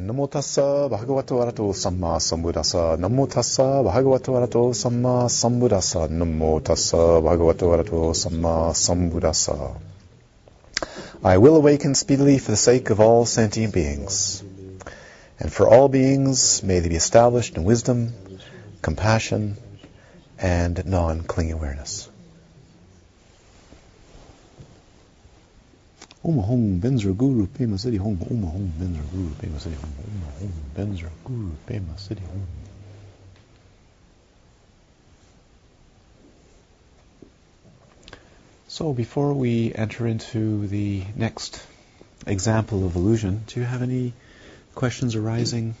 Namo 0.00 0.26
tassa 0.30 0.88
bhagavato 0.88 1.42
arahato 1.42 1.74
samma 1.74 2.18
sambuddhassa. 2.18 2.96
Namo 2.98 3.26
tassa 3.26 3.82
bhagavato 3.82 4.32
arahato 4.34 4.72
samma 4.72 5.28
sambuddhassa. 5.28 6.08
Namo 6.08 6.58
tassa 6.62 7.20
bhagavato 7.20 7.68
arahato 7.74 8.14
samma 8.14 8.72
sambuddhassa. 8.72 9.76
I 11.22 11.36
will 11.36 11.56
awaken 11.56 11.94
speedily 11.94 12.38
for 12.38 12.52
the 12.52 12.56
sake 12.56 12.88
of 12.88 12.98
all 12.98 13.26
sentient 13.26 13.74
beings. 13.74 14.42
And 15.38 15.52
for 15.52 15.68
all 15.68 15.90
beings, 15.90 16.62
may 16.62 16.80
they 16.80 16.88
be 16.88 16.96
established 16.96 17.58
in 17.58 17.64
wisdom, 17.64 18.14
compassion, 18.80 19.58
and 20.38 20.82
non-clinging 20.86 21.52
awareness. 21.52 22.09
Om 26.22 26.38
Hum 26.38 26.80
Benzra 26.80 27.16
Guru 27.16 27.46
Pema 27.46 27.78
Siddhi 27.78 27.96
Hum 27.96 28.20
Om 28.30 28.42
Hum 28.42 28.72
Benzra 28.78 29.02
Guru 29.10 29.30
Pema 29.40 29.58
Siddhi 29.58 29.76
Hum 29.76 29.92
Om 30.04 30.22
Hum 30.38 30.52
Benzra 30.76 31.08
Guru 31.24 31.52
Pema 31.66 31.94
Siddhi 31.96 32.20
Hum 32.20 32.46
So 38.68 38.92
before 38.92 39.32
we 39.32 39.74
enter 39.74 40.06
into 40.06 40.66
the 40.66 41.02
next 41.16 41.60
example 42.26 42.84
of 42.84 42.96
illusion, 42.96 43.42
do 43.46 43.60
you 43.60 43.66
have 43.66 43.82
any 43.82 44.12
questions 44.74 45.16
arising 45.16 45.74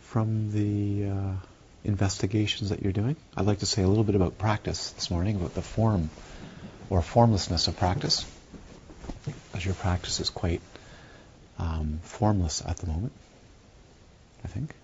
from 0.00 0.50
the 0.50 1.08
uh, 1.08 1.32
investigations 1.84 2.70
that 2.70 2.82
you're 2.82 2.92
doing? 2.92 3.16
I'd 3.36 3.46
like 3.46 3.60
to 3.60 3.66
say 3.66 3.82
a 3.82 3.88
little 3.88 4.04
bit 4.04 4.16
about 4.16 4.38
practice 4.38 4.90
this 4.90 5.10
morning, 5.10 5.36
about 5.36 5.54
the 5.54 5.62
form 5.62 6.10
or 6.90 7.00
formlessness 7.00 7.68
of 7.68 7.76
practice 7.76 8.26
as 9.54 9.64
your 9.64 9.74
practice 9.74 10.20
is 10.20 10.30
quite 10.30 10.60
um, 11.58 12.00
formless 12.02 12.62
at 12.66 12.76
the 12.78 12.86
moment, 12.86 13.12
I 14.44 14.48
think, 14.48 14.74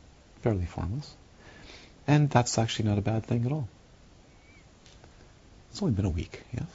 fairly 0.42 0.66
formless. 0.66 1.14
And 2.06 2.30
that's 2.30 2.58
actually 2.58 2.88
not 2.88 2.98
a 2.98 3.02
bad 3.02 3.24
thing 3.24 3.46
at 3.46 3.52
all. 3.52 3.68
It's 5.70 5.82
only 5.82 5.94
been 5.94 6.04
a 6.04 6.10
week, 6.10 6.42
yes? 6.54 6.66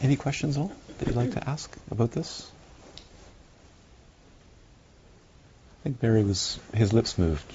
Any 0.00 0.16
questions 0.16 0.56
at 0.56 0.60
all 0.60 0.72
that 0.98 1.08
you'd 1.08 1.16
like 1.16 1.32
to 1.32 1.48
ask 1.48 1.74
about 1.90 2.12
this? 2.12 2.50
I 5.80 5.82
think 5.84 6.00
Barry 6.00 6.22
was, 6.22 6.58
his 6.74 6.92
lips 6.92 7.16
moved 7.16 7.50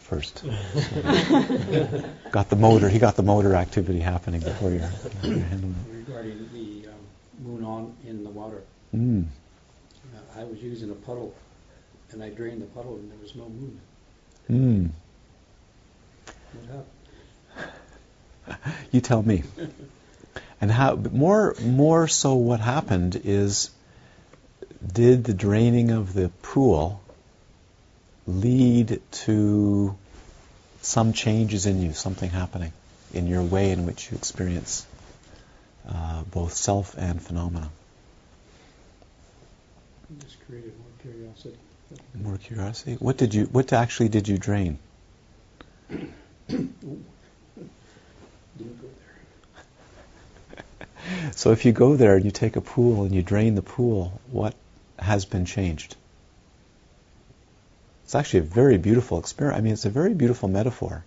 first. 0.00 0.42
Got 2.30 2.50
the 2.50 2.56
motor, 2.56 2.88
he 2.88 2.98
got 2.98 3.16
the 3.16 3.22
motor 3.22 3.54
activity 3.54 4.00
happening 4.00 4.40
before 4.40 4.70
you're, 4.70 4.90
you're 5.22 5.38
handling 5.38 5.74
it. 5.88 6.08
Regarding 6.08 6.38
the 6.38 6.43
in 8.06 8.24
the 8.24 8.30
water, 8.30 8.62
Mm. 8.94 9.24
uh, 10.14 10.40
I 10.40 10.44
was 10.44 10.58
using 10.62 10.90
a 10.90 10.94
puddle, 11.06 11.34
and 12.10 12.22
I 12.22 12.28
drained 12.30 12.62
the 12.62 12.66
puddle, 12.76 12.94
and 12.96 13.10
there 13.10 13.18
was 13.18 13.34
no 13.34 13.48
moon. 13.48 13.80
Mm. 14.50 14.90
What 16.54 16.66
happened? 16.76 16.92
You 18.92 19.00
tell 19.00 19.22
me. 19.22 19.42
And 20.60 20.70
how 20.70 20.96
but 20.96 21.12
more 21.12 21.54
more 21.60 22.08
so 22.08 22.34
what 22.34 22.60
happened 22.60 23.20
is 23.24 23.70
did 25.00 25.24
the 25.24 25.34
draining 25.34 25.90
of 25.90 26.14
the 26.14 26.30
pool 26.42 27.02
lead 28.26 29.00
to 29.24 29.94
some 30.80 31.12
changes 31.12 31.66
in 31.66 31.82
you, 31.82 31.92
something 31.92 32.30
happening 32.30 32.72
in 33.12 33.26
your 33.26 33.42
way 33.42 33.72
in 33.72 33.84
which 33.84 34.10
you 34.10 34.16
experience 34.16 34.86
uh, 35.88 36.22
both 36.24 36.54
self 36.54 36.94
and 36.96 37.20
phenomena? 37.20 37.70
Just 40.20 40.44
created 40.46 40.72
more 40.78 40.88
curiosity. 41.02 41.58
More 42.14 42.38
curiosity. 42.38 42.94
What 42.94 43.16
did 43.16 43.34
you? 43.34 43.44
What 43.46 43.72
actually 43.72 44.08
did 44.08 44.28
you 44.28 44.38
drain? 44.38 44.78
Didn't 46.48 46.74
go 48.80 48.88
there. 48.98 50.56
So 51.36 51.52
if 51.52 51.64
you 51.64 51.72
go 51.72 51.96
there 51.96 52.16
and 52.16 52.24
you 52.24 52.30
take 52.30 52.56
a 52.56 52.60
pool 52.60 53.04
and 53.04 53.14
you 53.14 53.22
drain 53.22 53.54
the 53.54 53.62
pool, 53.62 54.20
what 54.30 54.54
has 54.98 55.24
been 55.24 55.44
changed? 55.44 55.96
It's 58.04 58.14
actually 58.14 58.40
a 58.40 58.42
very 58.42 58.78
beautiful 58.78 59.18
experience. 59.18 59.58
I 59.58 59.60
mean, 59.60 59.72
it's 59.72 59.84
a 59.84 59.90
very 59.90 60.14
beautiful 60.14 60.48
metaphor 60.48 61.04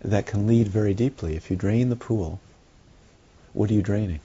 that 0.00 0.26
can 0.26 0.46
lead 0.46 0.68
very 0.68 0.94
deeply. 0.94 1.36
If 1.36 1.50
you 1.50 1.56
drain 1.56 1.88
the 1.88 1.96
pool, 1.96 2.40
what 3.58 3.68
are 3.72 3.74
you 3.74 3.82
draining? 3.82 4.20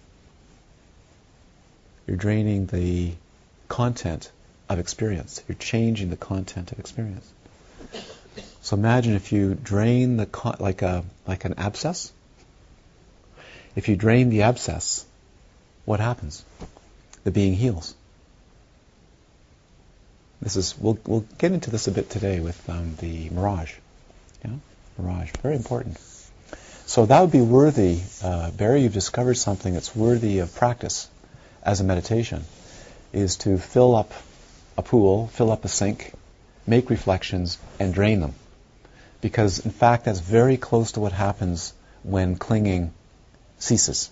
You're 2.06 2.18
draining 2.18 2.68
the 2.68 3.14
content 3.68 4.32
of 4.70 4.78
experience. 4.78 5.42
You're 5.48 5.58
changing 5.58 6.12
the 6.12 6.16
content 6.16 6.72
of 6.72 6.78
experience. 6.78 7.28
So 8.62 8.78
imagine 8.78 9.16
if 9.16 9.32
you 9.32 9.56
drain 9.56 10.18
the 10.18 10.28
con- 10.28 10.58
like 10.60 10.84
a 10.84 11.04
like 11.28 11.46
an 11.46 11.56
abscess. 11.58 12.14
If 13.76 13.90
you 13.90 13.96
drain 13.96 14.30
the 14.30 14.44
abscess, 14.44 15.04
what 15.86 16.00
happens? 16.00 16.46
The 17.24 17.32
being 17.32 17.56
heals. 17.56 17.96
This 20.44 20.58
is 20.58 20.78
we'll 20.78 21.00
we'll 21.08 21.26
get 21.40 21.54
into 21.54 21.72
this 21.72 21.88
a 21.88 21.92
bit 21.92 22.12
today 22.12 22.40
with 22.40 22.70
um, 22.70 22.98
the 23.00 23.32
mirage. 23.32 23.74
Yeah, 24.46 24.58
mirage, 25.00 25.32
very 25.42 25.56
important. 25.56 25.98
So 26.86 27.06
that 27.06 27.22
would 27.22 27.32
be 27.32 27.42
worthy, 27.42 28.02
uh, 28.22 28.52
Barry. 28.52 28.82
You've 28.84 28.94
discovered 28.94 29.36
something 29.36 29.74
that's 29.74 29.96
worthy 29.96 30.40
of 30.40 30.54
practice 30.54 31.10
as 31.64 31.80
a 31.80 31.84
meditation, 31.84 32.44
is 33.14 33.38
to 33.38 33.58
fill 33.58 33.96
up 33.96 34.12
a 34.78 34.82
pool, 34.82 35.28
fill 35.28 35.52
up 35.52 35.64
a 35.64 35.70
sink, 35.70 36.12
make 36.68 36.90
reflections, 36.90 37.58
and 37.80 37.94
drain 37.94 38.20
them, 38.20 38.36
because 39.22 39.60
in 39.60 39.72
fact 39.72 40.06
that's 40.06 40.20
very 40.20 40.58
close 40.58 40.92
to 40.94 41.00
what 41.00 41.14
happens 41.14 41.74
when 42.04 42.36
clinging 42.36 42.92
ceases. 43.60 44.10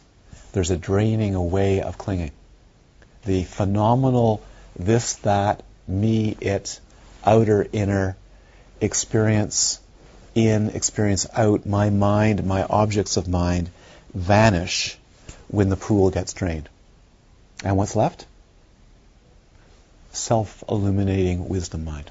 There's 0.53 0.71
a 0.71 0.77
draining 0.77 1.35
away 1.35 1.81
of 1.81 1.97
clinging. 1.97 2.31
The 3.25 3.43
phenomenal 3.43 4.41
this, 4.77 5.15
that, 5.17 5.63
me, 5.87 6.37
it, 6.39 6.79
outer, 7.25 7.67
inner, 7.73 8.15
experience 8.79 9.80
in, 10.35 10.69
experience 10.69 11.27
out, 11.33 11.65
my 11.65 11.89
mind, 11.89 12.45
my 12.45 12.63
objects 12.63 13.17
of 13.17 13.27
mind 13.27 13.69
vanish 14.13 14.97
when 15.47 15.69
the 15.69 15.77
pool 15.77 16.09
gets 16.11 16.33
drained. 16.33 16.69
And 17.63 17.77
what's 17.77 17.95
left? 17.95 18.25
Self 20.11 20.63
illuminating 20.69 21.47
wisdom 21.47 21.85
mind. 21.85 22.09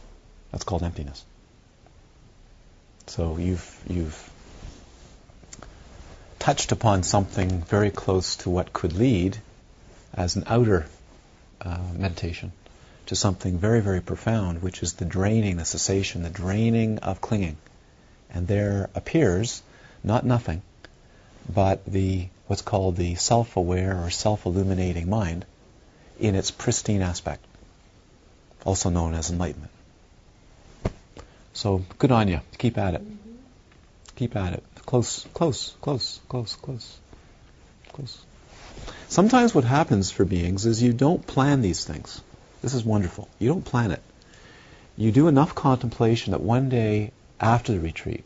That's 0.52 0.64
called 0.64 0.82
emptiness. 0.82 1.24
So 3.06 3.36
you've, 3.38 3.82
you've 3.88 4.30
touched 6.38 6.72
upon 6.72 7.02
something 7.02 7.62
very 7.62 7.90
close 7.90 8.36
to 8.36 8.50
what 8.50 8.72
could 8.72 8.92
lead 8.92 9.36
as 10.14 10.36
an 10.36 10.44
outer 10.46 10.86
uh, 11.60 11.78
meditation 11.94 12.52
to 13.06 13.16
something 13.16 13.58
very, 13.58 13.80
very 13.80 14.00
profound, 14.00 14.62
which 14.62 14.82
is 14.82 14.94
the 14.94 15.04
draining, 15.04 15.56
the 15.56 15.64
cessation, 15.64 16.22
the 16.22 16.30
draining 16.30 16.98
of 16.98 17.20
clinging. 17.20 17.56
And 18.32 18.46
there 18.46 18.90
appears 18.94 19.62
not 20.04 20.24
nothing, 20.24 20.62
but 21.52 21.84
the 21.84 22.28
what's 22.46 22.62
called 22.62 22.96
the 22.96 23.14
self-aware 23.14 24.02
or 24.02 24.10
self-illuminating 24.10 25.08
mind 25.08 25.44
in 26.18 26.34
its 26.34 26.50
pristine 26.50 27.02
aspect, 27.02 27.44
also 28.64 28.90
known 28.90 29.14
as 29.14 29.30
enlightenment. 29.30 29.70
So 31.52 31.84
good 31.98 32.12
on 32.12 32.28
you. 32.28 32.40
Keep 32.58 32.78
at 32.78 32.94
it. 32.94 33.02
Keep 34.16 34.36
at 34.36 34.54
it. 34.54 34.64
Close, 34.86 35.26
close, 35.34 35.74
close, 35.80 36.20
close, 36.28 36.56
close, 36.56 36.98
close. 37.92 38.18
Sometimes 39.08 39.54
what 39.54 39.64
happens 39.64 40.10
for 40.10 40.24
beings 40.24 40.66
is 40.66 40.82
you 40.82 40.92
don't 40.92 41.26
plan 41.26 41.62
these 41.62 41.84
things. 41.84 42.20
This 42.62 42.74
is 42.74 42.84
wonderful. 42.84 43.28
You 43.38 43.48
don't 43.48 43.64
plan 43.64 43.90
it. 43.90 44.02
You 44.96 45.12
do 45.12 45.28
enough 45.28 45.54
contemplation 45.54 46.32
that 46.32 46.40
one 46.40 46.68
day 46.68 47.12
after 47.40 47.72
the 47.72 47.80
retreat, 47.80 48.24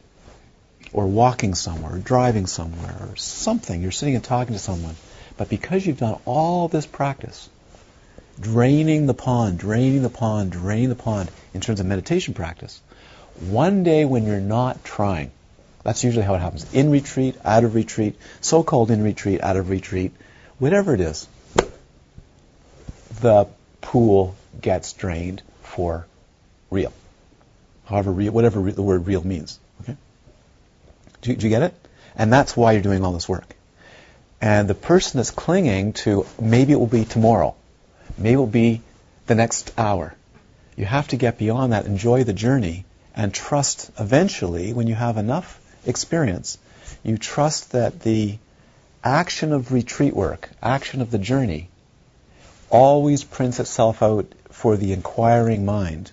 or 0.93 1.07
walking 1.07 1.55
somewhere, 1.55 1.95
or 1.95 1.99
driving 1.99 2.47
somewhere, 2.47 2.97
or 3.01 3.17
something, 3.17 3.83
you're 3.83 3.91
sitting 3.91 4.15
and 4.15 4.25
talking 4.25 4.55
to 4.55 4.59
someone, 4.59 4.95
but 5.37 5.49
because 5.49 5.85
you've 5.87 5.99
done 5.99 6.19
all 6.25 6.69
this 6.69 6.87
practice, 6.87 7.49
draining 8.41 9.07
the 9.07 9.15
pond, 9.15 9.59
draining 9.59 10.03
the 10.03 10.11
pond, 10.11 10.53
draining 10.53 10.89
the 10.89 10.95
pond 10.95 11.31
in 11.53 11.61
terms 11.61 11.81
of 11.81 11.87
meditation 11.87 12.35
practice, 12.35 12.81
one 13.41 13.83
day 13.83 14.05
when 14.05 14.27
you're 14.27 14.41
not 14.41 14.85
trying, 14.85 15.31
that's 15.83 16.05
usually 16.05 16.25
how 16.25 16.35
it 16.35 16.41
happens. 16.41 16.73
In 16.73 16.91
retreat, 16.91 17.37
out 17.45 17.65
of 17.65 17.75
retreat, 17.75 18.17
so-called 18.41 18.91
in 18.91 19.03
retreat, 19.03 19.43
out 19.43 19.57
of 19.57 19.71
retreat, 19.71 20.13
whatever 20.59 20.95
it 20.95 21.01
is, 21.01 21.27
the 23.21 23.47
pool 23.81 24.35
gets 24.61 24.93
drained 24.93 25.43
for 25.63 26.07
real. 26.71 26.93
However, 27.85 28.13
real, 28.13 28.33
whatever 28.33 28.71
the 28.71 28.83
word 28.83 29.07
real 29.07 29.25
means. 29.27 29.59
Do 31.25 31.35
do 31.35 31.47
you 31.47 31.51
get 31.51 31.63
it? 31.63 31.75
And 32.17 32.33
that's 32.33 32.57
why 32.57 32.73
you're 32.73 32.83
doing 32.83 33.05
all 33.05 33.13
this 33.13 33.29
work. 33.29 33.57
And 34.41 34.69
the 34.69 34.75
person 34.75 35.19
that's 35.19 35.31
clinging 35.31 35.95
to 36.05 36.27
maybe 36.41 36.73
it 36.73 36.79
will 36.79 36.87
be 36.87 37.05
tomorrow, 37.05 37.55
maybe 38.19 38.35
it 38.35 38.37
will 38.37 38.47
be 38.47 38.83
the 39.27 39.35
next 39.35 39.73
hour, 39.79 40.15
You 40.77 40.85
have 40.85 41.09
to 41.09 41.17
get 41.17 41.39
beyond 41.39 41.73
that, 41.73 41.87
enjoy 41.87 42.25
the 42.25 42.33
journey, 42.33 42.85
and 43.15 43.33
trust 43.33 43.91
eventually, 43.99 44.73
when 44.73 44.87
you 44.87 44.95
have 44.95 45.17
enough 45.17 45.61
experience, 45.87 46.59
you 47.03 47.17
trust 47.17 47.73
that 47.73 48.01
the 48.01 48.39
action 49.03 49.53
of 49.53 49.73
retreat 49.73 50.15
work, 50.15 50.51
action 50.63 51.01
of 51.01 51.11
the 51.11 51.19
journey, 51.19 51.69
always 52.71 53.23
prints 53.23 53.61
itself 53.61 54.03
out 54.03 54.27
for 54.51 54.77
the 54.77 54.93
inquiring 54.93 55.65
mind 55.65 56.11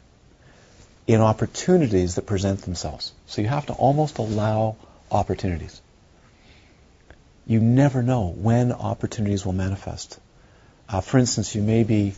in 1.08 1.22
opportunities 1.22 2.16
that 2.16 2.26
present 2.26 2.62
themselves. 2.62 3.12
So 3.28 3.42
you 3.42 3.48
have 3.48 3.66
to 3.66 3.74
almost 3.74 4.20
allow 4.20 4.76
opportunities. 5.12 5.82
You 7.46 7.60
never 7.60 8.02
know 8.02 8.30
when 8.30 8.72
opportunities 8.72 9.46
will 9.46 9.54
manifest. 9.54 10.20
Uh, 10.88 11.02
for 11.02 11.18
instance, 11.18 11.54
you 11.54 11.62
may 11.62 11.84
be 11.84 12.14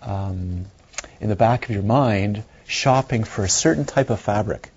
um, 0.00 0.66
in 1.20 1.28
the 1.28 1.36
back 1.36 1.64
of 1.64 1.70
your 1.70 1.82
mind 1.82 2.42
shopping 2.66 3.24
for 3.24 3.44
a 3.44 3.48
certain 3.48 3.84
type 3.84 4.10
of 4.10 4.20
fabric 4.20 4.70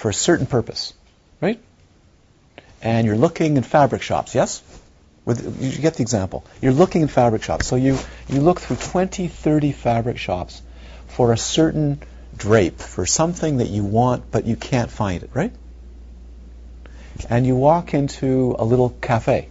for 0.00 0.08
a 0.08 0.14
certain 0.14 0.46
purpose, 0.46 0.94
right? 1.42 1.60
And 2.80 3.06
you're 3.06 3.16
looking 3.16 3.58
in 3.58 3.62
fabric 3.62 4.00
shops, 4.00 4.34
yes? 4.34 4.62
With, 5.26 5.62
you 5.62 5.78
get 5.82 5.94
the 5.94 6.02
example. 6.02 6.44
You're 6.62 6.72
looking 6.72 7.02
in 7.02 7.08
fabric 7.08 7.42
shops. 7.42 7.66
So 7.66 7.76
you, 7.76 7.98
you 8.26 8.40
look 8.40 8.60
through 8.60 8.76
20, 8.76 9.28
30 9.28 9.72
fabric 9.72 10.16
shops 10.16 10.62
for 11.08 11.32
a 11.32 11.36
certain 11.36 12.00
drape, 12.34 12.78
for 12.78 13.04
something 13.04 13.58
that 13.58 13.68
you 13.68 13.84
want 13.84 14.30
but 14.30 14.46
you 14.46 14.56
can't 14.56 14.90
find 14.90 15.22
it, 15.22 15.30
right? 15.34 15.52
And 17.28 17.46
you 17.46 17.56
walk 17.56 17.94
into 17.94 18.56
a 18.58 18.64
little 18.64 18.90
cafe. 18.90 19.48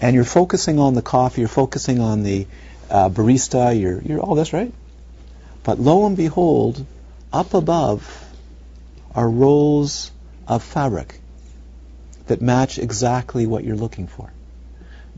And 0.00 0.14
you're 0.14 0.24
focusing 0.24 0.78
on 0.78 0.94
the 0.94 1.02
coffee, 1.02 1.42
you're 1.42 1.48
focusing 1.48 2.00
on 2.00 2.22
the 2.22 2.46
uh, 2.90 3.08
barista, 3.08 3.78
you're, 3.78 4.00
you're 4.00 4.20
all 4.20 4.34
this, 4.34 4.52
right? 4.52 4.72
But 5.62 5.78
lo 5.78 6.06
and 6.06 6.16
behold, 6.16 6.84
up 7.32 7.54
above 7.54 8.24
are 9.14 9.28
rolls 9.28 10.10
of 10.46 10.62
fabric 10.62 11.20
that 12.26 12.40
match 12.42 12.78
exactly 12.78 13.46
what 13.46 13.64
you're 13.64 13.76
looking 13.76 14.06
for. 14.06 14.32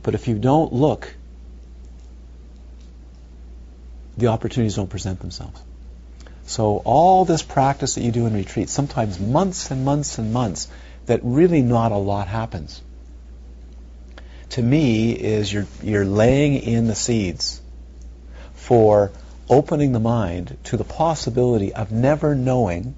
But 0.02 0.14
if 0.14 0.28
you 0.28 0.38
don't 0.38 0.72
look, 0.72 1.14
the 4.16 4.28
opportunities 4.28 4.76
don't 4.76 4.88
present 4.88 5.20
themselves. 5.20 5.60
So 6.46 6.81
all 6.84 7.25
this 7.25 7.43
practice 7.43 7.96
that 7.96 8.02
you 8.02 8.12
do 8.12 8.26
in 8.26 8.34
retreat, 8.34 8.69
sometimes 8.69 9.19
months 9.19 9.70
and 9.70 9.84
months 9.84 10.19
and 10.19 10.32
months, 10.32 10.69
that 11.06 11.20
really 11.22 11.60
not 11.60 11.93
a 11.93 11.96
lot 11.96 12.28
happens. 12.28 12.81
To 14.50 14.62
me, 14.62 15.12
is 15.12 15.52
you're 15.52 15.66
you're 15.82 16.04
laying 16.04 16.54
in 16.54 16.87
the 16.87 16.94
seeds 16.94 17.60
for 18.54 19.10
opening 19.48 19.93
the 19.93 20.00
mind 20.00 20.56
to 20.64 20.76
the 20.76 20.84
possibility 20.84 21.75
of 21.75 21.90
never 21.90 22.34
knowing 22.34 22.94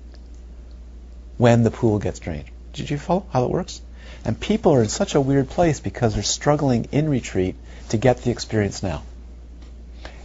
when 1.39 1.63
the 1.63 1.71
pool 1.71 1.99
gets 1.99 2.19
drained. 2.19 2.51
Did 2.75 2.91
you 2.91 2.99
follow 2.99 3.27
how 3.33 3.45
it 3.45 3.51
works? 3.51 3.81
And 4.25 4.39
people 4.39 4.73
are 4.75 4.83
in 4.83 4.89
such 4.89 5.15
a 5.15 5.21
weird 5.21 5.49
place 5.49 5.81
because 5.81 6.15
they're 6.15 6.23
struggling 6.23 6.89
in 6.93 7.09
retreat 7.09 7.55
to 7.91 7.97
get 7.97 8.19
the 8.19 8.31
experience 8.31 8.83
now. 8.83 9.03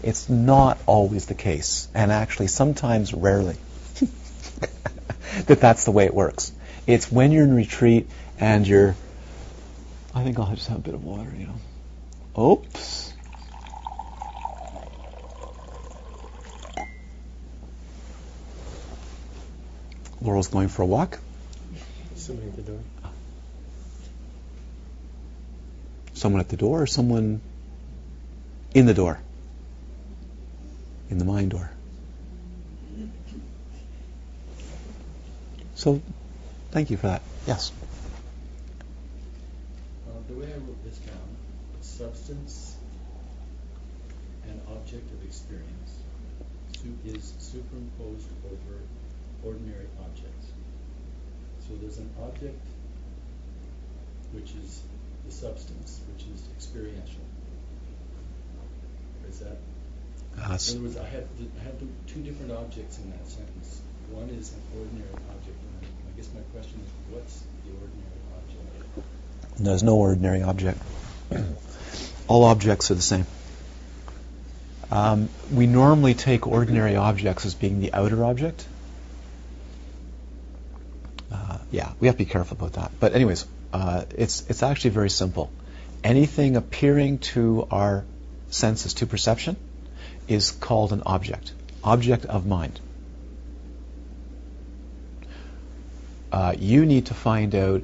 It's 0.03 0.27
not 0.27 0.77
always 0.85 1.27
the 1.27 1.33
case, 1.33 1.87
and 1.93 2.11
actually 2.11 2.47
sometimes 2.47 3.13
rarely, 3.13 3.55
that 5.45 5.61
that's 5.61 5.85
the 5.85 5.91
way 5.91 6.05
it 6.05 6.13
works. 6.13 6.51
It's 6.85 7.09
when 7.09 7.31
you're 7.31 7.45
in 7.45 7.55
retreat 7.55 8.09
and 8.37 8.67
you're, 8.67 8.95
I 10.13 10.25
think 10.25 10.37
I'll 10.37 10.53
just 10.53 10.67
have 10.67 10.79
a 10.79 10.81
bit 10.81 10.93
of 10.93 11.05
water, 11.05 11.31
you 11.37 11.47
know. 11.47 12.43
Oops. 12.43 13.13
Laurel's 20.21 20.49
going 20.49 20.67
for 20.67 20.81
a 20.81 20.85
walk. 20.85 21.19
Somebody 22.15 22.49
at 22.49 22.55
the 22.57 22.61
door. 22.61 22.79
Someone 26.13 26.41
at 26.41 26.49
the 26.49 26.57
door 26.57 26.81
or 26.81 26.87
someone 26.87 27.39
in 28.73 28.85
the 28.85 28.93
door? 28.93 29.19
In 31.13 31.19
the 31.19 31.25
mind 31.25 31.51
door. 31.51 31.69
So, 35.75 36.01
thank 36.71 36.89
you 36.89 36.97
for 36.97 37.05
that. 37.05 37.21
Yes. 37.45 37.71
Uh, 40.07 40.13
the 40.27 40.33
way 40.33 40.47
I 40.47 40.57
wrote 40.57 40.83
this 40.83 40.97
down, 40.97 41.35
substance 41.81 42.77
and 44.47 44.59
object 44.75 45.11
of 45.11 45.23
experience 45.23 45.99
is 47.05 47.35
superimposed 47.37 48.29
over 48.45 48.79
ordinary 49.43 49.85
objects. 49.99 50.47
So 51.59 51.75
there's 51.79 51.99
an 51.99 52.09
object 52.23 52.65
which 54.31 54.49
is 54.63 54.81
the 55.27 55.31
substance, 55.31 55.99
which 56.11 56.25
is 56.33 56.41
experiential. 56.55 57.21
Is 59.29 59.41
that? 59.41 59.57
Uh, 60.37 60.45
In 60.45 60.49
other 60.49 60.79
words, 60.81 60.97
I 60.97 61.05
have 61.05 61.25
the, 61.37 61.45
I 61.61 61.71
the 61.79 61.87
two 62.11 62.21
different 62.21 62.51
objects 62.51 62.97
in 62.97 63.11
that 63.11 63.27
sentence. 63.27 63.81
One 64.11 64.29
is 64.29 64.51
an 64.51 64.61
ordinary 64.77 65.13
object, 65.31 65.57
and 65.57 65.87
I 66.07 66.17
guess 66.17 66.29
my 66.33 66.41
question 66.51 66.81
is, 66.81 66.89
what's 67.13 67.39
the 67.65 67.71
ordinary 67.71 68.21
object? 68.37 69.07
there's 69.59 69.83
no 69.83 69.95
ordinary 69.95 70.41
object. 70.41 70.79
All 72.27 72.43
objects 72.45 72.91
are 72.91 72.95
the 72.95 73.01
same. 73.01 73.25
Um, 74.91 75.29
we 75.51 75.65
normally 75.65 76.13
take 76.13 76.45
ordinary 76.47 76.95
objects 76.95 77.45
as 77.45 77.55
being 77.55 77.79
the 77.79 77.93
outer 77.93 78.23
object. 78.23 78.65
Uh, 81.31 81.57
yeah, 81.71 81.91
we 81.99 82.07
have 82.07 82.15
to 82.15 82.23
be 82.23 82.29
careful 82.29 82.57
about 82.57 82.73
that. 82.73 82.91
But 82.99 83.15
anyways, 83.15 83.45
uh, 83.73 84.05
it's 84.15 84.43
it's 84.49 84.61
actually 84.61 84.91
very 84.91 85.09
simple. 85.09 85.51
Anything 86.03 86.57
appearing 86.57 87.19
to 87.19 87.67
our 87.71 88.05
senses, 88.49 88.93
to 88.95 89.07
perception, 89.07 89.55
is 90.27 90.51
called 90.51 90.93
an 90.93 91.03
object, 91.05 91.51
object 91.83 92.25
of 92.25 92.45
mind. 92.45 92.79
Uh, 96.31 96.55
you 96.57 96.85
need 96.85 97.07
to 97.07 97.13
find 97.13 97.53
out 97.53 97.83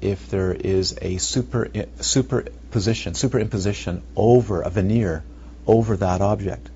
if 0.00 0.30
there 0.30 0.52
is 0.52 0.96
a 1.00 1.18
super 1.18 1.70
superposition, 2.00 3.12
superimposition 3.12 4.02
over 4.16 4.62
a 4.62 4.70
veneer 4.70 5.22
over 5.66 5.96
that 5.96 6.20
object. 6.20 6.70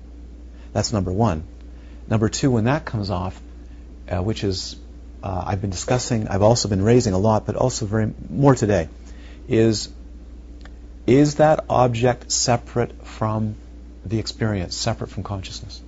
That's 0.73 0.93
number 0.93 1.11
one. 1.11 1.43
Number 2.07 2.29
two, 2.29 2.51
when 2.51 2.65
that 2.65 2.85
comes 2.85 3.09
off, 3.09 3.39
uh, 4.07 4.21
which 4.21 4.43
is 4.43 4.75
uh, 5.21 5.43
I've 5.45 5.61
been 5.61 5.69
discussing, 5.69 6.27
I've 6.27 6.41
also 6.41 6.69
been 6.69 6.81
raising 6.81 7.13
a 7.13 7.17
lot, 7.17 7.45
but 7.45 7.55
also 7.55 7.85
very 7.85 8.11
more 8.29 8.55
today, 8.55 8.87
is 9.47 9.89
is 11.07 11.35
that 11.35 11.65
object 11.69 12.31
separate 12.31 13.05
from 13.05 13.55
the 14.09 14.19
experience, 14.19 14.75
separate 14.75 15.09
from 15.09 15.23
consciousness? 15.23 15.81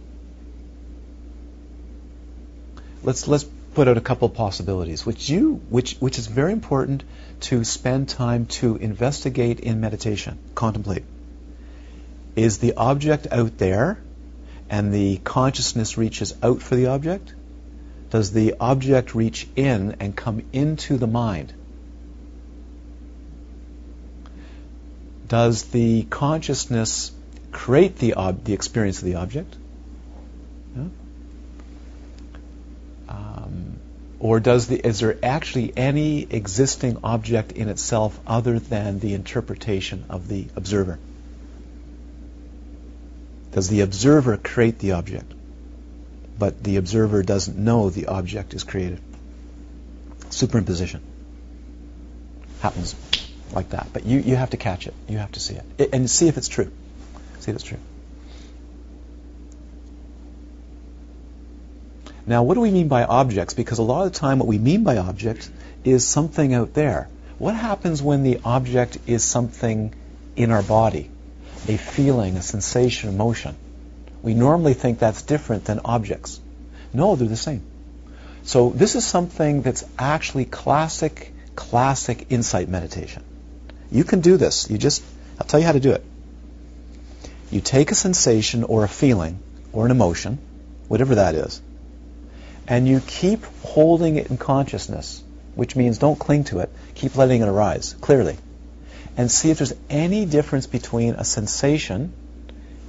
Let's 3.04 3.28
let's 3.28 3.46
put 3.74 3.88
out 3.88 3.98
a 3.98 4.02
couple 4.02 4.28
of 4.28 4.36
possibilities, 4.36 5.06
which 5.06 5.30
you 5.30 5.62
which 5.70 5.96
which 6.00 6.20
is 6.20 6.28
very 6.28 6.54
important 6.54 7.04
to 7.42 7.64
spend 7.64 8.10
time 8.10 8.46
to 8.46 8.76
investigate 8.76 9.60
in 9.60 9.82
meditation, 9.82 10.38
contemplate. 10.56 11.04
Is 12.36 12.60
the 12.60 12.74
object 12.76 13.28
out 13.32 13.58
there 13.58 13.98
and 14.70 14.94
the 14.94 15.18
consciousness 15.18 15.98
reaches 15.98 16.34
out 16.42 16.62
for 16.62 16.76
the 16.76 16.88
object? 16.88 17.34
Does 18.10 18.32
the 18.32 18.56
object 18.60 19.16
reach 19.16 19.48
in 19.56 19.98
and 20.00 20.16
come 20.16 20.44
into 20.54 20.98
the 20.98 21.08
mind? 21.08 21.54
Does 25.28 25.64
the 25.64 26.04
consciousness 26.04 27.12
create 27.52 27.98
the, 27.98 28.16
ob- 28.16 28.44
the 28.44 28.54
experience 28.54 29.00
of 29.00 29.06
the 29.06 29.16
object? 29.16 29.56
Yeah? 30.76 30.84
Um, 33.10 33.80
or 34.20 34.40
does 34.40 34.68
the, 34.68 34.76
is 34.86 35.00
there 35.00 35.18
actually 35.24 35.74
any 35.76 36.22
existing 36.24 36.98
object 37.04 37.52
in 37.52 37.70
itself 37.70 38.20
other 38.26 38.60
than 38.60 39.00
the 39.00 39.14
interpretation 39.14 40.06
of 40.10 40.28
the 40.28 40.48
observer? 40.56 41.00
Does 43.52 43.68
the 43.68 43.82
observer 43.82 44.38
create 44.38 44.80
the 44.80 44.94
object? 44.94 45.34
But 46.40 46.64
the 46.64 46.78
observer 46.78 47.22
doesn't 47.22 47.58
know 47.58 47.90
the 47.90 48.08
object 48.08 48.54
is 48.54 48.64
created. 48.64 49.02
Superimposition 50.30 51.02
happens 52.62 52.96
like 53.54 53.70
that. 53.70 53.88
But 53.92 54.06
you, 54.06 54.20
you 54.20 54.36
have 54.36 54.52
to 54.52 54.58
catch 54.58 54.88
it. 54.88 54.94
You 55.10 55.18
have 55.18 55.32
to 55.34 55.40
see 55.40 55.56
it. 55.56 55.66
it. 55.78 55.90
And 55.94 56.10
see 56.10 56.28
if 56.28 56.38
it's 56.38 56.48
true. 56.48 56.72
See 57.42 57.52
that's 57.52 57.64
true. 57.64 57.80
Now, 62.26 62.44
what 62.44 62.54
do 62.54 62.62
we 62.62 62.72
mean 62.72 62.88
by 62.88 63.04
objects? 63.04 63.56
Because 63.56 63.80
a 63.80 63.84
lot 63.84 64.06
of 64.06 64.14
the 64.14 64.20
time, 64.20 64.40
what 64.40 64.48
we 64.48 64.60
mean 64.60 64.84
by 64.84 64.98
object 64.98 65.50
is 65.84 66.08
something 66.08 66.54
out 66.54 66.74
there. 66.74 67.10
What 67.40 67.56
happens 67.56 68.02
when 68.02 68.22
the 68.22 68.40
object 68.46 69.00
is 69.08 69.24
something 69.24 69.94
in 70.36 70.52
our 70.52 70.62
body? 70.62 71.10
A 71.68 71.78
feeling, 71.78 72.38
a 72.38 72.44
sensation, 72.44 73.10
emotion. 73.10 73.56
We 74.22 74.36
normally 74.36 74.76
think 74.76 75.00
that's 75.00 75.24
different 75.24 75.66
than 75.66 75.82
objects. 75.84 76.40
No, 76.94 77.16
they're 77.16 77.28
the 77.28 77.36
same. 77.36 77.64
So 78.44 78.70
this 78.70 78.96
is 78.96 79.04
something 79.04 79.64
that's 79.64 79.84
actually 79.98 80.46
classic, 80.46 81.34
classic 81.56 82.28
insight 82.30 82.70
meditation. 82.70 83.24
You 83.92 84.04
can 84.04 84.22
do 84.22 84.38
this. 84.38 84.70
You 84.70 84.78
just, 84.78 85.04
I'll 85.40 85.48
tell 85.48 85.60
you 85.60 85.66
how 85.66 85.72
to 85.72 85.80
do 85.80 85.92
it. 85.92 86.04
You 87.52 87.60
take 87.60 87.92
a 87.92 87.96
sensation 87.96 88.64
or 88.64 88.84
a 88.84 88.88
feeling 88.88 89.40
or 89.74 89.86
an 89.86 89.92
emotion, 89.92 90.40
whatever 90.88 91.16
that 91.16 91.36
is, 91.36 91.62
and 92.68 92.88
you 92.88 93.02
keep 93.06 93.44
holding 93.64 94.16
it 94.16 94.28
in 94.28 94.38
consciousness, 94.38 95.22
which 95.56 95.76
means 95.76 95.98
don't 95.98 96.18
cling 96.18 96.46
to 96.46 96.60
it. 96.60 96.70
Keep 96.96 97.18
letting 97.18 97.42
it 97.42 97.48
arise 97.48 97.96
clearly. 98.00 98.38
And 99.18 99.30
see 99.30 99.52
if 99.52 99.58
there's 99.58 99.74
any 99.90 100.26
difference 100.26 100.68
between 100.68 101.16
a 101.16 101.26
sensation 101.26 102.14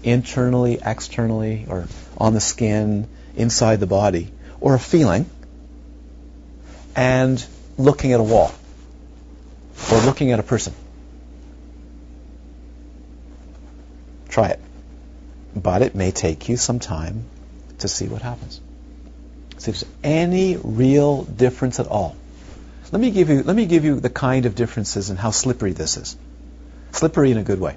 internally, 0.05 0.79
externally, 0.85 1.67
or 1.69 1.87
on 2.17 2.33
the 2.33 2.41
skin, 2.41 3.09
inside 3.35 3.81
the 3.81 3.87
body, 3.87 4.31
or 4.61 4.75
a 4.75 4.79
feeling, 4.79 5.27
and 6.95 7.45
looking 7.77 8.13
at 8.13 8.21
a 8.21 8.23
wall 8.23 8.53
or 9.91 10.01
looking 10.01 10.31
at 10.31 10.39
a 10.39 10.43
person. 10.43 10.75
Try 14.33 14.49
it. 14.49 14.61
But 15.55 15.83
it 15.83 15.95
may 15.95 16.11
take 16.11 16.49
you 16.49 16.57
some 16.57 16.79
time 16.79 17.27
to 17.81 17.89
see 17.89 18.07
what 18.09 18.23
happens. 18.23 18.61
See 19.59 19.71
if 19.71 19.81
there's 19.81 19.85
any 20.03 20.57
real 20.57 21.25
difference 21.25 21.79
at 21.79 21.87
all. 21.87 22.17
Let 22.91 23.01
me 23.01 23.11
give 23.11 23.29
you 23.29 23.43
let 23.43 23.55
me 23.55 23.67
give 23.67 23.85
you 23.85 24.01
the 24.01 24.09
kind 24.09 24.47
of 24.47 24.55
differences 24.55 25.11
and 25.11 25.19
how 25.19 25.33
slippery 25.33 25.73
this 25.73 25.99
is. 25.99 26.17
Slippery 26.93 27.31
in 27.31 27.37
a 27.37 27.43
good 27.43 27.61
way. 27.61 27.77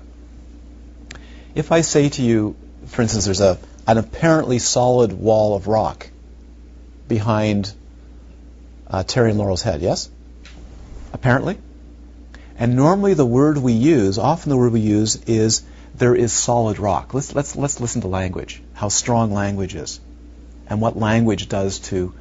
If 1.56 1.74
I 1.74 1.82
say 1.82 2.08
to 2.10 2.22
you, 2.22 2.56
for 2.88 3.02
instance, 3.02 3.26
there's 3.26 3.42
a 3.42 3.58
an 3.86 3.98
apparently 3.98 4.60
solid 4.60 5.12
wall 5.12 5.56
of 5.58 5.68
rock 5.68 6.10
behind 7.10 7.74
uh, 8.88 9.04
Terry 9.04 9.32
and 9.32 9.40
Laurel's 9.40 9.62
head, 9.62 9.82
yes? 9.82 10.10
Apparently. 11.12 11.58
And 12.58 12.78
normally 12.78 13.14
the 13.14 13.26
word 13.26 13.58
we 13.58 13.74
use, 13.74 14.18
often 14.18 14.50
the 14.50 14.58
word 14.58 14.72
we 14.72 14.80
use 14.80 15.18
is 15.28 15.64
there 15.98 16.16
is 16.16 16.34
solid 16.34 16.78
rock. 16.78 17.14
Let's, 17.14 17.34
let's, 17.34 17.56
let's 17.56 17.80
listen 17.80 18.02
to 18.02 18.08
language, 18.08 18.62
how 18.74 18.90
strong 18.90 19.32
language 19.32 19.76
is, 19.76 20.00
and 20.68 20.82
what 20.82 20.98
language 20.98 21.48
does 21.48 21.80
to 21.92 22.14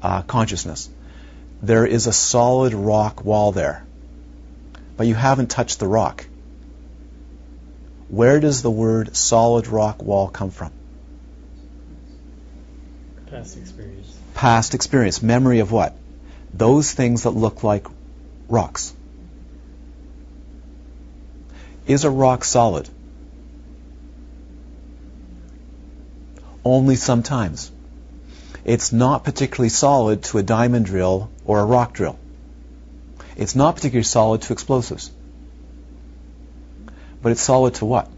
uh, 0.00 0.22
consciousness. 0.22 0.88
There 1.60 1.86
is 1.86 2.06
a 2.06 2.12
solid 2.12 2.72
rock 2.72 3.24
wall 3.24 3.50
there, 3.50 3.84
but 4.96 5.06
you 5.06 5.14
haven't 5.14 5.50
touched 5.50 5.80
the 5.80 5.88
rock. 5.88 6.26
Where 8.08 8.38
does 8.38 8.62
the 8.62 8.70
word 8.70 9.16
solid 9.16 9.66
rock 9.66 10.02
wall 10.02 10.28
come 10.28 10.50
from? 10.50 10.70
Past 13.28 13.56
experience. 13.56 14.16
Past 14.34 14.74
experience. 14.74 15.20
Memory 15.20 15.58
of 15.58 15.72
what? 15.72 15.96
Those 16.54 16.92
things 16.92 17.24
that 17.24 17.30
look 17.30 17.64
like 17.64 17.86
rocks. 18.48 18.94
Is 21.88 22.04
a 22.04 22.10
rock 22.10 22.44
solid? 22.44 22.88
Only 26.66 26.96
sometimes. 26.96 27.70
It's 28.64 28.92
not 28.92 29.22
particularly 29.22 29.68
solid 29.68 30.24
to 30.24 30.38
a 30.38 30.42
diamond 30.42 30.86
drill 30.86 31.30
or 31.44 31.60
a 31.60 31.64
rock 31.64 31.92
drill. 31.92 32.18
It's 33.36 33.54
not 33.54 33.76
particularly 33.76 34.02
solid 34.02 34.42
to 34.42 34.52
explosives. 34.52 35.12
But 37.22 37.30
it's 37.30 37.40
solid 37.40 37.74
to 37.74 37.84
what? 37.84 38.10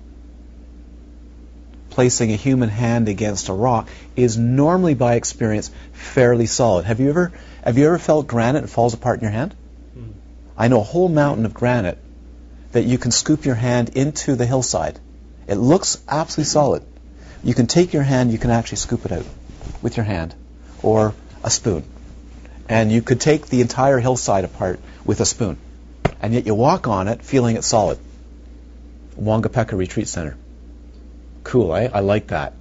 Placing 1.90 2.32
a 2.32 2.36
human 2.36 2.70
hand 2.70 3.10
against 3.10 3.50
a 3.50 3.52
rock 3.52 3.86
is 4.16 4.38
normally 4.38 4.94
by 4.94 5.16
experience 5.16 5.70
fairly 5.92 6.46
solid. 6.46 6.86
Have 6.86 7.00
you 7.00 7.10
ever 7.10 7.32
have 7.62 7.76
you 7.76 7.84
ever 7.84 7.98
felt 7.98 8.26
granite 8.26 8.70
falls 8.70 8.94
apart 8.94 9.18
in 9.18 9.24
your 9.24 9.32
hand? 9.32 9.54
Mm. 9.94 10.12
I 10.56 10.68
know 10.68 10.80
a 10.80 10.90
whole 10.94 11.10
mountain 11.10 11.44
of 11.44 11.52
granite 11.52 11.98
that 12.72 12.86
you 12.86 12.96
can 12.96 13.10
scoop 13.10 13.44
your 13.44 13.56
hand 13.56 13.90
into 13.90 14.36
the 14.36 14.46
hillside. 14.46 14.98
It 15.46 15.56
looks 15.56 15.98
absolutely 16.08 16.44
solid. 16.44 16.82
You 17.44 17.54
can 17.54 17.66
take 17.66 17.92
your 17.92 18.02
hand, 18.02 18.32
you 18.32 18.38
can 18.38 18.50
actually 18.50 18.78
scoop 18.78 19.04
it 19.04 19.12
out 19.12 19.26
with 19.82 19.96
your 19.96 20.04
hand 20.04 20.34
or 20.82 21.14
a 21.44 21.50
spoon. 21.50 21.84
And 22.68 22.92
you 22.92 23.00
could 23.00 23.20
take 23.20 23.46
the 23.46 23.60
entire 23.60 23.98
hillside 23.98 24.44
apart 24.44 24.80
with 25.04 25.20
a 25.20 25.24
spoon. 25.24 25.56
And 26.20 26.34
yet 26.34 26.46
you 26.46 26.54
walk 26.54 26.88
on 26.88 27.08
it 27.08 27.22
feeling 27.22 27.56
it 27.56 27.64
solid. 27.64 27.98
Wangapeka 29.18 29.76
Retreat 29.76 30.08
Center. 30.08 30.36
Cool, 31.44 31.74
eh? 31.74 31.88
I 31.92 32.00
like 32.00 32.28
that. 32.28 32.52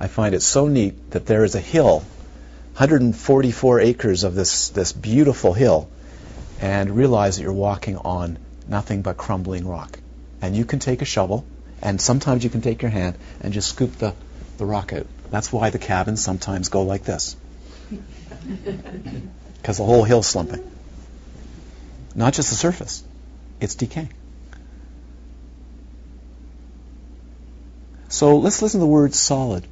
I 0.00 0.08
find 0.08 0.34
it 0.34 0.42
so 0.42 0.66
neat 0.66 1.10
that 1.10 1.26
there 1.26 1.44
is 1.44 1.54
a 1.54 1.60
hill, 1.60 1.98
144 2.74 3.80
acres 3.80 4.24
of 4.24 4.34
this, 4.34 4.70
this 4.70 4.92
beautiful 4.92 5.52
hill, 5.52 5.88
and 6.60 6.90
realize 6.90 7.36
that 7.36 7.42
you're 7.42 7.52
walking 7.52 7.96
on 7.96 8.38
nothing 8.66 9.02
but 9.02 9.16
crumbling 9.16 9.66
rock. 9.66 9.98
And 10.40 10.56
you 10.56 10.64
can 10.64 10.78
take 10.78 11.02
a 11.02 11.04
shovel, 11.04 11.44
and 11.82 12.00
sometimes 12.00 12.44
you 12.44 12.50
can 12.50 12.62
take 12.62 12.80
your 12.80 12.90
hand 12.90 13.16
and 13.40 13.52
just 13.52 13.68
scoop 13.68 13.98
the, 13.98 14.14
the 14.58 14.64
rock 14.64 14.92
out. 14.92 15.06
That's 15.30 15.52
why 15.52 15.70
the 15.70 15.78
cabins 15.78 16.22
sometimes 16.22 16.68
go 16.68 16.82
like 16.82 17.04
this. 17.04 17.36
Because 19.60 19.78
the 19.78 19.84
whole 19.84 20.02
hill's 20.02 20.26
slumping. 20.26 20.68
Not 22.16 22.32
just 22.32 22.50
the 22.50 22.56
surface, 22.56 23.04
it's 23.60 23.76
decaying. 23.76 24.12
So 28.08 28.38
let's 28.38 28.60
listen 28.60 28.80
to 28.80 28.84
the 28.84 28.90
word 28.90 29.14
solid. 29.14 29.64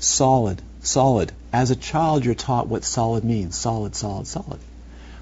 Solid, 0.00 0.60
solid. 0.80 1.30
As 1.52 1.70
a 1.70 1.76
child, 1.76 2.24
you're 2.24 2.34
taught 2.34 2.66
what 2.66 2.82
solid 2.82 3.22
means 3.22 3.56
solid, 3.56 3.94
solid, 3.94 4.26
solid. 4.26 4.58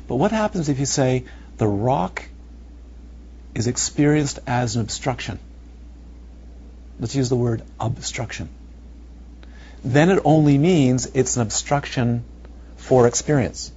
But 0.08 0.16
what 0.16 0.32
happens 0.32 0.70
if 0.70 0.78
you 0.78 0.86
say 0.86 1.26
the 1.58 1.68
rock 1.68 2.24
is 3.54 3.66
experienced 3.66 4.38
as 4.46 4.76
an 4.76 4.80
obstruction? 4.80 5.38
Let's 7.02 7.16
use 7.16 7.28
the 7.28 7.34
word 7.36 7.64
obstruction. 7.80 8.48
Then 9.82 10.08
it 10.08 10.20
only 10.24 10.56
means 10.56 11.06
it's 11.14 11.34
an 11.34 11.42
obstruction 11.42 12.22
for 12.76 13.08
experience, 13.08 13.72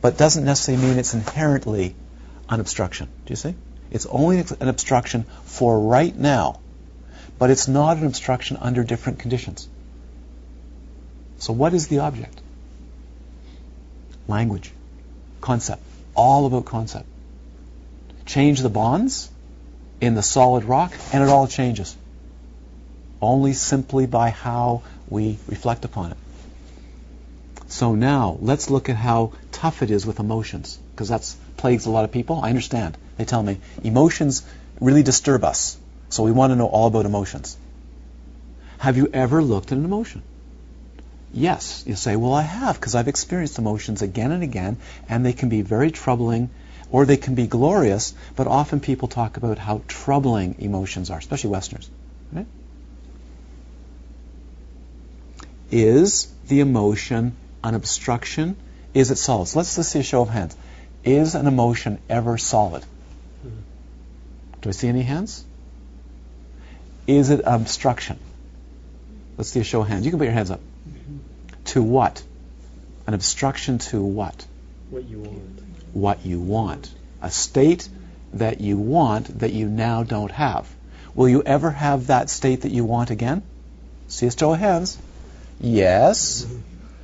but 0.00 0.16
doesn't 0.16 0.44
necessarily 0.44 0.86
mean 0.86 0.98
it's 1.00 1.14
inherently 1.14 1.96
an 2.48 2.60
obstruction. 2.60 3.08
Do 3.08 3.32
you 3.32 3.36
see? 3.36 3.56
It's 3.90 4.06
only 4.06 4.38
an 4.38 4.68
obstruction 4.68 5.24
for 5.46 5.80
right 5.80 6.16
now, 6.16 6.60
but 7.40 7.50
it's 7.50 7.66
not 7.66 7.96
an 7.96 8.06
obstruction 8.06 8.56
under 8.58 8.84
different 8.84 9.18
conditions. 9.18 9.68
So, 11.38 11.52
what 11.52 11.74
is 11.74 11.88
the 11.88 11.98
object? 11.98 12.40
Language, 14.28 14.70
concept, 15.40 15.82
all 16.14 16.46
about 16.46 16.66
concept. 16.66 17.08
Change 18.26 18.60
the 18.60 18.68
bonds 18.68 19.28
in 20.00 20.14
the 20.14 20.22
solid 20.22 20.64
rock, 20.64 20.92
and 21.12 21.22
it 21.22 21.28
all 21.28 21.46
changes. 21.46 21.96
Only 23.20 23.52
simply 23.52 24.06
by 24.06 24.30
how 24.30 24.82
we 25.08 25.38
reflect 25.48 25.84
upon 25.84 26.12
it. 26.12 26.16
So 27.68 27.94
now 27.94 28.38
let's 28.40 28.70
look 28.70 28.88
at 28.88 28.96
how 28.96 29.32
tough 29.52 29.82
it 29.82 29.90
is 29.90 30.06
with 30.06 30.20
emotions, 30.20 30.78
because 30.92 31.08
that 31.08 31.34
plagues 31.56 31.86
a 31.86 31.90
lot 31.90 32.04
of 32.04 32.12
people. 32.12 32.40
I 32.42 32.50
understand. 32.50 32.96
They 33.16 33.24
tell 33.24 33.42
me 33.42 33.58
emotions 33.82 34.42
really 34.80 35.02
disturb 35.02 35.44
us, 35.44 35.76
so 36.10 36.22
we 36.22 36.32
want 36.32 36.52
to 36.52 36.56
know 36.56 36.66
all 36.66 36.86
about 36.86 37.06
emotions. 37.06 37.56
Have 38.78 38.96
you 38.96 39.08
ever 39.12 39.42
looked 39.42 39.72
at 39.72 39.78
an 39.78 39.84
emotion? 39.84 40.22
Yes. 41.32 41.82
You 41.86 41.96
say, 41.96 42.16
well, 42.16 42.34
I 42.34 42.42
have, 42.42 42.76
because 42.78 42.94
I've 42.94 43.08
experienced 43.08 43.58
emotions 43.58 44.02
again 44.02 44.32
and 44.32 44.42
again, 44.42 44.76
and 45.08 45.24
they 45.24 45.32
can 45.32 45.48
be 45.48 45.62
very 45.62 45.90
troubling 45.90 46.50
or 46.90 47.04
they 47.04 47.16
can 47.16 47.34
be 47.34 47.46
glorious, 47.46 48.14
but 48.36 48.46
often 48.46 48.80
people 48.80 49.08
talk 49.08 49.36
about 49.36 49.58
how 49.58 49.82
troubling 49.88 50.56
emotions 50.58 51.10
are, 51.10 51.18
especially 51.18 51.50
Westerners. 51.50 51.90
Right? 52.32 52.46
Is 55.70 56.28
the 56.48 56.60
emotion 56.60 57.36
an 57.64 57.74
obstruction? 57.74 58.56
Is 58.94 59.10
it 59.10 59.18
solid? 59.18 59.48
So 59.48 59.58
let's, 59.58 59.76
let's 59.76 59.88
see 59.88 59.98
a 59.98 60.04
show 60.04 60.22
of 60.22 60.28
hands. 60.28 60.56
Is 61.04 61.34
an 61.34 61.46
emotion 61.46 61.98
ever 62.08 62.38
solid? 62.38 62.84
Hmm. 63.42 63.58
Do 64.62 64.68
I 64.68 64.72
see 64.72 64.88
any 64.88 65.02
hands? 65.02 65.44
Is 67.06 67.30
it 67.30 67.40
obstruction? 67.44 68.18
Let's 69.36 69.50
see 69.50 69.60
a 69.60 69.64
show 69.64 69.82
of 69.82 69.88
hands. 69.88 70.04
You 70.04 70.10
can 70.10 70.18
put 70.18 70.24
your 70.24 70.32
hands 70.32 70.50
up. 70.50 70.60
Mm-hmm. 70.88 71.18
To 71.66 71.82
what? 71.82 72.22
An 73.06 73.14
obstruction 73.14 73.78
to 73.78 74.02
what? 74.02 74.46
What 74.90 75.04
you 75.04 75.20
want. 75.20 75.65
What 75.96 76.26
you 76.26 76.40
want. 76.40 76.90
A 77.22 77.30
state 77.30 77.88
that 78.34 78.60
you 78.60 78.76
want 78.76 79.38
that 79.40 79.52
you 79.52 79.66
now 79.66 80.02
don't 80.02 80.30
have. 80.30 80.68
Will 81.14 81.28
you 81.28 81.42
ever 81.42 81.70
have 81.70 82.08
that 82.08 82.28
state 82.28 82.62
that 82.62 82.70
you 82.70 82.84
want 82.84 83.10
again? 83.10 83.42
See 84.08 84.26
a 84.26 84.30
show 84.30 84.52
of 84.52 84.58
hands. 84.58 84.98
Yes. 85.58 86.46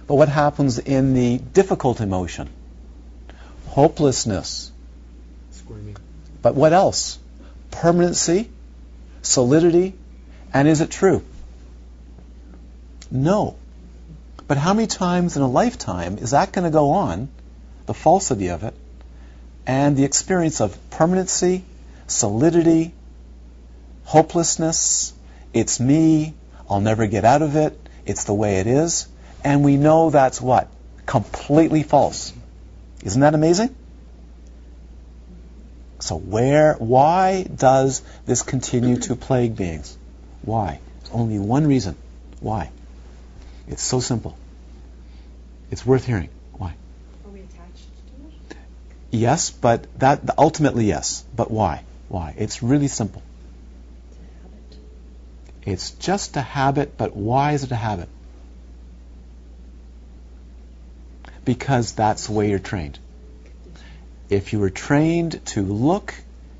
But 0.06 0.16
what 0.16 0.28
happens 0.28 0.78
in 0.78 1.14
the 1.14 1.38
difficult 1.38 2.02
emotion? 2.02 2.50
Hopelessness. 3.68 4.70
Squirming. 5.52 5.96
But 6.42 6.54
what 6.54 6.74
else? 6.74 7.18
Permanency, 7.70 8.50
solidity, 9.22 9.94
And 10.52 10.68
is 10.68 10.82
it 10.82 10.90
true? 10.90 11.22
No. 13.10 13.56
But 14.46 14.58
how 14.58 14.74
many 14.74 14.86
times 14.86 15.38
in 15.38 15.42
a 15.42 15.48
lifetime 15.48 16.18
is 16.18 16.32
that 16.32 16.52
going 16.52 16.64
to 16.64 16.70
go 16.70 16.90
on, 16.90 17.30
the 17.86 17.94
falsity 17.94 18.48
of 18.48 18.64
it, 18.64 18.74
and 19.66 19.96
the 19.96 20.04
experience 20.04 20.60
of 20.60 20.76
permanency, 20.90 21.64
solidity, 22.06 22.92
hopelessness, 24.04 25.12
it's 25.52 25.78
me, 25.80 26.34
I'll 26.68 26.80
never 26.80 27.06
get 27.06 27.24
out 27.24 27.42
of 27.42 27.56
it, 27.56 27.78
it's 28.06 28.24
the 28.24 28.34
way 28.34 28.58
it 28.58 28.66
is, 28.66 29.06
and 29.44 29.64
we 29.64 29.76
know 29.76 30.10
that's 30.10 30.40
what? 30.40 30.68
Completely 31.06 31.82
false. 31.82 32.32
Isn't 33.04 33.20
that 33.20 33.34
amazing? 33.34 33.74
So 36.00 36.16
where, 36.16 36.74
why 36.74 37.44
does 37.44 38.02
this 38.26 38.42
continue 38.42 38.96
to 38.96 39.14
plague 39.14 39.56
beings? 39.56 39.96
Why? 40.42 40.80
There's 40.98 41.12
only 41.12 41.38
one 41.38 41.66
reason. 41.66 41.96
Why? 42.40 42.70
It's 43.68 43.82
so 43.82 44.00
simple. 44.00 44.36
It's 45.70 45.86
worth 45.86 46.04
hearing. 46.04 46.28
Why? 46.54 46.74
Are 47.24 47.30
we 47.30 47.40
attached 47.40 47.86
to 48.08 48.26
it? 48.26 48.56
Yes, 49.12 49.50
but 49.50 49.86
that 50.00 50.22
ultimately 50.38 50.86
yes. 50.86 51.22
But 51.36 51.50
why? 51.50 51.84
Why? 52.08 52.34
It's 52.36 52.62
really 52.62 52.88
simple. 52.88 53.22
It's. 55.64 55.90
Just 55.90 56.36
a 56.36 56.40
habit, 56.40 56.96
but 56.96 57.14
why 57.14 57.52
is 57.52 57.62
it 57.62 57.70
a 57.70 57.76
habit? 57.76 58.08
Because 61.44 61.92
that's 61.92 62.26
the 62.26 62.32
way 62.32 62.48
you're 62.48 62.58
trained. 62.58 62.98
If 64.30 64.54
you 64.54 64.60
were 64.60 64.70
trained 64.70 65.44
to 65.46 65.62
look 65.62 66.14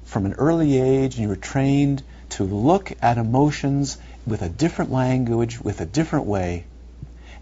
from 0.04 0.26
an 0.26 0.34
early 0.34 0.78
age 0.78 1.14
and 1.14 1.22
you 1.22 1.28
were 1.28 1.36
trained 1.36 2.02
to 2.30 2.44
look 2.44 2.92
at 3.00 3.16
emotions 3.16 3.96
with 4.26 4.42
a 4.42 4.48
different 4.50 4.92
language, 4.92 5.58
with 5.58 5.80
a 5.80 5.86
different 5.86 6.26
way, 6.26 6.64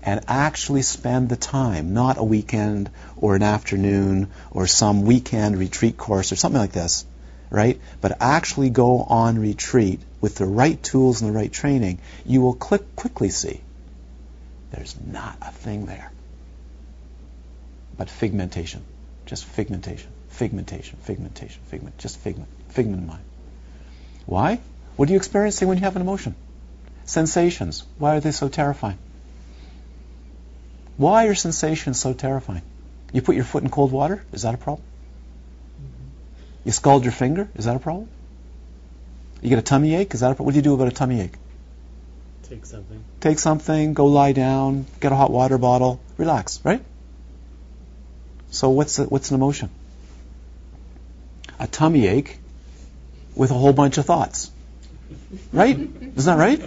and 0.02 0.21
actually 0.28 0.83
spend 0.83 1.28
the 1.28 1.37
time, 1.37 1.95
not 1.95 2.19
a 2.19 2.25
weekend 2.25 2.90
or 3.16 3.37
an 3.37 3.42
afternoon 3.42 4.28
or 4.50 4.66
some 4.66 5.02
weekend 5.02 5.59
retreat 5.59 5.97
course 5.97 6.33
or 6.33 6.37
something 6.37 6.61
like 6.61 6.73
this, 6.73 7.04
right? 7.50 7.80
But 8.00 8.16
actually 8.21 8.71
go 8.71 8.99
on 9.02 9.38
retreat 9.38 10.00
with 10.21 10.37
the 10.37 10.47
right 10.47 10.83
tools 10.83 11.21
and 11.21 11.30
the 11.30 11.37
right 11.37 11.52
training, 11.52 11.99
you 12.25 12.40
will 12.40 12.54
click, 12.54 12.97
quickly 12.97 13.30
see 13.30 13.61
there's 14.71 14.97
not 15.04 15.37
a 15.42 15.50
thing 15.50 15.87
there 15.87 16.12
but 18.00 18.09
figmentation. 18.09 18.83
Just 19.26 19.45
figmentation, 19.45 20.11
figmentation, 20.30 20.99
figmentation, 21.02 21.61
figment, 21.66 21.99
just 21.99 22.19
figment, 22.19 22.49
figment 22.71 23.02
of 23.02 23.09
mind. 23.09 23.25
Why? 24.25 24.59
What 24.97 25.11
are 25.11 25.12
you 25.12 25.19
experiencing 25.19 25.69
when 25.69 25.76
you 25.76 25.85
have 25.85 25.97
an 25.97 26.00
emotion? 26.00 26.35
Sensations. 27.04 27.85
Why 27.99 28.16
are 28.16 28.21
they 28.21 28.30
so 28.30 28.49
terrifying? 28.49 28.97
Why 31.00 31.28
are 31.28 31.35
sensations 31.35 31.99
so 31.99 32.12
terrifying? 32.12 32.61
You 33.11 33.23
put 33.23 33.35
your 33.35 33.45
foot 33.45 33.62
in 33.62 33.71
cold 33.71 33.90
water, 33.90 34.23
is 34.33 34.42
that 34.42 34.52
a 34.52 34.59
problem? 34.59 34.87
You 36.62 36.73
scald 36.73 37.04
your 37.04 37.12
finger, 37.12 37.49
is 37.54 37.64
that 37.64 37.75
a 37.75 37.78
problem? 37.78 38.11
You 39.40 39.49
get 39.49 39.59
a 39.59 39.62
tummy 39.62 39.95
ache, 39.95 40.12
is 40.12 40.21
that 40.21 40.33
a 40.33 40.35
problem? 40.35 40.45
What 40.45 40.52
do 40.52 40.57
you 40.57 40.62
do 40.62 40.75
about 40.75 40.88
a 40.88 40.90
tummy 40.90 41.23
ache? 41.23 41.38
Take 42.42 42.66
something. 42.66 43.02
Take 43.21 43.38
something, 43.38 43.95
go 43.95 44.09
lie 44.09 44.33
down, 44.33 44.85
get 45.00 45.11
a 45.11 45.16
hot 45.16 45.30
water 45.30 45.57
bottle, 45.57 46.02
relax, 46.19 46.62
right? 46.66 46.83
So 48.50 48.69
what's 48.69 48.99
a, 48.99 49.04
what's 49.04 49.30
an 49.30 49.37
emotion? 49.37 49.71
A 51.59 51.66
tummy 51.66 52.09
ache 52.09 52.38
with 53.35 53.50
a 53.50 53.54
whole 53.54 53.73
bunch 53.73 53.97
of 53.97 54.04
thoughts. 54.04 54.50
Right? 55.50 55.78
Isn't 55.78 56.14
that 56.14 56.37
right? 56.37 56.62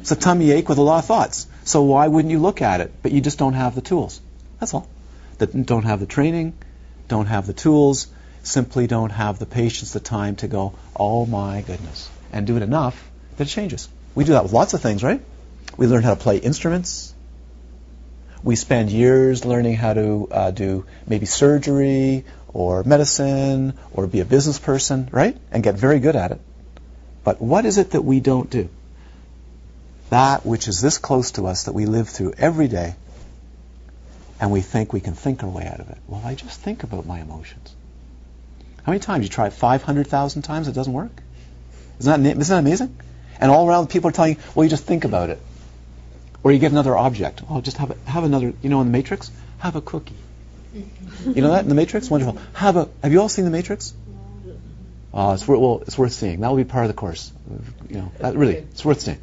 It's 0.00 0.10
a 0.10 0.16
tummy 0.16 0.50
ache 0.50 0.68
with 0.68 0.78
a 0.78 0.82
lot 0.82 0.98
of 0.98 1.04
thoughts. 1.04 1.46
So 1.68 1.82
why 1.82 2.08
wouldn't 2.08 2.32
you 2.32 2.38
look 2.38 2.62
at 2.62 2.80
it? 2.80 2.94
But 3.02 3.12
you 3.12 3.20
just 3.20 3.38
don't 3.38 3.52
have 3.52 3.74
the 3.74 3.82
tools. 3.82 4.22
That's 4.58 4.72
all. 4.72 4.88
That 5.36 5.66
don't 5.66 5.84
have 5.84 6.00
the 6.00 6.06
training, 6.06 6.54
don't 7.08 7.26
have 7.26 7.46
the 7.46 7.52
tools, 7.52 8.06
simply 8.42 8.86
don't 8.86 9.10
have 9.10 9.38
the 9.38 9.44
patience, 9.44 9.92
the 9.92 10.00
time 10.00 10.36
to 10.36 10.48
go, 10.48 10.72
oh 10.96 11.26
my 11.26 11.60
goodness, 11.60 12.08
and 12.32 12.46
do 12.46 12.56
it 12.56 12.62
enough 12.62 12.96
that 13.36 13.48
it 13.48 13.50
changes. 13.50 13.86
We 14.14 14.24
do 14.24 14.32
that 14.32 14.44
with 14.44 14.54
lots 14.54 14.72
of 14.72 14.80
things, 14.80 15.04
right? 15.04 15.20
We 15.76 15.86
learn 15.86 16.02
how 16.02 16.14
to 16.14 16.20
play 16.20 16.38
instruments. 16.38 17.12
We 18.42 18.56
spend 18.56 18.88
years 18.88 19.44
learning 19.44 19.74
how 19.74 19.92
to 19.92 20.28
uh, 20.30 20.50
do 20.52 20.86
maybe 21.06 21.26
surgery 21.26 22.24
or 22.54 22.82
medicine 22.82 23.74
or 23.92 24.06
be 24.06 24.20
a 24.20 24.24
business 24.24 24.58
person, 24.58 25.10
right? 25.12 25.36
And 25.52 25.62
get 25.62 25.74
very 25.74 26.00
good 26.00 26.16
at 26.16 26.32
it. 26.32 26.40
But 27.24 27.42
what 27.42 27.66
is 27.66 27.76
it 27.76 27.90
that 27.90 28.02
we 28.02 28.20
don't 28.20 28.48
do? 28.48 28.70
That 30.10 30.46
which 30.46 30.68
is 30.68 30.80
this 30.80 30.98
close 30.98 31.32
to 31.32 31.46
us 31.46 31.64
that 31.64 31.72
we 31.72 31.86
live 31.86 32.08
through 32.08 32.34
every 32.38 32.68
day 32.68 32.94
and 34.40 34.50
we 34.50 34.60
think 34.60 34.92
we 34.92 35.00
can 35.00 35.14
think 35.14 35.42
our 35.42 35.48
way 35.50 35.66
out 35.66 35.80
of 35.80 35.90
it. 35.90 35.98
Well, 36.06 36.22
I 36.24 36.34
just 36.34 36.60
think 36.60 36.82
about 36.82 37.06
my 37.06 37.20
emotions. 37.20 37.74
How 38.84 38.92
many 38.92 39.00
times? 39.00 39.24
You 39.24 39.28
try 39.28 39.48
it 39.48 39.52
500,000 39.52 40.42
times, 40.42 40.68
it 40.68 40.72
doesn't 40.72 40.92
work? 40.92 41.10
Isn't 41.98 42.22
that, 42.22 42.30
isn't 42.30 42.54
that 42.54 42.58
amazing? 42.58 42.96
And 43.40 43.50
all 43.50 43.68
around 43.68 43.88
people 43.90 44.08
are 44.08 44.12
telling 44.12 44.36
you, 44.36 44.40
well, 44.54 44.64
you 44.64 44.70
just 44.70 44.84
think 44.84 45.04
about 45.04 45.30
it. 45.30 45.40
Or 46.42 46.52
you 46.52 46.58
get 46.58 46.72
another 46.72 46.96
object. 46.96 47.42
Oh, 47.50 47.60
just 47.60 47.76
have, 47.78 47.90
a, 47.90 48.10
have 48.10 48.24
another, 48.24 48.54
you 48.62 48.70
know, 48.70 48.80
in 48.80 48.86
the 48.86 48.92
Matrix, 48.92 49.30
have 49.58 49.76
a 49.76 49.80
cookie. 49.80 50.14
You 50.72 51.42
know 51.42 51.50
that 51.50 51.62
in 51.62 51.68
the 51.68 51.74
Matrix? 51.74 52.08
Wonderful. 52.08 52.40
Have 52.54 52.76
a, 52.76 52.88
have 53.02 53.12
you 53.12 53.20
all 53.20 53.28
seen 53.28 53.44
the 53.44 53.50
Matrix? 53.50 53.92
Oh, 55.12 55.32
it's, 55.32 55.48
well, 55.48 55.82
it's 55.86 55.98
worth 55.98 56.12
seeing. 56.12 56.40
That 56.40 56.48
will 56.48 56.56
be 56.56 56.64
part 56.64 56.84
of 56.84 56.88
the 56.88 56.94
course. 56.94 57.32
You 57.88 57.96
know, 57.96 58.12
that, 58.18 58.36
really, 58.36 58.56
it's 58.56 58.84
worth 58.84 59.00
seeing. 59.00 59.18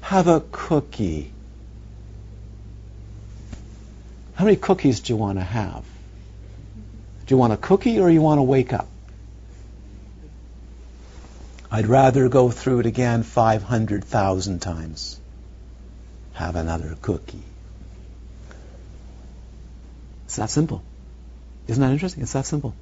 Have 0.00 0.26
a 0.26 0.42
cookie. 0.52 1.32
How 4.34 4.44
many 4.44 4.56
cookies 4.56 5.00
do 5.00 5.12
you 5.12 5.16
want 5.16 5.38
to 5.38 5.44
have? 5.44 5.84
Do 7.26 7.34
you 7.34 7.38
want 7.38 7.52
a 7.52 7.56
cookie 7.56 8.00
or 8.00 8.10
you 8.10 8.22
want 8.22 8.38
to 8.38 8.42
wake 8.42 8.72
up? 8.72 8.88
I'd 11.70 11.86
rather 11.86 12.28
go 12.28 12.50
through 12.50 12.80
it 12.80 12.86
again 12.86 13.22
500,000 13.22 14.60
times. 14.60 15.20
Have 16.32 16.56
another 16.56 16.96
cookie. 17.00 17.42
It's 20.24 20.36
that 20.36 20.50
simple. 20.50 20.82
Isn't 21.68 21.80
that 21.80 21.92
interesting? 21.92 22.22
It's 22.22 22.32
that 22.32 22.46
simple. 22.46 22.74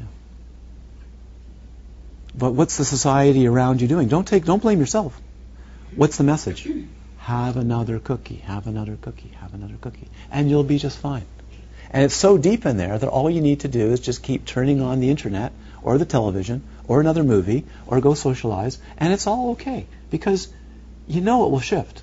Yeah. 0.00 0.06
But 2.36 2.52
what's 2.52 2.76
the 2.76 2.84
society 2.84 3.46
around 3.46 3.80
you 3.80 3.86
doing? 3.86 4.08
Don't 4.08 4.26
take 4.26 4.44
don't 4.44 4.62
blame 4.62 4.80
yourself. 4.80 5.20
What's 5.96 6.16
the 6.16 6.24
message? 6.24 6.68
Have 7.18 7.56
another 7.56 8.00
cookie, 8.00 8.36
have 8.46 8.66
another 8.66 8.96
cookie, 9.00 9.30
have 9.40 9.54
another 9.54 9.76
cookie. 9.80 10.08
And 10.30 10.50
you'll 10.50 10.64
be 10.64 10.78
just 10.78 10.98
fine. 10.98 11.24
And 11.90 12.02
it's 12.02 12.16
so 12.16 12.36
deep 12.36 12.66
in 12.66 12.76
there 12.76 12.98
that 12.98 13.08
all 13.08 13.30
you 13.30 13.40
need 13.40 13.60
to 13.60 13.68
do 13.68 13.92
is 13.92 14.00
just 14.00 14.22
keep 14.22 14.44
turning 14.44 14.80
on 14.80 14.98
the 14.98 15.10
internet 15.10 15.52
or 15.82 15.96
the 15.98 16.04
television 16.04 16.62
or 16.88 17.00
another 17.00 17.22
movie 17.22 17.64
or 17.86 18.00
go 18.00 18.14
socialize 18.14 18.78
and 18.98 19.12
it's 19.12 19.28
all 19.28 19.52
okay 19.52 19.86
because 20.10 20.48
you 21.06 21.20
know 21.20 21.46
it 21.46 21.50
will 21.50 21.60
shift. 21.60 22.02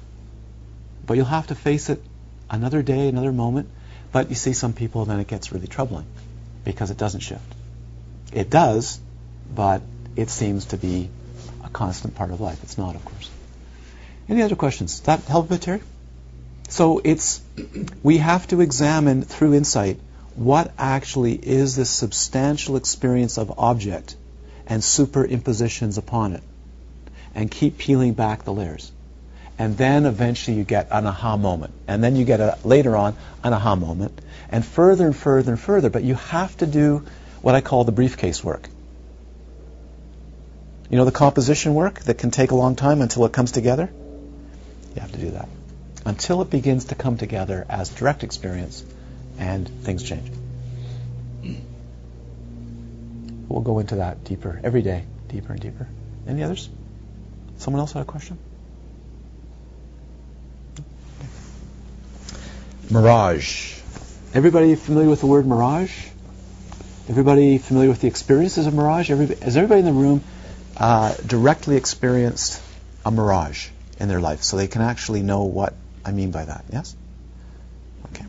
But 1.05 1.17
you'll 1.17 1.25
have 1.25 1.47
to 1.47 1.55
face 1.55 1.89
it 1.89 2.01
another 2.49 2.81
day, 2.81 3.09
another 3.09 3.33
moment. 3.33 3.67
But 4.13 4.29
you 4.29 4.35
see 4.35 4.53
some 4.53 4.73
people 4.73 5.05
then 5.05 5.19
it 5.19 5.27
gets 5.27 5.51
really 5.51 5.67
troubling 5.67 6.05
because 6.63 6.91
it 6.91 6.97
doesn't 6.97 7.21
shift. 7.21 7.55
It 8.31 8.49
does, 8.49 8.99
but 9.53 9.81
it 10.15 10.29
seems 10.29 10.65
to 10.65 10.77
be 10.77 11.09
a 11.65 11.69
constant 11.69 12.15
part 12.15 12.31
of 12.31 12.39
life. 12.39 12.63
It's 12.63 12.77
not, 12.77 12.95
of 12.95 13.03
course. 13.03 13.30
Any 14.31 14.43
other 14.43 14.55
questions? 14.55 14.99
Does 15.01 15.05
that 15.07 15.23
help 15.29 15.47
a 15.47 15.49
bit, 15.49 15.61
Terry? 15.61 15.81
So 16.69 17.01
it's 17.03 17.41
we 18.01 18.19
have 18.19 18.47
to 18.47 18.61
examine 18.61 19.23
through 19.23 19.55
insight 19.55 19.99
what 20.35 20.71
actually 20.77 21.33
is 21.33 21.75
this 21.75 21.89
substantial 21.89 22.77
experience 22.77 23.37
of 23.37 23.59
object 23.59 24.15
and 24.67 24.81
superimpositions 24.81 25.97
upon 25.97 26.31
it 26.31 26.43
and 27.35 27.51
keep 27.51 27.77
peeling 27.77 28.13
back 28.13 28.45
the 28.45 28.53
layers. 28.53 28.89
And 29.59 29.77
then 29.77 30.05
eventually 30.05 30.55
you 30.55 30.63
get 30.63 30.87
an 30.91 31.05
aha 31.05 31.35
moment. 31.35 31.73
And 31.85 32.01
then 32.01 32.15
you 32.15 32.23
get 32.23 32.39
a, 32.39 32.57
later 32.63 32.95
on 32.95 33.17
an 33.43 33.51
aha 33.51 33.75
moment. 33.75 34.21
And 34.49 34.63
further 34.63 35.07
and 35.07 35.15
further 35.15 35.51
and 35.51 35.59
further. 35.59 35.89
But 35.89 36.03
you 36.03 36.15
have 36.15 36.55
to 36.57 36.65
do 36.65 37.03
what 37.41 37.53
I 37.53 37.59
call 37.59 37.83
the 37.83 37.91
briefcase 37.91 38.41
work. 38.41 38.69
You 40.89 40.95
know 40.95 41.05
the 41.05 41.11
composition 41.11 41.73
work 41.73 41.99
that 42.03 42.17
can 42.17 42.31
take 42.31 42.51
a 42.51 42.55
long 42.55 42.77
time 42.77 43.01
until 43.01 43.25
it 43.25 43.33
comes 43.33 43.51
together? 43.51 43.91
You 44.95 45.01
have 45.01 45.11
to 45.11 45.17
do 45.17 45.31
that. 45.31 45.47
Until 46.05 46.41
it 46.41 46.49
begins 46.49 46.85
to 46.85 46.95
come 46.95 47.17
together 47.17 47.65
as 47.69 47.89
direct 47.89 48.23
experience 48.23 48.83
and 49.37 49.67
things 49.67 50.03
change. 50.03 50.31
We'll 53.47 53.61
go 53.61 53.79
into 53.79 53.95
that 53.95 54.23
deeper 54.23 54.59
every 54.63 54.81
day, 54.81 55.03
deeper 55.27 55.53
and 55.53 55.61
deeper. 55.61 55.87
Any 56.27 56.43
others? 56.43 56.69
Someone 57.57 57.79
else 57.79 57.91
had 57.91 58.01
a 58.01 58.05
question? 58.05 58.37
Mirage. 62.89 63.79
Everybody 64.33 64.75
familiar 64.75 65.09
with 65.09 65.19
the 65.19 65.27
word 65.27 65.45
mirage? 65.45 66.07
Everybody 67.09 67.57
familiar 67.57 67.89
with 67.89 68.01
the 68.01 68.07
experiences 68.07 68.67
of 68.67 68.73
mirage? 68.73 69.11
Everybody, 69.11 69.39
has 69.41 69.57
everybody 69.57 69.79
in 69.79 69.85
the 69.85 69.93
room 69.93 70.23
uh, 70.77 71.13
directly 71.27 71.75
experienced 71.77 72.61
a 73.05 73.11
mirage 73.11 73.69
in 74.01 74.07
their 74.07 74.19
life 74.19 74.41
so 74.41 74.57
they 74.57 74.67
can 74.67 74.81
actually 74.81 75.21
know 75.21 75.43
what 75.43 75.75
I 76.03 76.11
mean 76.11 76.31
by 76.31 76.43
that. 76.43 76.65
Yes? 76.73 76.95
Okay, 78.07 78.25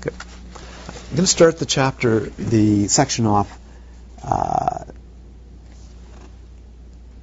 good. 0.00 0.14
I'm 0.14 1.16
going 1.16 1.22
to 1.22 1.26
start 1.26 1.58
the 1.58 1.66
chapter, 1.66 2.20
the 2.20 2.88
section 2.88 3.26
off 3.26 3.58
uh, 4.24 4.84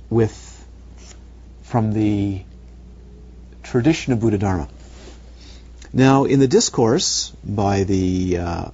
with 0.10 0.46
from 1.64 1.92
the 1.94 2.42
tradition 3.64 4.14
of 4.14 4.22
Buddha 4.22 4.38
Dharma. 4.38 4.70
Now, 5.92 6.24
in 6.24 6.40
the 6.40 6.48
discourse 6.48 7.32
by 7.44 7.84
the, 7.84 8.38
uh, 8.38 8.66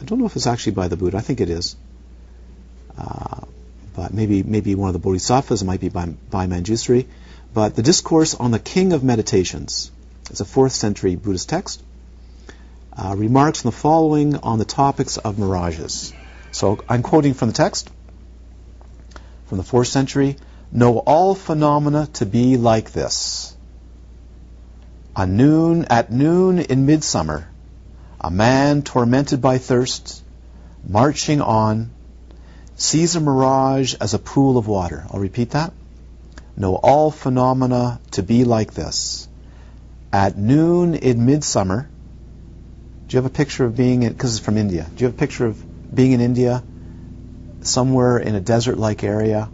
I 0.00 0.04
don't 0.04 0.18
know 0.18 0.26
if 0.26 0.36
it's 0.36 0.46
actually 0.46 0.72
by 0.72 0.88
the 0.88 0.96
Buddha, 0.96 1.18
I 1.18 1.20
think 1.20 1.40
it 1.40 1.50
is, 1.50 1.76
uh, 2.98 3.42
but 3.94 4.12
maybe 4.12 4.42
maybe 4.42 4.74
one 4.74 4.88
of 4.88 4.92
the 4.92 4.98
Bodhisattvas, 4.98 5.64
might 5.64 5.80
be 5.80 5.88
by, 5.88 6.06
by 6.06 6.46
Manjusri, 6.46 7.06
but 7.54 7.76
the 7.76 7.82
discourse 7.82 8.34
on 8.34 8.50
the 8.50 8.58
King 8.58 8.92
of 8.92 9.02
Meditations, 9.02 9.90
it's 10.30 10.40
a 10.40 10.44
fourth 10.44 10.72
century 10.72 11.16
Buddhist 11.16 11.48
text, 11.48 11.82
uh, 12.96 13.14
remarks 13.16 13.64
on 13.64 13.70
the 13.70 13.76
following 13.76 14.36
on 14.36 14.58
the 14.58 14.64
topics 14.64 15.16
of 15.16 15.38
mirages. 15.38 16.12
So 16.50 16.80
I'm 16.88 17.02
quoting 17.02 17.34
from 17.34 17.48
the 17.48 17.54
text 17.54 17.90
from 19.48 19.58
the 19.58 19.64
fourth 19.64 19.88
century. 19.88 20.36
Know 20.70 20.98
all 20.98 21.34
phenomena 21.34 22.08
to 22.14 22.26
be 22.26 22.56
like 22.58 22.92
this. 22.92 23.56
A 25.16 25.26
noon, 25.26 25.86
at 25.86 26.12
noon 26.12 26.58
in 26.58 26.86
midsummer, 26.86 27.48
a 28.20 28.30
man 28.30 28.82
tormented 28.82 29.40
by 29.40 29.58
thirst, 29.58 30.22
marching 30.86 31.40
on, 31.40 31.90
sees 32.76 33.16
a 33.16 33.20
mirage 33.20 33.94
as 34.00 34.14
a 34.14 34.18
pool 34.18 34.58
of 34.58 34.68
water. 34.68 35.06
I'll 35.10 35.18
repeat 35.18 35.50
that. 35.50 35.72
Know 36.58 36.74
all 36.74 37.12
phenomena 37.12 38.00
to 38.12 38.22
be 38.24 38.42
like 38.42 38.74
this. 38.74 39.28
At 40.12 40.36
noon 40.36 40.96
in 40.96 41.24
midsummer, 41.24 41.88
do 43.06 43.16
you 43.16 43.22
have 43.22 43.30
a 43.30 43.34
picture 43.34 43.64
of 43.64 43.76
being 43.76 44.02
in, 44.02 44.12
because 44.12 44.36
it's 44.36 44.44
from 44.44 44.56
India, 44.56 44.84
do 44.92 45.02
you 45.02 45.06
have 45.06 45.14
a 45.14 45.18
picture 45.18 45.46
of 45.46 45.94
being 45.94 46.10
in 46.10 46.20
India, 46.20 46.64
somewhere 47.60 48.18
in 48.18 48.34
a 48.34 48.40
desert 48.40 48.76
like 48.76 49.04
area, 49.04 49.48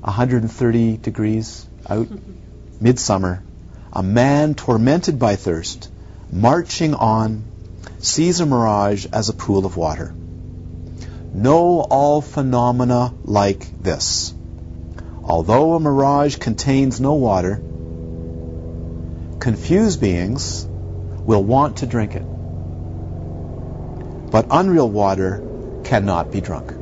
130 0.00 0.98
degrees 0.98 1.66
out, 1.88 2.08
midsummer, 2.80 3.42
a 3.90 4.02
man 4.02 4.54
tormented 4.54 5.18
by 5.18 5.36
thirst, 5.36 5.90
marching 6.30 6.92
on, 6.92 7.44
sees 8.00 8.40
a 8.40 8.46
mirage 8.46 9.06
as 9.10 9.30
a 9.30 9.32
pool 9.32 9.64
of 9.64 9.78
water. 9.78 10.14
Know 11.32 11.80
all 11.80 12.20
phenomena 12.20 13.14
like 13.24 13.82
this. 13.82 14.34
Although 15.30 15.74
a 15.74 15.80
mirage 15.80 16.38
contains 16.38 17.00
no 17.00 17.14
water, 17.14 17.62
confused 19.38 20.00
beings 20.00 20.66
will 21.24 21.44
want 21.44 21.76
to 21.76 21.86
drink 21.86 22.16
it. 22.16 22.24
But 24.32 24.48
unreal 24.50 24.90
water 24.90 25.40
cannot 25.84 26.32
be 26.32 26.40
drunk. 26.40 26.74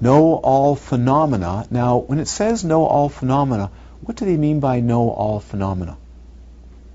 Know 0.00 0.34
all 0.34 0.76
phenomena. 0.76 1.66
Now, 1.72 1.96
when 1.96 2.20
it 2.20 2.28
says 2.28 2.62
know 2.62 2.84
all 2.84 3.08
phenomena, 3.08 3.72
what 4.02 4.16
do 4.16 4.26
they 4.26 4.36
mean 4.36 4.60
by 4.60 4.78
know 4.78 5.10
all 5.10 5.40
phenomena? 5.40 5.96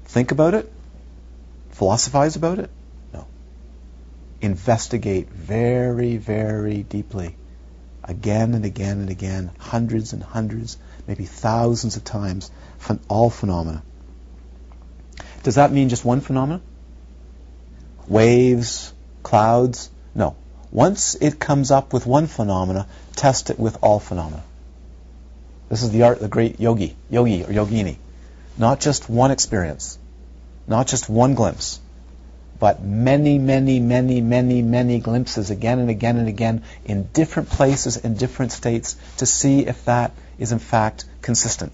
Think 0.05 0.31
about 0.31 0.53
it? 0.53 0.72
Philosophize 1.83 2.37
about 2.37 2.59
it? 2.59 2.69
No. 3.13 3.27
Investigate 4.39 5.29
very, 5.29 6.15
very 6.15 6.81
deeply. 6.81 7.35
Again 8.05 8.53
and 8.53 8.63
again 8.63 9.01
and 9.01 9.09
again, 9.09 9.51
hundreds 9.59 10.13
and 10.13 10.23
hundreds, 10.23 10.77
maybe 11.07 11.25
thousands 11.25 11.97
of 11.97 12.05
times, 12.05 12.49
all 13.09 13.29
phenomena. 13.29 13.83
Does 15.43 15.55
that 15.55 15.73
mean 15.73 15.89
just 15.89 16.05
one 16.05 16.21
phenomenon? 16.21 16.61
Waves, 18.07 18.93
clouds? 19.21 19.89
No. 20.15 20.37
Once 20.71 21.15
it 21.15 21.37
comes 21.37 21.69
up 21.69 21.91
with 21.91 22.05
one 22.05 22.27
phenomena, 22.27 22.87
test 23.17 23.49
it 23.49 23.59
with 23.59 23.77
all 23.81 23.99
phenomena. 23.99 24.41
This 25.67 25.83
is 25.83 25.91
the 25.91 26.03
art 26.03 26.15
of 26.15 26.23
the 26.23 26.29
great 26.29 26.61
yogi, 26.61 26.95
yogi 27.09 27.43
or 27.43 27.47
yogini. 27.47 27.97
Not 28.57 28.79
just 28.79 29.09
one 29.09 29.31
experience, 29.31 29.99
not 30.67 30.87
just 30.87 31.09
one 31.09 31.35
glimpse, 31.35 31.79
but 32.59 32.81
many, 32.81 33.37
many, 33.37 33.79
many, 33.79 34.21
many, 34.21 34.61
many 34.61 34.99
glimpses 34.99 35.49
again 35.49 35.79
and 35.79 35.89
again 35.89 36.17
and 36.17 36.27
again 36.29 36.63
in 36.85 37.03
different 37.11 37.49
places 37.49 37.97
in 37.97 38.15
different 38.15 38.51
states 38.51 38.95
to 39.17 39.25
see 39.25 39.65
if 39.65 39.85
that 39.85 40.11
is 40.39 40.51
in 40.51 40.59
fact 40.59 41.05
consistent. 41.21 41.73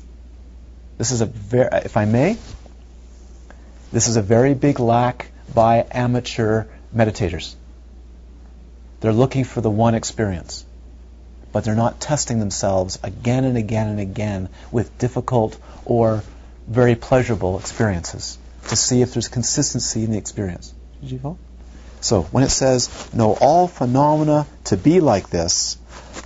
This 0.97 1.11
is 1.11 1.21
a 1.21 1.25
very, 1.25 1.69
if 1.85 1.95
I 1.95 2.05
may, 2.05 2.37
this 3.91 4.07
is 4.07 4.15
a 4.15 4.21
very 4.21 4.53
big 4.53 4.79
lack 4.79 5.27
by 5.53 5.85
amateur 5.91 6.65
meditators. 6.95 7.55
They're 9.01 9.13
looking 9.13 9.43
for 9.43 9.61
the 9.61 9.69
one 9.69 9.95
experience. 9.95 10.65
But 11.51 11.63
they're 11.63 11.75
not 11.75 11.99
testing 11.99 12.39
themselves 12.39 12.99
again 13.01 13.43
and 13.43 13.57
again 13.57 13.87
and 13.87 13.99
again 13.99 14.49
with 14.71 14.97
difficult 14.99 15.57
or 15.85 16.23
very 16.67 16.95
pleasurable 16.95 17.57
experiences 17.57 18.37
to 18.67 18.75
see 18.75 19.01
if 19.01 19.13
there's 19.13 19.27
consistency 19.27 20.03
in 20.03 20.11
the 20.11 20.17
experience. 20.17 20.73
Did 21.01 21.11
you 21.11 21.19
follow? 21.19 21.37
So 22.01 22.23
when 22.23 22.43
it 22.43 22.49
says, 22.49 23.13
know 23.13 23.33
all 23.33 23.67
phenomena 23.67 24.47
to 24.65 24.77
be 24.77 24.99
like 24.99 25.29
this, 25.29 25.77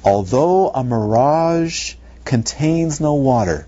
although 0.03 0.69
a 0.69 0.83
mirage 0.83 1.95
contains 2.25 2.99
no 2.99 3.15
water, 3.15 3.67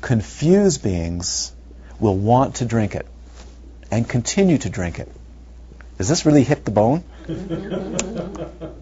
confused 0.00 0.82
beings 0.82 1.52
will 1.98 2.16
want 2.16 2.56
to 2.56 2.64
drink 2.64 2.94
it 2.94 3.06
and 3.90 4.08
continue 4.08 4.58
to 4.58 4.70
drink 4.70 4.98
it. 4.98 5.08
Does 5.98 6.08
this 6.08 6.24
really 6.24 6.44
hit 6.44 6.64
the 6.64 6.70
bone? 6.70 7.04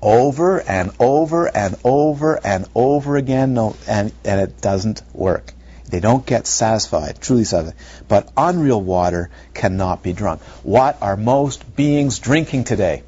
over 0.00 0.60
and 0.60 0.90
over 0.98 1.54
and 1.54 1.76
over 1.84 2.40
and 2.46 2.66
over 2.74 3.16
again, 3.16 3.54
no, 3.54 3.76
and, 3.86 4.12
and 4.24 4.40
it 4.40 4.60
doesn't 4.60 5.02
work. 5.12 5.52
They 5.88 6.00
don't 6.00 6.24
get 6.24 6.46
satisfied, 6.46 7.20
truly 7.20 7.44
satisfied. 7.44 7.78
But 8.08 8.30
unreal 8.36 8.80
water 8.80 9.30
cannot 9.54 10.02
be 10.02 10.12
drunk. 10.12 10.42
What 10.62 10.98
are 11.00 11.16
most 11.16 11.76
beings 11.76 12.18
drinking 12.18 12.64
today? 12.64 13.02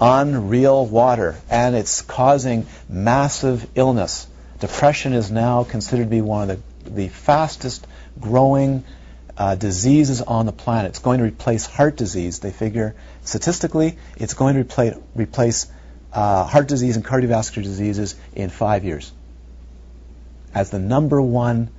Unreal 0.00 0.84
water. 0.86 1.36
And 1.48 1.74
it's 1.74 2.02
causing 2.02 2.66
massive 2.88 3.66
illness. 3.74 4.26
Depression 4.58 5.14
is 5.14 5.30
now 5.30 5.64
considered 5.64 6.04
to 6.04 6.10
be 6.10 6.20
one 6.20 6.50
of 6.50 6.62
the, 6.84 6.90
the 6.90 7.08
fastest 7.08 7.86
growing 8.20 8.84
uh, 9.38 9.54
diseases 9.54 10.20
on 10.20 10.44
the 10.44 10.52
planet. 10.52 10.90
It's 10.90 10.98
going 10.98 11.20
to 11.20 11.24
replace 11.24 11.64
heart 11.64 11.96
disease. 11.96 12.40
They 12.40 12.50
figure 12.50 12.94
statistically 13.24 13.96
it's 14.18 14.34
going 14.34 14.54
to 14.56 14.60
replace, 14.60 14.94
replace 15.14 15.66
uh, 16.12 16.44
heart 16.44 16.68
disease 16.68 16.96
and 16.96 17.04
cardiovascular 17.04 17.62
diseases 17.62 18.16
in 18.34 18.50
five 18.50 18.84
years 18.84 19.10
as 20.54 20.70
the 20.70 20.78
number 20.78 21.20
one 21.20 21.70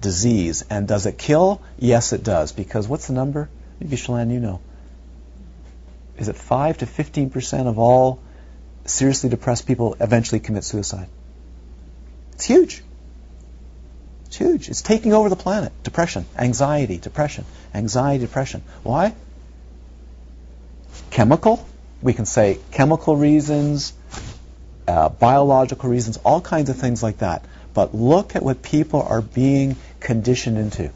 disease. 0.00 0.64
And 0.68 0.86
does 0.86 1.06
it 1.06 1.18
kill? 1.18 1.62
Yes, 1.78 2.12
it 2.12 2.22
does. 2.22 2.52
Because 2.52 2.86
what's 2.88 3.06
the 3.06 3.14
number? 3.14 3.48
Maybe 3.80 3.96
Shalane, 3.96 4.32
you 4.32 4.40
know. 4.40 4.60
Is 6.18 6.28
it 6.28 6.36
5 6.36 6.78
to 6.78 6.86
15 6.86 7.30
percent 7.30 7.68
of 7.68 7.78
all 7.78 8.20
seriously 8.84 9.30
depressed 9.30 9.66
people 9.66 9.96
eventually 10.00 10.40
commit 10.40 10.64
suicide? 10.64 11.08
It's 12.34 12.44
huge. 12.44 12.82
It's 14.26 14.36
huge. 14.36 14.68
It's 14.68 14.82
taking 14.82 15.12
over 15.12 15.28
the 15.28 15.36
planet. 15.36 15.72
Depression, 15.82 16.26
anxiety, 16.36 16.98
depression, 16.98 17.44
anxiety, 17.74 18.24
depression. 18.24 18.62
Why? 18.82 19.14
Chemical. 21.10 21.66
We 22.02 22.14
can 22.14 22.26
say 22.26 22.58
chemical 22.72 23.16
reasons, 23.16 23.92
uh, 24.88 25.08
biological 25.08 25.88
reasons, 25.88 26.16
all 26.24 26.40
kinds 26.40 26.68
of 26.68 26.76
things 26.76 27.02
like 27.02 27.18
that. 27.18 27.44
But 27.74 27.94
look 27.94 28.36
at 28.36 28.42
what 28.42 28.62
people 28.62 29.02
are 29.02 29.22
being 29.22 29.76
conditioned 30.00 30.58
into. 30.58 30.90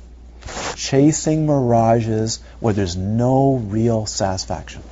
Chasing 0.75 1.47
mirages 1.47 2.41
where 2.61 2.75
there's 2.75 2.97
no 2.97 3.55
real 3.55 4.07
satisfaction. 4.07 4.83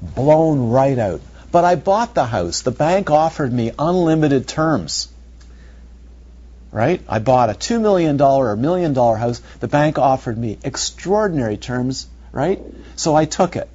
Blown 0.00 0.70
right 0.70 0.98
out. 0.98 1.20
But 1.50 1.64
I 1.64 1.74
bought 1.74 2.14
the 2.14 2.24
house. 2.24 2.62
The 2.62 2.70
bank 2.70 3.10
offered 3.10 3.52
me 3.52 3.72
unlimited 3.78 4.46
terms 4.48 5.08
right? 6.74 7.00
I 7.08 7.20
bought 7.20 7.50
a 7.50 7.54
$2 7.54 7.80
million 7.80 8.20
or 8.20 8.56
million 8.56 8.92
dollar 8.94 9.16
house. 9.16 9.40
The 9.60 9.68
bank 9.68 9.96
offered 9.96 10.36
me 10.36 10.58
extraordinary 10.64 11.56
terms, 11.56 12.08
right? 12.32 12.60
So 12.96 13.14
I 13.14 13.26
took 13.26 13.54
it. 13.54 13.68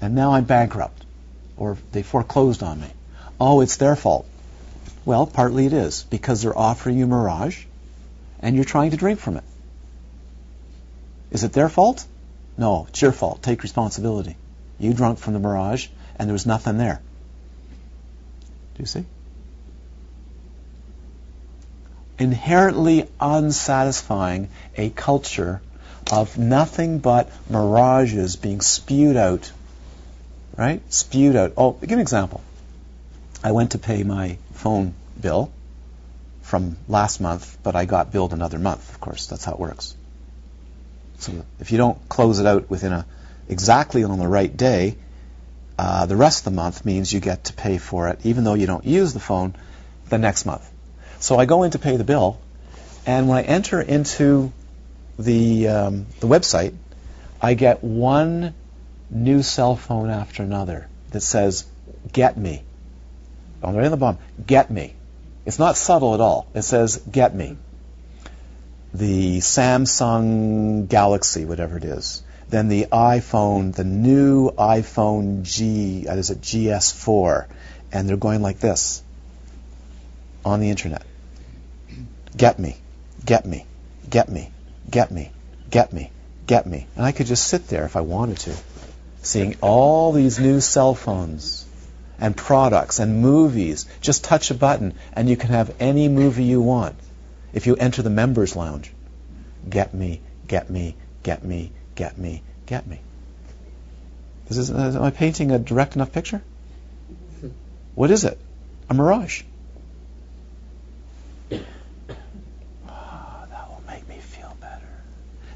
And 0.00 0.14
now 0.14 0.32
I'm 0.32 0.44
bankrupt. 0.44 1.04
Or 1.56 1.76
they 1.90 2.04
foreclosed 2.04 2.62
on 2.62 2.80
me. 2.80 2.86
Oh, 3.40 3.62
it's 3.62 3.76
their 3.78 3.96
fault. 3.96 4.26
Well, 5.06 5.24
partly 5.24 5.66
it 5.66 5.72
is 5.72 6.02
because 6.10 6.42
they're 6.42 6.58
offering 6.58 6.98
you 6.98 7.06
mirage 7.06 7.64
and 8.40 8.56
you're 8.56 8.64
trying 8.64 8.90
to 8.90 8.96
drink 8.96 9.20
from 9.20 9.36
it. 9.36 9.44
Is 11.30 11.44
it 11.44 11.52
their 11.52 11.68
fault? 11.68 12.04
No, 12.58 12.86
it's 12.88 13.00
your 13.00 13.12
fault. 13.12 13.40
Take 13.40 13.62
responsibility. 13.62 14.36
You 14.78 14.92
drunk 14.92 15.18
from 15.18 15.32
the 15.34 15.38
mirage, 15.38 15.86
and 16.18 16.28
there 16.28 16.32
was 16.32 16.44
nothing 16.44 16.76
there. 16.76 17.00
Do 18.74 18.82
you 18.82 18.86
see? 18.86 19.04
Inherently 22.18 23.08
unsatisfying 23.20 24.48
a 24.76 24.90
culture 24.90 25.60
of 26.10 26.36
nothing 26.36 26.98
but 26.98 27.30
mirages 27.48 28.36
being 28.36 28.60
spewed 28.60 29.16
out. 29.16 29.52
Right? 30.56 30.80
Spewed 30.92 31.36
out. 31.36 31.52
Oh, 31.56 31.72
give 31.72 31.92
an 31.92 32.00
example. 32.00 32.42
I 33.44 33.52
went 33.52 33.72
to 33.72 33.78
pay 33.78 34.02
my 34.02 34.38
phone 34.66 34.94
bill 35.20 35.52
from 36.42 36.76
last 36.88 37.20
month, 37.20 37.56
but 37.62 37.76
I 37.76 37.84
got 37.84 38.10
billed 38.10 38.32
another 38.32 38.58
month, 38.58 38.90
of 38.90 38.98
course. 39.00 39.26
That's 39.26 39.44
how 39.44 39.52
it 39.52 39.60
works. 39.60 39.94
So 41.18 41.44
if 41.60 41.70
you 41.70 41.78
don't 41.78 42.08
close 42.08 42.40
it 42.40 42.46
out 42.46 42.68
within 42.68 42.92
a 42.92 43.06
exactly 43.48 44.02
on 44.02 44.18
the 44.18 44.26
right 44.26 44.54
day, 44.56 44.96
uh, 45.78 46.06
the 46.06 46.16
rest 46.16 46.40
of 46.40 46.44
the 46.46 46.56
month 46.56 46.84
means 46.84 47.12
you 47.12 47.20
get 47.20 47.44
to 47.44 47.52
pay 47.52 47.78
for 47.78 48.08
it, 48.08 48.18
even 48.24 48.42
though 48.42 48.54
you 48.54 48.66
don't 48.66 48.84
use 48.84 49.12
the 49.12 49.20
phone, 49.20 49.54
the 50.08 50.18
next 50.18 50.46
month. 50.46 50.68
So 51.20 51.38
I 51.38 51.44
go 51.46 51.62
in 51.62 51.70
to 51.70 51.78
pay 51.78 51.96
the 51.96 52.08
bill, 52.12 52.40
and 53.06 53.28
when 53.28 53.38
I 53.38 53.42
enter 53.42 53.80
into 53.80 54.52
the 55.16 55.68
um, 55.68 56.06
the 56.18 56.26
website, 56.26 56.74
I 57.40 57.54
get 57.54 57.84
one 57.84 58.52
new 59.10 59.42
cell 59.44 59.76
phone 59.76 60.10
after 60.10 60.42
another 60.42 60.88
that 61.12 61.20
says 61.20 61.64
"Get 62.12 62.36
me." 62.36 62.65
On 63.62 63.74
the 63.74 63.88
the 63.88 63.96
bottom, 63.96 64.20
"Get 64.46 64.70
me." 64.70 64.94
It's 65.44 65.58
not 65.58 65.76
subtle 65.76 66.14
at 66.14 66.20
all. 66.20 66.46
It 66.54 66.62
says 66.62 67.00
"Get 67.10 67.34
me." 67.34 67.56
The 68.92 69.38
Samsung 69.38 70.88
Galaxy, 70.88 71.44
whatever 71.44 71.76
it 71.76 71.84
is, 71.84 72.22
then 72.48 72.68
the 72.68 72.86
iPhone, 72.92 73.74
the 73.74 73.84
new 73.84 74.50
iPhone 74.52 75.42
G, 75.42 76.06
uh, 76.08 76.16
is 76.16 76.30
it 76.30 76.40
GS4, 76.40 77.46
and 77.92 78.08
they're 78.08 78.16
going 78.16 78.42
like 78.42 78.58
this 78.60 79.02
on 80.44 80.60
the 80.60 80.70
internet. 80.70 81.02
Get 82.36 82.58
me, 82.58 82.76
get 83.24 83.46
me, 83.46 83.66
get 84.08 84.28
me, 84.28 84.50
get 84.90 85.10
me, 85.10 85.32
get 85.70 85.92
me, 85.92 86.10
get 86.46 86.66
me. 86.66 86.86
And 86.96 87.04
I 87.04 87.12
could 87.12 87.26
just 87.26 87.46
sit 87.46 87.68
there 87.68 87.84
if 87.84 87.96
I 87.96 88.02
wanted 88.02 88.38
to, 88.38 88.54
seeing 89.22 89.56
all 89.60 90.12
these 90.12 90.38
new 90.38 90.60
cell 90.60 90.94
phones 90.94 91.65
and 92.18 92.36
products 92.36 92.98
and 92.98 93.20
movies. 93.20 93.86
Just 94.00 94.24
touch 94.24 94.50
a 94.50 94.54
button 94.54 94.94
and 95.12 95.28
you 95.28 95.36
can 95.36 95.50
have 95.50 95.74
any 95.80 96.08
movie 96.08 96.44
you 96.44 96.60
want 96.60 96.96
if 97.52 97.66
you 97.66 97.76
enter 97.76 98.02
the 98.02 98.10
members 98.10 98.56
lounge. 98.56 98.92
Get 99.68 99.94
me, 99.94 100.20
get 100.46 100.70
me, 100.70 100.94
get 101.22 101.44
me, 101.44 101.72
get 101.94 102.16
me, 102.16 102.42
get 102.66 102.86
me. 102.86 103.00
Is 104.48 104.56
this, 104.56 104.70
am 104.70 105.02
I 105.02 105.10
painting 105.10 105.50
a 105.50 105.58
direct 105.58 105.96
enough 105.96 106.12
picture? 106.12 106.42
What 107.94 108.10
is 108.10 108.24
it? 108.24 108.38
A 108.88 108.94
mirage. 108.94 109.42
Ah, 112.88 113.46
that 113.50 113.68
will 113.68 113.82
make 113.88 114.06
me 114.06 114.18
feel 114.18 114.56
better. 114.60 114.86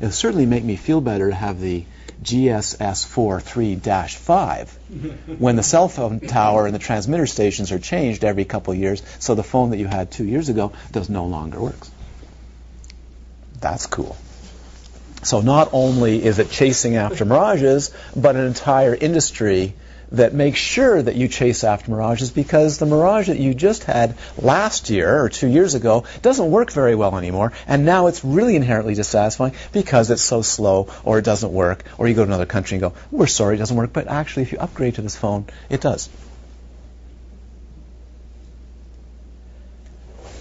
It'll 0.01 0.11
certainly 0.11 0.46
make 0.46 0.64
me 0.64 0.77
feel 0.77 1.01
better 1.01 1.29
to 1.29 1.35
have 1.35 1.61
the 1.61 1.85
GSS4 2.23 3.43
3-5 3.81 5.39
when 5.39 5.57
the 5.57 5.63
cell 5.63 5.89
phone 5.89 6.21
tower 6.21 6.67
and 6.67 6.75
the 6.75 6.79
transmitter 6.79 7.27
stations 7.27 7.73
are 7.73 7.79
changed 7.79 8.25
every 8.25 8.45
couple 8.45 8.73
of 8.73 8.79
years, 8.79 9.03
so 9.19 9.35
the 9.35 9.43
phone 9.43 9.71
that 9.71 9.79
you 9.79 9.87
had 9.87 10.11
two 10.11 10.25
years 10.25 10.49
ago 10.49 10.73
does 10.93 11.09
no 11.09 11.27
longer 11.27 11.61
works. 11.61 11.91
That's 13.61 13.87
cool. 13.87 14.17
So 15.23 15.41
not 15.41 15.71
only 15.73 16.23
is 16.25 16.39
it 16.39 16.51
chasing 16.51 16.97
after 16.97 17.25
mirages, 17.25 17.95
but 18.17 18.37
an 18.37 18.47
entire 18.47 18.95
industry 18.95 19.75
that 20.12 20.35
makes 20.35 20.59
sure 20.59 21.01
that 21.01 21.14
you 21.14 21.29
chase 21.29 21.62
after 21.64 21.90
mirages 21.90 22.31
because 22.31 22.79
the 22.79 22.87
mirage 22.87 23.29
that 23.29 23.38
you 23.38 23.55
just 23.55 23.85
had 23.85 24.16
last 24.38 24.90
year 24.90 25.23
or 25.23 25.29
two 25.29 25.49
years 25.49 25.75
ago 25.75 26.05
doesn't 26.23 26.51
work 26.51 26.73
very 26.73 26.94
well 26.94 27.16
anymore, 27.16 27.53
and 27.66 27.85
now 27.85 28.09
it's 28.09 28.25
really 28.25 28.57
inherently 28.57 28.94
dissatisfying 28.94 29.55
because 29.73 30.11
it's 30.11 30.23
so 30.23 30.42
slow 30.42 30.88
or 31.05 31.18
it 31.18 31.25
doesn't 31.25 31.53
work, 31.53 31.85
or 31.99 32.09
you 32.09 32.14
go 32.14 32.25
to 32.25 32.29
another 32.29 32.46
country 32.46 32.77
and 32.77 32.83
go, 32.83 32.92
we're 33.11 33.27
sorry 33.27 33.55
it 33.57 33.59
doesn't 33.59 33.77
work, 33.77 33.92
but 33.92 34.09
actually 34.09 34.42
if 34.42 34.53
you 34.53 34.59
upgrade 34.59 34.96
to 34.96 35.03
this 35.03 35.16
phone, 35.16 35.46
it 35.68 35.81
does. 35.81 36.09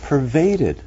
Pervaded 0.03 0.81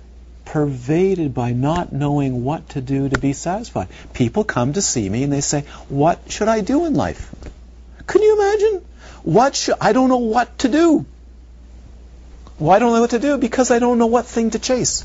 pervaded 0.44 1.32
by 1.32 1.50
not 1.52 1.94
knowing 1.94 2.44
what 2.44 2.68
to 2.68 2.80
do 2.82 3.08
to 3.08 3.18
be 3.18 3.32
satisfied. 3.32 3.88
People 4.12 4.44
come 4.44 4.74
to 4.74 4.82
see 4.82 5.08
me 5.08 5.22
and 5.22 5.32
they 5.32 5.40
say, 5.40 5.62
What 5.88 6.30
should 6.30 6.48
I 6.48 6.60
do 6.60 6.84
in 6.84 6.92
life? 6.92 7.34
Can 8.06 8.22
you 8.22 8.36
imagine? 8.40 8.84
What 9.22 9.54
should 9.56 9.76
I 9.80 9.92
don't 9.92 10.08
know 10.08 10.18
what 10.18 10.58
to 10.58 10.68
do. 10.68 11.06
Why 12.58 12.78
don't 12.78 12.90
I 12.90 12.96
know 12.96 13.00
what 13.00 13.10
to 13.10 13.18
do? 13.18 13.38
Because 13.38 13.70
I 13.70 13.78
don't 13.78 13.98
know 13.98 14.06
what 14.06 14.26
thing 14.26 14.50
to 14.50 14.58
chase. 14.58 15.04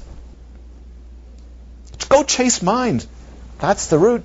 Go 2.10 2.24
chase 2.24 2.62
mind. 2.62 3.06
That's 3.60 3.88
the 3.88 3.98
root. 3.98 4.24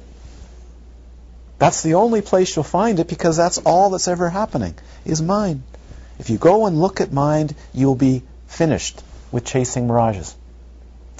That's 1.58 1.82
the 1.82 1.94
only 1.94 2.22
place 2.22 2.54
you'll 2.54 2.64
find 2.64 2.98
it 3.00 3.08
because 3.08 3.37
that's 3.37 3.58
all 3.58 3.90
that's 3.90 4.08
ever 4.08 4.28
happening 4.28 4.74
is 5.04 5.22
mind. 5.22 5.62
If 6.18 6.28
you 6.28 6.38
go 6.38 6.66
and 6.66 6.80
look 6.80 7.00
at 7.00 7.12
mind, 7.12 7.54
you'll 7.72 7.94
be 7.94 8.22
finished 8.46 9.00
with 9.30 9.44
chasing 9.44 9.87
mirages. 9.87 10.35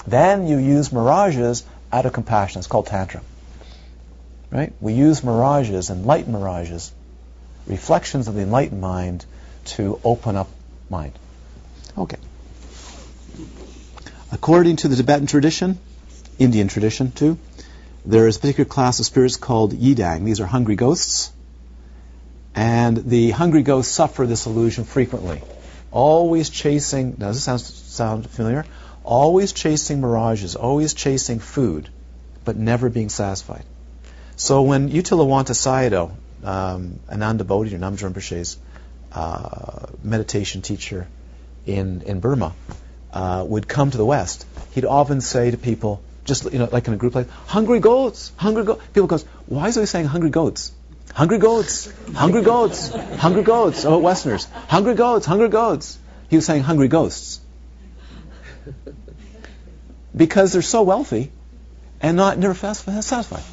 Then 0.05 0.47
you 0.47 0.57
use 0.57 0.91
mirages 0.91 1.63
out 1.91 2.05
of 2.05 2.13
compassion. 2.13 2.59
It's 2.59 2.67
called 2.67 2.87
Tantra. 2.87 3.21
Right? 4.51 4.73
We 4.81 4.93
use 4.93 5.23
mirages, 5.23 5.89
and 5.89 6.05
light 6.05 6.27
mirages, 6.27 6.91
reflections 7.67 8.27
of 8.27 8.35
the 8.35 8.41
enlightened 8.41 8.81
mind 8.81 9.25
to 9.65 9.99
open 10.03 10.35
up 10.35 10.49
mind. 10.89 11.13
Okay. 11.97 12.17
According 14.31 14.77
to 14.77 14.87
the 14.87 14.95
Tibetan 14.95 15.27
tradition, 15.27 15.77
Indian 16.39 16.67
tradition 16.67 17.11
too, 17.11 17.37
there 18.05 18.27
is 18.27 18.37
a 18.37 18.39
particular 18.39 18.67
class 18.67 18.99
of 18.99 19.05
spirits 19.05 19.37
called 19.37 19.73
Yidang. 19.73 20.25
These 20.25 20.39
are 20.39 20.45
hungry 20.45 20.75
ghosts. 20.75 21.31
And 22.55 22.97
the 22.97 23.31
hungry 23.31 23.63
ghosts 23.63 23.93
suffer 23.93 24.27
this 24.27 24.45
illusion 24.45 24.83
frequently. 24.83 25.41
Always 25.91 26.49
chasing, 26.49 27.13
does 27.13 27.37
this 27.37 27.43
sound, 27.43 27.61
sound 27.61 28.29
familiar? 28.29 28.65
always 29.03 29.51
chasing 29.51 30.01
mirages, 30.01 30.55
always 30.55 30.93
chasing 30.93 31.39
food, 31.39 31.89
but 32.45 32.55
never 32.55 32.89
being 32.89 33.09
satisfied. 33.09 33.63
So 34.35 34.63
when 34.63 34.87
U 34.89 35.01
Thila 35.01 35.25
Wunta 35.25 35.53
Sayadaw, 35.53 36.11
um, 36.43 36.99
Ananda 37.09 37.43
Bodhi 37.43 37.75
or 37.75 37.79
Namgyal 37.79 38.13
Rinpoche's 38.13 38.57
uh, 39.11 39.87
meditation 40.03 40.61
teacher 40.61 41.07
in, 41.65 42.01
in 42.01 42.19
Burma, 42.19 42.53
uh, 43.13 43.45
would 43.47 43.67
come 43.67 43.91
to 43.91 43.97
the 43.97 44.05
West, 44.05 44.45
he'd 44.71 44.85
often 44.85 45.21
say 45.21 45.51
to 45.51 45.57
people, 45.57 46.01
just 46.25 46.51
you 46.51 46.59
know, 46.59 46.67
like 46.71 46.87
in 46.87 46.93
a 46.93 46.97
group 46.97 47.15
like, 47.15 47.29
hungry 47.45 47.79
goats, 47.79 48.31
hungry 48.37 48.63
goats. 48.63 48.83
People 48.93 49.07
goes, 49.07 49.23
why 49.45 49.67
is 49.67 49.75
he 49.75 49.85
saying 49.85 50.05
hungry 50.05 50.29
goats? 50.29 50.71
Hungry 51.13 51.37
goats, 51.37 51.91
hungry 52.15 52.41
goats, 52.41 52.89
hungry 52.89 53.43
goats. 53.43 53.85
Oh, 53.85 53.99
Westerners, 53.99 54.45
hungry 54.67 54.95
goats, 54.95 55.27
hungry 55.27 55.49
goats. 55.49 55.99
He 56.29 56.37
was 56.37 56.45
saying 56.45 56.63
hungry 56.63 56.87
ghosts 56.87 57.39
because 60.15 60.53
they're 60.53 60.63
so 60.63 60.81
wealthy 60.81 61.31
and 62.01 62.17
not 62.17 62.39
never 62.39 62.55
satisfied. 62.55 63.43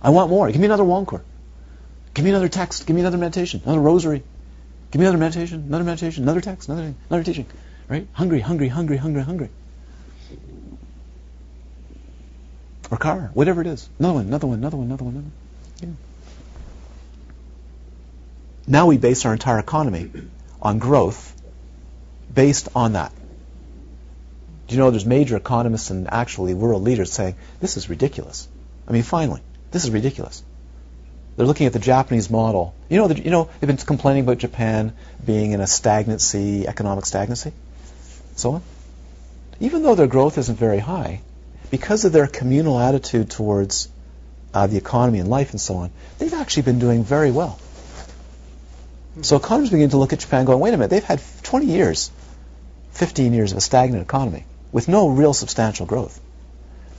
I 0.00 0.10
want 0.10 0.30
more. 0.30 0.50
Give 0.50 0.60
me 0.60 0.66
another 0.66 0.84
Wangkur. 0.84 1.22
Give 2.14 2.24
me 2.24 2.30
another 2.30 2.48
text. 2.48 2.86
Give 2.86 2.94
me 2.94 3.00
another 3.00 3.18
meditation. 3.18 3.62
Another 3.64 3.80
rosary. 3.80 4.22
Give 4.90 5.00
me 5.00 5.06
another 5.06 5.18
meditation. 5.18 5.64
Another 5.66 5.84
meditation. 5.84 6.24
Another 6.24 6.40
text. 6.40 6.68
Another 6.68 6.94
another 7.08 7.24
teaching. 7.24 7.46
Right? 7.88 8.06
Hungry, 8.12 8.40
hungry, 8.40 8.68
hungry, 8.68 8.96
hungry, 8.96 9.22
hungry. 9.22 9.48
Or 12.90 12.98
car, 12.98 13.30
whatever 13.32 13.62
it 13.62 13.66
is. 13.66 13.88
Another 13.98 14.14
one. 14.14 14.26
Another 14.26 14.46
one. 14.46 14.58
Another 14.58 14.76
one. 14.76 14.86
Another 14.86 15.04
one. 15.04 15.14
Another 15.14 15.26
one. 15.26 15.32
Yeah. 15.80 15.88
Now 18.66 18.86
we 18.86 18.98
base 18.98 19.24
our 19.24 19.32
entire 19.32 19.58
economy 19.58 20.10
on 20.60 20.78
growth 20.78 21.34
based 22.32 22.68
on 22.74 22.92
that. 22.92 23.12
Do 24.68 24.74
you 24.74 24.80
know 24.80 24.90
there's 24.90 25.06
major 25.06 25.36
economists 25.36 25.90
and 25.90 26.08
actually 26.12 26.54
world 26.54 26.82
leaders 26.82 27.12
saying 27.12 27.34
this 27.60 27.76
is 27.76 27.88
ridiculous? 27.90 28.48
I 28.86 28.92
mean, 28.92 29.02
finally, 29.02 29.42
this 29.70 29.84
is 29.84 29.90
ridiculous. 29.90 30.42
They're 31.42 31.48
looking 31.48 31.66
at 31.66 31.72
the 31.72 31.80
Japanese 31.80 32.30
model. 32.30 32.72
You 32.88 32.98
know, 32.98 33.08
the, 33.08 33.20
you 33.20 33.32
know 33.32 33.50
they've 33.58 33.66
been 33.66 33.76
complaining 33.76 34.22
about 34.22 34.38
Japan 34.38 34.92
being 35.26 35.50
in 35.50 35.60
a 35.60 35.66
stagnancy, 35.66 36.68
economic 36.68 37.04
stagnancy, 37.04 37.52
so 38.36 38.52
on. 38.52 38.62
Even 39.58 39.82
though 39.82 39.96
their 39.96 40.06
growth 40.06 40.38
isn't 40.38 40.56
very 40.56 40.78
high, 40.78 41.20
because 41.68 42.04
of 42.04 42.12
their 42.12 42.28
communal 42.28 42.78
attitude 42.78 43.28
towards 43.28 43.88
uh, 44.54 44.68
the 44.68 44.76
economy 44.76 45.18
and 45.18 45.28
life 45.28 45.50
and 45.50 45.60
so 45.60 45.78
on, 45.78 45.90
they've 46.20 46.32
actually 46.32 46.62
been 46.62 46.78
doing 46.78 47.02
very 47.02 47.32
well. 47.32 47.58
So 49.22 49.34
economists 49.34 49.72
begin 49.72 49.90
to 49.90 49.96
look 49.96 50.12
at 50.12 50.20
Japan 50.20 50.44
going, 50.44 50.60
wait 50.60 50.74
a 50.74 50.76
minute, 50.76 50.90
they've 50.90 51.02
had 51.02 51.20
20 51.42 51.66
years, 51.66 52.12
15 52.92 53.34
years 53.34 53.50
of 53.50 53.58
a 53.58 53.60
stagnant 53.60 54.04
economy 54.04 54.44
with 54.70 54.86
no 54.86 55.08
real 55.08 55.34
substantial 55.34 55.86
growth. 55.86 56.20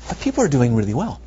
But 0.10 0.20
people 0.20 0.44
are 0.44 0.50
doing 0.50 0.76
really 0.76 0.94
well. 0.94 1.22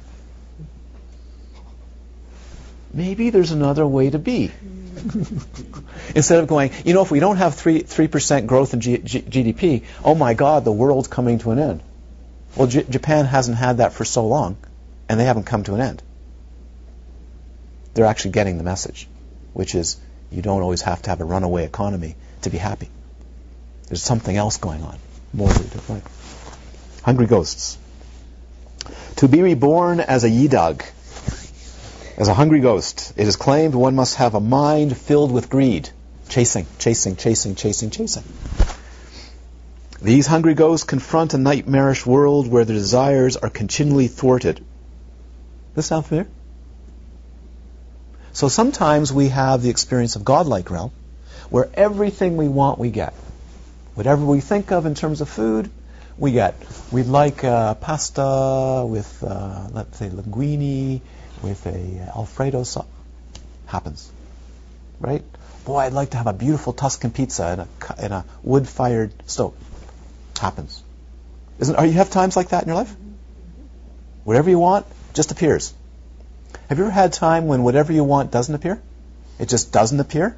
Maybe 2.97 3.29
there's 3.29 3.51
another 3.51 3.87
way 3.87 4.09
to 4.09 4.19
be. 4.19 4.51
Instead 6.15 6.39
of 6.39 6.47
going, 6.47 6.71
you 6.87 6.95
know, 6.95 7.03
if 7.03 7.11
we 7.11 7.21
don't 7.21 7.37
have 7.37 7.55
3, 7.55 7.83
3% 7.83 8.47
growth 8.47 8.73
in 8.73 8.81
G- 8.81 8.97
G- 8.97 9.21
GDP, 9.21 9.85
oh 10.03 10.15
my 10.15 10.33
God, 10.33 10.65
the 10.65 10.73
world's 10.73 11.07
coming 11.07 11.39
to 11.41 11.51
an 11.51 11.59
end. 11.59 11.83
Well, 12.57 12.69
J- 12.69 12.87
Japan 12.89 13.27
hasn't 13.27 13.59
had 13.59 13.77
that 13.77 13.93
for 13.93 14.07
so 14.07 14.27
long, 14.27 14.57
and 15.11 15.21
they 15.21 15.27
haven't 15.27 15.45
come 15.45 15.63
to 15.65 15.75
an 15.75 15.83
end. 15.83 16.03
They're 17.93 18.07
actually 18.07 18.31
getting 18.31 18.57
the 18.57 18.65
message, 18.65 19.07
which 19.53 19.75
is 19.75 19.99
you 20.31 20.41
don't 20.41 20.63
always 20.63 20.81
have 20.81 21.03
to 21.03 21.11
have 21.11 21.21
a 21.21 21.25
runaway 21.25 21.67
economy 21.67 22.17
to 22.43 22.51
be 22.51 22.57
happy. 22.57 22.89
There's 23.89 24.03
something 24.03 24.35
else 24.35 24.57
going 24.57 24.83
on. 24.83 24.99
More 25.35 25.51
to 25.51 25.63
the 25.63 25.79
point. 25.81 26.05
Hungry 27.03 27.27
ghosts. 27.27 27.77
To 29.17 29.29
be 29.29 29.43
reborn 29.43 30.01
as 30.01 30.25
a 30.25 30.31
yidag, 30.31 30.83
as 32.17 32.29
a 32.29 32.35
hungry 32.35 32.61
ghost, 32.61 33.13
it 33.17 33.27
is 33.27 33.37
claimed 33.37 33.75
one 33.75 33.95
must 33.95 34.17
have 34.17 34.35
a 34.35 34.41
mind 34.41 34.97
filled 34.97 35.31
with 35.31 35.51
greed, 35.51 35.91
chasing, 36.31 36.67
chasing, 36.79 37.17
chasing, 37.17 37.55
chasing, 37.55 37.91
chasing. 37.91 38.25
These 40.01 40.27
hungry 40.27 40.55
ghosts 40.55 40.85
confront 40.85 41.35
a 41.35 41.39
nightmarish 41.39 42.07
world 42.07 42.49
where 42.49 42.65
their 42.65 42.77
desires 42.77 43.37
are 43.37 43.51
continually 43.51 44.09
thwarted. 44.09 44.65
This 45.75 45.87
sound 45.87 46.07
familiar? 46.07 46.29
So 48.33 48.49
sometimes 48.49 49.13
we 49.13 49.29
have 49.29 49.63
the 49.63 49.71
experience 49.71 50.17
of 50.17 50.25
godlike 50.25 50.71
realm, 50.71 50.93
where 51.51 51.69
everything 51.75 52.37
we 52.37 52.49
want 52.49 52.79
we 52.79 52.91
get. 52.91 53.13
Whatever 53.95 54.25
we 54.25 54.41
think 54.41 54.73
of 54.73 54.87
in 54.87 54.95
terms 54.95 55.21
of 55.21 55.29
food, 55.29 55.71
we 56.19 56.33
get. 56.33 56.55
We'd 56.91 57.07
like 57.07 57.45
uh, 57.45 57.75
pasta 57.75 58.87
with, 58.87 59.23
uh, 59.23 59.69
let's 59.73 59.99
say, 59.99 60.09
linguine, 60.09 61.03
with 61.43 61.67
a 61.67 61.71
uh, 62.03 62.19
Alfredo 62.19 62.63
sauce. 62.65 62.87
Happens, 63.67 64.11
right? 65.01 65.23
Boy, 65.65 65.79
I'd 65.79 65.93
like 65.93 66.11
to 66.11 66.17
have 66.17 66.29
a 66.29 66.33
beautiful 66.33 66.73
Tuscan 66.73 67.11
pizza 67.11 67.53
in 67.53 67.61
a, 67.61 68.05
in 68.07 68.13
a 68.13 68.25
wood-fired 68.45 69.13
stove. 69.27 69.55
Happens. 70.41 70.83
Isn't? 71.59 71.75
Are 71.75 71.87
you 71.87 71.93
have 71.95 72.11
times 72.11 72.37
like 72.37 72.51
that 72.51 72.63
in 72.63 72.69
your 72.69 72.77
life? 72.77 72.95
Whatever 74.25 74.51
you 74.51 74.59
want 74.59 74.87
just 75.15 75.33
appears. 75.33 75.75
Have 76.69 76.79
you 76.79 76.85
ever 76.85 76.93
had 76.93 77.13
time 77.13 77.47
when 77.47 77.63
whatever 77.63 77.93
you 77.93 78.05
want 78.05 78.31
doesn't 78.31 78.55
appear? 78.55 78.81
It 79.39 79.49
just 79.49 79.73
doesn't 79.73 79.99
appear. 79.99 80.37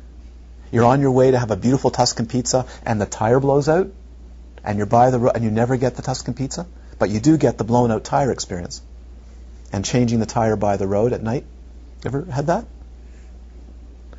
You're 0.70 0.84
on 0.84 1.00
your 1.00 1.10
way 1.12 1.30
to 1.30 1.38
have 1.38 1.50
a 1.50 1.56
beautiful 1.56 1.90
Tuscan 1.90 2.26
pizza, 2.26 2.66
and 2.84 3.00
the 3.00 3.06
tire 3.06 3.40
blows 3.40 3.68
out, 3.68 3.90
and 4.64 4.76
you're 4.76 4.86
by 4.86 5.10
the 5.10 5.18
road, 5.18 5.32
and 5.34 5.44
you 5.44 5.50
never 5.50 5.76
get 5.76 5.96
the 5.96 6.02
Tuscan 6.02 6.34
pizza, 6.34 6.66
but 6.98 7.10
you 7.10 7.20
do 7.20 7.36
get 7.38 7.56
the 7.58 7.64
blown 7.64 7.90
out 7.90 8.04
tire 8.04 8.30
experience, 8.30 8.82
and 9.72 9.84
changing 9.84 10.20
the 10.20 10.26
tire 10.26 10.56
by 10.56 10.76
the 10.76 10.86
road 10.86 11.12
at 11.12 11.22
night. 11.22 11.44
Ever 12.04 12.24
had 12.24 12.46
that? 12.46 12.66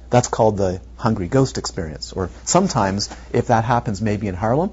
That's 0.09 0.27
called 0.27 0.57
the 0.57 0.81
hungry 0.97 1.27
ghost 1.27 1.57
experience. 1.57 2.13
Or 2.13 2.29
sometimes, 2.43 3.09
if 3.31 3.47
that 3.47 3.63
happens, 3.63 4.01
maybe 4.01 4.27
in 4.27 4.35
Harlem, 4.35 4.71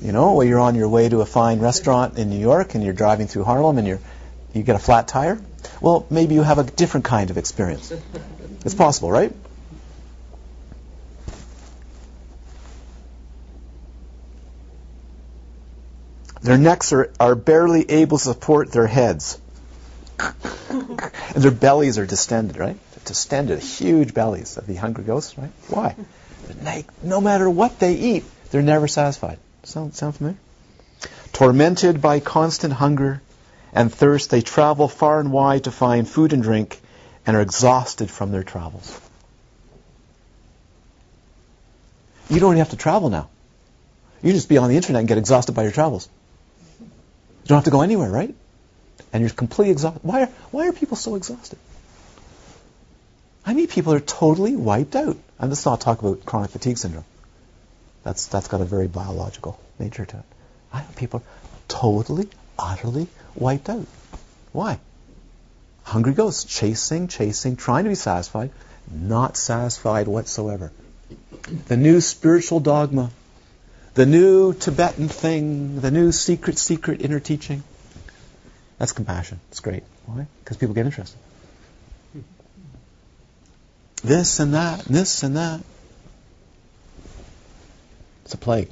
you 0.00 0.12
know, 0.12 0.34
where 0.34 0.46
you're 0.46 0.60
on 0.60 0.74
your 0.74 0.88
way 0.88 1.08
to 1.08 1.20
a 1.20 1.26
fine 1.26 1.60
restaurant 1.60 2.16
in 2.18 2.30
New 2.30 2.38
York, 2.38 2.74
and 2.74 2.84
you're 2.84 2.94
driving 2.94 3.26
through 3.26 3.44
Harlem, 3.44 3.78
and 3.78 3.86
you're 3.86 4.00
you 4.52 4.62
get 4.62 4.76
a 4.76 4.80
flat 4.80 5.06
tire. 5.08 5.40
Well, 5.80 6.06
maybe 6.10 6.34
you 6.34 6.42
have 6.42 6.58
a 6.58 6.64
different 6.64 7.04
kind 7.06 7.30
of 7.30 7.38
experience. 7.38 7.92
It's 8.64 8.74
possible, 8.74 9.10
right? 9.10 9.32
Their 16.42 16.58
necks 16.58 16.92
are, 16.92 17.10
are 17.20 17.34
barely 17.34 17.90
able 17.90 18.18
to 18.18 18.24
support 18.24 18.72
their 18.72 18.86
heads. 18.86 19.38
and 20.18 21.00
their 21.34 21.50
bellies 21.50 21.98
are 21.98 22.06
distended, 22.06 22.56
right? 22.56 22.76
Distended, 23.04 23.60
huge 23.60 24.14
bellies 24.14 24.56
of 24.56 24.66
the 24.66 24.74
hungry 24.76 25.04
ghosts, 25.04 25.36
right? 25.36 25.50
Why? 25.68 25.96
No 27.02 27.20
matter 27.20 27.48
what 27.48 27.78
they 27.78 27.94
eat, 27.94 28.24
they're 28.50 28.62
never 28.62 28.88
satisfied. 28.88 29.38
Sound, 29.64 29.94
sound 29.94 30.16
familiar? 30.16 30.38
Tormented 31.32 32.00
by 32.00 32.20
constant 32.20 32.72
hunger 32.72 33.22
and 33.72 33.92
thirst, 33.92 34.30
they 34.30 34.40
travel 34.40 34.88
far 34.88 35.20
and 35.20 35.32
wide 35.32 35.64
to 35.64 35.70
find 35.70 36.08
food 36.08 36.32
and 36.32 36.42
drink 36.42 36.80
and 37.26 37.36
are 37.36 37.40
exhausted 37.40 38.10
from 38.10 38.32
their 38.32 38.42
travels. 38.42 38.98
You 42.28 42.40
don't 42.40 42.52
even 42.52 42.58
have 42.58 42.70
to 42.70 42.76
travel 42.76 43.10
now. 43.10 43.28
You 44.22 44.32
just 44.32 44.48
be 44.48 44.58
on 44.58 44.68
the 44.68 44.76
internet 44.76 45.00
and 45.00 45.08
get 45.08 45.18
exhausted 45.18 45.52
by 45.52 45.62
your 45.62 45.72
travels. 45.72 46.08
You 47.50 47.54
don't 47.54 47.64
have 47.64 47.64
to 47.64 47.70
go 47.72 47.80
anywhere, 47.80 48.08
right? 48.08 48.32
And 49.12 49.22
you're 49.22 49.30
completely 49.30 49.72
exhausted. 49.72 50.04
Why 50.04 50.22
are, 50.22 50.26
why 50.52 50.68
are 50.68 50.72
people 50.72 50.96
so 50.96 51.16
exhausted? 51.16 51.58
I 53.44 53.54
mean, 53.54 53.66
people 53.66 53.92
are 53.92 53.98
totally 53.98 54.54
wiped 54.54 54.94
out. 54.94 55.16
I'm 55.36 55.50
just 55.50 55.66
not 55.66 55.80
talking 55.80 56.08
about 56.08 56.24
chronic 56.24 56.52
fatigue 56.52 56.78
syndrome. 56.78 57.04
That's, 58.04 58.26
that's 58.26 58.46
got 58.46 58.60
a 58.60 58.64
very 58.64 58.86
biological 58.86 59.58
nature 59.80 60.04
to 60.04 60.18
it. 60.18 60.24
I 60.72 60.82
know 60.82 60.86
people 60.94 61.24
totally, 61.66 62.28
utterly 62.56 63.08
wiped 63.34 63.68
out. 63.68 63.88
Why? 64.52 64.78
Hungry 65.82 66.12
ghosts, 66.12 66.44
chasing, 66.44 67.08
chasing, 67.08 67.56
trying 67.56 67.82
to 67.82 67.90
be 67.90 67.96
satisfied, 67.96 68.52
not 68.88 69.36
satisfied 69.36 70.06
whatsoever. 70.06 70.70
The 71.66 71.76
new 71.76 72.00
spiritual 72.00 72.60
dogma, 72.60 73.10
the 73.94 74.06
new 74.06 74.52
Tibetan 74.52 75.08
thing, 75.08 75.80
the 75.80 75.90
new 75.90 76.12
secret, 76.12 76.58
secret 76.58 77.00
inner 77.02 77.20
teaching. 77.20 77.62
That's 78.78 78.92
compassion. 78.92 79.40
It's 79.50 79.60
great. 79.60 79.82
Why? 80.06 80.26
Because 80.42 80.56
people 80.56 80.74
get 80.74 80.86
interested. 80.86 81.18
This 84.02 84.40
and 84.40 84.54
that, 84.54 84.86
and 84.86 84.96
this 84.96 85.22
and 85.22 85.36
that. 85.36 85.60
It's 88.24 88.34
a 88.34 88.38
plague. 88.38 88.70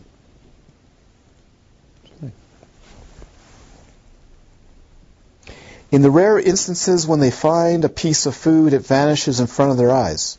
In 5.91 6.03
the 6.03 6.11
rare 6.11 6.39
instances 6.39 7.07
when 7.07 7.19
they 7.19 7.31
find 7.31 7.85
a 7.85 7.89
piece 7.89 8.27
of 8.27 8.37
food, 8.37 8.75
it 8.75 8.87
vanishes 8.87 9.41
in 9.41 9.47
front 9.47 9.71
of 9.71 9.79
their 9.79 9.91
eyes. 9.91 10.39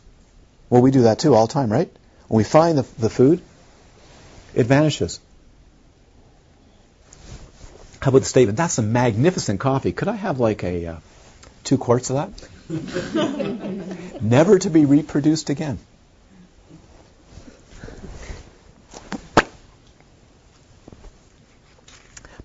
Well, 0.68 0.80
we 0.80 0.92
do 0.92 1.02
that 1.02 1.18
too 1.18 1.34
all 1.34 1.48
the 1.48 1.52
time, 1.52 1.72
right? 1.72 1.90
When 2.28 2.38
we 2.38 2.44
find 2.44 2.78
the, 2.78 2.86
the 2.98 3.10
food, 3.10 3.42
it 4.54 4.66
vanishes. 4.66 5.20
How 8.00 8.08
about 8.08 8.20
the 8.20 8.24
statement? 8.24 8.56
That's 8.56 8.78
a 8.78 8.82
magnificent 8.82 9.60
coffee. 9.60 9.92
Could 9.92 10.08
I 10.08 10.16
have 10.16 10.40
like 10.40 10.64
a 10.64 10.86
uh, 10.86 10.96
two 11.64 11.76
quarts 11.76 12.10
of 12.10 12.16
that? 12.16 12.30
Never 14.22 14.58
to 14.58 14.70
be 14.70 14.84
reproduced 14.84 15.50
again. 15.50 15.78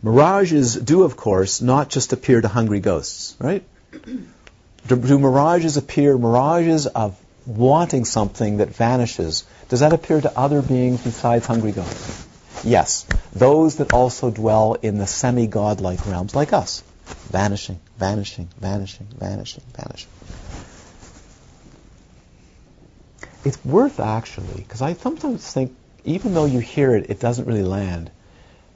Mirages 0.05 0.75
do, 0.75 1.01
of 1.01 1.17
course, 1.17 1.61
not 1.61 1.89
just 1.89 2.13
appear 2.13 2.39
to 2.39 2.47
hungry 2.47 2.79
ghosts, 2.79 3.35
right? 3.39 3.63
Do, 4.87 4.95
do, 4.95 5.17
mirages 5.17 5.77
appear, 5.77 6.15
mirages 6.15 6.85
of 6.85 7.17
wanting 7.47 8.05
something 8.05 8.57
that 8.57 8.69
vanishes, 8.69 9.45
does 9.69 9.79
that 9.79 9.93
appear 9.93 10.21
to 10.21 10.37
other 10.37 10.61
beings 10.61 11.01
besides 11.03 11.45
hungry 11.45 11.71
ghosts? 11.71 12.27
Yes. 12.63 13.05
Those 13.33 13.77
that 13.77 13.93
also 13.93 14.31
dwell 14.31 14.73
in 14.73 14.97
the 14.97 15.07
semi-godlike 15.07 16.05
realms, 16.07 16.35
like 16.35 16.53
us. 16.53 16.83
Vanishing, 17.29 17.79
vanishing, 17.97 18.47
vanishing, 18.59 19.07
vanishing, 19.17 19.63
vanishing. 19.75 20.09
It's 23.43 23.63
worth 23.63 23.99
actually, 23.99 24.55
because 24.55 24.81
I 24.81 24.93
sometimes 24.93 25.51
think, 25.51 25.75
even 26.03 26.33
though 26.33 26.45
you 26.45 26.59
hear 26.59 26.95
it, 26.95 27.09
it 27.09 27.19
doesn't 27.19 27.45
really 27.45 27.63
land. 27.63 28.09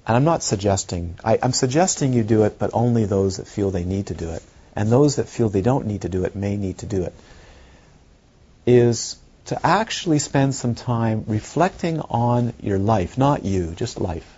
And 0.05 0.15
I'm 0.15 0.23
not 0.23 0.43
suggesting, 0.43 1.17
I, 1.23 1.35
am 1.35 1.53
suggesting 1.53 2.13
you 2.13 2.23
do 2.23 2.43
it, 2.43 2.57
but 2.57 2.71
only 2.73 3.05
those 3.05 3.37
that 3.37 3.47
feel 3.47 3.71
they 3.71 3.85
need 3.85 4.07
to 4.07 4.13
do 4.13 4.29
it. 4.31 4.43
And 4.75 4.91
those 4.91 5.17
that 5.17 5.27
feel 5.27 5.49
they 5.49 5.61
don't 5.61 5.87
need 5.87 6.01
to 6.01 6.09
do 6.09 6.25
it 6.25 6.35
may 6.35 6.55
need 6.55 6.79
to 6.79 6.85
do 6.85 7.03
it. 7.03 7.13
Is 8.65 9.17
to 9.49 9.65
actually 9.65 10.19
spend 10.19 10.53
some 10.53 10.75
time 10.75 11.23
reflecting 11.25 11.99
on 11.99 12.53
your 12.61 12.77
life, 12.77 13.17
not 13.17 13.43
you, 13.43 13.73
just 13.75 13.99
life. 13.99 14.37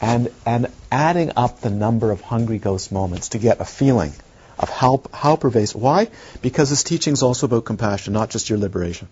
And, 0.00 0.32
and 0.44 0.66
adding 0.90 1.30
up 1.36 1.60
the 1.60 1.70
number 1.70 2.10
of 2.10 2.20
hungry 2.22 2.58
ghost 2.58 2.90
moments 2.90 3.28
to 3.30 3.38
get 3.38 3.60
a 3.60 3.64
feeling 3.64 4.12
of 4.58 4.68
how, 4.68 5.02
how 5.12 5.36
pervasive. 5.36 5.80
Why? 5.80 6.08
Because 6.42 6.70
this 6.70 6.82
teaching 6.82 7.12
is 7.12 7.22
also 7.22 7.46
about 7.46 7.64
compassion, 7.64 8.14
not 8.14 8.30
just 8.30 8.50
your 8.50 8.58
liberation. 8.58 9.06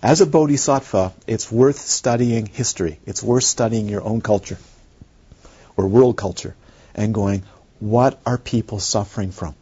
As 0.00 0.20
a 0.20 0.26
bodhisattva, 0.26 1.12
it's 1.26 1.50
worth 1.50 1.80
studying 1.80 2.46
history. 2.46 3.00
It's 3.04 3.20
worth 3.20 3.44
studying 3.44 3.88
your 3.88 4.04
own 4.04 4.20
culture 4.20 4.58
or 5.76 5.88
world 5.88 6.16
culture 6.16 6.54
and 6.94 7.12
going, 7.12 7.42
what 7.80 8.20
are 8.24 8.38
people 8.38 8.78
suffering 8.78 9.32
from? 9.32 9.56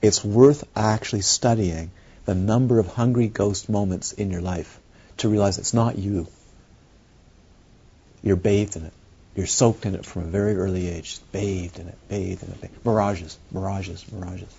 It's 0.00 0.24
worth 0.24 0.62
actually 0.76 1.22
studying 1.22 1.90
the 2.28 2.34
number 2.34 2.78
of 2.78 2.86
hungry 2.88 3.26
ghost 3.26 3.70
moments 3.70 4.12
in 4.12 4.30
your 4.30 4.42
life 4.42 4.78
to 5.16 5.30
realize 5.30 5.56
it's 5.56 5.72
not 5.72 5.96
you. 5.96 6.26
You're 8.22 8.36
bathed 8.36 8.76
in 8.76 8.84
it. 8.84 8.92
You're 9.34 9.46
soaked 9.46 9.86
in 9.86 9.94
it 9.94 10.04
from 10.04 10.24
a 10.24 10.26
very 10.26 10.54
early 10.54 10.88
age, 10.88 11.20
bathed 11.32 11.78
in 11.78 11.88
it, 11.88 11.96
bathed 12.10 12.42
in 12.42 12.50
it. 12.50 12.84
Mirages, 12.84 13.38
mirages, 13.50 14.04
mirages. 14.12 14.54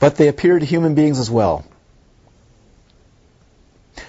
But 0.00 0.16
they 0.16 0.26
appear 0.26 0.58
to 0.58 0.66
human 0.66 0.96
beings 0.96 1.20
as 1.20 1.30
well. 1.30 1.64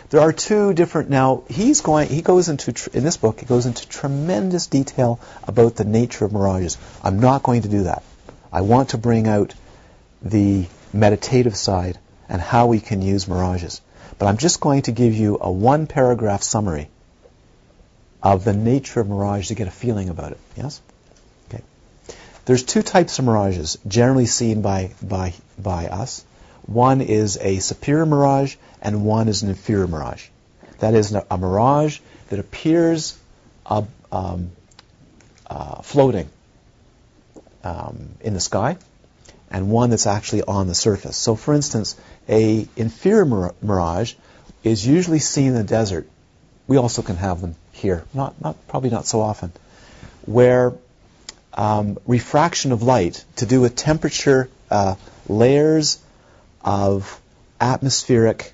There 0.10 0.22
are 0.22 0.34
two 0.34 0.74
different. 0.74 1.12
Now 1.12 1.44
he's 1.48 1.82
going. 1.82 2.10
He 2.10 2.24
goes 2.24 2.50
into 2.50 2.74
in 2.98 3.04
this 3.04 3.18
book. 3.18 3.42
He 3.42 3.46
goes 3.46 3.68
into 3.68 3.88
tremendous 3.88 4.66
detail 4.66 5.20
about 5.44 5.76
the 5.76 5.86
nature 5.86 6.26
of 6.26 6.34
mirages. 6.34 6.80
I'm 7.04 7.20
not 7.20 7.44
going 7.44 7.62
to 7.62 7.68
do 7.68 7.84
that. 7.84 8.02
I 8.52 8.62
want 8.62 8.90
to 8.90 8.98
bring 8.98 9.28
out 9.28 9.54
the 10.22 10.66
meditative 10.94 11.56
side 11.56 11.98
and 12.30 12.42
how 12.42 12.68
we 12.68 12.80
can 12.80 13.02
use 13.02 13.28
mirages. 13.28 13.82
But 14.18 14.28
I'm 14.28 14.38
just 14.38 14.60
going 14.60 14.84
to 14.84 14.92
give 14.92 15.14
you 15.14 15.38
a 15.40 15.52
one 15.52 15.88
paragraph 15.88 16.44
summary 16.44 16.90
of 18.24 18.44
the 18.44 18.54
nature 18.54 19.00
of 19.00 19.08
mirage 19.08 19.50
to 19.50 19.56
get 19.56 19.68
a 19.68 19.72
feeling 19.72 20.10
about 20.10 20.32
it. 20.32 20.40
Yes? 20.56 20.82
Okay. 21.50 21.64
There's 22.46 22.64
two 22.64 22.82
types 22.82 23.20
of 23.20 23.26
mirages 23.26 23.78
generally 23.88 24.26
seen 24.26 24.62
by, 24.62 24.92
by, 25.02 25.34
by 25.58 25.88
us. 25.88 26.26
One 26.66 27.02
is 27.02 27.38
a 27.40 27.60
superior 27.60 28.06
mirage 28.06 28.56
and 28.82 29.06
one 29.06 29.28
is 29.28 29.44
an 29.44 29.50
inferior 29.50 29.88
mirage. 29.88 30.28
That 30.80 30.94
is 30.94 31.14
a 31.14 31.38
mirage 31.38 32.00
that 32.30 32.40
appears 32.40 33.18
uh, 33.66 33.84
um, 34.12 34.52
uh, 35.48 35.82
floating 35.82 36.30
um, 37.64 38.10
in 38.22 38.34
the 38.34 38.40
sky 38.40 38.78
and 39.50 39.70
one 39.70 39.90
that's 39.90 40.08
actually 40.08 40.44
on 40.44 40.68
the 40.68 40.76
surface. 40.76 41.18
So, 41.18 41.36
for 41.36 41.54
instance, 41.54 41.96
a 42.28 42.68
inferior 42.76 43.54
mirage 43.62 44.14
is 44.64 44.86
usually 44.86 45.20
seen 45.20 45.48
in 45.48 45.54
the 45.54 45.64
desert. 45.64 46.08
We 46.68 46.78
also 46.78 47.02
can 47.02 47.16
have 47.16 47.40
them 47.42 47.56
here, 47.72 48.04
not, 48.14 48.40
not 48.42 48.68
probably 48.68 48.90
not 48.90 49.06
so 49.06 49.22
often, 49.22 49.54
where 50.26 50.74
um, 51.54 51.98
refraction 52.06 52.72
of 52.72 52.84
light 52.84 53.24
to 53.38 53.46
do 53.46 53.62
with 53.62 53.76
temperature 53.76 54.50
uh, 54.70 54.96
layers 55.30 56.00
of 56.62 57.20
atmospheric 57.62 58.54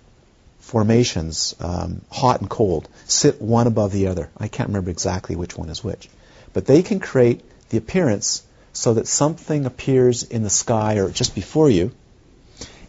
formations, 0.60 1.56
um, 1.60 2.02
hot 2.12 2.40
and 2.42 2.50
cold, 2.50 2.88
sit 3.06 3.42
one 3.42 3.68
above 3.68 3.92
the 3.92 4.08
other. 4.08 4.30
I 4.38 4.48
can't 4.48 4.70
remember 4.70 4.92
exactly 4.92 5.36
which 5.36 5.58
one 5.58 5.70
is 5.70 5.84
which, 5.84 6.10
but 6.54 6.66
they 6.66 6.84
can 6.84 7.00
create 7.00 7.42
the 7.70 7.78
appearance 7.78 8.44
so 8.74 8.96
that 8.96 9.08
something 9.08 9.66
appears 9.66 10.24
in 10.24 10.44
the 10.44 10.50
sky 10.50 10.96
or 10.96 11.10
just 11.10 11.36
before 11.36 11.70
you. 11.70 11.92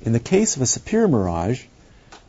In 0.03 0.13
the 0.13 0.21
case 0.21 0.57
of 0.57 0.63
a 0.63 0.67
superior 0.67 1.09
mirage, 1.09 1.63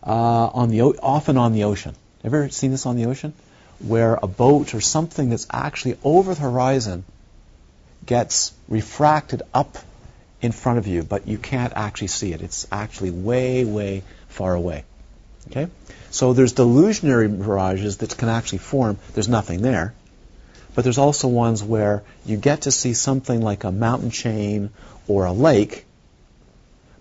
uh, 0.06 0.12
on 0.54 0.70
the 0.70 0.82
o- 0.82 0.96
often 1.02 1.38
on 1.38 1.54
the 1.54 1.64
ocean. 1.64 1.96
Ever 2.24 2.50
seen 2.50 2.72
this 2.72 2.86
on 2.86 2.96
the 2.96 3.06
ocean? 3.06 3.34
Where 3.80 4.20
a 4.22 4.28
boat 4.28 4.74
or 4.74 4.82
something 4.82 5.30
that's 5.30 5.48
actually 5.52 5.98
over 6.04 6.34
the 6.34 6.42
horizon 6.42 7.04
gets 8.06 8.54
refracted 8.68 9.42
up 9.54 9.78
in 10.42 10.52
front 10.52 10.78
of 10.78 10.88
you, 10.88 11.04
but 11.04 11.28
you 11.28 11.38
can't 11.38 11.74
actually 11.76 12.08
see 12.08 12.34
it. 12.34 12.42
It's 12.42 12.68
actually 12.72 13.12
way, 13.12 13.66
way 13.66 14.04
far 14.30 14.54
away. 14.54 14.84
Okay? 15.48 15.68
So 16.12 16.34
there's 16.34 16.54
delusionary 16.54 17.30
mirages 17.30 17.98
that 17.98 18.16
can 18.18 18.30
actually 18.30 18.60
form. 18.60 18.98
There's 19.14 19.28
nothing 19.28 19.62
there. 19.62 19.94
But 20.76 20.84
there's 20.84 20.98
also 20.98 21.30
ones 21.30 21.64
where 21.64 22.04
you 22.26 22.38
get 22.38 22.62
to 22.62 22.72
see 22.72 22.94
something 22.94 23.42
like 23.42 23.64
a 23.64 23.72
mountain 23.72 24.12
chain 24.12 24.70
or 25.08 25.26
a 25.26 25.32
lake, 25.32 25.86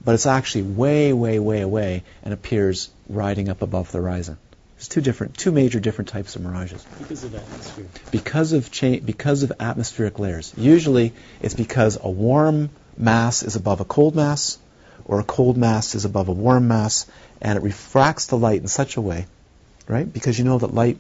but 0.04 0.14
it's 0.14 0.26
actually 0.26 0.62
way, 0.62 1.12
way, 1.12 1.38
way 1.38 1.60
away 1.60 2.04
and 2.22 2.32
appears 2.32 2.90
riding 3.08 3.48
up 3.48 3.62
above 3.62 3.90
the 3.90 3.98
horizon. 3.98 4.38
There's 4.76 4.88
two 4.88 5.00
different, 5.00 5.36
two 5.36 5.50
major 5.50 5.80
different 5.80 6.08
types 6.08 6.36
of 6.36 6.42
mirages. 6.42 6.84
Because 6.98 7.24
of 7.24 7.34
atmosphere. 7.34 7.86
Because 8.10 8.52
of 8.52 8.70
cha- 8.70 8.98
because 8.98 9.42
of 9.42 9.52
atmospheric 9.58 10.18
layers. 10.18 10.52
Usually, 10.56 11.12
it's 11.40 11.54
because 11.54 11.98
a 12.00 12.10
warm 12.10 12.70
mass 12.96 13.42
is 13.42 13.56
above 13.56 13.80
a 13.80 13.84
cold 13.84 14.14
mass, 14.14 14.58
or 15.04 15.20
a 15.20 15.24
cold 15.24 15.56
mass 15.56 15.94
is 15.94 16.04
above 16.04 16.28
a 16.28 16.32
warm 16.32 16.68
mass, 16.68 17.06
and 17.40 17.56
it 17.56 17.62
refracts 17.62 18.26
the 18.26 18.38
light 18.38 18.60
in 18.60 18.68
such 18.68 18.96
a 18.96 19.00
way, 19.00 19.26
right? 19.88 20.10
Because 20.10 20.38
you 20.38 20.44
know 20.44 20.58
that 20.58 20.74
light 20.74 20.98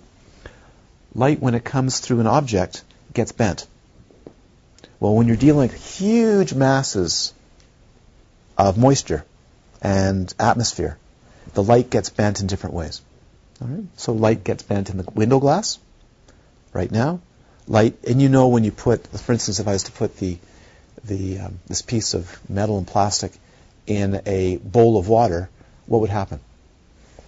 light, 1.14 1.40
when 1.40 1.54
it 1.54 1.64
comes 1.64 2.00
through 2.00 2.20
an 2.20 2.26
object, 2.26 2.82
gets 3.12 3.32
bent. 3.32 3.66
Well, 5.00 5.14
when 5.14 5.26
you're 5.26 5.36
dealing 5.36 5.68
with 5.68 5.98
huge 5.98 6.54
masses 6.54 7.32
of 8.56 8.78
moisture 8.78 9.24
and 9.82 10.32
atmosphere, 10.38 10.98
the 11.54 11.62
light 11.62 11.90
gets 11.90 12.10
bent 12.10 12.40
in 12.40 12.46
different 12.46 12.74
ways. 12.74 13.02
All 13.60 13.68
right? 13.68 13.84
So 13.96 14.12
light 14.12 14.44
gets 14.44 14.62
bent 14.62 14.90
in 14.90 14.96
the 14.98 15.04
window 15.14 15.40
glass 15.40 15.78
right 16.72 16.90
now. 16.90 17.20
Light, 17.66 17.96
and 18.06 18.20
you 18.20 18.28
know 18.28 18.48
when 18.48 18.64
you 18.64 18.72
put, 18.72 19.06
for 19.06 19.32
instance, 19.32 19.58
if 19.58 19.68
I 19.68 19.72
was 19.72 19.84
to 19.84 19.92
put 19.92 20.16
the 20.18 20.38
the 21.04 21.38
um, 21.40 21.60
this 21.66 21.82
piece 21.82 22.14
of 22.14 22.38
metal 22.48 22.78
and 22.78 22.86
plastic 22.86 23.32
in 23.86 24.22
a 24.26 24.56
bowl 24.56 24.98
of 24.98 25.08
water, 25.08 25.50
what 25.86 26.00
would 26.00 26.10
happen? 26.10 26.40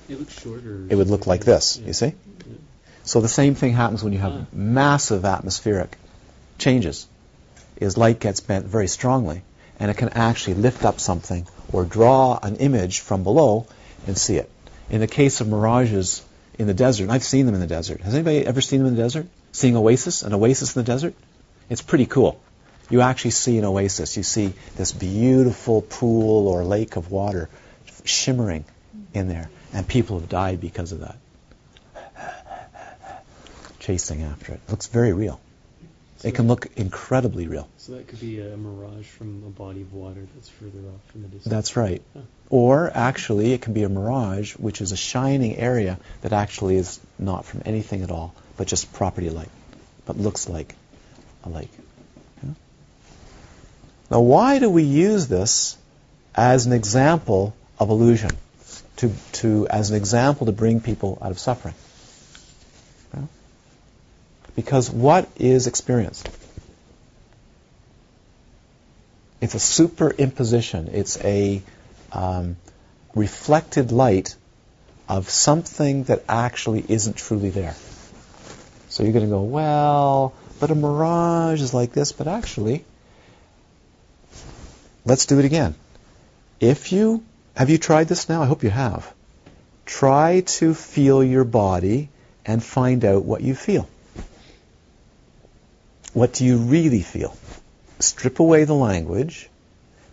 It 0.09 0.18
looks 0.18 0.41
shorter. 0.41 0.87
It 0.89 0.95
would 0.95 1.09
look 1.09 1.26
like 1.26 1.45
this. 1.45 1.78
Yeah. 1.78 1.87
You 1.87 1.93
see? 1.93 2.07
Yeah. 2.07 2.55
So 3.07 3.21
the 3.21 3.29
same 3.29 3.55
thing 3.55 3.73
happens 3.73 4.03
when 4.03 4.13
you 4.13 4.19
have 4.19 4.33
Ah. 4.33 4.47
massive 4.53 5.25
atmospheric 5.25 5.97
changes. 6.59 7.07
Is 7.77 7.97
light 7.97 8.19
gets 8.19 8.41
bent 8.41 8.67
very 8.67 8.89
strongly, 8.89 9.43
and 9.79 9.93
it 9.93 9.97
can 9.97 10.09
actually 10.09 10.55
lift 10.55 10.85
up 10.85 10.99
something 10.99 11.47
or 11.73 11.85
draw 11.85 12.37
an 12.43 12.57
image 12.57 12.99
from 12.99 13.23
below 13.23 13.67
and 14.09 14.19
see 14.19 14.37
it. 14.37 14.51
In 14.91 15.01
the 15.01 15.07
case 15.07 15.41
of 15.41 15.47
mirages 15.47 16.23
in 16.59 16.67
the 16.67 16.75
desert, 16.75 17.05
and 17.05 17.13
I've 17.13 17.23
seen 17.23 17.47
them 17.47 17.55
in 17.55 17.61
the 17.61 17.69
desert. 17.69 18.01
Has 18.01 18.15
anybody 18.15 18.45
ever 18.45 18.61
seen 18.61 18.81
them 18.81 18.89
in 18.89 18.97
the 18.97 19.03
desert? 19.03 19.27
Seeing 19.53 19.77
oasis, 19.77 20.23
an 20.23 20.35
oasis 20.35 20.75
in 20.75 20.83
the 20.83 20.93
desert? 20.93 21.15
It's 21.71 21.83
pretty 21.83 22.07
cool. 22.07 22.41
You 22.91 23.03
actually 23.03 23.33
see 23.33 23.57
an 23.59 23.65
oasis. 23.65 24.17
You 24.17 24.25
see 24.25 24.53
this 24.77 24.91
beautiful 24.91 25.81
pool 25.81 26.49
or 26.49 26.65
lake 26.65 26.97
of 26.97 27.13
water 27.13 27.49
shimmering 28.03 28.65
in 29.15 29.29
there, 29.29 29.49
and 29.73 29.87
people 29.87 30.19
have 30.19 30.29
died 30.29 30.61
because 30.61 30.91
of 30.91 31.01
that 31.01 31.17
chasing 33.87 34.22
after 34.22 34.53
it. 34.53 34.61
It 34.66 34.70
looks 34.70 34.89
very 34.89 35.12
real. 35.12 35.41
So 36.18 36.28
It 36.28 36.34
can 36.34 36.49
look 36.49 36.66
incredibly 36.76 37.47
real. 37.47 37.68
So 37.76 37.93
that 37.93 38.09
could 38.09 38.20
be 38.20 38.41
a 38.41 38.57
mirage 38.57 39.07
from 39.07 39.45
a 39.47 39.51
body 39.51 39.82
of 39.82 39.93
water 39.93 40.26
that's 40.34 40.49
further 40.49 40.78
off 40.89 41.14
in 41.14 41.22
the 41.22 41.28
distance. 41.28 41.45
That's 41.45 41.76
right. 41.76 42.03
Huh. 42.14 42.22
Or 42.51 42.91
actually, 42.93 43.53
it 43.53 43.62
can 43.62 43.74
be 43.74 43.84
a 43.84 43.89
mirage, 43.89 44.55
which 44.57 44.80
is 44.80 44.93
a 44.93 44.97
shining 44.97 45.57
area 45.57 45.99
that 46.22 46.32
actually 46.32 46.76
is 46.76 46.99
not 47.18 47.45
from 47.45 47.62
anything 47.64 48.03
at 48.03 48.11
all, 48.11 48.34
but 48.57 48.66
just 48.66 48.93
property 48.93 49.30
light, 49.30 49.51
but 50.07 50.16
looks 50.16 50.49
like 50.49 50.74
a 51.45 51.51
lake. 51.51 51.70
Yeah? 52.43 52.51
Now, 54.11 54.20
why 54.20 54.59
do 54.59 54.70
we 54.70 54.82
use 54.82 55.28
this 55.28 55.76
as 56.34 56.66
an 56.66 56.72
example 56.72 57.55
of 57.78 57.91
illusion? 57.91 58.30
To, 58.97 59.12
to, 59.32 59.68
as 59.68 59.91
an 59.91 59.97
example 59.97 60.47
to 60.47 60.53
bring 60.53 60.80
people 60.80 61.18
out 61.20 61.30
of 61.30 61.39
suffering? 61.39 61.74
Because 64.57 64.91
what 64.91 65.29
is 65.37 65.67
experienced? 65.67 66.29
It's 69.41 69.55
a 69.55 69.59
superimposition. 69.59 70.93
It's 70.93 71.23
a 71.23 71.63
um, 72.11 72.57
reflected 73.15 73.93
light 73.93 74.35
of 75.09 75.29
something 75.29 76.05
that 76.05 76.25
actually 76.29 76.85
isn't 76.89 77.17
truly 77.17 77.51
there. 77.51 77.75
So 78.89 79.03
you're 79.03 79.13
going 79.13 79.27
to 79.27 79.31
go, 79.31 79.43
well, 79.43 80.33
but 80.59 80.71
a 80.71 80.75
mirage 80.75 81.61
is 81.61 81.75
like 81.75 81.93
this, 81.93 82.13
but 82.13 82.27
actually, 82.27 82.85
let's 85.05 85.27
do 85.27 85.39
it 85.39 85.45
again. 85.45 85.75
If 86.59 86.93
you 86.93 87.23
have 87.57 87.71
you 87.71 87.79
tried 87.79 88.09
this 88.09 88.29
now? 88.29 88.43
I 88.43 88.47
hope 88.47 88.63
you 88.63 88.71
have. 88.71 89.13
Try 89.87 90.41
to 90.59 90.75
feel 90.75 91.25
your 91.25 91.45
body 91.45 92.11
and 92.45 92.63
find 92.63 93.05
out 93.05 93.25
what 93.25 93.41
you 93.41 93.55
feel. 93.55 93.89
What 96.17 96.33
do 96.33 96.47
you 96.47 96.57
really 96.57 97.03
feel? 97.03 97.37
Strip 97.99 98.41
away 98.41 98.64
the 98.64 98.73
language 98.73 99.51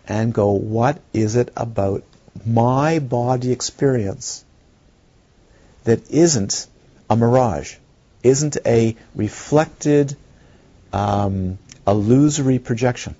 and 0.06 0.34
go, 0.34 0.50
what 0.50 1.00
is 1.14 1.34
it 1.34 1.50
about 1.56 2.04
my 2.44 2.98
body 2.98 3.52
experience 3.52 4.44
that 5.84 6.10
isn't 6.10 6.66
a 7.08 7.16
mirage, 7.16 7.76
isn't 8.22 8.58
a 8.66 8.96
reflected, 9.14 10.14
um, 10.92 11.56
illusory 11.86 12.58
projection 12.58 13.16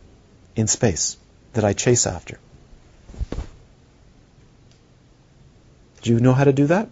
in 0.55 0.66
space 0.66 1.16
that 1.55 1.64
I 1.64 1.72
chase 1.72 2.07
after? 2.07 2.39
Do 6.03 6.11
you 6.11 6.20
know 6.20 6.35
how 6.35 6.45
to 6.45 6.53
do 6.53 6.66
that? 6.66 6.91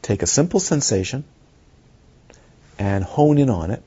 Take 0.00 0.22
a 0.22 0.26
simple 0.26 0.58
sensation 0.58 1.24
and 2.78 3.04
hone 3.04 3.36
in 3.36 3.50
on 3.50 3.70
it 3.70 3.82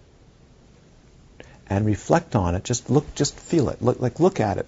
and 1.69 1.85
reflect 1.85 2.35
on 2.35 2.55
it. 2.55 2.63
Just 2.63 2.89
look, 2.89 3.13
just 3.15 3.37
feel 3.39 3.69
it. 3.69 3.81
Look, 3.81 3.99
like 3.99 4.19
look 4.19 4.39
at 4.39 4.57
it 4.57 4.67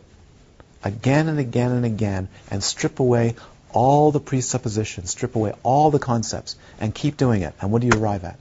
again 0.83 1.27
and 1.27 1.39
again 1.39 1.71
and 1.71 1.85
again, 1.85 2.27
and 2.49 2.63
strip 2.63 2.99
away 2.99 3.35
all 3.71 4.11
the 4.11 4.19
presuppositions, 4.19 5.11
strip 5.11 5.35
away 5.35 5.53
all 5.63 5.91
the 5.91 5.99
concepts, 5.99 6.55
and 6.79 6.93
keep 6.93 7.17
doing 7.17 7.41
it. 7.41 7.53
And 7.61 7.71
what 7.71 7.81
do 7.81 7.87
you 7.87 8.01
arrive 8.01 8.23
at? 8.23 8.37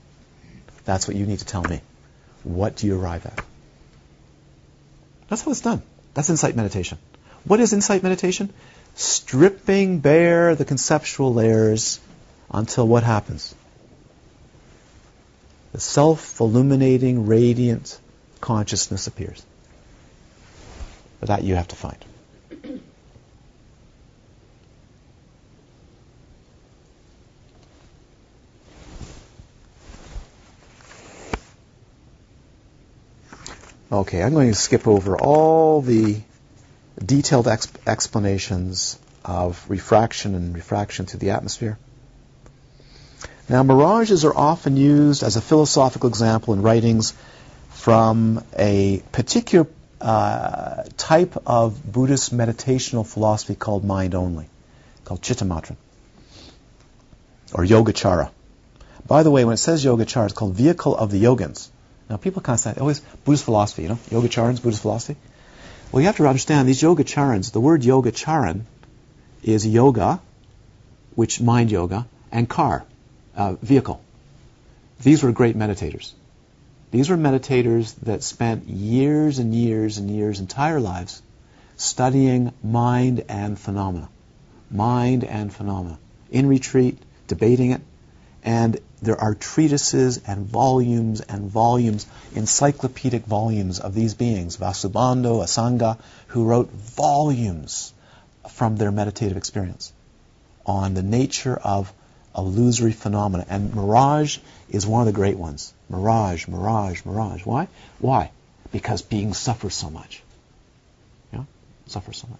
That's 0.85 1.07
what 1.07 1.15
you 1.15 1.25
need 1.25 1.39
to 1.39 1.45
tell 1.45 1.63
me. 1.63 1.81
What 2.43 2.77
do 2.77 2.87
you 2.87 2.99
arrive 2.99 3.25
at? 3.25 3.39
That's 5.27 5.43
how 5.43 5.51
it's 5.51 5.61
done. 5.61 5.83
That's 6.13 6.29
insight 6.29 6.55
meditation. 6.55 6.97
What 7.43 7.59
is 7.59 7.73
insight 7.73 8.01
meditation? 8.01 8.51
Stripping 8.95 9.99
bare 9.99 10.55
the 10.55 10.65
conceptual 10.65 11.33
layers 11.33 11.99
until 12.51 12.87
what 12.87 13.03
happens? 13.03 13.53
The 15.73 15.79
self 15.79 16.39
illuminating, 16.39 17.27
radiant 17.27 17.99
consciousness 18.41 19.07
appears. 19.07 19.43
But 21.19 21.29
that 21.29 21.43
you 21.43 21.55
have 21.55 21.67
to 21.69 21.75
find. 21.75 21.97
Okay, 33.91 34.21
I'm 34.21 34.33
going 34.33 34.49
to 34.49 34.55
skip 34.55 34.87
over 34.87 35.17
all 35.17 35.81
the 35.81 36.21
detailed 37.03 37.47
exp- 37.47 37.87
explanations 37.87 38.99
of 39.25 39.65
refraction 39.67 40.35
and 40.35 40.53
refraction 40.53 41.07
through 41.07 41.21
the 41.21 41.31
atmosphere. 41.31 41.79
Now, 43.49 43.63
mirages 43.63 44.25
are 44.25 44.35
often 44.35 44.77
used 44.77 45.23
as 45.23 45.37
a 45.37 45.41
philosophical 45.41 46.07
example 46.07 46.53
in 46.53 46.61
writings 46.61 47.15
from 47.79 48.43
a 48.57 49.01
particular 49.13 49.65
uh, 50.01 50.83
type 50.97 51.37
of 51.47 51.81
Buddhist 51.89 52.35
meditational 52.35 53.07
philosophy 53.07 53.55
called 53.55 53.85
mind 53.85 54.15
only, 54.15 54.49
called 55.05 55.21
Chittamatra, 55.21 55.77
or 57.53 57.63
Yogacara. 57.63 58.31
By 59.07 59.23
the 59.23 59.31
way, 59.31 59.45
when 59.45 59.53
it 59.53 59.57
says 59.57 59.85
Yogacara, 59.85 60.25
it's 60.25 60.33
called 60.33 60.55
vehicle 60.55 60.93
of 60.93 61.09
the 61.09 61.23
yogins. 61.23 61.69
Now, 62.09 62.17
people 62.17 62.43
say, 62.57 62.73
always 62.77 62.99
Buddhist 63.23 63.45
philosophy, 63.45 63.83
you 63.83 63.89
know, 63.89 63.99
Yogacharans, 64.09 64.61
Buddhist 64.61 64.81
philosophy. 64.81 65.17
Well, 65.93 66.01
you 66.01 66.07
have 66.07 66.17
to 66.17 66.27
understand 66.27 66.67
these 66.67 66.81
Yogacharans, 66.81 67.53
the 67.53 67.61
word 67.61 67.81
Yogacharan 67.81 68.63
is 69.41 69.65
yoga, 69.65 70.19
which 71.15 71.39
mind 71.39 71.71
yoga, 71.71 72.07
and 72.29 72.49
car, 72.49 72.83
uh, 73.37 73.53
vehicle. 73.61 74.01
These 75.01 75.23
were 75.23 75.31
great 75.31 75.57
meditators. 75.57 76.11
These 76.91 77.09
were 77.09 77.17
meditators 77.17 77.93
that 78.03 78.23
spent 78.23 78.67
years 78.67 79.37
and 79.39 79.53
years 79.53 79.97
and 79.97 80.09
years, 80.09 80.39
entire 80.39 80.79
lives, 80.79 81.21
studying 81.77 82.51
mind 82.63 83.25
and 83.29 83.59
phenomena. 83.59 84.09
Mind 84.71 85.23
and 85.23 85.53
phenomena. 85.53 85.99
In 86.31 86.47
retreat, 86.47 86.97
debating 87.27 87.71
it, 87.71 87.81
and 88.43 88.79
there 89.01 89.19
are 89.19 89.35
treatises 89.35 90.19
and 90.25 90.45
volumes 90.45 91.21
and 91.21 91.49
volumes, 91.49 92.05
encyclopedic 92.35 93.25
volumes 93.25 93.79
of 93.79 93.93
these 93.93 94.13
beings, 94.13 94.57
Vasubandhu, 94.57 95.43
Asanga, 95.43 95.97
who 96.27 96.45
wrote 96.45 96.71
volumes 96.71 97.93
from 98.49 98.77
their 98.77 98.91
meditative 98.91 99.37
experience 99.37 99.93
on 100.65 100.93
the 100.93 101.03
nature 101.03 101.55
of 101.55 101.93
illusory 102.35 102.91
phenomena. 102.91 103.45
And 103.49 103.73
mirage 103.73 104.39
is 104.69 104.85
one 104.87 105.01
of 105.01 105.05
the 105.07 105.13
great 105.13 105.37
ones. 105.37 105.73
Mirage, 105.89 106.47
mirage, 106.47 107.03
mirage. 107.05 107.45
Why? 107.45 107.67
Why? 107.99 108.31
Because 108.71 109.01
being 109.01 109.33
suffers 109.33 109.73
so 109.73 109.89
much. 109.89 110.21
Yeah? 111.33 111.43
Suffers 111.87 112.17
so 112.17 112.27
much. 112.27 112.39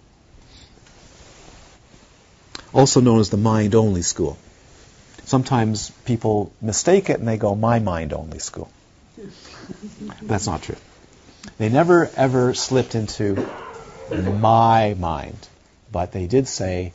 Also 2.72 3.00
known 3.00 3.18
as 3.18 3.30
the 3.30 3.36
mind 3.36 3.74
only 3.74 4.02
school 4.02 4.38
sometimes 5.30 5.90
people 6.04 6.52
mistake 6.60 7.08
it 7.08 7.20
and 7.20 7.28
they 7.28 7.36
go, 7.36 7.54
my 7.54 7.78
mind 7.78 8.12
only 8.12 8.40
school. 8.40 8.68
That's 10.22 10.46
not 10.46 10.62
true. 10.62 10.76
They 11.56 11.68
never 11.68 12.10
ever 12.16 12.52
slipped 12.54 12.94
into 12.94 13.48
my 14.10 14.94
mind, 14.98 15.48
but 15.92 16.10
they 16.10 16.26
did 16.26 16.48
say 16.48 16.92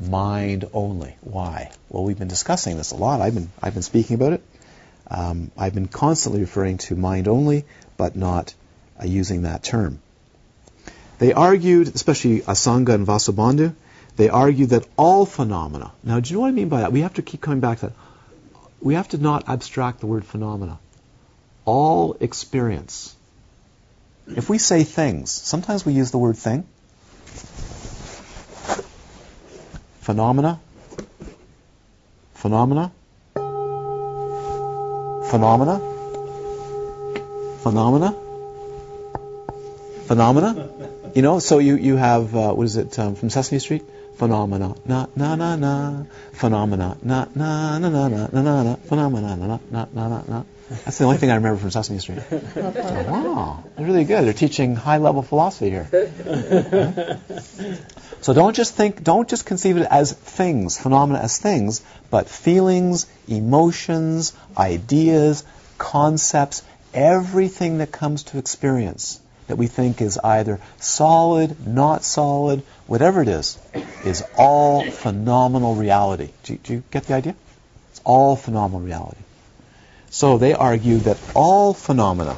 mind 0.00 0.66
only. 0.72 1.16
Why? 1.20 1.70
Well, 1.88 2.04
we've 2.04 2.18
been 2.18 2.28
discussing 2.28 2.76
this 2.76 2.92
a 2.92 2.96
lot. 2.96 3.20
I've 3.20 3.34
been 3.34 3.50
I've 3.60 3.74
been 3.74 3.82
speaking 3.82 4.14
about 4.14 4.34
it. 4.34 4.42
Um, 5.08 5.50
I've 5.56 5.74
been 5.74 5.88
constantly 5.88 6.40
referring 6.40 6.78
to 6.78 6.96
mind 6.96 7.28
only, 7.28 7.64
but 7.96 8.16
not 8.16 8.54
uh, 9.00 9.06
using 9.06 9.42
that 9.42 9.62
term. 9.62 10.00
They 11.18 11.32
argued, 11.32 11.94
especially 11.94 12.40
Asanga 12.40 12.94
and 12.94 13.06
Vasubandhu, 13.06 13.74
they 14.16 14.28
argued 14.28 14.70
that 14.70 14.86
all 14.96 15.26
phenomena. 15.26 15.92
Now, 16.02 16.20
do 16.20 16.30
you 16.30 16.36
know 16.36 16.42
what 16.42 16.48
I 16.48 16.52
mean 16.52 16.68
by 16.68 16.80
that? 16.80 16.92
We 16.92 17.00
have 17.00 17.14
to 17.14 17.22
keep 17.22 17.40
coming 17.40 17.60
back 17.60 17.80
to 17.80 17.86
that. 17.86 17.96
We 18.80 18.94
have 18.94 19.08
to 19.08 19.18
not 19.18 19.48
abstract 19.48 20.00
the 20.00 20.06
word 20.06 20.24
phenomena. 20.24 20.78
All 21.64 22.16
experience. 22.20 23.14
If 24.26 24.48
we 24.48 24.58
say 24.58 24.84
things, 24.84 25.30
sometimes 25.30 25.84
we 25.84 25.92
use 25.92 26.10
the 26.10 26.18
word 26.18 26.36
thing. 26.36 26.66
Phenomena. 30.00 30.60
Phenomena. 32.34 32.92
Phenomena. 35.34 35.80
Phenomena. 37.64 38.14
Phenomena. 40.06 40.68
You 41.12 41.22
know, 41.22 41.40
so 41.40 41.58
you, 41.58 41.74
you 41.74 41.96
have, 41.96 42.36
uh, 42.36 42.52
what 42.52 42.62
is 42.62 42.76
it, 42.76 42.96
um, 43.00 43.16
from 43.16 43.30
Sesame 43.30 43.58
Street? 43.58 43.84
phenomena, 44.14 44.74
na 44.86 45.06
na 45.16 45.34
na 45.34 45.56
na, 45.56 46.04
phenomena, 46.32 46.96
na 47.02 47.26
na 47.34 47.78
na 47.78 47.88
na 47.90 48.08
na 48.08 48.28
na 48.30 48.42
na 48.42 48.62
na, 48.62 48.76
phenomena, 48.86 49.34
na 49.34 49.58
na 49.70 49.86
na 49.92 50.08
na 50.08 50.22
na. 50.28 50.44
That's 50.70 50.98
the 50.98 51.04
only 51.04 51.18
thing 51.18 51.30
I 51.30 51.34
remember 51.36 51.60
from 51.60 51.70
Sesame 51.70 51.98
Street. 51.98 52.20
wow, 52.30 53.62
they're 53.76 53.86
really 53.86 54.04
good. 54.04 54.24
They're 54.24 54.32
teaching 54.32 54.76
high-level 54.76 55.22
philosophy 55.22 55.70
here. 55.70 55.88
so 58.22 58.32
don't 58.32 58.56
just 58.56 58.74
think, 58.74 59.04
don't 59.04 59.28
just 59.28 59.44
conceive 59.44 59.76
it 59.76 59.86
as 59.90 60.12
things, 60.12 60.78
phenomena 60.78 61.18
as 61.20 61.38
things, 61.38 61.82
but 62.10 62.28
feelings, 62.28 63.06
emotions, 63.28 64.32
ideas, 64.56 65.44
concepts, 65.76 66.62
everything 66.94 67.78
that 67.78 67.92
comes 67.92 68.22
to 68.24 68.38
experience 68.38 69.20
that 69.48 69.56
we 69.56 69.66
think 69.66 70.00
is 70.00 70.18
either 70.18 70.60
solid, 70.78 71.66
not 71.66 72.04
solid, 72.04 72.62
whatever 72.86 73.20
it 73.20 73.28
is, 73.28 73.58
is 74.04 74.24
all 74.38 74.90
phenomenal 74.90 75.74
reality. 75.74 76.30
Do 76.44 76.56
do 76.56 76.72
you 76.72 76.82
get 76.90 77.04
the 77.04 77.14
idea? 77.14 77.34
It's 77.90 78.00
all 78.04 78.36
phenomenal 78.36 78.80
reality. 78.80 79.20
So 80.14 80.38
they 80.38 80.52
argued 80.54 81.00
that 81.02 81.18
all 81.34 81.74
phenomena 81.74 82.36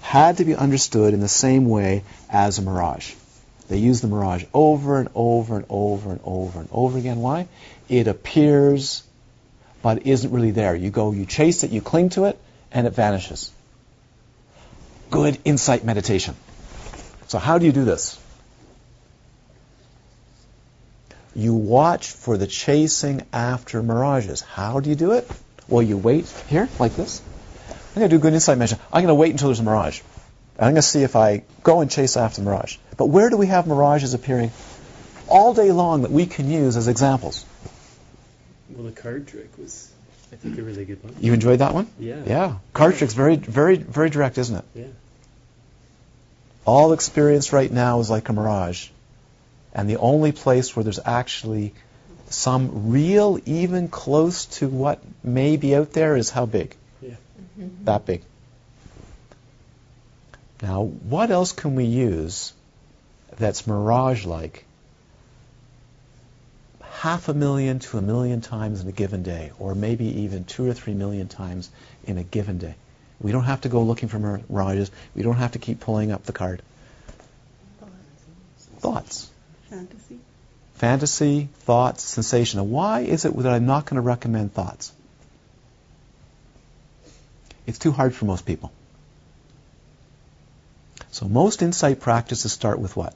had 0.00 0.38
to 0.38 0.44
be 0.44 0.56
understood 0.56 1.14
in 1.14 1.20
the 1.20 1.28
same 1.28 1.68
way 1.68 2.02
as 2.28 2.58
a 2.58 2.62
mirage. 2.62 3.14
They 3.68 3.76
used 3.76 4.02
the 4.02 4.08
mirage 4.08 4.44
over 4.52 4.98
and 4.98 5.08
over 5.14 5.54
and 5.54 5.66
over 5.70 6.10
and 6.10 6.20
over 6.24 6.58
and 6.58 6.68
over 6.72 6.98
again. 6.98 7.20
Why? 7.20 7.46
It 7.88 8.08
appears, 8.08 9.04
but 9.82 10.04
isn't 10.08 10.32
really 10.32 10.50
there. 10.50 10.74
You 10.74 10.90
go, 10.90 11.12
you 11.12 11.26
chase 11.26 11.62
it, 11.62 11.70
you 11.70 11.80
cling 11.80 12.08
to 12.10 12.24
it, 12.24 12.36
and 12.72 12.88
it 12.88 12.90
vanishes 12.90 13.52
good 15.10 15.38
insight 15.44 15.84
meditation. 15.84 16.34
So, 17.28 17.38
how 17.38 17.58
do 17.58 17.66
you 17.66 17.72
do 17.72 17.84
this? 17.84 18.18
You 21.36 21.54
watch 21.54 22.10
for 22.10 22.36
the 22.36 22.48
chasing 22.48 23.22
after 23.32 23.80
mirages. 23.80 24.40
How 24.40 24.80
do 24.80 24.90
you 24.90 24.96
do 24.96 25.12
it? 25.12 25.30
Well, 25.68 25.82
you 25.82 25.98
wait 25.98 26.26
here, 26.48 26.68
like 26.78 26.96
this. 26.96 27.22
I'm 27.68 28.00
going 28.00 28.10
to 28.10 28.16
do 28.16 28.20
a 28.20 28.22
good 28.22 28.32
insight 28.32 28.58
meditation. 28.58 28.82
I'm 28.92 29.02
going 29.02 29.08
to 29.08 29.14
wait 29.14 29.32
until 29.32 29.48
there's 29.48 29.60
a 29.60 29.64
mirage. 29.64 30.00
I'm 30.58 30.66
going 30.66 30.74
to 30.76 30.82
see 30.82 31.02
if 31.02 31.14
I 31.14 31.44
go 31.62 31.80
and 31.80 31.90
chase 31.90 32.16
after 32.16 32.40
the 32.40 32.46
mirage. 32.46 32.78
But 32.96 33.06
where 33.06 33.30
do 33.30 33.36
we 33.36 33.46
have 33.46 33.66
mirages 33.66 34.14
appearing 34.14 34.50
all 35.28 35.54
day 35.54 35.70
long 35.70 36.02
that 36.02 36.10
we 36.10 36.26
can 36.26 36.50
use 36.50 36.76
as 36.76 36.88
examples? 36.88 37.44
Well, 38.70 38.86
the 38.86 38.92
card 38.92 39.28
trick 39.28 39.56
was, 39.58 39.90
I 40.32 40.36
think, 40.36 40.58
a 40.58 40.62
really 40.62 40.84
good 40.84 41.02
one. 41.04 41.14
You 41.20 41.32
enjoyed 41.32 41.60
that 41.60 41.74
one? 41.74 41.86
Yeah. 41.98 42.22
Yeah. 42.26 42.56
Card 42.72 42.96
trick's 42.96 43.14
very, 43.14 43.36
very, 43.36 43.76
very 43.76 44.10
direct, 44.10 44.38
isn't 44.38 44.56
it? 44.56 44.64
Yeah. 44.74 44.86
All 46.64 46.92
experience 46.92 47.52
right 47.52 47.70
now 47.70 48.00
is 48.00 48.10
like 48.10 48.28
a 48.28 48.32
mirage. 48.32 48.88
And 49.74 49.88
the 49.88 49.98
only 49.98 50.32
place 50.32 50.74
where 50.74 50.82
there's 50.82 51.00
actually 51.04 51.74
some 52.30 52.90
real, 52.90 53.38
even 53.46 53.88
close 53.88 54.46
to 54.46 54.68
what 54.68 55.00
may 55.22 55.56
be 55.56 55.74
out 55.74 55.92
there 55.92 56.16
is 56.16 56.30
how 56.30 56.46
big? 56.46 56.74
Yeah. 57.00 57.10
Mm-hmm. 57.58 57.84
That 57.84 58.06
big. 58.06 58.22
Now, 60.62 60.82
what 60.84 61.30
else 61.30 61.52
can 61.52 61.74
we 61.74 61.84
use 61.84 62.52
that's 63.36 63.66
mirage 63.66 64.24
like? 64.24 64.64
Half 66.82 67.28
a 67.28 67.34
million 67.34 67.78
to 67.78 67.98
a 67.98 68.02
million 68.02 68.40
times 68.40 68.80
in 68.80 68.88
a 68.88 68.92
given 68.92 69.22
day, 69.22 69.52
or 69.60 69.76
maybe 69.76 70.22
even 70.22 70.44
two 70.44 70.68
or 70.68 70.74
three 70.74 70.94
million 70.94 71.28
times 71.28 71.70
in 72.04 72.18
a 72.18 72.24
given 72.24 72.58
day. 72.58 72.74
We 73.20 73.30
don't 73.30 73.44
have 73.44 73.60
to 73.62 73.68
go 73.68 73.82
looking 73.82 74.08
for 74.08 74.18
mirages. 74.18 74.90
We 75.14 75.22
don't 75.22 75.36
have 75.36 75.52
to 75.52 75.58
keep 75.58 75.80
pulling 75.80 76.10
up 76.10 76.24
the 76.24 76.32
card. 76.32 76.62
Thoughts. 78.80 79.30
Fantasy. 79.70 80.17
Fantasy, 80.78 81.48
thoughts, 81.60 82.04
sensation. 82.04 82.58
Now, 82.58 82.64
why 82.64 83.00
is 83.00 83.24
it 83.24 83.36
that 83.36 83.52
I'm 83.52 83.66
not 83.66 83.84
going 83.84 83.96
to 83.96 84.00
recommend 84.00 84.54
thoughts? 84.54 84.92
It's 87.66 87.80
too 87.80 87.90
hard 87.90 88.14
for 88.14 88.26
most 88.26 88.46
people. 88.46 88.70
So 91.10 91.26
most 91.26 91.62
insight 91.62 91.98
practices 91.98 92.52
start 92.52 92.78
with 92.78 92.96
what? 92.96 93.12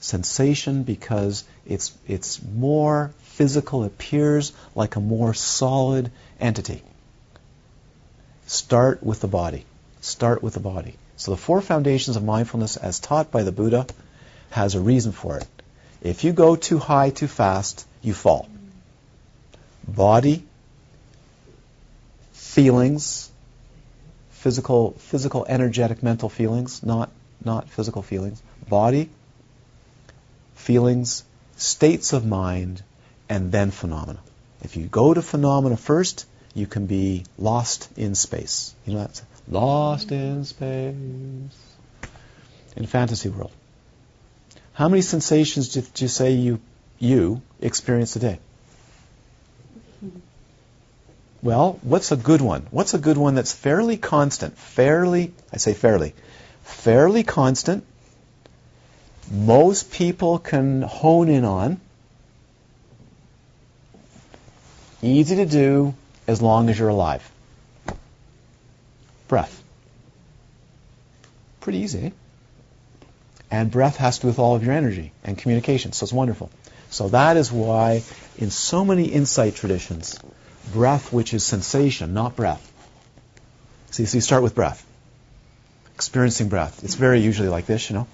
Sensation 0.00 0.82
because 0.82 1.44
it's 1.64 1.94
it's 2.06 2.42
more 2.42 3.10
physical, 3.22 3.84
appears 3.84 4.52
like 4.74 4.96
a 4.96 5.00
more 5.00 5.32
solid 5.32 6.12
entity. 6.38 6.82
Start 8.46 9.02
with 9.02 9.20
the 9.20 9.28
body. 9.28 9.64
Start 10.02 10.42
with 10.42 10.52
the 10.52 10.60
body. 10.60 10.96
So 11.16 11.30
the 11.30 11.38
four 11.38 11.62
foundations 11.62 12.18
of 12.18 12.22
mindfulness 12.22 12.76
as 12.76 13.00
taught 13.00 13.30
by 13.30 13.44
the 13.44 13.52
Buddha 13.52 13.86
has 14.50 14.74
a 14.74 14.80
reason 14.80 15.12
for 15.12 15.38
it. 15.38 15.48
If 16.06 16.22
you 16.22 16.32
go 16.32 16.54
too 16.54 16.78
high 16.78 17.10
too 17.10 17.26
fast, 17.26 17.84
you 18.00 18.14
fall. 18.14 18.48
Body, 19.86 20.44
feelings, 22.32 23.28
physical, 24.30 24.92
physical, 24.98 25.44
energetic, 25.48 26.04
mental 26.04 26.28
feelings, 26.28 26.84
not, 26.84 27.10
not 27.44 27.68
physical 27.68 28.02
feelings. 28.02 28.40
Body, 28.68 29.10
feelings, 30.54 31.24
states 31.56 32.12
of 32.12 32.24
mind, 32.24 32.82
and 33.28 33.50
then 33.50 33.72
phenomena. 33.72 34.20
If 34.62 34.76
you 34.76 34.86
go 34.86 35.12
to 35.12 35.22
phenomena 35.22 35.76
first, 35.76 36.24
you 36.54 36.68
can 36.68 36.86
be 36.86 37.24
lost 37.36 37.88
in 37.96 38.14
space. 38.14 38.74
You 38.86 38.94
know 38.94 39.00
that's 39.00 39.22
lost 39.48 40.12
in 40.12 40.44
space 40.44 40.94
in 42.76 42.86
fantasy 42.86 43.28
world. 43.28 43.50
How 44.76 44.90
many 44.90 45.00
sensations 45.00 45.70
did 45.70 46.02
you 46.02 46.06
say 46.06 46.32
you 46.32 46.60
you 46.98 47.40
experience 47.62 48.14
a 48.16 48.18
day? 48.18 48.38
Well, 51.42 51.78
what's 51.80 52.12
a 52.12 52.16
good 52.16 52.42
one? 52.42 52.66
What's 52.70 52.92
a 52.92 52.98
good 52.98 53.16
one 53.16 53.34
that's 53.34 53.54
fairly 53.54 53.96
constant? 53.96 54.58
Fairly, 54.58 55.32
I 55.50 55.56
say 55.56 55.72
fairly, 55.72 56.12
fairly 56.62 57.22
constant. 57.22 57.86
Most 59.30 59.92
people 59.92 60.38
can 60.38 60.82
hone 60.82 61.30
in 61.30 61.46
on. 61.46 61.80
Easy 65.00 65.36
to 65.36 65.46
do 65.46 65.94
as 66.26 66.42
long 66.42 66.68
as 66.68 66.78
you're 66.78 66.90
alive. 66.90 67.30
Breath. 69.26 69.62
Pretty 71.60 71.78
easy. 71.78 72.06
Eh? 72.08 72.10
And 73.50 73.70
breath 73.70 73.96
has 73.96 74.16
to 74.16 74.22
do 74.22 74.28
with 74.28 74.38
all 74.38 74.56
of 74.56 74.64
your 74.64 74.74
energy 74.74 75.12
and 75.24 75.38
communication, 75.38 75.92
so 75.92 76.04
it's 76.04 76.12
wonderful. 76.12 76.50
So 76.90 77.08
that 77.08 77.36
is 77.36 77.52
why 77.52 78.02
in 78.38 78.50
so 78.50 78.84
many 78.84 79.04
insight 79.04 79.54
traditions, 79.54 80.18
breath, 80.72 81.12
which 81.12 81.32
is 81.34 81.44
sensation, 81.44 82.14
not 82.14 82.36
breath. 82.36 82.72
See, 83.90 84.04
so 84.04 84.16
you 84.16 84.20
start 84.20 84.42
with 84.42 84.54
breath. 84.54 84.84
Experiencing 85.94 86.48
breath. 86.48 86.84
It's 86.84 86.94
very 86.94 87.20
usually 87.20 87.48
like 87.48 87.66
this, 87.66 87.88
you 87.88 87.96
know. 87.96 88.06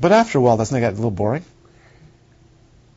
but 0.00 0.12
after 0.12 0.38
a 0.38 0.40
while, 0.40 0.56
doesn't 0.56 0.76
it 0.76 0.80
get 0.80 0.92
a 0.92 0.96
little 0.96 1.10
boring? 1.10 1.44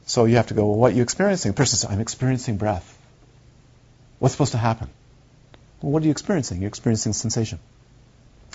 So 0.06 0.26
you 0.26 0.38
have 0.38 0.48
to 0.48 0.54
go, 0.54 0.66
well, 0.66 0.78
what 0.78 0.94
are 0.94 0.96
you 0.96 1.04
experiencing? 1.04 1.52
The 1.52 1.56
person 1.56 1.78
says, 1.78 1.92
I'm 1.92 2.02
experiencing 2.02 2.58
breath. 2.58 2.98
What's 4.18 4.34
supposed 4.34 4.52
to 4.54 4.58
happen? 4.58 4.90
Well, 5.82 5.92
what 5.92 6.04
are 6.04 6.06
you 6.06 6.12
experiencing? 6.12 6.62
You're 6.62 6.68
experiencing 6.68 7.14
sensation. 7.14 7.60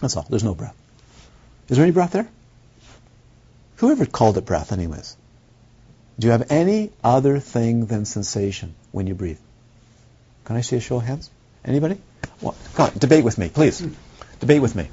That's 0.00 0.16
all. 0.16 0.26
There's 0.28 0.44
no 0.44 0.54
breath. 0.54 0.76
Is 1.68 1.76
there 1.76 1.84
any 1.84 1.92
breath 1.92 2.12
there? 2.12 2.28
Whoever 3.76 4.06
called 4.06 4.36
it 4.36 4.44
breath, 4.44 4.72
anyways? 4.72 5.16
Do 6.18 6.26
you 6.26 6.32
have 6.32 6.50
any 6.50 6.90
other 7.02 7.38
thing 7.40 7.86
than 7.86 8.04
sensation 8.04 8.74
when 8.92 9.06
you 9.06 9.14
breathe? 9.14 9.38
Can 10.44 10.56
I 10.56 10.60
see 10.60 10.76
a 10.76 10.80
show 10.80 10.96
of 10.96 11.04
hands? 11.04 11.30
Anybody? 11.64 11.98
Well, 12.40 12.54
come 12.74 12.90
on, 12.90 12.98
debate 12.98 13.24
with 13.24 13.38
me, 13.38 13.48
please. 13.48 13.84
Debate 14.40 14.60
with 14.60 14.76
me. 14.76 14.88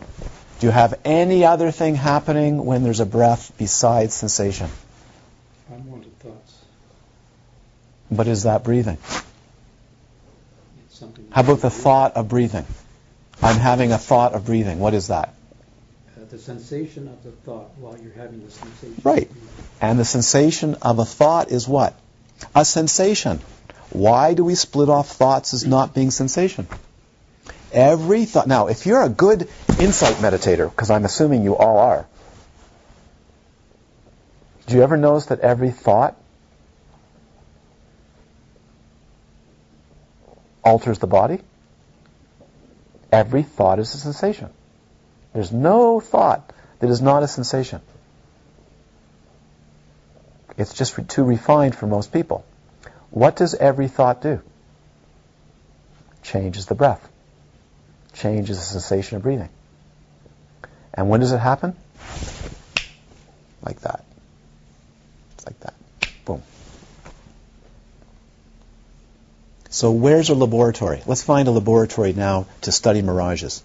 Do 0.60 0.68
you 0.68 0.72
have 0.72 1.00
any 1.04 1.44
other 1.44 1.72
thing 1.72 1.96
happening 1.96 2.66
when 2.66 2.84
there's 2.84 3.00
a 3.02 3.06
breath 3.06 3.52
besides 3.58 4.14
sensation? 4.14 4.70
Unwanted 5.70 6.18
thoughts. 6.20 6.58
What 8.10 8.28
is 8.28 8.44
that 8.44 8.64
breathing? 8.64 8.98
How 11.32 11.42
about 11.42 11.62
the 11.62 11.70
thought 11.70 12.18
of 12.18 12.28
breathing? 12.28 12.66
I'm 13.42 13.58
having 13.58 13.92
a 13.92 13.98
thought 13.98 14.34
of 14.34 14.46
breathing. 14.46 14.80
What 14.80 14.94
is 14.94 15.08
that? 15.08 15.34
Uh, 16.16 16.26
the 16.30 16.38
sensation 16.38 17.08
of 17.08 17.24
the 17.24 17.32
thought 17.32 17.72
while 17.78 17.98
you're 17.98 18.14
having 18.14 18.46
the 18.46 18.52
sensation. 18.52 19.02
Right. 19.04 19.32
And 19.80 19.98
the 19.98 20.06
sensation 20.06 20.76
of 20.82 21.00
a 21.00 21.06
thought 21.06 21.50
is 21.50 21.68
what? 21.68 21.96
A 22.54 22.66
sensation. 22.66 23.40
Why 23.92 24.34
do 24.34 24.44
we 24.44 24.56
split 24.56 24.90
off 24.90 25.10
thoughts 25.10 25.54
as 25.54 25.66
not 25.66 25.96
being 25.96 26.12
sensation? 26.12 26.68
Every 27.72 28.26
thought. 28.26 28.48
Now, 28.48 28.68
if 28.68 28.86
you're 28.86 29.02
a 29.02 29.10
good 29.10 29.48
insight 29.80 30.16
meditator, 30.16 30.70
because 30.70 30.92
I'm 30.92 31.06
assuming 31.06 31.44
you 31.44 31.56
all 31.56 31.78
are, 31.80 32.06
do 34.68 34.76
you 34.76 34.84
ever 34.84 34.98
notice 34.98 35.28
that 35.28 35.40
every 35.40 35.72
thought 35.72 36.21
alters 40.64 41.00
the 41.00 41.08
body? 41.08 41.40
Every 43.12 43.44
thought 43.44 43.80
is 43.80 43.94
a 43.94 43.98
sensation. 43.98 44.50
There's 45.34 45.52
no 45.52 46.00
thought 46.00 46.54
that 46.80 46.90
is 46.90 47.02
not 47.02 47.24
a 47.24 47.28
sensation. 47.28 47.82
It's 50.58 50.74
just 50.74 50.98
too 51.10 51.24
refined 51.24 51.76
for 51.76 51.88
most 51.88 52.12
people. 52.12 52.46
What 53.10 53.36
does 53.36 53.56
every 53.56 53.88
thought 53.88 54.22
do? 54.22 54.42
Changes 56.24 56.66
the 56.66 56.76
breath. 56.76 57.08
Changes 58.14 58.58
the 58.58 58.64
sensation 58.64 59.18
of 59.18 59.24
breathing. 59.24 59.50
And 60.94 61.10
when 61.10 61.20
does 61.22 61.32
it 61.32 61.40
happen? 61.40 61.76
Like 63.64 63.80
that. 63.82 64.04
It's 65.36 65.46
like 65.46 65.60
that. 65.62 65.74
So 69.74 69.92
where's 69.92 70.30
a 70.30 70.36
laboratory? 70.36 71.02
Let's 71.06 71.24
find 71.24 71.48
a 71.48 71.52
laboratory 71.52 72.12
now 72.12 72.46
to 72.62 72.74
study 72.74 73.02
mirages. 73.02 73.64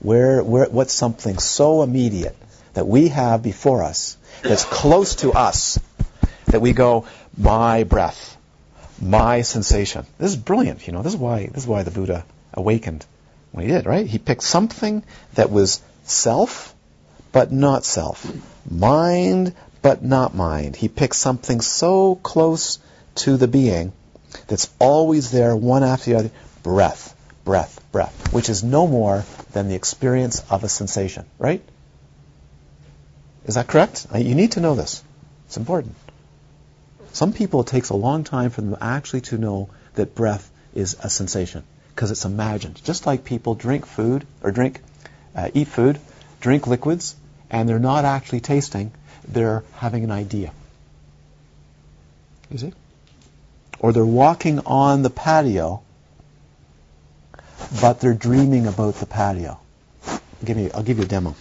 Where, 0.00 0.42
where, 0.42 0.70
what's 0.70 0.94
something 0.94 1.38
so 1.38 1.82
immediate 1.82 2.34
that 2.72 2.86
we 2.86 3.08
have 3.08 3.42
before 3.42 3.82
us 3.82 4.16
that's 4.42 4.64
close 4.64 5.16
to 5.16 5.32
us 5.32 5.78
that 6.46 6.62
we 6.62 6.72
go, 6.72 7.06
my 7.36 7.84
breath, 7.84 8.38
my 8.98 9.42
sensation. 9.42 10.06
This 10.16 10.30
is 10.30 10.36
brilliant, 10.36 10.86
you 10.86 10.94
know. 10.94 11.02
This 11.02 11.12
is 11.12 11.20
why 11.20 11.46
this 11.46 11.64
is 11.64 11.66
why 11.66 11.82
the 11.82 11.90
Buddha 11.90 12.24
awakened 12.54 13.04
when 13.52 13.66
he 13.66 13.70
did, 13.70 13.84
right? 13.84 14.06
He 14.06 14.18
picked 14.18 14.44
something 14.44 15.02
that 15.34 15.50
was 15.50 15.82
self, 16.04 16.74
but 17.32 17.52
not 17.52 17.84
self. 17.84 18.26
Mind, 18.70 19.54
but 19.82 20.02
not 20.02 20.34
mind. 20.34 20.74
He 20.74 20.88
picked 20.88 21.16
something 21.16 21.60
so 21.60 22.14
close 22.14 22.78
to 23.16 23.36
the 23.36 23.48
being 23.48 23.92
that's 24.46 24.70
always 24.78 25.30
there, 25.30 25.56
one 25.56 25.82
after 25.82 26.10
the 26.10 26.18
other. 26.18 26.30
Breath, 26.62 27.14
breath, 27.44 27.80
breath, 27.92 28.32
which 28.32 28.48
is 28.48 28.62
no 28.64 28.86
more 28.86 29.24
than 29.52 29.68
the 29.68 29.74
experience 29.74 30.42
of 30.50 30.64
a 30.64 30.68
sensation, 30.68 31.26
right? 31.38 31.62
Is 33.44 33.56
that 33.56 33.68
correct? 33.68 34.06
You 34.14 34.34
need 34.34 34.52
to 34.52 34.60
know 34.60 34.74
this. 34.74 35.02
It's 35.46 35.56
important. 35.56 35.94
Some 37.12 37.32
people, 37.32 37.60
it 37.60 37.66
takes 37.66 37.90
a 37.90 37.96
long 37.96 38.24
time 38.24 38.50
for 38.50 38.60
them 38.60 38.76
actually 38.80 39.20
to 39.22 39.38
know 39.38 39.68
that 39.94 40.14
breath 40.14 40.50
is 40.74 40.96
a 41.00 41.10
sensation 41.10 41.62
because 41.94 42.10
it's 42.10 42.24
imagined. 42.24 42.80
Just 42.84 43.06
like 43.06 43.24
people 43.24 43.54
drink 43.54 43.86
food 43.86 44.26
or 44.42 44.50
drink, 44.50 44.80
uh, 45.36 45.50
eat 45.54 45.68
food, 45.68 46.00
drink 46.40 46.66
liquids, 46.66 47.14
and 47.50 47.68
they're 47.68 47.78
not 47.78 48.04
actually 48.04 48.40
tasting, 48.40 48.90
they're 49.28 49.62
having 49.74 50.02
an 50.02 50.10
idea. 50.10 50.52
You 52.50 52.58
see? 52.58 52.72
Or 53.84 53.92
they're 53.92 54.06
walking 54.06 54.60
on 54.60 55.02
the 55.02 55.10
patio, 55.10 55.82
but 57.82 58.00
they're 58.00 58.14
dreaming 58.14 58.66
about 58.66 58.94
the 58.94 59.04
patio. 59.04 59.60
I'll 60.06 60.20
give 60.42 60.56
you, 60.56 60.70
I'll 60.72 60.82
give 60.82 60.96
you 60.96 61.04
a 61.04 61.06
demo. 61.06 61.36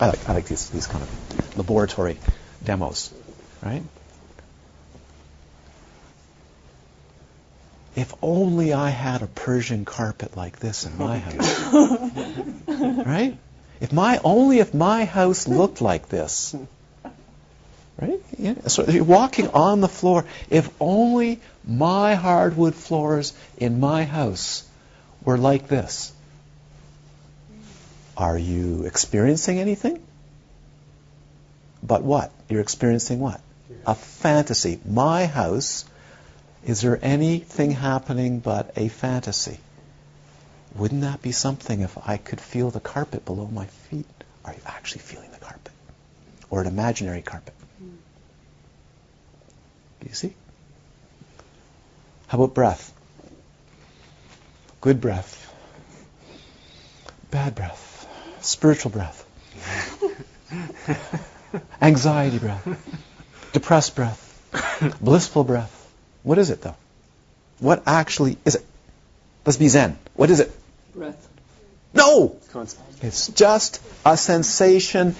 I 0.00 0.06
like, 0.08 0.28
I 0.28 0.32
like 0.32 0.46
these, 0.46 0.68
these 0.70 0.88
kind 0.88 1.04
of 1.04 1.58
laboratory 1.58 2.18
demos, 2.64 3.14
right? 3.62 3.84
If 7.94 8.12
only 8.20 8.72
I 8.72 8.90
had 8.90 9.22
a 9.22 9.28
Persian 9.28 9.84
carpet 9.84 10.36
like 10.36 10.58
this 10.58 10.86
in 10.86 10.98
my 10.98 11.18
house. 11.18 11.72
right? 13.06 13.38
If 13.80 13.92
my 13.92 14.20
only 14.24 14.58
if 14.58 14.74
my 14.74 15.04
house 15.04 15.46
looked 15.46 15.80
like 15.80 16.08
this. 16.08 16.56
Right? 18.00 18.20
Yeah. 18.38 18.54
So 18.68 18.86
you're 18.86 19.04
walking 19.04 19.48
on 19.48 19.80
the 19.80 19.88
floor. 19.88 20.24
If 20.48 20.70
only 20.80 21.40
my 21.66 22.14
hardwood 22.14 22.74
floors 22.74 23.34
in 23.58 23.78
my 23.80 24.04
house 24.04 24.64
were 25.24 25.36
like 25.36 25.68
this. 25.68 26.12
Are 28.16 28.38
you 28.38 28.84
experiencing 28.84 29.58
anything? 29.58 30.02
But 31.82 32.02
what? 32.02 32.32
You're 32.48 32.60
experiencing 32.60 33.20
what? 33.20 33.40
A 33.86 33.94
fantasy. 33.94 34.80
My 34.84 35.26
house, 35.26 35.84
is 36.64 36.80
there 36.80 36.98
anything 37.00 37.70
happening 37.70 38.40
but 38.40 38.72
a 38.76 38.88
fantasy? 38.88 39.58
Wouldn't 40.74 41.02
that 41.02 41.22
be 41.22 41.32
something 41.32 41.80
if 41.80 41.96
I 42.06 42.16
could 42.16 42.40
feel 42.40 42.70
the 42.70 42.80
carpet 42.80 43.24
below 43.24 43.46
my 43.46 43.66
feet? 43.66 44.06
Are 44.44 44.52
you 44.52 44.60
actually 44.66 45.00
feeling 45.02 45.30
the 45.30 45.38
carpet? 45.38 45.72
Or 46.50 46.60
an 46.60 46.66
imaginary 46.66 47.22
carpet? 47.22 47.54
Do 50.00 50.08
you 50.08 50.14
see? 50.14 50.34
How 52.28 52.38
about 52.38 52.54
breath? 52.54 52.92
Good 54.80 55.00
breath. 55.00 55.36
Bad 57.30 57.54
breath. 57.54 58.06
Spiritual 58.40 58.92
breath. 58.92 59.26
Anxiety 61.82 62.38
breath. 62.38 62.66
Depressed 63.52 63.94
breath. 63.94 64.26
Blissful 65.00 65.44
breath. 65.44 65.76
What 66.22 66.38
is 66.38 66.50
it 66.50 66.62
though? 66.62 66.76
What 67.58 67.82
actually 67.86 68.38
is 68.44 68.54
it? 68.56 68.64
Let's 69.44 69.58
be 69.58 69.68
Zen. 69.68 69.98
What 70.14 70.30
is 70.30 70.40
it? 70.40 70.50
Breath. 70.94 71.28
No! 71.92 72.36
It's 73.02 73.28
just 73.28 73.80
a 74.06 74.16
sensation, 74.16 75.16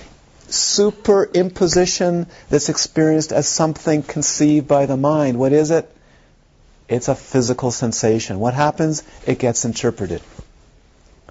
superimposition 0.51 2.29
that's 2.49 2.69
experienced 2.69 3.33
as 3.33 3.49
something 3.49 4.03
conceived 4.03 4.69
by 4.69 4.87
the 4.87 4.97
mind. 4.97 5.39
What 5.39 5.53
is 5.53 5.71
it? 5.71 5.91
It's 6.89 7.09
a 7.09 7.15
physical 7.15 7.71
sensation. 7.71 8.41
What 8.41 8.55
happens? 8.55 9.03
It 9.27 9.39
gets 9.39 9.65
interpreted. 9.65 10.23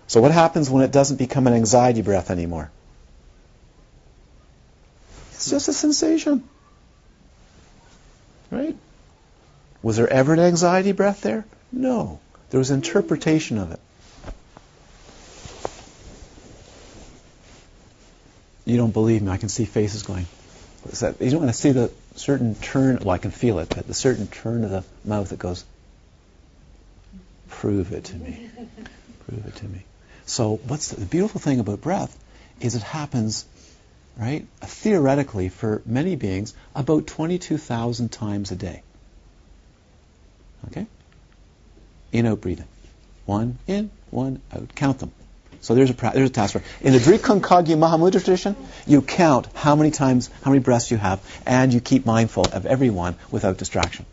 So 0.08 0.22
what 0.22 0.32
happens 0.32 0.70
when 0.70 0.84
it 0.84 0.92
doesn't 0.92 1.18
become 1.18 1.48
an 1.48 1.54
anxiety 1.54 2.02
breath 2.02 2.32
anymore? 2.32 2.72
It's 5.34 5.50
just 5.50 5.68
a 5.68 5.74
sensation. 5.74 6.44
Right? 8.52 8.76
Was 9.84 9.98
there 9.98 10.10
ever 10.10 10.34
an 10.34 10.40
anxiety 10.40 10.94
breath 10.94 11.22
there? 11.22 11.46
No. 11.72 12.20
There 12.50 12.58
was 12.58 12.72
interpretation 12.72 13.58
of 13.58 13.72
it. 13.72 13.80
You 18.70 18.78
don't 18.78 18.92
believe 18.92 19.24
me. 19.24 19.32
I 19.32 19.38
can 19.38 19.50
see 19.50 19.66
faces 19.66 20.04
going. 20.04 20.28
That? 21.00 21.20
You 21.20 21.32
don't 21.32 21.42
want 21.42 21.52
to 21.52 21.58
see 21.58 21.72
the 21.72 21.92
certain 22.16 22.54
turn. 22.56 23.00
Well, 23.02 23.10
I 23.10 23.18
can 23.18 23.32
feel 23.32 23.60
it, 23.60 23.70
but 23.70 23.88
the 23.88 23.94
certain 23.94 24.28
turn 24.28 24.64
of 24.64 24.70
the 24.70 24.84
mouth 25.04 25.30
that 25.30 25.40
goes. 25.40 25.66
Prove 27.50 27.92
it 27.92 28.06
to 28.06 28.16
me. 28.16 28.50
Prove 29.28 29.46
it 29.48 29.56
to 29.56 29.66
me. 29.66 29.84
So, 30.26 30.58
what's 30.68 30.90
the, 30.90 31.00
the 31.00 31.06
beautiful 31.08 31.42
thing 31.42 31.60
about 31.60 31.82
breath 31.82 32.16
is 32.62 32.76
it 32.76 32.84
happens, 32.84 33.46
right? 34.18 34.46
Theoretically, 34.62 35.50
for 35.50 35.82
many 35.86 36.16
beings, 36.16 36.54
about 36.76 37.08
22,000 37.08 38.12
times 38.12 38.52
a 38.52 38.56
day. 38.56 38.84
Okay? 40.68 40.86
In 42.12 42.28
out 42.28 42.42
breathing. 42.42 42.68
One 43.26 43.58
in, 43.66 43.90
one 44.12 44.42
out. 44.54 44.76
Count 44.76 45.00
them. 45.00 45.12
So 45.62 45.76
there's 45.76 45.90
a 45.90 45.94
pra- 45.94 46.12
there's 46.14 46.30
a 46.30 46.34
task 46.34 46.54
for 46.54 46.60
it. 46.60 46.66
In 46.82 46.94
the 46.94 47.00
Drikung 47.00 47.42
Kagyu 47.42 47.78
Mahamudra 47.78 48.24
tradition, 48.24 48.56
you 48.88 49.02
count 49.02 49.48
how 49.54 49.76
many 49.76 49.92
times, 49.92 50.30
how 50.44 50.52
many 50.52 50.62
breaths 50.64 50.90
you 50.92 50.98
have, 50.98 51.20
and 51.46 51.74
you 51.74 51.82
keep 51.82 52.06
mindful 52.06 52.46
of 52.52 52.66
everyone 52.66 53.16
without 53.30 53.58
distraction. 53.58 54.06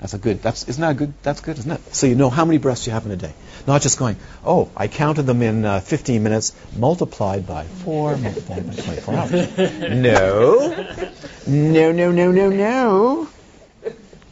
That's 0.00 0.14
a 0.14 0.18
good. 0.18 0.40
That's 0.42 0.66
isn't 0.66 0.80
that 0.80 0.96
good? 0.96 1.12
That's 1.22 1.40
good, 1.40 1.58
isn't 1.58 1.70
it? 1.70 1.94
So 1.94 2.06
you 2.06 2.14
know 2.14 2.30
how 2.30 2.46
many 2.46 2.56
breaths 2.56 2.86
you 2.86 2.92
have 2.92 3.04
in 3.04 3.12
a 3.12 3.16
day, 3.16 3.34
not 3.66 3.82
just 3.82 3.98
going. 3.98 4.16
Oh, 4.46 4.70
I 4.74 4.88
counted 4.88 5.24
them 5.24 5.42
in 5.42 5.66
uh, 5.66 5.80
15 5.80 6.22
minutes, 6.22 6.54
multiplied 6.74 7.46
by 7.46 7.64
four, 7.64 8.16
multiplied 8.16 8.66
by 8.66 8.74
24 8.74 9.14
hours. 9.14 9.58
No, 9.90 10.86
no, 11.46 11.92
no, 11.92 12.12
no, 12.12 12.30
no, 12.32 12.48
no. 12.48 13.28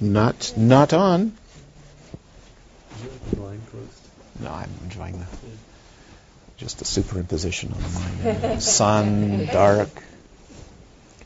Not 0.01 0.55
not 0.57 0.93
on. 0.95 1.33
The 3.33 3.41
line 3.41 3.61
closed. 3.71 4.09
No, 4.41 4.51
I'm 4.51 4.71
enjoying 4.85 5.19
the 5.19 5.27
just 6.59 6.83
a 6.83 6.85
superimposition 6.85 7.73
on 7.75 7.83
the 7.83 8.41
mind. 8.43 8.63
Sun, 8.63 9.47
dark. 9.47 9.89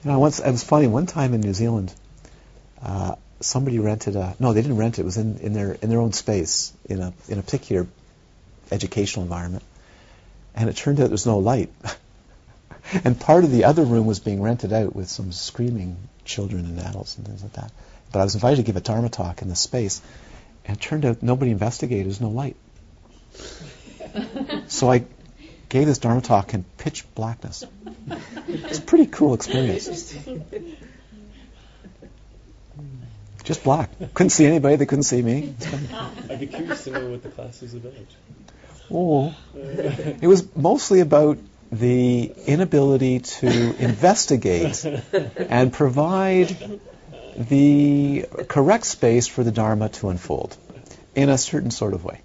You 0.05 0.11
know, 0.11 0.19
once 0.19 0.39
it 0.41 0.51
was 0.51 0.63
funny. 0.63 0.87
One 0.87 1.07
time 1.07 1.33
in 1.33 1.41
New 1.41 1.55
Zealand, 1.55 1.93
uh, 2.83 3.17
somebody 3.41 3.79
rented 3.79 4.15
a. 4.15 4.37
No, 4.39 4.53
they 4.53 4.61
didn't 4.61 4.77
rent 4.77 4.99
it. 4.99 5.03
It 5.03 5.05
was 5.05 5.17
in, 5.17 5.39
in 5.39 5.55
their 5.55 5.73
in 5.73 5.89
their 5.89 6.01
own 6.01 6.13
space 6.13 6.73
in 6.85 7.01
a 7.01 7.15
in 7.29 7.39
a 7.39 7.43
particular 7.43 7.87
educational 8.71 9.23
environment, 9.23 9.65
and 10.55 10.69
it 10.69 10.77
turned 10.77 11.01
out 11.01 11.05
there 11.05 11.13
was 11.13 11.27
no 11.27 11.39
light. 11.39 11.71
and 13.05 13.19
part 13.19 13.45
of 13.45 13.51
the 13.51 13.65
other 13.65 13.85
room 13.85 14.05
was 14.05 14.21
being 14.21 14.43
rented 14.43 14.73
out 14.73 14.95
with 14.95 15.09
some 15.09 15.33
screaming 15.33 15.97
children 16.27 16.67
and 16.67 16.79
adults 16.81 17.17
and 17.17 17.27
things 17.27 17.43
like 17.43 17.55
that. 17.55 17.73
But 18.13 18.21
I 18.21 18.25
was 18.25 18.35
invited 18.35 18.57
to 18.57 18.63
give 18.63 18.77
a 18.77 18.83
Dharma 18.83 19.09
talk 19.09 19.41
in 19.41 19.49
this 19.49 19.61
space, 19.61 20.03
and 20.67 20.77
it 20.77 20.81
turned 20.81 21.07
out 21.07 21.23
nobody 21.23 21.53
investigated. 21.53 22.07
There's 22.07 22.21
no 22.21 22.29
light. 22.29 22.57
So 24.69 24.91
I 24.91 25.05
gave 25.73 25.87
this 25.87 25.97
Dharma 25.97 26.21
talk 26.21 26.53
in 26.53 26.65
pitch 26.77 27.07
blackness. 27.15 27.65
It's 28.47 28.79
a 28.79 28.83
pretty 28.83 29.07
cool 29.07 29.33
experience. 29.33 30.15
Just 33.43 33.65
black. 33.65 33.89
Couldn't 34.13 34.31
see 34.31 34.45
anybody. 34.45 34.77
They 34.77 34.85
couldn't 34.85 35.05
see 35.05 35.23
me. 35.23 35.55
I'd 36.29 36.41
be 36.41 36.47
curious 36.47 36.85
to 36.85 36.91
know 36.91 37.11
what 37.11 37.23
the 37.23 37.31
class 37.31 37.63
was 37.63 37.73
about. 37.73 37.95
Oh, 38.91 39.35
it 39.55 40.27
was 40.27 40.47
mostly 40.55 41.01
about 41.01 41.39
the 41.71 42.31
inability 42.47 43.21
to 43.21 43.75
investigate 43.83 44.85
and 45.39 45.73
provide 45.73 46.55
the 47.39 48.27
correct 48.47 48.85
space 48.85 49.27
for 49.27 49.43
the 49.43 49.53
Dharma 49.53 49.89
to 49.89 50.11
unfold 50.11 50.55
in 51.15 51.31
a 51.31 51.39
certain 51.39 51.71
sort 51.71 51.95
of 51.95 52.05
way. 52.05 52.21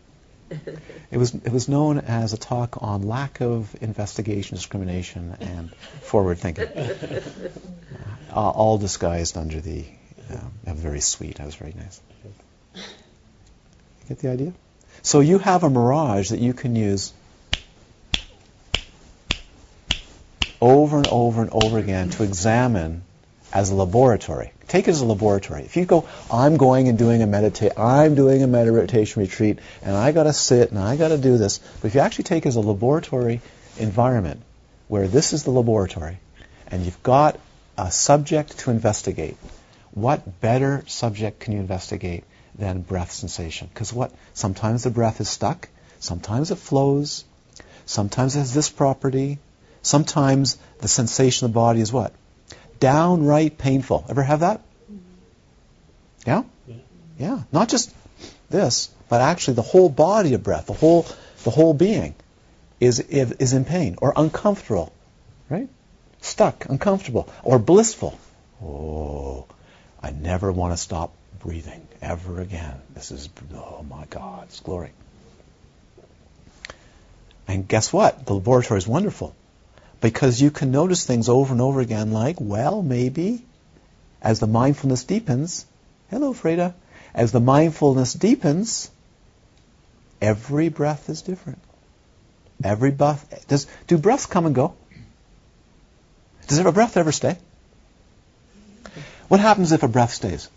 It 1.09 1.17
was 1.17 1.33
it 1.33 1.51
was 1.51 1.69
known 1.69 1.99
as 1.99 2.33
a 2.33 2.37
talk 2.37 2.81
on 2.81 3.03
lack 3.03 3.39
of 3.39 3.73
investigation, 3.81 4.57
discrimination, 4.57 5.37
and 5.39 5.73
forward 6.01 6.39
thinking, 6.39 6.67
uh, 8.31 8.49
all 8.49 8.77
disguised 8.77 9.37
under 9.37 9.61
the 9.61 9.85
uh, 10.29 10.73
very 10.73 10.99
sweet. 10.99 11.39
I 11.39 11.45
was 11.45 11.55
very 11.55 11.73
nice. 11.73 12.01
Get 14.09 14.19
the 14.19 14.29
idea? 14.29 14.53
So 15.01 15.21
you 15.21 15.37
have 15.37 15.63
a 15.63 15.69
mirage 15.69 16.29
that 16.29 16.39
you 16.39 16.53
can 16.53 16.75
use 16.75 17.13
over 20.59 20.97
and 20.97 21.07
over 21.07 21.41
and 21.41 21.51
over 21.51 21.77
again 21.77 22.09
to 22.11 22.23
examine 22.23 23.03
as 23.53 23.69
a 23.69 23.75
laboratory. 23.75 24.51
Take 24.67 24.87
it 24.87 24.91
as 24.91 25.01
a 25.01 25.05
laboratory. 25.05 25.63
If 25.63 25.77
you 25.77 25.85
go, 25.85 26.07
I'm 26.29 26.57
going 26.57 26.89
and 26.89 26.97
doing 26.97 27.21
a 27.21 27.27
meditate, 27.27 27.79
I'm 27.79 28.15
doing 28.15 28.43
a 28.43 28.47
meditation 28.47 29.21
retreat, 29.21 29.59
and 29.81 29.95
I 29.95 30.11
got 30.11 30.23
to 30.23 30.33
sit 30.33 30.71
and 30.71 30.79
I 30.79 30.97
got 30.97 31.09
to 31.09 31.17
do 31.17 31.37
this. 31.37 31.59
But 31.81 31.87
if 31.87 31.95
you 31.95 32.01
actually 32.01 32.25
take 32.25 32.45
it 32.45 32.49
as 32.49 32.57
a 32.57 32.61
laboratory 32.61 33.41
environment, 33.77 34.41
where 34.89 35.07
this 35.07 35.31
is 35.31 35.43
the 35.43 35.51
laboratory, 35.51 36.19
and 36.67 36.83
you've 36.83 37.01
got 37.01 37.39
a 37.77 37.91
subject 37.91 38.59
to 38.59 38.71
investigate, 38.71 39.37
what 39.91 40.41
better 40.41 40.83
subject 40.87 41.39
can 41.39 41.53
you 41.53 41.59
investigate 41.59 42.25
than 42.55 42.81
breath 42.81 43.11
sensation? 43.11 43.69
Because 43.73 43.93
what? 43.93 44.11
Sometimes 44.33 44.83
the 44.83 44.89
breath 44.89 45.21
is 45.21 45.29
stuck, 45.29 45.69
sometimes 45.99 46.51
it 46.51 46.57
flows, 46.57 47.23
sometimes 47.85 48.35
it 48.35 48.39
has 48.39 48.53
this 48.53 48.69
property, 48.69 49.39
sometimes 49.81 50.57
the 50.79 50.87
sensation 50.89 51.45
of 51.45 51.51
the 51.51 51.55
body 51.55 51.79
is 51.79 51.93
what? 51.93 52.13
Downright 52.79 53.57
painful. 53.57 54.05
Ever 54.09 54.23
have 54.23 54.41
that? 54.41 54.61
Mm-hmm. 54.91 54.99
Yeah? 56.25 56.43
Yeah. 57.17 57.43
Not 57.51 57.69
just 57.69 57.93
this, 58.49 58.89
but 59.09 59.21
actually 59.21 59.55
the 59.55 59.61
whole 59.61 59.89
body 59.89 60.33
of 60.33 60.43
breath, 60.43 60.67
the 60.67 60.73
whole 60.73 61.05
the 61.43 61.49
whole 61.49 61.73
being 61.73 62.15
is 62.79 62.99
is 62.99 63.53
in 63.53 63.65
pain 63.65 63.95
or 64.01 64.13
uncomfortable, 64.15 64.93
right? 65.49 65.69
Stuck, 66.21 66.65
uncomfortable, 66.69 67.29
or 67.43 67.59
blissful. 67.59 68.17
Oh, 68.61 69.45
I 70.01 70.11
never 70.11 70.51
want 70.51 70.73
to 70.73 70.77
stop 70.77 71.13
breathing 71.39 71.87
ever 72.01 72.41
again. 72.41 72.81
This 72.93 73.11
is 73.11 73.29
oh 73.55 73.85
my 73.89 74.05
God, 74.09 74.43
it's 74.43 74.59
glory. 74.59 74.91
And 77.47 77.67
guess 77.67 77.93
what? 77.93 78.25
The 78.25 78.33
laboratory 78.33 78.77
is 78.77 78.87
wonderful 78.87 79.33
because 80.01 80.41
you 80.41 80.51
can 80.51 80.71
notice 80.71 81.05
things 81.05 81.29
over 81.29 81.51
and 81.51 81.61
over 81.61 81.79
again 81.81 82.11
like, 82.11 82.37
well, 82.39 82.81
maybe 82.81 83.43
as 84.21 84.39
the 84.39 84.47
mindfulness 84.47 85.03
deepens, 85.03 85.65
hello, 86.09 86.33
Freda, 86.33 86.73
as 87.13 87.31
the 87.31 87.39
mindfulness 87.39 88.13
deepens, 88.13 88.91
every 90.21 90.69
breath 90.69 91.09
is 91.09 91.21
different. 91.21 91.59
Every 92.63 92.91
breath, 92.91 93.45
does, 93.47 93.67
do 93.87 93.97
breaths 93.97 94.25
come 94.25 94.45
and 94.45 94.55
go? 94.55 94.75
Does 96.47 96.59
a 96.59 96.71
breath 96.71 96.97
ever 96.97 97.11
stay? 97.11 97.37
What 99.27 99.39
happens 99.39 99.71
if 99.73 99.83
a 99.83 99.87
breath 99.87 100.13
stays? 100.13 100.49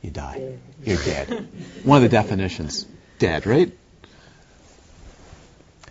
You 0.00 0.10
die. 0.10 0.58
You're 0.84 0.96
dead. 0.96 1.48
One 1.84 1.96
of 1.96 2.02
the 2.02 2.08
definitions. 2.08 2.86
dead, 3.18 3.46
right? 3.46 3.72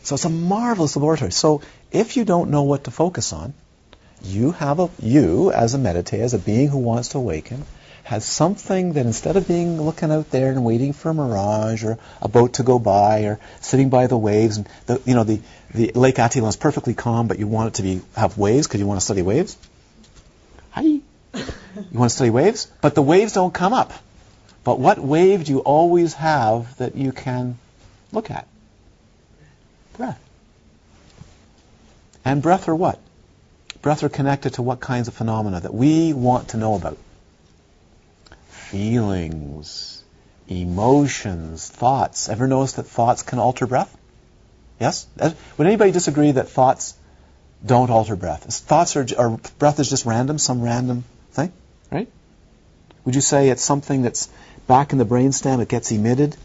So 0.04 0.16
it's 0.16 0.26
a 0.26 0.30
marvelous 0.30 0.96
laboratory. 0.96 1.32
So 1.32 1.62
if 1.92 2.18
you 2.18 2.26
don't 2.26 2.50
know 2.50 2.64
what 2.64 2.86
to 2.86 2.92
focus 2.92 3.34
on, 3.34 3.54
you 4.24 4.52
have 4.52 4.80
a 4.80 4.90
you 5.00 5.52
as 5.52 5.74
a 5.74 5.78
meditator, 5.78 6.20
as 6.20 6.34
a 6.34 6.40
being 6.40 6.68
who 6.68 6.78
wants 6.78 7.10
to 7.10 7.18
awaken, 7.18 7.66
has 8.04 8.26
something 8.26 8.94
that 8.94 9.06
instead 9.06 9.36
of 9.36 9.48
being 9.48 9.82
looking 9.82 10.12
out 10.12 10.30
there 10.32 10.52
and 10.52 10.64
waiting 10.64 10.94
for 10.94 11.10
a 11.10 11.14
mirage 11.14 11.84
or 11.84 11.98
a 12.22 12.28
boat 12.28 12.54
to 12.54 12.64
go 12.64 12.80
by 12.80 13.22
or 13.22 13.40
sitting 13.60 13.90
by 13.90 14.08
the 14.08 14.18
waves 14.18 14.58
and 14.58 14.70
the, 14.86 15.02
you 15.06 15.16
know 15.16 15.24
the, 15.24 15.42
the 15.74 15.92
Lake 15.94 16.16
Atitlan 16.16 16.48
is 16.48 16.56
perfectly 16.56 16.94
calm, 16.94 17.28
but 17.28 17.40
you 17.40 17.48
want 17.48 17.70
it 17.70 17.74
to 17.76 17.84
be 17.84 18.02
have 18.16 18.38
waves 18.38 18.68
because 18.68 18.80
you 18.80 18.86
want 18.86 19.00
to 19.00 19.06
study 19.06 19.22
waves. 19.22 19.58
Hi. 20.72 20.84
You 20.84 21.04
want 22.00 22.10
to 22.10 22.16
study 22.16 22.30
waves, 22.30 22.68
but 22.82 22.96
the 22.96 23.02
waves 23.02 23.34
don't 23.34 23.54
come 23.54 23.74
up. 23.74 23.94
But 24.64 24.80
what 24.80 25.00
wave 25.00 25.46
do 25.46 25.54
you 25.54 25.60
always 25.60 26.14
have 26.14 26.78
that 26.78 26.96
you 26.96 27.12
can 27.12 27.58
look 28.12 28.30
at? 28.30 28.48
Breath. 29.98 30.21
And 32.24 32.42
breath 32.42 32.68
are 32.68 32.76
what? 32.76 33.00
Breath 33.82 34.04
are 34.04 34.10
connected 34.10 34.54
to 34.56 34.62
what 34.62 34.80
kinds 34.80 35.08
of 35.08 35.14
phenomena 35.14 35.60
that 35.62 35.74
we 35.74 36.14
want 36.14 36.50
to 36.50 36.58
know 36.58 36.76
about? 36.76 36.98
Feelings, 38.50 40.04
emotions, 40.48 41.68
thoughts. 41.68 42.30
Ever 42.30 42.48
notice 42.48 42.74
that 42.74 42.84
thoughts 42.84 43.24
can 43.24 43.40
alter 43.40 43.66
breath? 43.66 43.96
Yes? 44.80 45.08
Would 45.58 45.68
anybody 45.68 45.92
disagree 45.92 46.32
that 46.32 46.50
thoughts 46.50 46.94
don't 47.66 47.90
alter 47.90 48.16
breath? 48.16 48.44
Thoughts 48.44 48.96
are, 48.96 49.06
or 49.18 49.40
breath 49.60 49.80
is 49.80 49.90
just 49.90 50.06
random, 50.06 50.38
some 50.38 50.62
random 50.62 51.04
thing, 51.32 51.52
right? 51.92 52.08
Would 53.06 53.16
you 53.16 53.22
say 53.22 53.50
it's 53.50 53.64
something 53.64 54.04
that's 54.04 54.30
back 54.68 54.92
in 54.92 55.00
the 55.00 55.06
brainstem, 55.06 55.62
it 55.62 55.70
gets 55.70 55.92
emitted, 55.92 56.36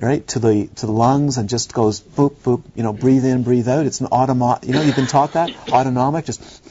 right, 0.00 0.26
to 0.28 0.38
the 0.38 0.68
to 0.76 0.86
the 0.86 0.92
lungs 0.92 1.38
and 1.38 1.48
just 1.48 1.72
goes 1.72 2.00
boop 2.00 2.36
boop, 2.36 2.62
you 2.74 2.82
know, 2.82 2.92
breathe 2.92 3.24
in, 3.24 3.42
breathe 3.42 3.68
out. 3.68 3.86
It's 3.86 4.00
an 4.00 4.08
automatic. 4.12 4.68
You 4.68 4.74
know, 4.74 4.82
you've 4.82 4.96
been 4.96 5.06
taught 5.06 5.32
that 5.32 5.50
autonomic. 5.70 6.24
Just 6.24 6.62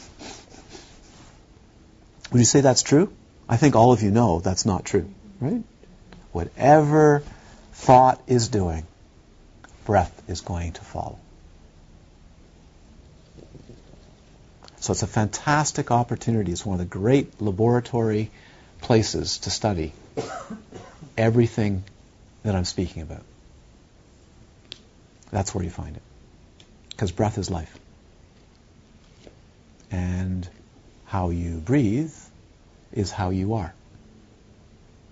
would 2.31 2.39
you 2.39 2.45
say 2.45 2.61
that's 2.61 2.83
true? 2.83 3.11
I 3.49 3.57
think 3.57 3.75
all 3.75 3.91
of 3.93 4.01
you 4.01 4.11
know 4.11 4.39
that's 4.39 4.65
not 4.65 4.85
true, 4.85 5.09
right? 5.39 5.63
Whatever 6.31 7.23
thought 7.73 8.21
is 8.27 8.49
doing, 8.49 8.85
breath 9.85 10.21
is 10.27 10.41
going 10.41 10.73
to 10.73 10.81
follow. 10.81 11.19
So 14.79 14.91
it's 14.91 15.03
a 15.03 15.07
fantastic 15.07 15.91
opportunity. 15.91 16.51
It's 16.51 16.65
one 16.65 16.79
of 16.79 16.79
the 16.79 16.97
great 16.97 17.41
laboratory 17.41 18.29
places 18.81 19.39
to 19.39 19.49
study 19.49 19.93
everything 21.17 21.83
that 22.47 22.55
I'm 22.55 22.63
speaking 22.63 23.01
about. 23.01 23.23
That's 25.31 25.53
where 25.53 25.65
you 25.65 25.69
find 25.69 25.97
it. 25.97 26.01
Because 26.91 27.11
breath 27.11 27.37
is 27.37 27.51
life. 27.51 27.77
And 29.91 30.47
how 31.03 31.31
you 31.31 31.57
breathe 31.57 32.13
is 32.93 33.11
how 33.11 33.31
you 33.31 33.55
are. 33.55 33.73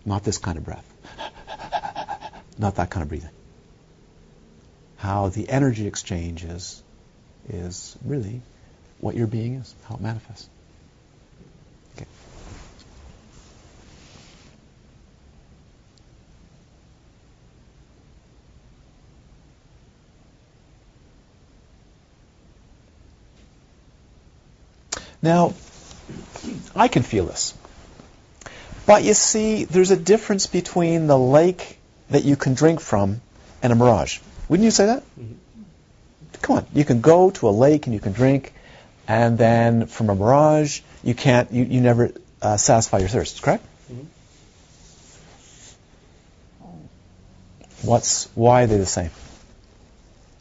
Not 0.06 0.24
this 0.24 0.38
kind 0.38 0.58
of 0.58 0.64
breath. 0.64 0.90
Not 2.58 2.76
that 2.76 2.90
kind 2.90 3.04
of 3.04 3.10
breathing. 3.10 3.32
How 4.96 5.28
the 5.28 5.50
energy 5.50 5.88
exchange 5.88 6.46
is, 6.46 6.82
is 7.50 7.98
really 8.06 8.44
what 9.02 9.14
your 9.14 9.28
being 9.28 9.56
is, 9.56 9.76
how 9.90 9.96
it 9.96 10.02
manifests. 10.02 10.48
Okay. 11.98 12.08
Now, 25.26 25.56
I 26.76 26.88
can 26.88 27.02
feel 27.02 27.26
this. 27.26 27.56
But 28.86 29.04
you 29.04 29.16
see, 29.16 29.64
there's 29.64 29.90
a 29.90 29.98
difference 29.98 30.46
between 30.46 31.08
the 31.08 31.18
lake 31.18 31.80
that 32.12 32.24
you 32.24 32.36
can 32.36 32.54
drink 32.54 32.80
from 32.80 33.22
and 33.64 33.74
a 33.74 33.76
mirage. 33.76 34.20
Wouldn't 34.48 34.64
you 34.66 34.70
say 34.70 34.86
that? 34.86 35.02
Mm-hmm. 35.20 35.34
Come 36.44 36.58
on, 36.58 36.68
you 36.76 36.86
can 36.86 37.02
go 37.02 37.32
to 37.32 37.50
a 37.50 37.54
lake 37.66 37.88
and 37.88 37.96
you 37.96 38.00
can 38.00 38.14
drink, 38.14 38.54
and 39.08 39.36
then 39.36 39.88
from 39.88 40.12
a 40.12 40.16
mirage, 40.16 40.82
you 41.04 41.16
can't, 41.16 41.52
you, 41.52 41.64
you 41.64 41.82
never 41.82 42.12
uh, 42.44 42.58
satisfy 42.58 43.00
your 43.00 43.10
thirst, 43.10 43.42
correct? 43.42 43.66
Mm-hmm. 43.92 44.04
What's, 47.82 48.30
why 48.36 48.62
are 48.64 48.68
they 48.68 48.78
the 48.78 48.86
same? 48.86 49.10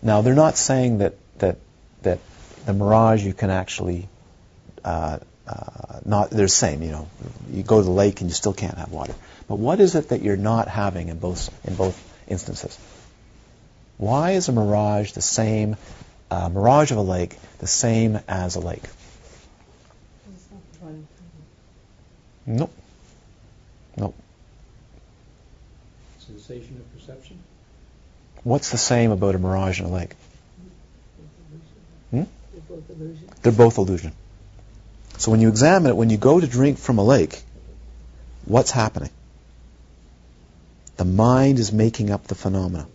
Now, 0.03 0.21
they're 0.21 0.35
not 0.35 0.59
saying 0.59 0.99
that, 0.99 1.15
that, 1.39 1.57
that 2.03 2.19
the 2.67 2.75
mirage 2.75 3.25
you 3.25 3.33
can 3.33 3.49
actually 3.49 4.09
uh, 4.85 5.19
uh, 5.47 6.01
not 6.05 6.31
they're 6.31 6.47
the 6.47 6.49
same. 6.49 6.83
You 6.83 6.91
know, 6.91 7.09
you 7.51 7.63
go 7.63 7.79
to 7.79 7.85
the 7.85 7.91
lake 7.91 8.21
and 8.21 8.31
you 8.31 8.35
still 8.35 8.55
can't 8.55 8.77
have 8.79 8.91
water. 8.91 9.15
But 9.49 9.59
what 9.59 9.81
is 9.81 9.95
it 9.95 10.09
that 10.09 10.23
you're 10.23 10.37
not 10.37 10.69
having 10.69 11.09
in 11.09 11.19
both 11.19 11.51
in 11.67 11.75
both 11.75 11.99
instances? 12.29 12.79
Why 13.97 14.33
is 14.33 14.49
a 14.49 14.53
mirage 14.53 15.13
the 15.13 15.23
same? 15.23 15.77
Uh, 16.31 16.49
mirage 16.49 16.91
of 16.91 16.97
a 16.97 17.03
lake 17.03 17.37
the 17.59 17.67
same 17.67 18.19
as 18.27 18.57
a 18.57 18.61
lake? 18.61 18.83
Nope. 22.47 22.73
Nope. 23.97 24.15
Sensation 26.19 26.77
of 26.77 26.99
perception? 26.99 27.39
What's 28.43 28.71
the 28.71 28.79
same 28.79 29.11
about 29.11 29.35
a 29.35 29.39
mirage 29.39 29.81
and 29.81 29.89
a 29.89 29.93
lake? 29.93 30.15
Hmm? 32.11 32.25
They're 32.53 32.63
both 32.69 32.91
illusion. 32.91 33.29
They're 33.43 33.53
both 33.53 33.79
illusion. 33.79 34.13
So 35.19 35.31
when 35.31 35.41
you 35.41 35.49
examine 35.49 35.91
it, 35.91 35.97
when 35.97 36.11
you 36.11 36.17
go 36.17 36.41
to 36.41 36.47
drink 36.47 36.79
from 36.79 36.99
a 36.99 37.05
lake, 37.05 37.43
what's 38.45 38.71
happening? 38.71 39.11
The 40.97 41.05
mind 41.05 41.59
is 41.59 41.73
making 41.73 42.11
up 42.11 42.27
the 42.27 42.35
phenomena. 42.35 42.87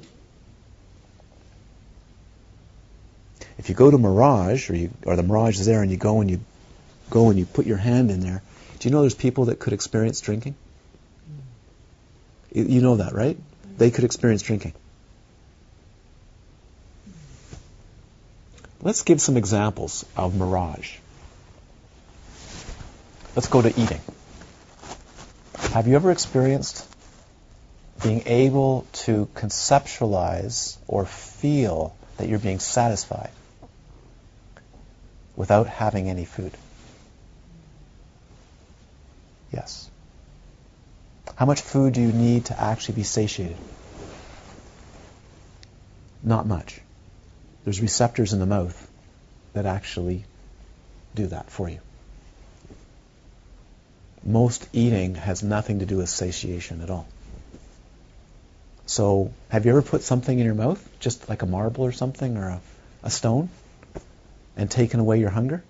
If 3.57 3.67
you 3.67 3.75
go 3.75 3.91
to 3.91 3.97
Mirage, 3.97 4.69
or, 4.69 4.75
you, 4.75 4.91
or 5.05 5.15
the 5.15 5.23
Mirage 5.23 5.59
is 5.59 5.65
there, 5.65 5.81
and 5.81 5.91
you 5.91 5.97
go 5.97 6.21
and 6.21 6.29
you 6.29 6.39
go 7.09 7.29
and 7.29 7.37
you 7.37 7.45
put 7.45 7.65
your 7.65 7.77
hand 7.77 8.09
in 8.09 8.21
there, 8.21 8.41
do 8.79 8.87
you 8.87 8.93
know 8.93 9.01
there's 9.01 9.15
people 9.15 9.45
that 9.45 9.59
could 9.59 9.73
experience 9.73 10.21
drinking? 10.21 10.55
You, 12.53 12.63
you 12.63 12.81
know 12.81 12.97
that, 12.97 13.13
right? 13.13 13.37
They 13.77 13.91
could 13.91 14.05
experience 14.05 14.41
drinking. 14.41 14.73
Let's 18.81 19.01
give 19.01 19.19
some 19.19 19.35
examples 19.35 20.05
of 20.15 20.35
Mirage. 20.35 20.97
Let's 23.39 23.47
go 23.47 23.61
to 23.61 23.69
eating. 23.69 24.01
Have 25.71 25.87
you 25.87 25.95
ever 25.95 26.11
experienced 26.11 26.85
being 28.03 28.23
able 28.25 28.85
to 29.05 29.29
conceptualize 29.33 30.75
or 30.89 31.05
feel 31.05 31.95
that 32.17 32.27
you're 32.27 32.37
being 32.37 32.59
satisfied 32.59 33.31
without 35.37 35.67
having 35.67 36.09
any 36.09 36.25
food? 36.25 36.51
Yes. 39.53 39.89
How 41.37 41.45
much 41.45 41.61
food 41.61 41.93
do 41.93 42.01
you 42.01 42.11
need 42.11 42.47
to 42.47 42.61
actually 42.61 42.95
be 42.95 43.03
satiated? 43.03 43.55
Not 46.21 46.45
much. 46.45 46.81
There's 47.63 47.79
receptors 47.79 48.33
in 48.33 48.39
the 48.39 48.45
mouth 48.45 48.91
that 49.53 49.65
actually 49.65 50.25
do 51.15 51.27
that 51.27 51.49
for 51.49 51.69
you 51.69 51.79
most 54.23 54.67
eating 54.73 55.15
has 55.15 55.43
nothing 55.43 55.79
to 55.79 55.85
do 55.85 55.97
with 55.97 56.09
satiation 56.09 56.81
at 56.81 56.89
all. 56.89 57.07
So, 58.85 59.31
have 59.49 59.65
you 59.65 59.71
ever 59.71 59.81
put 59.81 60.01
something 60.01 60.37
in 60.37 60.45
your 60.45 60.55
mouth, 60.55 60.83
just 60.99 61.29
like 61.29 61.43
a 61.43 61.45
marble 61.45 61.85
or 61.85 61.91
something, 61.91 62.37
or 62.37 62.47
a, 62.47 62.61
a 63.03 63.09
stone, 63.09 63.49
and 64.57 64.69
taken 64.69 64.99
away 64.99 65.19
your 65.19 65.29
hunger? 65.29 65.63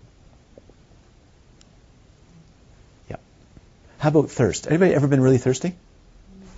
Yeah. 3.09 3.17
How 3.97 4.09
about 4.09 4.31
thirst? 4.31 4.67
Anybody 4.67 4.93
ever 4.93 5.07
been 5.07 5.21
really 5.21 5.37
thirsty? 5.37 5.75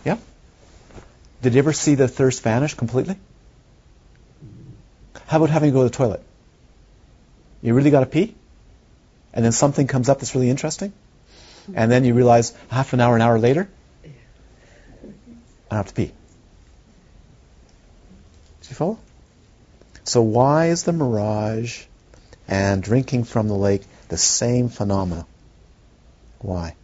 Yeah. 0.06 0.18
Did 1.42 1.56
you 1.56 1.60
ever 1.60 1.74
see 1.74 1.96
the 1.96 2.08
thirst 2.08 2.44
vanish 2.44 2.76
completely? 2.76 3.16
How 5.26 5.38
about 5.38 5.50
having 5.50 5.72
to 5.72 5.74
go 5.74 5.84
to 5.84 5.90
the 5.90 5.96
toilet? 5.96 6.24
You 7.62 7.74
really 7.74 7.90
got 7.90 8.02
to 8.02 8.06
pee? 8.06 8.36
And 9.34 9.44
then 9.44 9.52
something 9.52 9.88
comes 9.88 10.10
up 10.10 10.20
that's 10.20 10.36
really 10.36 10.50
interesting? 10.50 10.94
And 11.74 11.92
then 11.92 12.04
you 12.04 12.14
realize 12.14 12.54
half 12.70 12.94
an 12.94 13.00
hour, 13.00 13.16
an 13.16 13.22
hour 13.22 13.40
later, 13.40 13.70
I 15.70 15.76
have 15.76 15.88
to 15.88 15.94
pee. 15.94 16.08
Do 16.08 16.14
you 18.70 18.76
follow? 18.76 19.00
So 20.04 20.22
why 20.22 20.68
is 20.68 20.84
the 20.84 20.94
mirage 20.94 21.84
and 22.48 22.84
drinking 22.84 23.24
from 23.24 23.48
the 23.48 23.56
lake 23.56 23.84
the 24.10 24.18
same 24.18 24.70
phenomena? 24.70 25.26
Why? 26.40 26.76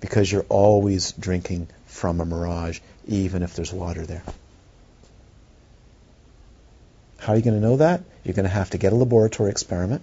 Because 0.00 0.30
you're 0.30 0.46
always 0.48 1.12
drinking 1.12 1.68
from 1.86 2.20
a 2.20 2.24
mirage, 2.24 2.80
even 3.06 3.42
if 3.42 3.54
there's 3.54 3.72
water 3.72 4.04
there. 4.04 4.22
How 7.18 7.32
are 7.32 7.36
you 7.36 7.42
going 7.42 7.60
to 7.60 7.66
know 7.66 7.76
that? 7.76 8.02
You're 8.24 8.34
going 8.34 8.44
to 8.44 8.50
have 8.50 8.70
to 8.70 8.78
get 8.78 8.92
a 8.92 8.96
laboratory 8.96 9.50
experiment 9.50 10.02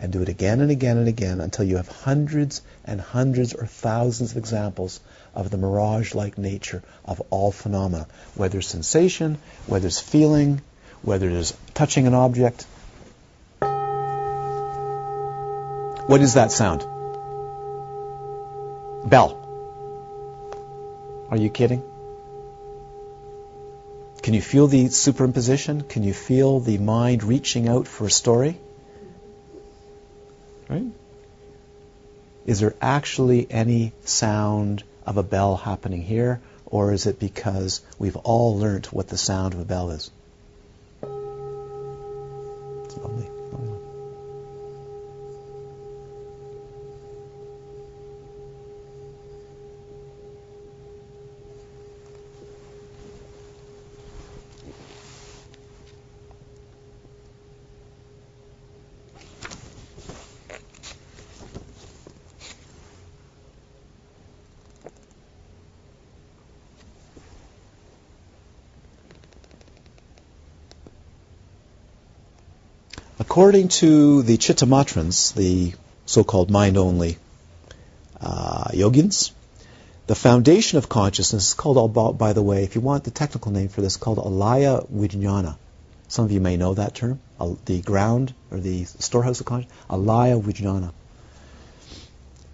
and 0.00 0.12
do 0.12 0.22
it 0.22 0.28
again 0.28 0.60
and 0.60 0.70
again 0.70 0.96
and 0.96 1.08
again 1.08 1.40
until 1.40 1.64
you 1.64 1.76
have 1.76 1.88
hundreds 1.88 2.62
and 2.84 3.00
hundreds 3.00 3.54
or 3.54 3.66
thousands 3.66 4.30
of 4.30 4.36
examples 4.36 5.00
of 5.34 5.50
the 5.50 5.56
mirage-like 5.56 6.38
nature 6.38 6.82
of 7.04 7.20
all 7.30 7.50
phenomena, 7.50 8.06
whether 8.34 8.58
it's 8.58 8.68
sensation, 8.68 9.38
whether 9.66 9.86
it's 9.86 10.00
feeling, 10.00 10.60
whether 11.02 11.28
it's 11.28 11.56
touching 11.74 12.06
an 12.06 12.14
object. 12.14 12.66
What 16.08 16.22
is 16.22 16.34
that 16.34 16.52
sound? 16.52 16.80
Bell. 19.08 19.36
Are 21.30 21.36
you 21.36 21.50
kidding? 21.50 21.82
Can 24.22 24.34
you 24.34 24.42
feel 24.42 24.66
the 24.66 24.86
superimposition? 24.86 25.88
Can 25.88 26.02
you 26.02 26.14
feel 26.14 26.60
the 26.60 26.78
mind 26.78 27.22
reaching 27.24 27.68
out 27.68 27.86
for 27.86 28.06
a 28.06 28.10
story? 28.10 28.58
Right? 30.68 30.92
Is 32.46 32.60
there 32.60 32.74
actually 32.80 33.46
any 33.50 33.92
sound 34.04 34.82
of 35.06 35.16
a 35.16 35.22
bell 35.22 35.56
happening 35.56 36.02
here, 36.02 36.40
or 36.66 36.92
is 36.92 37.06
it 37.06 37.18
because 37.18 37.80
we've 37.98 38.16
all 38.16 38.58
learnt 38.58 38.92
what 38.92 39.08
the 39.08 39.18
sound 39.18 39.54
of 39.54 39.60
a 39.60 39.64
bell 39.64 39.90
is? 39.90 40.10
According 73.38 73.68
to 73.68 74.22
the 74.24 74.36
Chittamatrans, 74.36 75.32
the 75.32 75.72
so-called 76.06 76.50
mind-only 76.50 77.18
uh, 78.20 78.70
yogins, 78.72 79.30
the 80.08 80.16
foundation 80.16 80.76
of 80.78 80.88
consciousness 80.88 81.50
is 81.50 81.54
called, 81.54 82.18
by 82.18 82.32
the 82.32 82.42
way, 82.42 82.64
if 82.64 82.74
you 82.74 82.80
want 82.80 83.04
the 83.04 83.12
technical 83.12 83.52
name 83.52 83.68
for 83.68 83.80
this, 83.80 83.96
called 83.96 84.18
alaya 84.18 84.84
vijnana. 84.90 85.56
Some 86.08 86.24
of 86.24 86.32
you 86.32 86.40
may 86.40 86.56
know 86.56 86.74
that 86.74 86.96
term, 86.96 87.20
the 87.64 87.80
ground 87.80 88.34
or 88.50 88.58
the 88.58 88.86
storehouse 88.86 89.38
of 89.38 89.46
consciousness, 89.46 89.78
alaya 89.88 90.42
vijnana. 90.42 90.90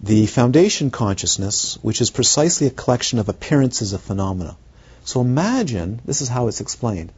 The 0.03 0.27
foundation 0.27 0.91
consciousness, 0.91 1.79
which 1.81 2.03
is 2.03 2.11
precisely 2.11 2.67
a 2.67 2.71
collection 2.71 3.19
of 3.19 3.31
appearances 3.31 3.95
of 3.95 4.03
phenomena. 4.03 4.59
So 5.07 5.23
imagine, 5.23 6.03
this 6.05 6.21
is 6.21 6.29
how 6.29 6.49
it's 6.49 6.61
explained. 6.61 7.11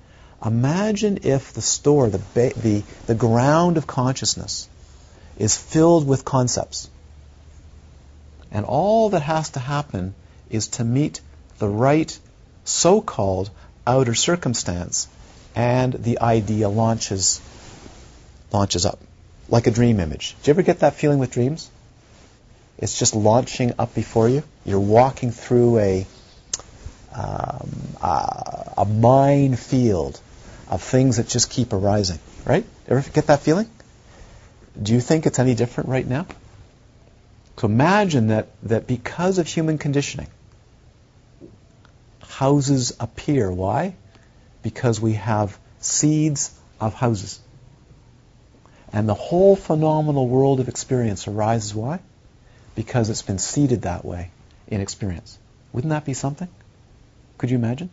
Imagine 0.47 1.19
if 1.25 1.53
the 1.55 1.61
store, 1.61 2.09
the, 2.09 2.21
ba- 2.35 2.55
the, 2.55 2.85
the 3.09 3.17
ground 3.17 3.79
of 3.79 3.89
consciousness, 3.89 4.69
is 5.39 5.57
filled 5.57 6.07
with 6.07 6.25
concepts. 6.25 6.89
And 8.53 8.65
all 8.65 9.11
that 9.11 9.23
has 9.23 9.51
to 9.51 9.59
happen 9.59 10.15
is 10.49 10.69
to 10.69 10.85
meet 10.85 11.21
the 11.59 11.69
right 11.69 12.17
so 12.65 13.01
called 13.01 13.51
outer 13.87 14.15
circumstance, 14.15 15.09
and 15.57 15.93
the 15.93 16.21
idea 16.21 16.69
launches, 16.69 17.41
launches 18.53 18.87
up. 18.87 19.01
Like 19.49 19.67
a 19.67 19.73
dream 19.73 19.99
image. 19.99 20.37
Do 20.43 20.49
you 20.49 20.53
ever 20.53 20.63
get 20.63 20.81
that 20.81 20.95
feeling 20.95 21.19
with 21.19 21.33
dreams? 21.33 21.69
It's 22.79 22.99
just 22.99 23.15
launching 23.15 23.73
up 23.79 23.95
before 23.95 24.29
you. 24.29 24.45
You're 24.65 24.81
walking 24.81 25.33
through 25.33 25.79
a, 25.79 26.07
um, 27.15 27.71
a, 28.03 28.75
a 28.79 28.85
minefield 28.85 30.21
of 30.69 30.83
things 30.83 31.17
that 31.17 31.29
just 31.29 31.51
keep 31.51 31.73
arising, 31.73 32.19
right? 32.45 32.65
Ever 32.89 33.03
get 33.11 33.29
that 33.29 33.41
feeling? 33.41 33.71
Do 34.81 34.93
you 34.93 35.01
think 35.01 35.27
it's 35.27 35.39
any 35.39 35.55
different 35.55 35.89
right 35.89 36.07
now? 36.07 36.27
So 37.59 37.67
imagine 37.67 38.29
that, 38.29 38.49
that 38.65 38.87
because 38.87 39.39
of 39.39 39.47
human 39.47 39.79
conditioning, 39.79 40.29
houses 42.21 42.93
appear. 43.01 43.51
Why? 43.51 43.95
Because 44.63 45.01
we 45.01 45.15
have 45.15 45.59
seeds 45.81 46.53
of 46.81 46.93
houses. 46.95 47.41
And 48.93 49.09
the 49.09 49.15
whole 49.15 49.57
phenomenal 49.57 50.29
world 50.29 50.61
of 50.61 50.69
experience 50.69 51.27
arises. 51.27 51.75
Why? 51.75 52.01
Because 52.75 53.09
it's 53.09 53.23
been 53.23 53.39
seeded 53.39 53.83
that 53.83 54.05
way 54.05 54.31
in 54.69 54.81
experience. 54.81 55.39
Wouldn't 55.73 55.91
that 55.91 56.05
be 56.05 56.15
something? 56.15 56.49
Could 57.39 57.51
you 57.51 57.57
imagine? 57.57 57.91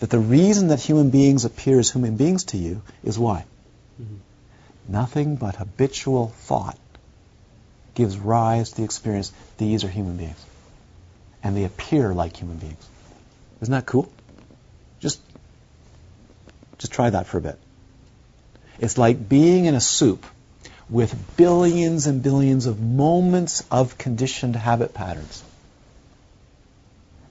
That 0.00 0.10
the 0.10 0.18
reason 0.18 0.68
that 0.68 0.80
human 0.80 1.10
beings 1.10 1.44
appear 1.44 1.78
as 1.78 1.90
human 1.90 2.16
beings 2.16 2.44
to 2.44 2.56
you 2.56 2.82
is 3.04 3.18
why? 3.18 3.44
Mm-hmm. 4.00 4.16
Nothing 4.92 5.36
but 5.36 5.56
habitual 5.56 6.28
thought 6.28 6.78
gives 7.94 8.18
rise 8.18 8.70
to 8.70 8.76
the 8.78 8.84
experience 8.84 9.30
these 9.58 9.84
are 9.84 9.88
human 9.88 10.16
beings. 10.16 10.44
And 11.42 11.56
they 11.56 11.64
appear 11.64 12.14
like 12.14 12.36
human 12.36 12.56
beings. 12.56 12.88
Isn't 13.60 13.72
that 13.72 13.86
cool? 13.86 14.10
Just, 15.00 15.20
just 16.78 16.92
try 16.92 17.10
that 17.10 17.26
for 17.26 17.38
a 17.38 17.40
bit. 17.42 17.58
It's 18.78 18.96
like 18.96 19.28
being 19.28 19.66
in 19.66 19.74
a 19.74 19.80
soup 19.80 20.24
with 20.88 21.14
billions 21.36 22.06
and 22.06 22.22
billions 22.22 22.66
of 22.66 22.80
moments 22.80 23.62
of 23.70 23.98
conditioned 23.98 24.56
habit 24.56 24.94
patterns. 24.94 25.42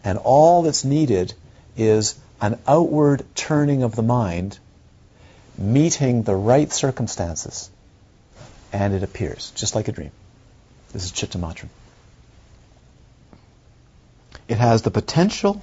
And 0.04 0.18
all 0.20 0.62
that's 0.62 0.86
needed 0.86 1.34
is 1.76 2.16
an 2.42 2.60
outward 2.68 3.26
turning 3.36 3.84
of 3.84 3.96
the 3.96 4.04
mind 4.04 4.58
meeting 5.58 6.24
the 6.24 6.36
right 6.36 6.72
circumstances, 6.72 7.70
and 8.72 8.94
it 8.94 9.04
appears, 9.04 9.52
just 9.56 9.76
like 9.76 9.88
a 9.88 9.92
dream. 9.92 10.12
This 10.94 11.04
is 11.04 11.12
Chittamatram. 11.12 11.70
It 14.48 14.58
has 14.58 14.82
the 14.82 14.92
potential 14.92 15.62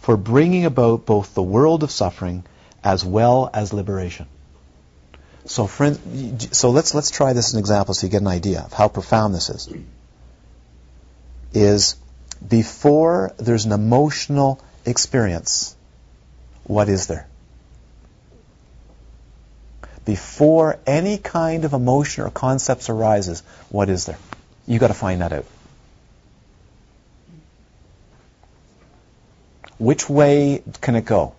for 0.00 0.16
bringing 0.16 0.64
about 0.64 1.06
both 1.06 1.34
the 1.34 1.42
world 1.42 1.82
of 1.82 1.90
suffering 1.90 2.44
as 2.82 3.04
well 3.04 3.48
as 3.52 3.72
liberation. 3.72 4.26
So, 5.46 5.66
friend, 5.66 6.48
so 6.52 6.70
let's 6.70 6.94
let's 6.94 7.10
try 7.10 7.32
this 7.32 7.48
as 7.48 7.54
an 7.54 7.60
example 7.60 7.94
so 7.94 8.06
you 8.06 8.10
get 8.10 8.22
an 8.22 8.28
idea 8.28 8.60
of 8.60 8.72
how 8.72 8.88
profound 8.88 9.34
this 9.34 9.50
is. 9.50 9.68
Is 11.52 11.96
before 12.46 13.32
there's 13.36 13.66
an 13.66 13.72
emotional 13.72 14.60
experience, 14.84 15.73
what 16.64 16.88
is 16.88 17.06
there? 17.06 17.26
Before 20.04 20.78
any 20.86 21.16
kind 21.16 21.64
of 21.64 21.72
emotion 21.72 22.24
or 22.24 22.30
concepts 22.30 22.90
arises, 22.90 23.42
what 23.70 23.88
is 23.88 24.04
there? 24.04 24.18
You've 24.66 24.80
got 24.80 24.88
to 24.88 24.94
find 24.94 25.20
that 25.22 25.32
out. 25.32 25.46
Which 29.78 30.08
way 30.08 30.62
can 30.80 30.94
it 30.94 31.04
go? 31.04 31.34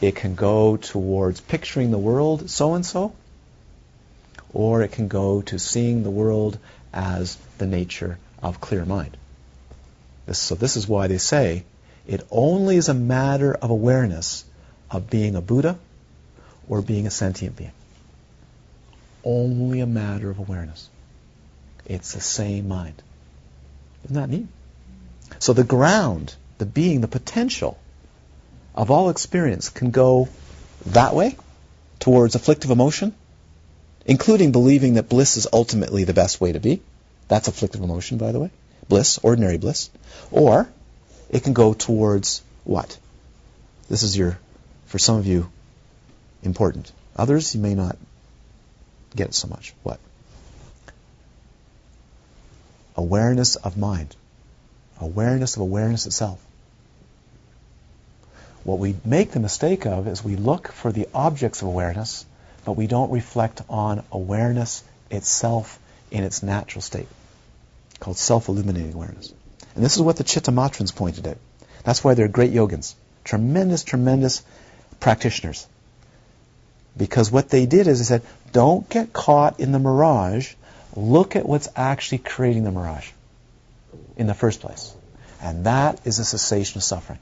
It 0.00 0.16
can 0.16 0.34
go 0.34 0.76
towards 0.76 1.40
picturing 1.40 1.90
the 1.90 1.98
world 1.98 2.50
so 2.50 2.74
and 2.74 2.84
so, 2.84 3.12
or 4.52 4.82
it 4.82 4.92
can 4.92 5.08
go 5.08 5.42
to 5.42 5.58
seeing 5.58 6.02
the 6.02 6.10
world 6.10 6.58
as 6.92 7.36
the 7.58 7.66
nature 7.66 8.18
of 8.42 8.60
clear 8.60 8.84
mind. 8.84 9.16
So 10.32 10.54
this 10.54 10.76
is 10.76 10.86
why 10.86 11.06
they 11.06 11.18
say 11.18 11.64
it 12.10 12.26
only 12.32 12.76
is 12.76 12.88
a 12.88 12.94
matter 12.94 13.54
of 13.54 13.70
awareness 13.70 14.44
of 14.90 15.08
being 15.08 15.36
a 15.36 15.40
Buddha 15.40 15.78
or 16.68 16.82
being 16.82 17.06
a 17.06 17.10
sentient 17.10 17.54
being. 17.54 17.70
Only 19.22 19.78
a 19.78 19.86
matter 19.86 20.28
of 20.28 20.40
awareness. 20.40 20.88
It's 21.86 22.12
the 22.14 22.20
same 22.20 22.66
mind. 22.66 23.00
Isn't 24.04 24.16
that 24.16 24.28
neat? 24.28 24.48
So 25.38 25.52
the 25.52 25.62
ground, 25.62 26.34
the 26.58 26.66
being, 26.66 27.00
the 27.00 27.06
potential 27.06 27.78
of 28.74 28.90
all 28.90 29.10
experience 29.10 29.68
can 29.68 29.92
go 29.92 30.28
that 30.86 31.14
way 31.14 31.36
towards 32.00 32.34
afflictive 32.34 32.72
emotion, 32.72 33.14
including 34.04 34.50
believing 34.50 34.94
that 34.94 35.08
bliss 35.08 35.36
is 35.36 35.46
ultimately 35.52 36.02
the 36.02 36.14
best 36.14 36.40
way 36.40 36.50
to 36.50 36.58
be. 36.58 36.82
That's 37.28 37.46
afflictive 37.46 37.82
emotion, 37.82 38.18
by 38.18 38.32
the 38.32 38.40
way. 38.40 38.50
Bliss, 38.88 39.18
ordinary 39.22 39.58
bliss. 39.58 39.90
Or 40.32 40.68
it 41.30 41.44
can 41.44 41.52
go 41.52 41.72
towards 41.72 42.42
what? 42.64 42.98
This 43.88 44.02
is 44.02 44.16
your, 44.16 44.38
for 44.86 44.98
some 44.98 45.16
of 45.16 45.26
you, 45.26 45.50
important. 46.42 46.90
Others, 47.16 47.54
you 47.54 47.60
may 47.60 47.74
not 47.74 47.96
get 49.14 49.28
it 49.28 49.34
so 49.34 49.48
much. 49.48 49.74
What? 49.82 50.00
Awareness 52.96 53.56
of 53.56 53.76
mind. 53.76 54.14
Awareness 55.00 55.56
of 55.56 55.62
awareness 55.62 56.06
itself. 56.06 56.44
What 58.64 58.78
we 58.78 58.94
make 59.04 59.30
the 59.30 59.40
mistake 59.40 59.86
of 59.86 60.06
is 60.06 60.22
we 60.22 60.36
look 60.36 60.68
for 60.68 60.92
the 60.92 61.08
objects 61.14 61.62
of 61.62 61.68
awareness, 61.68 62.26
but 62.64 62.72
we 62.72 62.86
don't 62.86 63.10
reflect 63.10 63.62
on 63.68 64.04
awareness 64.12 64.84
itself 65.10 65.78
in 66.10 66.24
its 66.24 66.42
natural 66.42 66.82
state, 66.82 67.08
called 68.00 68.18
self-illuminating 68.18 68.92
awareness. 68.92 69.32
And 69.80 69.84
this 69.86 69.96
is 69.96 70.02
what 70.02 70.16
the 70.16 70.24
Chittamatrans 70.24 70.94
pointed 70.94 71.26
out. 71.26 71.38
That's 71.84 72.04
why 72.04 72.12
they're 72.12 72.28
great 72.28 72.52
yogins, 72.52 72.92
tremendous, 73.24 73.82
tremendous 73.82 74.42
practitioners. 75.00 75.66
Because 76.98 77.32
what 77.32 77.48
they 77.48 77.64
did 77.64 77.86
is 77.86 77.98
they 77.98 78.04
said, 78.04 78.22
don't 78.52 78.86
get 78.90 79.14
caught 79.14 79.58
in 79.58 79.72
the 79.72 79.78
mirage. 79.78 80.52
Look 80.94 81.34
at 81.34 81.48
what's 81.48 81.70
actually 81.74 82.18
creating 82.18 82.64
the 82.64 82.72
mirage 82.72 83.08
in 84.18 84.26
the 84.26 84.34
first 84.34 84.60
place. 84.60 84.94
And 85.40 85.64
that 85.64 86.06
is 86.06 86.18
a 86.18 86.26
cessation 86.26 86.76
of 86.76 86.82
suffering. 86.82 87.18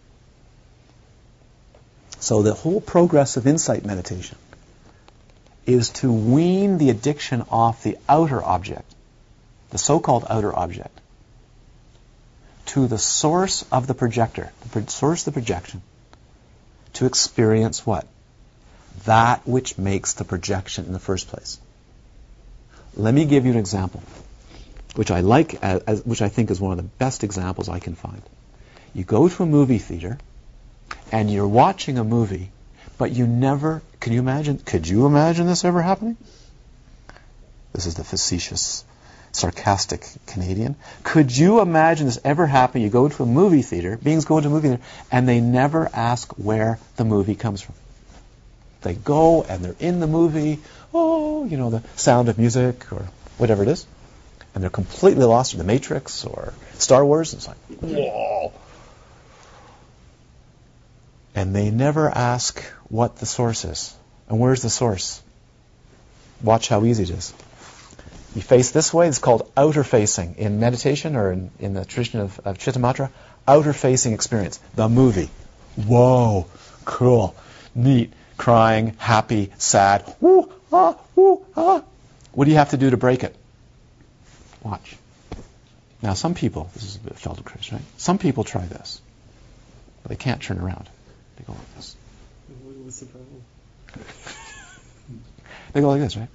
So 2.18 2.42
the 2.42 2.54
whole 2.54 2.80
progress 2.80 3.36
of 3.36 3.46
insight 3.46 3.84
meditation 3.84 4.36
is 5.64 5.90
to 5.90 6.12
wean 6.12 6.78
the 6.78 6.90
addiction 6.90 7.44
off 7.52 7.84
the 7.84 7.98
outer 8.08 8.42
object, 8.42 8.92
the 9.70 9.78
so-called 9.78 10.26
outer 10.28 10.52
object, 10.52 10.98
to 12.68 12.86
the 12.86 12.98
source 12.98 13.64
of 13.72 13.86
the 13.86 13.94
projector, 13.94 14.52
the 14.72 14.86
source 14.88 15.26
of 15.26 15.34
the 15.34 15.40
projection, 15.40 15.82
to 16.94 17.06
experience 17.06 17.86
what? 17.86 18.06
That 19.04 19.46
which 19.46 19.78
makes 19.78 20.14
the 20.14 20.24
projection 20.24 20.86
in 20.86 20.92
the 20.92 20.98
first 20.98 21.28
place. 21.28 21.58
Let 22.94 23.14
me 23.14 23.24
give 23.24 23.46
you 23.46 23.52
an 23.52 23.58
example, 23.58 24.02
which 24.96 25.10
I 25.10 25.20
like, 25.20 25.62
as, 25.62 26.04
which 26.04 26.20
I 26.20 26.28
think 26.28 26.50
is 26.50 26.60
one 26.60 26.72
of 26.72 26.78
the 26.78 26.90
best 26.98 27.24
examples 27.24 27.68
I 27.68 27.78
can 27.78 27.94
find. 27.94 28.22
You 28.94 29.04
go 29.04 29.28
to 29.28 29.42
a 29.42 29.46
movie 29.46 29.78
theater, 29.78 30.18
and 31.12 31.30
you're 31.30 31.48
watching 31.48 31.98
a 31.98 32.04
movie, 32.04 32.50
but 32.98 33.12
you 33.12 33.26
never, 33.26 33.82
can 34.00 34.12
you 34.12 34.18
imagine, 34.18 34.58
could 34.58 34.88
you 34.88 35.06
imagine 35.06 35.46
this 35.46 35.64
ever 35.64 35.80
happening? 35.80 36.16
This 37.72 37.86
is 37.86 37.94
the 37.94 38.04
facetious, 38.04 38.84
sarcastic 39.32 40.06
Canadian. 40.26 40.76
Could 41.02 41.36
you 41.36 41.60
imagine 41.60 42.06
this 42.06 42.18
ever 42.24 42.46
happening? 42.46 42.84
You 42.84 42.90
go 42.90 43.08
to 43.08 43.22
a 43.22 43.26
movie 43.26 43.62
theater, 43.62 43.96
beings 43.96 44.24
go 44.24 44.40
to 44.40 44.46
a 44.46 44.50
movie 44.50 44.68
theater, 44.68 44.82
and 45.10 45.28
they 45.28 45.40
never 45.40 45.88
ask 45.92 46.32
where 46.34 46.78
the 46.96 47.04
movie 47.04 47.34
comes 47.34 47.60
from. 47.60 47.74
They 48.82 48.94
go 48.94 49.42
and 49.42 49.64
they're 49.64 49.74
in 49.80 50.00
the 50.00 50.06
movie, 50.06 50.60
oh, 50.94 51.44
you 51.44 51.56
know, 51.56 51.70
the 51.70 51.82
sound 51.96 52.28
of 52.28 52.38
music 52.38 52.92
or 52.92 53.08
whatever 53.36 53.62
it 53.62 53.68
is, 53.68 53.86
and 54.54 54.62
they're 54.62 54.70
completely 54.70 55.24
lost 55.24 55.52
in 55.52 55.58
the 55.58 55.64
Matrix 55.64 56.24
or 56.24 56.52
Star 56.74 57.04
Wars. 57.04 57.32
And 57.32 57.40
it's 57.40 57.48
like, 57.48 57.58
whoa. 57.80 58.52
And 61.34 61.54
they 61.54 61.70
never 61.70 62.08
ask 62.08 62.60
what 62.88 63.16
the 63.18 63.26
source 63.26 63.64
is. 63.64 63.94
And 64.28 64.40
where's 64.40 64.62
the 64.62 64.70
source? 64.70 65.22
Watch 66.42 66.68
how 66.68 66.84
easy 66.84 67.04
it 67.04 67.10
is. 67.10 67.32
You 68.34 68.42
face 68.42 68.70
this 68.70 68.92
way, 68.92 69.08
it's 69.08 69.18
called 69.18 69.50
outer 69.56 69.84
facing. 69.84 70.36
In 70.36 70.60
meditation 70.60 71.16
or 71.16 71.32
in, 71.32 71.50
in 71.58 71.74
the 71.74 71.84
tradition 71.84 72.20
of, 72.20 72.38
of 72.44 72.58
Chittamatra, 72.58 73.10
outer 73.46 73.72
facing 73.72 74.12
experience. 74.12 74.60
The 74.74 74.88
movie. 74.88 75.30
Whoa, 75.76 76.46
cool, 76.84 77.34
neat, 77.74 78.12
crying, 78.36 78.94
happy, 78.98 79.52
sad. 79.58 80.14
Woo, 80.20 80.52
ah, 80.72 80.96
woo, 81.14 81.46
ah. 81.56 81.82
What 82.32 82.44
do 82.44 82.50
you 82.50 82.58
have 82.58 82.70
to 82.70 82.76
do 82.76 82.90
to 82.90 82.96
break 82.96 83.24
it? 83.24 83.34
Watch. 84.62 84.96
Now, 86.02 86.14
some 86.14 86.34
people, 86.34 86.70
this 86.74 86.84
is 86.84 86.96
a 86.96 87.00
bit 87.00 87.14
Feldenkrais, 87.14 87.72
right? 87.72 87.82
Some 87.96 88.18
people 88.18 88.44
try 88.44 88.64
this, 88.64 89.00
but 90.02 90.10
they 90.10 90.16
can't 90.16 90.40
turn 90.40 90.58
around. 90.58 90.88
They 91.36 91.44
go 91.44 91.54
like 91.54 91.74
this. 91.76 91.96
What's 92.84 93.00
the 93.00 93.06
problem? 93.06 93.42
They 95.72 95.80
go 95.80 95.88
like 95.88 96.00
this, 96.00 96.16
right? 96.16 96.28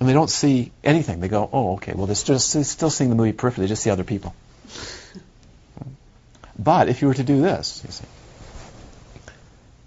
And 0.00 0.08
they 0.08 0.14
don't 0.14 0.30
see 0.30 0.72
anything. 0.82 1.20
They 1.20 1.28
go, 1.28 1.48
oh, 1.52 1.74
okay, 1.74 1.92
well, 1.92 2.06
they're 2.06 2.14
just 2.14 2.48
still 2.64 2.90
seeing 2.90 3.10
the 3.10 3.16
movie 3.16 3.34
peripherally. 3.34 3.56
They 3.56 3.66
just 3.66 3.82
see 3.82 3.90
other 3.90 4.04
people. 4.04 4.34
But 6.58 6.88
if 6.88 7.02
you 7.02 7.08
were 7.08 7.14
to 7.14 7.22
do 7.22 7.40
this, 7.42 7.82
you 7.84 7.92
see, 7.92 8.04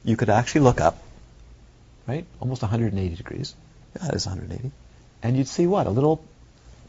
you 0.05 0.15
could 0.15 0.29
actually 0.29 0.61
look 0.61 0.81
up, 0.81 1.01
right? 2.07 2.25
Almost 2.39 2.61
180 2.61 3.15
degrees. 3.15 3.55
Yeah, 3.95 4.07
that 4.07 4.15
is 4.15 4.25
180. 4.25 4.71
And 5.23 5.37
you'd 5.37 5.47
see 5.47 5.67
what? 5.67 5.87
A 5.87 5.91
little 5.91 6.23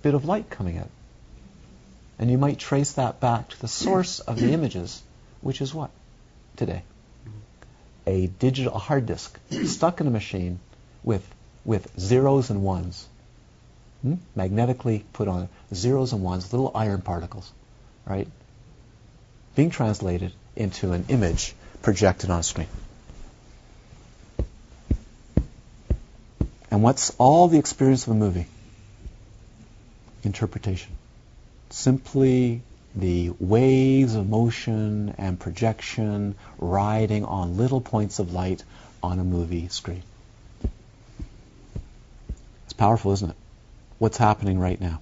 bit 0.02 0.14
of 0.14 0.24
light 0.26 0.50
coming 0.50 0.78
out. 0.78 0.90
And 2.18 2.30
you 2.30 2.38
might 2.38 2.58
trace 2.58 2.92
that 2.92 3.20
back 3.20 3.48
to 3.50 3.60
the 3.60 3.68
source 3.68 4.20
of 4.20 4.38
the 4.38 4.52
images, 4.52 5.02
which 5.40 5.60
is 5.60 5.74
what? 5.74 5.90
Today. 6.56 6.82
A 8.06 8.26
digital 8.26 8.78
hard 8.78 9.06
disk 9.06 9.38
stuck 9.64 10.00
in 10.00 10.06
a 10.06 10.10
machine 10.10 10.60
with 11.02 11.26
with 11.64 11.90
zeros 11.98 12.50
and 12.50 12.62
ones. 12.62 13.08
Hmm? 14.04 14.16
Magnetically 14.36 15.02
put 15.14 15.28
on 15.28 15.48
zeros 15.72 16.12
and 16.12 16.22
ones, 16.22 16.52
little 16.52 16.70
iron 16.74 17.00
particles, 17.00 17.50
right? 18.04 18.28
Being 19.56 19.70
translated 19.70 20.34
into 20.54 20.92
an 20.92 21.06
image 21.08 21.54
projected 21.80 22.28
on 22.28 22.42
screen. 22.42 22.68
And 26.70 26.82
what's 26.82 27.14
all 27.16 27.48
the 27.48 27.58
experience 27.58 28.06
of 28.06 28.12
a 28.12 28.16
movie? 28.16 28.46
Interpretation. 30.22 30.92
Simply 31.70 32.60
the 32.94 33.30
waves 33.40 34.16
of 34.16 34.28
motion 34.28 35.14
and 35.16 35.40
projection 35.40 36.34
riding 36.58 37.24
on 37.24 37.56
little 37.56 37.80
points 37.80 38.18
of 38.18 38.34
light 38.34 38.64
on 39.02 39.18
a 39.18 39.24
movie 39.24 39.68
screen. 39.68 40.02
It's 42.64 42.74
powerful, 42.74 43.12
isn't 43.12 43.30
it? 43.30 43.36
What's 44.04 44.18
happening 44.18 44.58
right 44.58 44.78
now? 44.78 45.00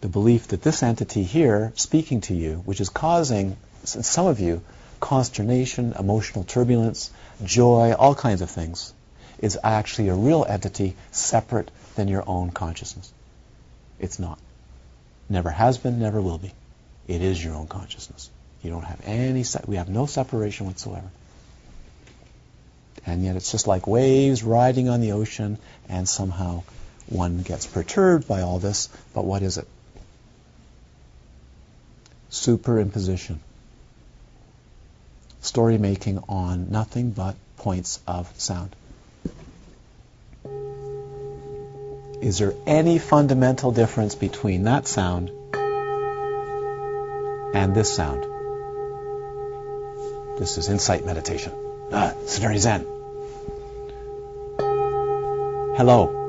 The 0.00 0.08
belief 0.08 0.48
that 0.48 0.62
this 0.62 0.82
entity 0.82 1.22
here, 1.22 1.72
speaking 1.76 2.22
to 2.22 2.34
you, 2.34 2.56
which 2.64 2.80
is 2.80 2.88
causing 2.88 3.56
some 3.84 4.26
of 4.26 4.40
you 4.40 4.62
consternation, 4.98 5.94
emotional 5.96 6.42
turbulence, 6.42 7.12
joy, 7.44 7.92
all 7.92 8.16
kinds 8.16 8.42
of 8.42 8.50
things, 8.50 8.92
is 9.38 9.56
actually 9.62 10.08
a 10.08 10.14
real 10.16 10.44
entity 10.44 10.96
separate 11.12 11.70
than 11.94 12.08
your 12.08 12.24
own 12.26 12.50
consciousness. 12.50 13.12
It's 14.00 14.18
not. 14.18 14.40
Never 15.28 15.50
has 15.50 15.78
been, 15.78 16.00
never 16.00 16.20
will 16.20 16.38
be. 16.38 16.52
It 17.06 17.22
is 17.22 17.44
your 17.44 17.54
own 17.54 17.68
consciousness. 17.68 18.28
You 18.64 18.70
don't 18.70 18.82
have 18.82 19.00
any, 19.04 19.44
se- 19.44 19.66
we 19.68 19.76
have 19.76 19.88
no 19.88 20.06
separation 20.06 20.66
whatsoever. 20.66 21.10
And 23.06 23.24
yet 23.24 23.36
it's 23.36 23.52
just 23.52 23.68
like 23.68 23.86
waves 23.86 24.42
riding 24.42 24.88
on 24.88 25.00
the 25.00 25.12
ocean, 25.12 25.58
and 25.88 26.08
somehow 26.08 26.64
one 27.08 27.42
gets 27.42 27.66
perturbed 27.66 28.26
by 28.26 28.42
all 28.42 28.58
this. 28.58 28.88
But 29.14 29.24
what 29.24 29.42
is 29.42 29.58
it? 29.58 29.68
Superimposition. 32.30 33.38
Story 35.40 35.78
making 35.78 36.18
on 36.28 36.70
nothing 36.70 37.10
but 37.10 37.36
points 37.56 38.00
of 38.06 38.28
sound. 38.38 38.74
Is 42.20 42.38
there 42.38 42.54
any 42.66 42.98
fundamental 42.98 43.70
difference 43.72 44.14
between 44.14 44.64
that 44.64 44.88
sound 44.88 45.30
and 47.54 47.74
this 47.74 47.94
sound? 47.94 48.24
This 50.38 50.58
is 50.58 50.68
insight 50.68 51.06
meditation. 51.06 51.52
Ah, 51.92 52.14
very 52.40 52.58
zen. 52.58 52.84
Hello. 55.76 56.25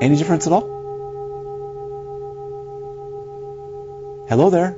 Any 0.00 0.16
difference 0.16 0.46
at 0.46 0.52
all? 0.52 0.76
Hello 4.28 4.48
there. 4.50 4.76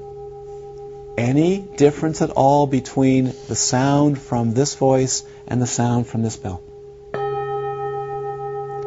Any 1.19 1.59
difference 1.59 2.23
at 2.23 2.31
all 2.31 2.67
between 2.67 3.35
the 3.47 3.55
sound 3.55 4.19
from 4.19 4.55
this 4.55 4.77
voice 4.77 5.23
and 5.47 5.61
the 5.61 5.67
sound 5.67 6.07
from 6.07 6.23
this 6.23 6.37
bell? 6.37 6.63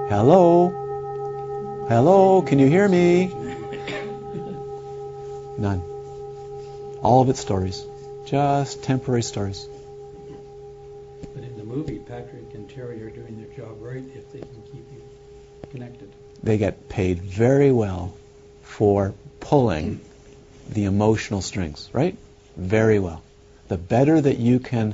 Hello? 0.09 0.69
Hello, 1.87 2.41
can 2.41 2.57
you 2.57 2.67
hear 2.67 2.87
me? 2.87 3.27
None. 5.59 5.83
All 7.03 7.21
of 7.21 7.29
it 7.29 7.37
stories. 7.37 7.85
Just 8.25 8.81
temporary 8.81 9.21
stories. 9.21 9.67
But 11.35 11.43
in 11.43 11.57
the 11.57 11.63
movie, 11.63 11.99
Patrick 11.99 12.55
and 12.55 12.67
Terry 12.67 13.03
are 13.03 13.11
doing 13.11 13.37
their 13.37 13.55
job 13.55 13.77
right 13.81 14.03
if 14.15 14.31
they 14.31 14.39
can 14.39 14.63
keep 14.71 14.85
you 14.91 15.01
connected. 15.69 16.09
They 16.43 16.57
get 16.57 16.89
paid 16.89 17.21
very 17.21 17.71
well 17.71 18.13
for 18.63 19.13
pulling 19.39 20.01
the 20.69 20.85
emotional 20.85 21.41
strings, 21.41 21.89
right? 21.93 22.17
Very 22.57 22.99
well. 22.99 23.23
The 23.69 23.77
better 23.77 24.19
that 24.19 24.37
you 24.37 24.59
can 24.59 24.93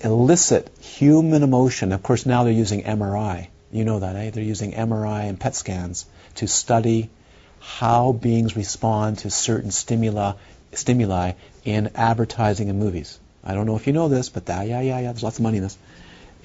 elicit 0.00 0.70
human 0.80 1.42
emotion, 1.42 1.92
of 1.92 2.02
course, 2.02 2.26
now 2.26 2.44
they're 2.44 2.52
using 2.52 2.82
MRI 2.82 3.48
you 3.74 3.84
know 3.84 3.98
that, 3.98 4.14
eh? 4.14 4.30
They're 4.30 4.44
using 4.44 4.72
MRI 4.72 5.28
and 5.28 5.38
PET 5.38 5.56
scans 5.56 6.06
to 6.36 6.46
study 6.46 7.10
how 7.58 8.12
beings 8.12 8.54
respond 8.54 9.18
to 9.18 9.30
certain 9.30 9.72
stimuli, 9.72 10.34
stimuli 10.72 11.32
in 11.64 11.90
advertising 11.96 12.70
and 12.70 12.78
movies. 12.78 13.18
I 13.42 13.54
don't 13.54 13.66
know 13.66 13.74
if 13.74 13.88
you 13.88 13.92
know 13.92 14.08
this, 14.08 14.28
but 14.28 14.46
that, 14.46 14.68
yeah, 14.68 14.80
yeah, 14.80 15.00
yeah, 15.00 15.10
there's 15.10 15.24
lots 15.24 15.38
of 15.38 15.42
money 15.42 15.56
in 15.56 15.64
this. 15.64 15.76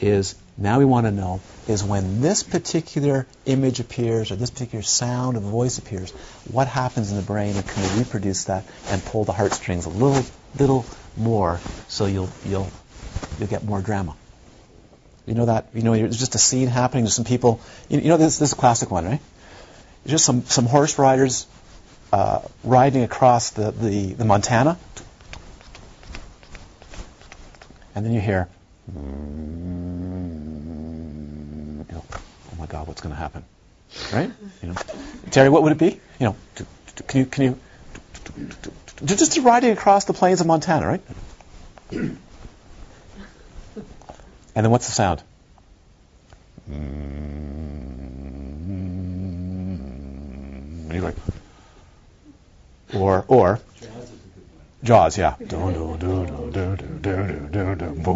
Is 0.02 0.34
now 0.60 0.78
we 0.78 0.86
want 0.86 1.06
to 1.06 1.12
know 1.12 1.40
is 1.68 1.84
when 1.84 2.22
this 2.22 2.44
particular 2.44 3.26
image 3.46 3.80
appears 3.80 4.32
or 4.32 4.36
this 4.36 4.50
particular 4.50 4.82
sound 4.82 5.38
of 5.38 5.44
voice 5.44 5.78
appears, 5.78 6.12
what 6.52 6.68
happens 6.68 7.12
in 7.12 7.18
the 7.18 7.24
brain 7.24 7.56
and 7.56 7.66
can 7.66 7.84
we 7.84 8.00
reproduce 8.00 8.46
that 8.46 8.66
and 8.90 9.04
pull 9.06 9.24
the 9.24 9.32
heartstrings 9.32 9.86
a 9.86 9.90
little, 9.90 10.24
little 10.58 10.86
more 11.16 11.60
so 11.88 12.06
you'll, 12.06 12.30
you'll, 12.46 12.70
you'll 13.40 13.48
get 13.48 13.64
more 13.64 13.82
drama. 13.82 14.16
You 15.26 15.36
know 15.36 15.46
that? 15.46 15.68
You 15.74 15.84
know, 15.84 15.96
there's 15.96 16.18
just 16.18 16.36
a 16.36 16.40
scene 16.40 16.68
happening. 16.68 17.04
There's 17.04 17.14
some 17.14 17.24
people. 17.26 17.62
You, 17.88 18.00
you 18.00 18.10
know, 18.10 18.18
this, 18.18 18.40
this 18.40 18.50
is 18.50 18.54
a 18.54 18.60
classic 18.60 18.90
one, 18.90 19.06
right? 19.06 19.22
Just 20.08 20.26
some, 20.26 20.44
some 20.46 20.66
horse 20.66 20.98
riders 20.98 21.46
uh, 22.12 22.42
riding 22.64 23.04
across 23.04 23.52
the, 23.52 23.72
the, 23.72 24.14
the 24.14 24.26
Montana. 24.26 24.78
And 27.94 28.06
then 28.06 28.14
you 28.14 28.22
hear, 28.22 28.50
Mm, 28.96 30.30
you 31.90 31.96
know, 31.96 32.04
oh 32.12 32.56
my 32.58 32.66
God, 32.66 32.88
what's 32.88 33.02
going 33.02 33.14
to 33.14 33.20
happen? 33.20 33.44
Right? 34.14 34.32
You 34.62 34.70
know, 34.70 34.76
Terry, 35.32 35.50
what 35.50 35.64
would 35.64 35.72
it 35.72 35.78
be? 35.78 36.00
You 36.20 36.28
know, 36.28 36.36
can 37.08 37.20
you 37.22 37.26
can 37.26 37.44
you 37.44 37.60
just 39.06 39.38
riding 39.40 39.72
across 39.72 40.06
the 40.06 40.14
plains 40.14 40.42
of 40.42 40.48
Montana, 40.48 40.88
right? 40.88 41.02
And 44.56 44.66
then 44.66 44.72
what's 44.72 44.88
the 44.88 44.92
sound? 44.92 45.22
And 50.90 50.94
you're 50.94 51.04
like, 51.04 51.16
or 52.94 53.24
or 53.28 53.60
Jaws, 54.84 55.18
yeah. 55.18 55.36
Boom, 55.40 55.74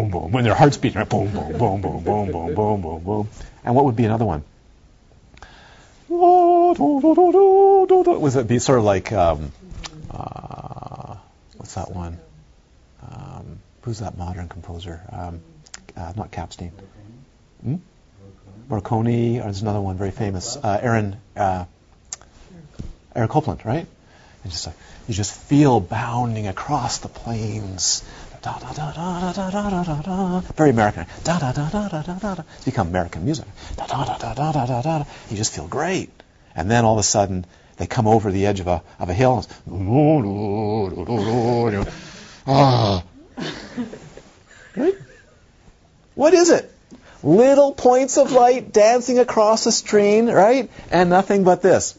boom. 0.10 0.32
When 0.32 0.44
their 0.46 0.56
heart's 0.56 0.78
beating? 0.78 1.04
Boom, 1.06 1.30
boom, 1.32 1.58
boom, 1.58 1.82
boom, 1.82 2.04
boom, 2.04 2.32
boom, 2.32 2.56
boom, 2.56 2.82
boom, 2.82 3.04
boom. 3.04 3.30
And 3.66 3.76
what 3.76 3.86
would 3.86 3.96
be 3.96 4.06
another 4.06 4.26
one? 4.26 4.44
Was 6.10 6.78
it 8.36 8.48
be 8.48 8.60
sort 8.60 8.80
of 8.80 8.86
like 8.86 9.12
um, 9.12 9.52
uh, 10.12 11.16
what's 11.58 11.74
that 11.76 11.92
one? 11.92 12.20
Um, 13.02 13.60
who's 13.82 14.00
that 14.00 14.18
modern 14.18 14.48
composer? 14.48 15.02
Um, 15.12 15.42
uh, 15.98 16.14
not 16.16 16.32
Capstein. 16.32 16.72
Hmm? 17.62 17.76
Morricone, 18.70 19.40
or 19.40 19.44
there's 19.44 19.62
another 19.62 19.82
one 19.82 19.98
very 19.98 20.12
famous, 20.12 20.56
uh, 20.56 20.80
Aaron 20.82 21.18
uh, 21.36 21.66
Aaron 23.16 23.30
Copland, 23.30 23.66
right? 23.66 23.86
And 24.44 24.52
just 24.52 24.68
like 24.68 24.76
you 25.08 25.14
just 25.14 25.34
feel 25.34 25.80
bounding 25.80 26.48
across 26.48 27.00
the 27.00 27.08
plains. 27.08 28.04
Da, 28.42 28.60
da, 28.60 28.74
da, 28.74 28.92
da, 28.92 29.32
da, 29.32 29.50
da, 29.50 29.70
da, 29.70 29.84
da, 29.84 30.02
da. 30.02 30.40
Very 30.58 30.72
American. 30.72 31.06
Da, 31.24 31.40
da, 31.40 31.54
da, 31.54 31.70
da, 31.70 31.88
da, 31.88 32.02
da, 32.02 32.36
da. 32.36 32.44
It's 32.56 32.66
become 32.66 32.90
American 32.90 33.24
music. 33.24 33.46
Da, 33.78 33.88
da, 33.88 34.04
da, 34.04 34.18
da, 34.18 34.34
da, 34.34 34.52
da, 34.52 34.66
da, 34.66 34.82
da. 34.82 35.06
You 35.30 35.38
just 35.38 35.56
feel 35.56 35.68
great. 35.68 36.10
And 36.54 36.70
then 36.70 36.84
all 36.84 36.94
of 36.94 37.00
a 37.00 37.04
sudden, 37.04 37.46
they 37.78 37.88
come 37.88 38.06
over 38.06 38.32
the 38.32 38.46
edge 38.46 38.60
of 38.60 38.68
a, 38.68 38.84
of 39.00 39.10
a 39.10 39.14
hill. 39.14 39.46
Ah. 42.46 43.04
What 46.16 46.34
is 46.34 46.50
it? 46.50 46.70
Little 47.24 47.72
points 47.72 48.18
of 48.18 48.34
light 48.34 48.74
dancing 48.74 49.20
across 49.20 49.64
the 49.64 49.72
screen, 49.72 50.30
right? 50.30 50.70
And 50.92 51.10
nothing 51.10 51.46
but 51.46 51.62
this. 51.62 51.98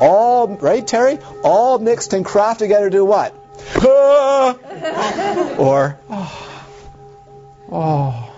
All, 0.00 0.48
right, 0.48 0.86
Terry? 0.86 1.18
All 1.42 1.78
mixed 1.78 2.12
and 2.12 2.24
crafted 2.24 2.58
together 2.58 2.90
to 2.90 2.96
do 2.96 3.04
what? 3.04 3.34
or, 5.58 5.98
oh, 6.10 6.64
oh, 7.72 8.32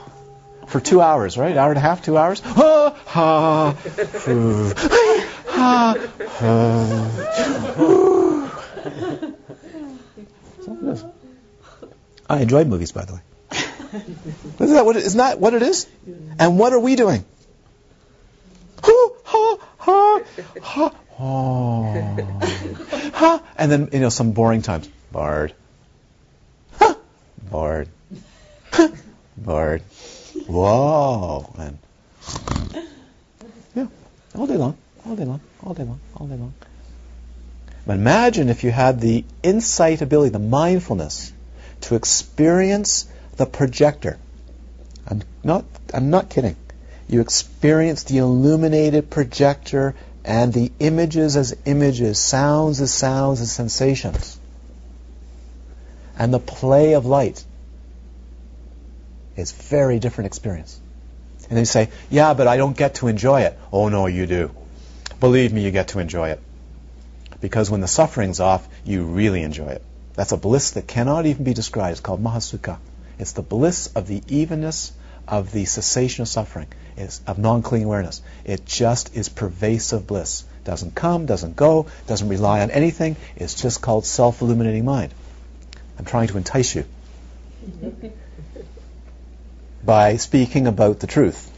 for 0.67 0.81
two 0.81 1.01
hours, 1.01 1.37
right? 1.37 1.57
Hour 1.57 1.71
and 1.71 1.79
a 1.79 1.81
half, 1.81 2.03
two 2.03 2.17
hours. 2.17 2.43
Ah, 2.45 2.97
ha, 3.07 3.77
ha, 5.49 5.95
ha. 6.29 6.71
I 12.29 12.43
enjoy 12.43 12.65
movies, 12.65 12.93
by 12.93 13.05
the 13.05 13.15
way. 13.15 13.21
Isn't 14.61 14.75
that 14.75 14.87
what 14.87 14.97
it, 14.97 15.05
isn't 15.05 15.19
that 15.19 15.41
what 15.41 15.55
it 15.55 15.63
is? 15.63 15.89
And 16.39 16.59
what 16.59 16.73
are 16.73 16.79
we 16.79 16.95
doing? 16.95 17.25
Ha, 18.85 19.09
ha, 19.25 20.21
ha. 20.61 20.93
Oh. 21.23 21.83
ha. 23.13 23.43
And 23.57 23.71
then, 23.71 23.89
you 23.93 24.01
know, 24.01 24.09
some 24.09 24.33
boring 24.33 24.63
times. 24.63 24.89
Bard. 25.13 25.53
Ha. 26.79 26.97
Bard. 27.51 27.89
Ha. 28.73 28.89
Bard. 29.37 29.83
Whoa. 30.47 31.53
And 31.59 31.79
yeah, 33.75 33.87
all 34.35 34.47
day 34.47 34.57
long, 34.57 34.77
all 35.05 35.15
day 35.15 35.25
long, 35.25 35.41
all 35.63 35.75
day 35.75 35.85
long, 35.85 36.01
all 36.17 36.27
day 36.27 36.37
long. 36.37 36.55
But 37.87 37.97
imagine 37.97 38.49
if 38.49 38.65
you 38.65 38.71
had 38.71 39.01
the 39.01 39.25
insight 39.43 40.03
ability, 40.03 40.31
the 40.31 40.39
mindfulness 40.39 41.33
to 41.83 41.95
experience 41.95 43.09
the 43.37 43.47
projector. 43.47 44.19
I'm 45.07 45.23
not, 45.45 45.65
I'm 45.93 46.11
not 46.11 46.31
kidding. 46.31 46.57
You 47.09 47.21
experience 47.21 48.05
the 48.05 48.19
illuminated 48.19 49.11
projector 49.11 49.95
and 50.25 50.53
the 50.53 50.71
images 50.79 51.37
as 51.37 51.57
images, 51.65 52.19
sounds 52.19 52.81
as 52.81 52.93
sounds, 52.93 53.41
as 53.41 53.51
sensations. 53.51 54.39
And 56.19 56.35
the 56.35 56.39
play 56.39 56.95
of 56.95 57.07
light 57.07 57.45
is 59.37 59.53
very 59.53 59.99
different 59.99 60.27
experience. 60.27 60.79
And 61.49 61.57
then 61.57 61.61
you 61.61 61.67
say, 61.67 61.89
yeah, 62.11 62.35
but 62.35 62.47
I 62.47 62.57
don't 62.57 62.77
get 62.77 62.97
to 62.97 63.09
enjoy 63.09 63.43
it. 63.43 63.59
Oh 63.73 63.89
no, 63.89 64.07
you 64.07 64.27
do. 64.27 64.51
Believe 65.19 65.53
me, 65.53 65.65
you 65.65 65.71
get 65.71 65.89
to 65.89 65.99
enjoy 65.99 66.31
it. 66.31 66.41
Because 67.41 67.71
when 67.71 67.81
the 67.81 67.89
suffering's 67.89 68.39
off, 68.41 68.69
you 68.85 69.05
really 69.05 69.43
enjoy 69.43 69.69
it. 69.69 69.83
That's 70.15 70.33
a 70.33 70.37
bliss 70.37 70.73
that 70.73 70.87
cannot 70.87 71.27
even 71.27 71.45
be 71.45 71.55
described. 71.55 71.93
It's 71.93 72.01
called 72.01 72.23
Mahasukha. 72.23 72.79
It's 73.19 73.33
the 73.33 73.43
bliss 73.43 73.87
of 73.95 74.07
the 74.07 74.23
evenness 74.29 74.93
of 75.31 75.53
the 75.53 75.65
cessation 75.65 76.23
of 76.23 76.29
suffering, 76.29 76.67
it's 76.97 77.21
of 77.27 77.39
non-clinging 77.39 77.87
awareness. 77.87 78.21
It 78.45 78.67
just 78.67 79.17
is 79.17 79.29
pervasive 79.29 80.07
bliss. 80.07 80.45
Doesn't 80.65 80.95
come, 80.95 81.27
doesn't 81.27 81.57
go, 81.57 81.87
doesn't 82.07 82.29
rely 82.29 82.61
on 82.61 82.71
anything. 82.71 83.17
It's 83.37 83.55
just 83.55 83.81
called 83.81 84.05
self-illuminating 84.05 84.85
mind. 84.85 85.15
I'm 85.99 86.05
trying 86.05 86.29
to 86.29 86.37
entice 86.37 86.75
you 86.75 86.85
by 89.85 90.17
speaking 90.17 90.67
about 90.67 91.01
the 91.01 91.07
truth. 91.07 91.50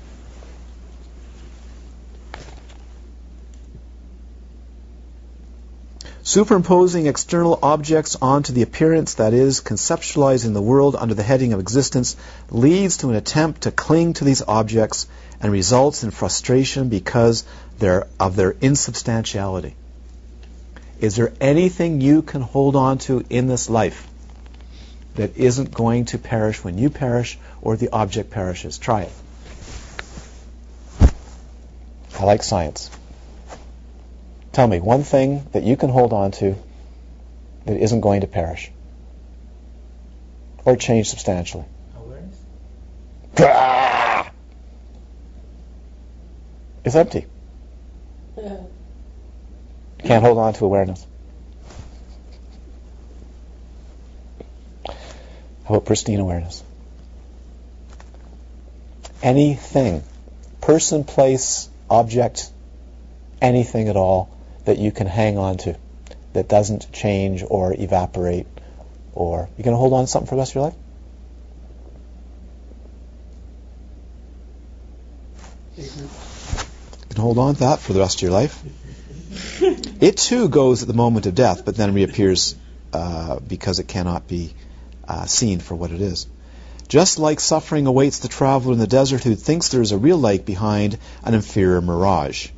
Superimposing 6.33 7.09
external 7.09 7.59
objects 7.63 8.17
onto 8.23 8.55
the 8.55 8.63
appearance 8.63 9.13
that 9.17 9.35
is 9.35 9.61
conceptualizing 9.61 10.55
the 10.55 10.63
world 10.63 10.97
under 10.97 11.13
the 11.13 11.23
heading 11.23 11.53
of 11.53 11.61
existence 11.61 12.17
leads 12.49 12.97
to 12.97 13.11
an 13.11 13.17
attempt 13.17 13.65
to 13.65 13.71
cling 13.71 14.15
to 14.15 14.25
these 14.25 14.41
objects 14.41 15.07
and 15.43 15.53
results 15.53 16.05
in 16.05 16.11
frustration 16.11 16.89
because 16.89 17.45
of 18.19 18.35
their 18.35 18.57
insubstantiality. 18.63 19.77
Is 21.01 21.17
there 21.17 21.35
anything 21.39 22.01
you 22.01 22.23
can 22.23 22.41
hold 22.41 22.77
on 22.77 22.97
to 23.09 23.23
in 23.29 23.47
this 23.47 23.69
life 23.69 24.09
that 25.17 25.37
isn't 25.37 25.75
going 25.75 26.07
to 26.07 26.17
perish 26.17 26.65
when 26.65 26.79
you 26.79 26.89
perish 26.89 27.39
or 27.61 27.77
the 27.77 27.91
object 27.91 28.31
perishes? 28.31 28.79
Try 28.79 29.03
it. 29.03 29.13
I 32.19 32.25
like 32.25 32.43
science. 32.43 32.89
Tell 34.53 34.67
me 34.67 34.81
one 34.81 35.03
thing 35.03 35.47
that 35.53 35.63
you 35.63 35.77
can 35.79 35.89
hold 35.89 36.13
on 36.13 36.31
to 36.33 36.55
that 37.65 37.77
isn't 37.77 38.03
going 38.03 38.21
to 38.21 38.27
perish 38.27 38.71
or 40.65 40.77
change 40.77 41.09
substantially. 41.09 41.65
Awareness? 41.97 42.39
It's 46.85 46.95
empty. 46.95 47.27
Can't 50.05 50.23
hold 50.23 50.37
on 50.37 50.53
to 50.55 50.65
awareness. 50.67 51.07
How 55.65 55.77
about 55.77 55.87
pristine 55.87 56.21
awareness? 56.21 56.63
Anything, 59.23 60.03
person, 60.61 61.05
place, 61.05 61.71
object, 61.89 62.51
anything 63.41 63.89
at 63.89 63.97
all 63.97 64.29
that 64.65 64.79
you 64.79 64.93
can 64.93 65.07
hang 65.07 65.39
on 65.39 65.59
to 65.59 65.77
that 66.33 66.49
doesn't 66.49 66.93
change 66.93 67.45
or 67.49 67.75
evaporate 67.75 68.47
or 69.15 69.49
you 69.57 69.65
going 69.65 69.75
to 69.75 69.79
hold 69.79 69.93
on 69.93 70.05
to 70.05 70.07
something 70.07 70.29
for 70.29 70.37
the 70.37 70.41
rest 70.41 70.53
of 70.53 70.55
your 70.57 70.65
life? 70.65 70.75
You 75.77 75.85
can 77.11 77.23
hold 77.23 77.39
on 77.39 77.55
to 77.55 77.61
that 77.61 77.81
for 77.81 77.93
the 77.93 78.01
rest 78.01 78.19
of 78.19 78.23
your 78.23 78.33
life. 78.33 78.63
It 80.01 80.17
too 80.17 80.49
goes 80.49 80.83
at 80.83 80.89
the 80.89 80.95
moment 80.95 81.27
of 81.27 81.37
death, 81.37 81.65
but 81.65 81.77
then 81.77 81.95
reappears 81.95 82.57
uh, 82.93 83.39
because 83.39 83.79
it 83.79 83.87
cannot 83.87 84.27
be 84.27 84.53
uh, 85.07 85.27
seen 85.27 85.61
for 85.61 85.77
what 85.77 85.93
it 85.93 86.01
is. 86.01 86.27
Just 86.89 87.21
like 87.21 87.39
suffering 87.39 87.87
awaits 87.87 88.19
the 88.19 88.29
traveler 88.29 88.73
in 88.73 88.81
the 88.81 88.89
desert 88.89 89.23
who 89.23 89.37
thinks 89.37 89.69
there 89.69 89.81
is 89.81 89.93
a 89.93 89.99
real 89.99 90.19
lake 90.19 90.45
behind 90.45 90.99
an 91.23 91.35
inferior 91.35 91.81
mirage. 91.81 92.49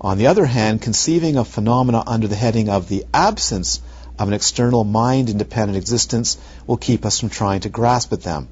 On 0.00 0.18
the 0.18 0.26
other 0.26 0.44
hand, 0.44 0.82
conceiving 0.82 1.36
of 1.36 1.48
phenomena 1.48 2.02
under 2.06 2.28
the 2.28 2.36
heading 2.36 2.68
of 2.68 2.88
the 2.88 3.04
absence 3.14 3.80
of 4.18 4.28
an 4.28 4.34
external 4.34 4.84
mind 4.84 5.30
independent 5.30 5.76
existence 5.76 6.36
will 6.66 6.76
keep 6.76 7.04
us 7.04 7.20
from 7.20 7.30
trying 7.30 7.60
to 7.60 7.68
grasp 7.68 8.12
at 8.12 8.22
them. 8.22 8.48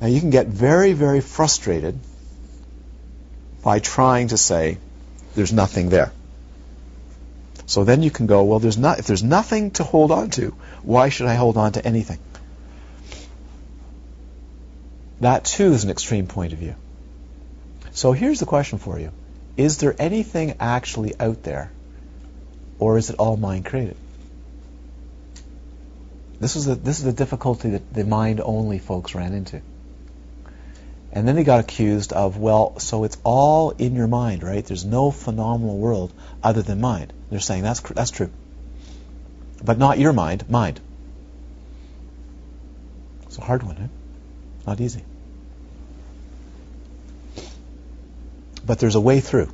Now, 0.00 0.06
you 0.06 0.20
can 0.20 0.30
get 0.30 0.46
very, 0.46 0.94
very 0.94 1.20
frustrated 1.20 1.98
by 3.62 3.78
trying 3.78 4.28
to 4.28 4.38
say 4.38 4.78
there's 5.34 5.52
nothing 5.52 5.90
there. 5.90 6.12
So 7.66 7.84
then 7.84 8.02
you 8.02 8.10
can 8.10 8.26
go, 8.26 8.42
well, 8.44 8.58
there's 8.58 8.78
not, 8.78 8.98
if 8.98 9.06
there's 9.06 9.22
nothing 9.22 9.70
to 9.72 9.84
hold 9.84 10.10
on 10.10 10.30
to, 10.30 10.54
why 10.82 11.10
should 11.10 11.26
I 11.26 11.34
hold 11.34 11.56
on 11.56 11.72
to 11.72 11.86
anything? 11.86 12.18
That 15.20 15.44
too 15.44 15.72
is 15.72 15.84
an 15.84 15.90
extreme 15.90 16.26
point 16.26 16.54
of 16.54 16.58
view. 16.58 16.74
So 17.92 18.12
here's 18.12 18.40
the 18.40 18.46
question 18.46 18.78
for 18.78 18.98
you 18.98 19.12
Is 19.56 19.78
there 19.78 19.94
anything 19.98 20.54
actually 20.60 21.14
out 21.18 21.42
there, 21.42 21.70
or 22.78 22.98
is 22.98 23.10
it 23.10 23.16
all 23.16 23.36
mind 23.36 23.66
created? 23.66 23.96
This 26.40 26.56
is 26.56 26.64
the, 26.64 26.74
this 26.74 26.98
is 26.98 27.04
the 27.04 27.12
difficulty 27.12 27.70
that 27.70 27.92
the 27.92 28.04
mind 28.04 28.40
only 28.40 28.78
folks 28.78 29.14
ran 29.14 29.34
into. 29.34 29.60
And 31.12 31.26
then 31.26 31.34
they 31.34 31.44
got 31.44 31.60
accused 31.60 32.12
of, 32.12 32.38
well, 32.38 32.78
so 32.78 33.04
it's 33.04 33.18
all 33.24 33.70
in 33.70 33.96
your 33.96 34.06
mind, 34.06 34.42
right? 34.42 34.64
There's 34.64 34.84
no 34.84 35.10
phenomenal 35.10 35.76
world 35.76 36.12
other 36.42 36.62
than 36.62 36.80
mind. 36.80 37.12
They're 37.30 37.40
saying 37.40 37.62
that's 37.62 37.80
that's 37.80 38.10
true, 38.10 38.30
but 39.62 39.76
not 39.76 39.98
your 39.98 40.12
mind, 40.12 40.48
mind. 40.48 40.80
It's 43.24 43.38
a 43.38 43.42
hard 43.42 43.62
one, 43.62 43.76
eh? 43.76 43.86
Not 44.66 44.80
easy. 44.80 45.02
But 48.70 48.78
there's 48.78 48.94
a 48.94 49.00
way 49.00 49.18
through. 49.18 49.48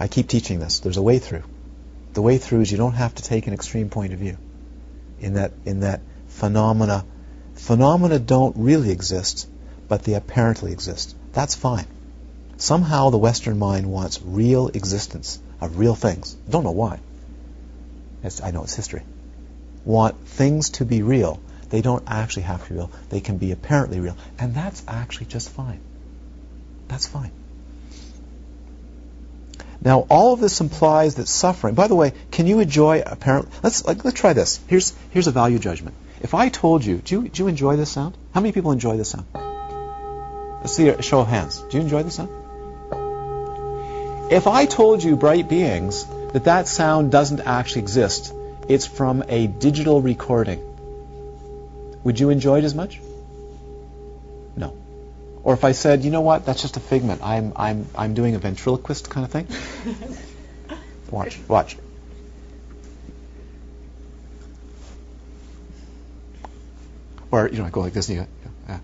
I 0.00 0.08
keep 0.08 0.26
teaching 0.26 0.58
this. 0.58 0.80
There's 0.80 0.96
a 0.96 1.02
way 1.02 1.20
through. 1.20 1.44
The 2.14 2.22
way 2.22 2.38
through 2.38 2.62
is 2.62 2.72
you 2.72 2.76
don't 2.76 2.94
have 2.94 3.14
to 3.14 3.22
take 3.22 3.46
an 3.46 3.54
extreme 3.54 3.88
point 3.88 4.12
of 4.12 4.18
view. 4.18 4.36
In 5.20 5.34
that, 5.34 5.52
in 5.64 5.78
that 5.86 6.00
phenomena, 6.26 7.04
phenomena 7.54 8.18
don't 8.18 8.56
really 8.56 8.90
exist, 8.90 9.48
but 9.86 10.02
they 10.02 10.14
apparently 10.14 10.72
exist. 10.72 11.14
That's 11.34 11.54
fine. 11.54 11.86
Somehow 12.56 13.10
the 13.10 13.18
Western 13.18 13.60
mind 13.60 13.86
wants 13.86 14.20
real 14.20 14.66
existence 14.66 15.38
of 15.60 15.78
real 15.78 15.94
things. 15.94 16.34
Don't 16.50 16.64
know 16.64 16.72
why. 16.72 16.98
It's, 18.24 18.42
I 18.42 18.50
know 18.50 18.64
it's 18.64 18.74
history. 18.74 19.04
Want 19.84 20.18
things 20.26 20.70
to 20.70 20.84
be 20.84 21.02
real. 21.02 21.38
They 21.70 21.80
don't 21.80 22.02
actually 22.08 22.42
have 22.42 22.64
to 22.64 22.70
be 22.70 22.74
real. 22.74 22.90
They 23.10 23.20
can 23.20 23.38
be 23.38 23.52
apparently 23.52 24.00
real. 24.00 24.16
And 24.36 24.52
that's 24.52 24.82
actually 24.88 25.26
just 25.26 25.48
fine. 25.48 25.78
That's 26.88 27.06
fine. 27.06 27.30
Now, 29.84 30.06
all 30.08 30.32
of 30.32 30.40
this 30.40 30.60
implies 30.62 31.16
that 31.16 31.28
suffering. 31.28 31.74
By 31.74 31.88
the 31.88 31.94
way, 31.94 32.14
can 32.30 32.46
you 32.46 32.60
enjoy 32.60 33.02
apparently? 33.04 33.52
Let's 33.62 33.84
like, 33.84 34.02
let's 34.04 34.18
try 34.18 34.32
this. 34.32 34.58
Here's 34.66 34.94
here's 35.10 35.26
a 35.26 35.30
value 35.30 35.58
judgment. 35.58 35.94
If 36.22 36.32
I 36.32 36.48
told 36.48 36.84
you, 36.84 36.96
do 36.98 37.22
you, 37.22 37.28
do 37.28 37.42
you 37.42 37.48
enjoy 37.48 37.76
this 37.76 37.90
sound? 37.90 38.16
How 38.32 38.40
many 38.40 38.52
people 38.52 38.72
enjoy 38.72 38.96
this 38.96 39.10
sound? 39.10 39.26
Let's 39.34 40.74
see 40.74 40.88
a 40.88 41.02
show 41.02 41.20
of 41.20 41.28
hands. 41.28 41.62
Do 41.68 41.76
you 41.76 41.82
enjoy 41.82 42.02
this 42.02 42.14
sound? 42.14 42.30
If 44.32 44.46
I 44.46 44.64
told 44.64 45.04
you, 45.04 45.16
bright 45.16 45.50
beings, 45.50 46.06
that 46.32 46.44
that 46.44 46.66
sound 46.66 47.12
doesn't 47.12 47.40
actually 47.40 47.82
exist, 47.82 48.32
it's 48.68 48.86
from 48.86 49.22
a 49.28 49.46
digital 49.46 50.00
recording, 50.00 50.60
would 52.02 52.18
you 52.18 52.30
enjoy 52.30 52.58
it 52.58 52.64
as 52.64 52.74
much? 52.74 53.00
No. 55.44 55.50
Or 55.50 55.54
if 55.54 55.64
I 55.64 55.72
said, 55.72 56.04
you 56.04 56.10
know 56.10 56.22
what, 56.22 56.46
that's 56.46 56.62
just 56.62 56.76
a 56.76 56.80
figment. 56.80 57.22
I'm, 57.22 57.52
I'm, 57.56 57.86
I'm 57.96 58.14
doing 58.14 58.34
a 58.34 58.38
ventriloquist 58.38 59.10
kind 59.10 59.26
of 59.26 59.32
thing. 59.32 59.46
watch, 61.10 61.38
watch. 61.48 61.76
Or, 67.30 67.48
you 67.48 67.58
know, 67.58 67.64
I 67.64 67.70
go 67.70 67.80
like 67.80 67.92
this 67.92 68.08
and 68.08 68.18
you 68.18 68.24
go, 68.24 68.28
yeah. 68.68 68.78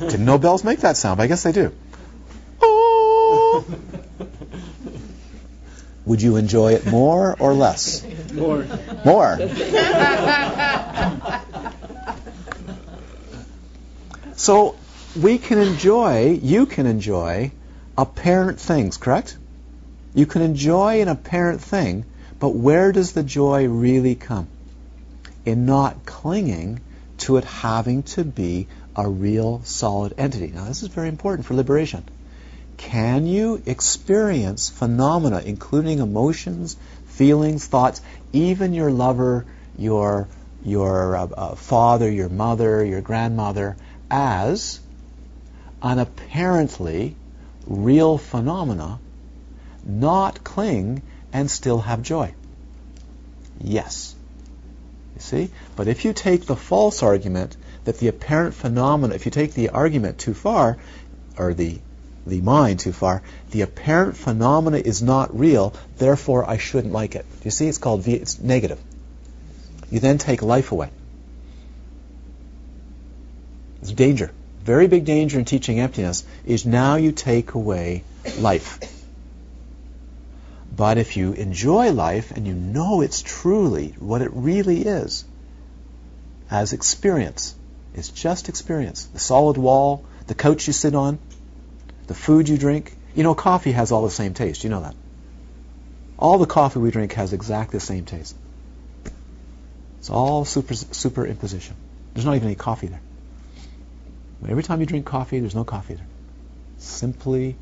Didn't 0.10 0.24
know 0.24 0.38
bells 0.38 0.64
make 0.64 0.80
that 0.80 0.96
sound, 0.96 1.18
but 1.18 1.22
I 1.22 1.26
guess 1.28 1.44
they 1.44 1.52
do. 1.52 1.72
Would 6.04 6.20
you 6.20 6.36
enjoy 6.36 6.74
it 6.74 6.86
more 6.86 7.36
or 7.38 7.54
less? 7.54 8.04
More. 8.32 8.66
More. 9.04 9.38
So 14.38 14.76
we 15.20 15.38
can 15.38 15.58
enjoy, 15.58 16.38
you 16.40 16.66
can 16.66 16.86
enjoy 16.86 17.50
apparent 17.96 18.60
things, 18.60 18.96
correct? 18.96 19.36
You 20.14 20.26
can 20.26 20.42
enjoy 20.42 21.02
an 21.02 21.08
apparent 21.08 21.60
thing, 21.60 22.04
but 22.38 22.54
where 22.54 22.92
does 22.92 23.12
the 23.12 23.24
joy 23.24 23.66
really 23.66 24.14
come? 24.14 24.46
In 25.44 25.66
not 25.66 26.06
clinging 26.06 26.80
to 27.18 27.36
it 27.38 27.44
having 27.44 28.04
to 28.14 28.22
be 28.22 28.68
a 28.94 29.08
real 29.08 29.60
solid 29.64 30.14
entity. 30.16 30.52
Now, 30.54 30.66
this 30.66 30.84
is 30.84 30.88
very 30.88 31.08
important 31.08 31.44
for 31.44 31.54
liberation. 31.54 32.04
Can 32.76 33.26
you 33.26 33.60
experience 33.66 34.70
phenomena, 34.70 35.42
including 35.44 35.98
emotions, 35.98 36.76
feelings, 37.06 37.66
thoughts, 37.66 38.00
even 38.32 38.72
your 38.72 38.92
lover, 38.92 39.46
your 39.76 40.28
your 40.64 41.16
uh, 41.16 41.26
uh, 41.26 41.54
father, 41.54 42.10
your 42.10 42.28
mother, 42.28 42.84
your 42.84 43.00
grandmother, 43.00 43.76
as 44.10 44.80
an 45.82 45.98
apparently 45.98 47.14
real 47.66 48.18
phenomena, 48.18 48.98
not 49.84 50.42
cling 50.44 51.02
and 51.32 51.50
still 51.50 51.80
have 51.80 52.02
joy? 52.02 52.32
Yes. 53.60 54.14
You 55.14 55.20
see? 55.20 55.50
But 55.76 55.88
if 55.88 56.04
you 56.04 56.12
take 56.12 56.46
the 56.46 56.56
false 56.56 57.02
argument 57.02 57.56
that 57.84 57.98
the 57.98 58.08
apparent 58.08 58.54
phenomena, 58.54 59.14
if 59.14 59.24
you 59.24 59.30
take 59.30 59.54
the 59.54 59.70
argument 59.70 60.18
too 60.18 60.34
far, 60.34 60.78
or 61.36 61.54
the 61.54 61.78
the 62.26 62.40
mind 62.42 62.78
too 62.78 62.92
far, 62.92 63.22
the 63.50 63.62
apparent 63.62 64.16
phenomena 64.16 64.76
is 64.76 65.02
not 65.02 65.38
real, 65.38 65.72
therefore 65.96 66.48
I 66.48 66.58
shouldn't 66.58 66.92
like 66.92 67.14
it. 67.14 67.24
You 67.42 67.50
see, 67.50 67.68
it's 67.68 67.78
called, 67.78 68.06
it's 68.06 68.38
negative. 68.38 68.78
You 69.90 70.00
then 70.00 70.18
take 70.18 70.42
life 70.42 70.70
away. 70.70 70.90
It's 73.88 73.96
danger. 73.96 74.30
Very 74.64 74.86
big 74.86 75.06
danger 75.06 75.38
in 75.38 75.46
teaching 75.46 75.80
emptiness 75.80 76.22
is 76.44 76.66
now 76.66 76.96
you 76.96 77.10
take 77.10 77.54
away 77.54 78.04
life. 78.38 78.78
But 80.76 80.98
if 80.98 81.16
you 81.16 81.32
enjoy 81.32 81.90
life 81.92 82.30
and 82.30 82.46
you 82.46 82.52
know 82.52 83.00
it's 83.00 83.22
truly 83.22 83.94
what 83.98 84.20
it 84.20 84.30
really 84.34 84.82
is, 84.82 85.24
as 86.50 86.74
experience, 86.74 87.54
it's 87.94 88.10
just 88.10 88.50
experience. 88.50 89.06
The 89.06 89.18
solid 89.18 89.56
wall, 89.56 90.04
the 90.26 90.34
couch 90.34 90.66
you 90.66 90.74
sit 90.74 90.94
on, 90.94 91.18
the 92.06 92.12
food 92.12 92.46
you 92.46 92.58
drink. 92.58 92.94
You 93.14 93.22
know, 93.22 93.34
coffee 93.34 93.72
has 93.72 93.90
all 93.90 94.02
the 94.02 94.10
same 94.10 94.34
taste. 94.34 94.64
You 94.64 94.68
know 94.68 94.82
that. 94.82 94.96
All 96.18 96.36
the 96.36 96.44
coffee 96.44 96.78
we 96.78 96.90
drink 96.90 97.14
has 97.14 97.32
exactly 97.32 97.78
the 97.78 97.86
same 97.86 98.04
taste. 98.04 98.36
It's 99.98 100.10
all 100.10 100.44
super 100.44 100.74
superimposition. 100.74 101.72
There's 102.12 102.26
not 102.26 102.36
even 102.36 102.48
any 102.48 102.54
coffee 102.54 102.88
there. 102.88 103.00
Every 104.46 104.62
time 104.62 104.80
you 104.80 104.86
drink 104.86 105.06
coffee, 105.06 105.40
there's 105.40 105.54
no 105.54 105.64
coffee 105.64 105.94
there. 105.94 106.06
Simply 106.78 107.56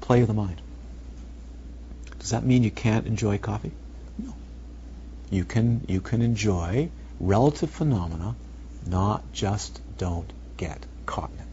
play 0.00 0.22
of 0.22 0.28
the 0.28 0.34
mind. 0.34 0.60
Does 2.18 2.30
that 2.30 2.44
mean 2.44 2.62
you 2.62 2.70
can't 2.70 3.06
enjoy 3.06 3.38
coffee? 3.38 3.72
No. 4.18 4.34
You 5.30 5.44
can 5.44 5.84
you 5.88 6.00
can 6.00 6.22
enjoy 6.22 6.88
relative 7.20 7.70
phenomena, 7.70 8.34
not 8.86 9.32
just 9.32 9.80
don't 9.98 10.32
get 10.56 10.84
caught 11.04 11.30
in 11.30 11.38
it. 11.38 11.46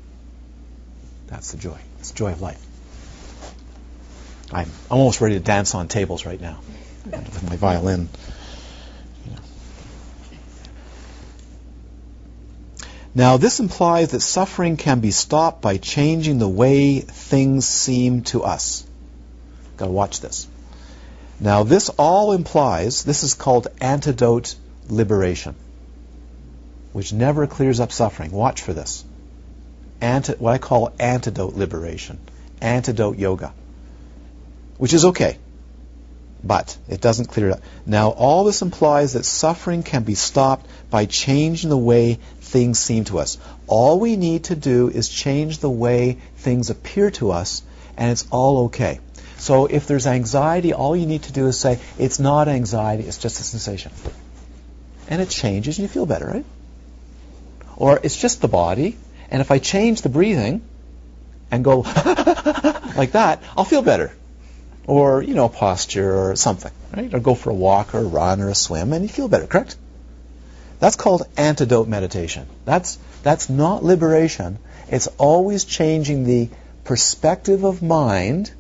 That's 1.28 1.52
the 1.52 1.58
joy. 1.58 1.78
It's 2.00 2.12
the 2.12 2.18
joy 2.18 2.32
of 2.32 2.42
life. 2.42 2.66
I'm 4.52 4.70
almost 4.90 5.22
ready 5.22 5.36
to 5.36 5.42
dance 5.42 5.76
on 5.76 5.88
tables 5.88 6.26
right 6.26 6.40
now 6.40 6.60
with 7.06 7.50
my 7.50 7.56
violin. 7.56 8.10
Now, 13.16 13.38
this 13.38 13.60
implies 13.60 14.12
that 14.12 14.22
suffering 14.22 14.78
can 14.78 15.00
be 15.00 15.12
stopped 15.12 15.62
by 15.62 15.78
changing 15.78 16.38
the 16.40 16.48
way 16.48 17.00
things 17.00 17.66
seem 17.68 18.22
to 18.24 18.44
us. 18.44 18.86
Got 19.78 19.86
to 19.86 19.92
watch 19.92 20.22
this. 20.22 20.48
Now, 21.40 21.64
this 21.64 21.90
all 21.90 22.34
implies, 22.34 23.04
this 23.04 23.24
is 23.24 23.34
called 23.34 23.68
antidote 23.82 24.56
liberation, 24.90 25.56
which 26.94 27.14
never 27.14 27.48
clears 27.48 27.80
up 27.80 27.92
suffering. 27.92 28.32
Watch 28.32 28.62
for 28.62 28.74
this. 28.74 29.04
Anti, 30.02 30.34
what 30.34 30.54
I 30.54 30.58
call 30.58 30.92
antidote 31.00 31.56
liberation, 31.56 32.20
antidote 32.62 33.18
yoga. 33.18 33.54
which 34.80 34.94
is 34.94 35.06
okay. 35.06 35.38
But 36.42 36.76
it 36.88 37.02
doesn't 37.02 37.26
clear 37.26 37.50
it 37.50 37.54
up. 37.54 37.62
Now, 37.86 38.10
all 38.10 38.46
this 38.46 38.62
implies 38.62 39.14
that 39.14 39.26
suffering 39.26 39.84
can 39.84 40.04
be 40.04 40.16
stopped 40.16 40.66
by 40.90 41.06
changing 41.06 41.70
the 41.70 41.78
way 41.78 42.20
things 42.50 42.80
seem 42.80 43.06
to 43.06 43.20
us. 43.20 43.38
All 43.68 44.00
we 44.00 44.16
need 44.16 44.46
to 44.46 44.56
do 44.56 44.90
is 44.90 45.08
change 45.08 45.60
the 45.60 45.70
way 45.70 46.18
things 46.38 46.70
appear 46.70 47.12
to 47.12 47.32
us, 47.32 47.62
and 47.98 48.12
it's 48.12 48.26
all 48.32 48.66
okay. 48.66 49.00
So 49.38 49.68
if 49.68 49.88
there's 49.88 50.08
anxiety, 50.08 50.74
all 50.74 50.96
you 50.96 51.06
need 51.06 51.24
to 51.24 51.32
do 51.32 51.48
is 51.48 51.60
say, 51.60 51.80
it's 51.98 52.20
not 52.20 52.48
anxiety, 52.48 53.04
it's 53.04 53.18
just 53.18 53.40
a 53.40 53.44
sensation. 53.44 53.92
And 55.08 55.22
it 55.22 55.30
changes 55.30 55.78
and 55.78 55.84
you 55.84 55.88
feel 55.88 56.06
better, 56.06 56.26
right? 56.26 56.46
Or 57.78 58.00
it's 58.04 58.18
just 58.18 58.42
the 58.42 58.48
body, 58.48 58.98
and 59.32 59.42
if 59.42 59.52
I 59.52 59.60
change 59.60 60.02
the 60.02 60.10
breathing 60.10 60.62
and 61.52 61.64
go 61.64 61.80
like 62.96 63.14
that, 63.14 63.42
I'll 63.56 63.64
feel 63.64 63.82
better. 63.82 64.12
Or, 64.86 65.22
you 65.22 65.36
know, 65.36 65.50
posture 65.50 66.32
or 66.32 66.36
something, 66.36 66.72
right? 66.96 67.14
Or 67.14 67.20
go 67.20 67.36
for 67.36 67.52
a 67.52 67.54
walk 67.54 67.94
or 67.94 68.00
a 68.00 68.04
run 68.04 68.42
or 68.42 68.50
a 68.50 68.56
swim 68.56 68.92
and 68.92 69.04
you 69.04 69.10
feel 69.10 69.28
better, 69.28 69.48
correct? 69.48 69.78
That's 70.80 70.96
called 70.96 71.24
antidote 71.38 71.88
meditation. 71.88 72.48
That's, 72.66 72.98
that's 73.22 73.50
not 73.50 73.84
liberation. 73.84 74.60
It's 74.90 75.08
always 75.18 75.66
changing 75.66 76.24
the 76.24 76.50
perspective 76.84 77.64
of 77.64 77.82
mind 77.82 78.52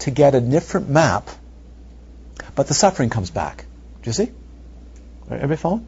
to 0.00 0.10
get 0.10 0.34
a 0.34 0.40
different 0.40 0.88
map, 0.88 1.28
but 2.54 2.66
the 2.66 2.74
suffering 2.74 3.10
comes 3.10 3.30
back. 3.30 3.64
Do 4.02 4.08
you 4.08 4.12
see? 4.14 4.30
Everybody 5.30 5.56
follow? 5.56 5.82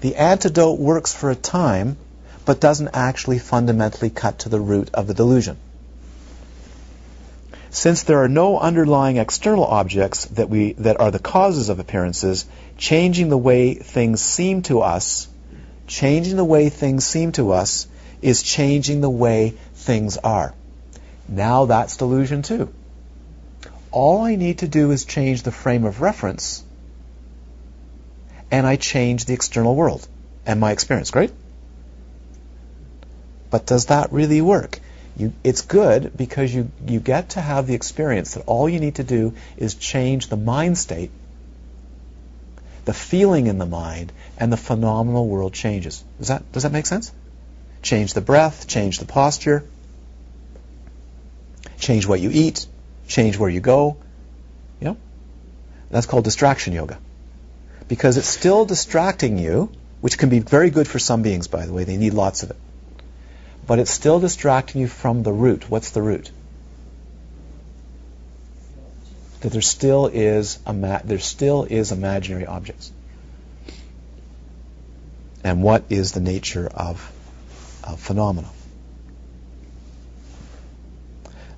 The 0.00 0.16
antidote 0.16 0.78
works 0.78 1.14
for 1.14 1.30
a 1.30 1.36
time, 1.36 1.96
but 2.44 2.60
doesn't 2.60 2.90
actually 2.92 3.38
fundamentally 3.38 4.10
cut 4.10 4.40
to 4.40 4.48
the 4.48 4.60
root 4.60 4.90
of 4.92 5.06
the 5.06 5.14
delusion. 5.14 5.56
Since 7.70 8.02
there 8.02 8.22
are 8.22 8.28
no 8.28 8.58
underlying 8.58 9.16
external 9.16 9.64
objects 9.64 10.24
that 10.26 10.50
we 10.50 10.72
that 10.74 11.00
are 11.00 11.12
the 11.12 11.20
causes 11.20 11.68
of 11.68 11.78
appearances, 11.78 12.44
changing 12.76 13.28
the 13.28 13.38
way 13.38 13.74
things 13.74 14.20
seem 14.20 14.62
to 14.62 14.80
us, 14.80 15.28
changing 15.86 16.36
the 16.36 16.44
way 16.44 16.68
things 16.68 17.06
seem 17.06 17.32
to 17.32 17.52
us 17.52 17.86
is 18.20 18.42
changing 18.42 19.00
the 19.00 19.10
way 19.10 19.54
things 19.74 20.16
are. 20.16 20.52
Now 21.28 21.66
that's 21.66 21.96
delusion 21.96 22.42
too. 22.42 22.70
All 23.92 24.22
I 24.22 24.34
need 24.34 24.58
to 24.58 24.68
do 24.68 24.90
is 24.90 25.04
change 25.04 25.42
the 25.42 25.52
frame 25.52 25.84
of 25.84 26.00
reference 26.00 26.64
and 28.50 28.66
I 28.66 28.76
change 28.76 29.24
the 29.26 29.34
external 29.34 29.76
world 29.76 30.06
and 30.44 30.58
my 30.58 30.72
experience. 30.72 31.10
Great? 31.12 31.32
But 33.50 33.66
does 33.66 33.86
that 33.86 34.12
really 34.12 34.40
work? 34.40 34.80
You, 35.20 35.34
it's 35.44 35.60
good 35.60 36.16
because 36.16 36.54
you, 36.54 36.70
you 36.86 36.98
get 36.98 37.30
to 37.30 37.42
have 37.42 37.66
the 37.66 37.74
experience 37.74 38.34
that 38.34 38.44
all 38.46 38.70
you 38.70 38.80
need 38.80 38.94
to 38.94 39.04
do 39.04 39.34
is 39.58 39.74
change 39.74 40.28
the 40.28 40.36
mind 40.38 40.78
state, 40.78 41.10
the 42.86 42.94
feeling 42.94 43.46
in 43.46 43.58
the 43.58 43.66
mind, 43.66 44.12
and 44.38 44.50
the 44.50 44.56
phenomenal 44.56 45.28
world 45.28 45.52
changes. 45.52 46.02
Does 46.16 46.28
that, 46.28 46.50
does 46.52 46.62
that 46.62 46.72
make 46.72 46.86
sense? 46.86 47.12
Change 47.82 48.14
the 48.14 48.22
breath, 48.22 48.66
change 48.66 48.98
the 48.98 49.04
posture, 49.04 49.62
change 51.78 52.06
what 52.06 52.20
you 52.20 52.30
eat, 52.32 52.64
change 53.06 53.36
where 53.36 53.50
you 53.50 53.60
go. 53.60 53.98
You 54.80 54.86
know? 54.86 54.96
That's 55.90 56.06
called 56.06 56.24
distraction 56.24 56.72
yoga. 56.72 56.98
Because 57.88 58.16
it's 58.16 58.28
still 58.28 58.64
distracting 58.64 59.36
you, 59.36 59.70
which 60.00 60.16
can 60.16 60.30
be 60.30 60.38
very 60.38 60.70
good 60.70 60.88
for 60.88 60.98
some 60.98 61.20
beings, 61.20 61.46
by 61.46 61.66
the 61.66 61.74
way. 61.74 61.84
They 61.84 61.98
need 61.98 62.14
lots 62.14 62.42
of 62.42 62.52
it 62.52 62.56
but 63.66 63.78
it's 63.78 63.90
still 63.90 64.20
distracting 64.20 64.80
you 64.80 64.88
from 64.88 65.22
the 65.22 65.32
root. 65.32 65.70
What's 65.70 65.90
the 65.90 66.02
root? 66.02 66.30
That 69.40 69.52
there 69.52 69.62
still 69.62 70.06
is 70.06 70.58
ima- 70.66 71.02
there 71.04 71.18
still 71.18 71.64
is 71.64 71.92
imaginary 71.92 72.46
objects. 72.46 72.92
And 75.42 75.62
what 75.62 75.84
is 75.88 76.12
the 76.12 76.20
nature 76.20 76.66
of, 76.66 77.12
of 77.82 77.98
phenomena? 78.00 78.50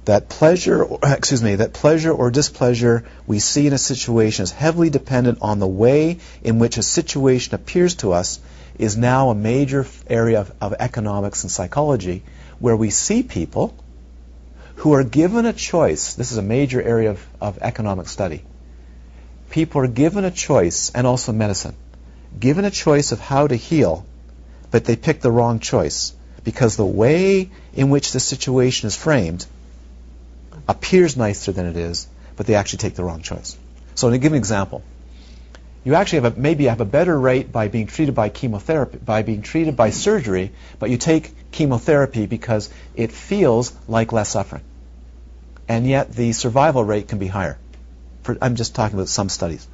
That 0.04 0.28
pleasure, 0.28 0.82
or, 0.82 0.98
excuse 1.02 1.42
me, 1.42 1.56
that 1.56 1.72
pleasure 1.72 2.12
or 2.12 2.30
displeasure 2.30 3.04
we 3.26 3.38
see 3.38 3.66
in 3.66 3.72
a 3.72 3.78
situation 3.78 4.44
is 4.44 4.52
heavily 4.52 4.90
dependent 4.90 5.38
on 5.42 5.58
the 5.58 5.66
way 5.66 6.18
in 6.42 6.58
which 6.58 6.76
a 6.76 6.82
situation 6.82 7.54
appears 7.54 7.96
to 7.96 8.12
us 8.12 8.40
is 8.78 8.96
now 8.96 9.30
a 9.30 9.34
major 9.34 9.86
area 10.08 10.40
of, 10.40 10.52
of 10.60 10.74
economics 10.78 11.42
and 11.42 11.50
psychology 11.50 12.22
where 12.58 12.76
we 12.76 12.90
see 12.90 13.22
people 13.22 13.74
who 14.76 14.92
are 14.94 15.04
given 15.04 15.46
a 15.46 15.52
choice. 15.52 16.14
This 16.14 16.32
is 16.32 16.38
a 16.38 16.42
major 16.42 16.82
area 16.82 17.10
of, 17.10 17.26
of 17.40 17.58
economic 17.60 18.08
study. 18.08 18.42
People 19.50 19.82
are 19.82 19.86
given 19.88 20.24
a 20.24 20.30
choice, 20.30 20.90
and 20.94 21.06
also 21.06 21.32
medicine, 21.32 21.74
given 22.38 22.64
a 22.64 22.70
choice 22.70 23.12
of 23.12 23.20
how 23.20 23.46
to 23.46 23.54
heal, 23.54 24.06
but 24.70 24.84
they 24.84 24.96
pick 24.96 25.20
the 25.20 25.30
wrong 25.30 25.58
choice 25.58 26.14
because 26.44 26.76
the 26.76 26.86
way 26.86 27.50
in 27.74 27.90
which 27.90 28.12
the 28.12 28.20
situation 28.20 28.86
is 28.86 28.96
framed 28.96 29.46
appears 30.66 31.16
nicer 31.16 31.52
than 31.52 31.66
it 31.66 31.76
is, 31.76 32.08
but 32.36 32.46
they 32.46 32.54
actually 32.54 32.78
take 32.78 32.94
the 32.94 33.04
wrong 33.04 33.22
choice. 33.22 33.56
So, 33.94 34.10
to 34.10 34.18
give 34.18 34.32
an 34.32 34.38
example, 34.38 34.82
you 35.84 35.94
actually 35.94 36.20
have 36.22 36.36
a, 36.36 36.40
maybe 36.40 36.64
have 36.64 36.80
a 36.80 36.84
better 36.84 37.18
rate 37.18 37.50
by 37.50 37.68
being 37.68 37.86
treated 37.86 38.14
by 38.14 38.28
chemotherapy, 38.28 38.98
by 38.98 39.22
being 39.22 39.42
treated 39.42 39.76
by 39.76 39.90
surgery, 39.90 40.52
but 40.78 40.90
you 40.90 40.96
take 40.96 41.50
chemotherapy 41.50 42.26
because 42.26 42.70
it 42.94 43.10
feels 43.10 43.72
like 43.88 44.12
less 44.12 44.28
suffering. 44.28 44.62
And 45.68 45.86
yet 45.86 46.12
the 46.12 46.32
survival 46.32 46.84
rate 46.84 47.08
can 47.08 47.18
be 47.18 47.26
higher. 47.26 47.58
For, 48.22 48.36
I'm 48.40 48.54
just 48.54 48.74
talking 48.74 48.96
about 48.96 49.08
some 49.08 49.28
studies. 49.28 49.66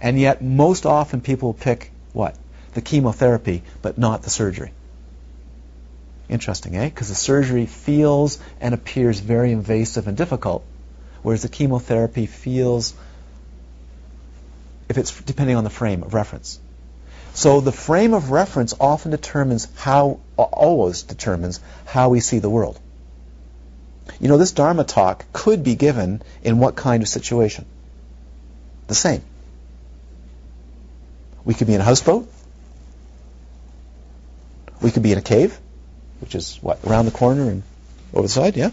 And 0.00 0.18
yet 0.18 0.42
most 0.42 0.86
often 0.86 1.20
people 1.20 1.52
pick 1.52 1.92
what? 2.12 2.36
The 2.74 2.80
chemotherapy, 2.80 3.62
but 3.80 3.98
not 3.98 4.22
the 4.22 4.30
surgery. 4.30 4.72
Interesting, 6.28 6.76
eh? 6.76 6.86
Because 6.86 7.08
the 7.08 7.14
surgery 7.14 7.66
feels 7.66 8.38
and 8.60 8.74
appears 8.74 9.20
very 9.20 9.52
invasive 9.52 10.08
and 10.08 10.16
difficult, 10.16 10.64
whereas 11.22 11.42
the 11.42 11.48
chemotherapy 11.48 12.26
feels 12.26 12.94
if 14.92 14.98
it's 14.98 15.22
depending 15.22 15.56
on 15.56 15.64
the 15.64 15.70
frame 15.70 16.02
of 16.02 16.12
reference. 16.12 16.60
So 17.32 17.60
the 17.60 17.72
frame 17.72 18.12
of 18.12 18.30
reference 18.30 18.74
often 18.78 19.10
determines 19.10 19.66
how, 19.76 20.20
always 20.36 21.02
determines 21.02 21.60
how 21.86 22.10
we 22.10 22.20
see 22.20 22.40
the 22.40 22.50
world. 22.50 22.78
You 24.20 24.28
know, 24.28 24.36
this 24.36 24.52
Dharma 24.52 24.84
talk 24.84 25.24
could 25.32 25.64
be 25.64 25.74
given 25.74 26.22
in 26.42 26.58
what 26.58 26.76
kind 26.76 27.02
of 27.02 27.08
situation? 27.08 27.64
The 28.88 28.94
same. 28.94 29.22
We 31.44 31.54
could 31.54 31.68
be 31.68 31.74
in 31.74 31.80
a 31.80 31.84
houseboat. 31.84 32.30
We 34.82 34.90
could 34.90 35.02
be 35.02 35.12
in 35.12 35.18
a 35.18 35.22
cave, 35.22 35.58
which 36.20 36.34
is 36.34 36.58
what, 36.60 36.84
around 36.84 37.06
the 37.06 37.12
corner 37.12 37.48
and 37.48 37.62
over 38.12 38.22
the 38.22 38.28
side, 38.28 38.56
yeah? 38.58 38.70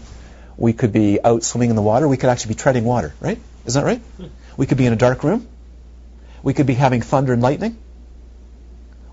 We 0.58 0.74
could 0.74 0.92
be 0.92 1.18
out 1.24 1.44
swimming 1.44 1.70
in 1.70 1.76
the 1.76 1.82
water. 1.82 2.06
We 2.06 2.18
could 2.18 2.28
actually 2.28 2.50
be 2.50 2.56
treading 2.56 2.84
water, 2.84 3.14
right? 3.20 3.38
Isn't 3.64 3.80
that 3.80 3.86
right? 3.86 4.00
Hmm. 4.18 4.26
We 4.58 4.66
could 4.66 4.76
be 4.76 4.84
in 4.84 4.92
a 4.92 4.96
dark 4.96 5.24
room. 5.24 5.48
We 6.42 6.54
could 6.54 6.66
be 6.66 6.74
having 6.74 7.02
thunder 7.02 7.32
and 7.32 7.42
lightning. 7.42 7.76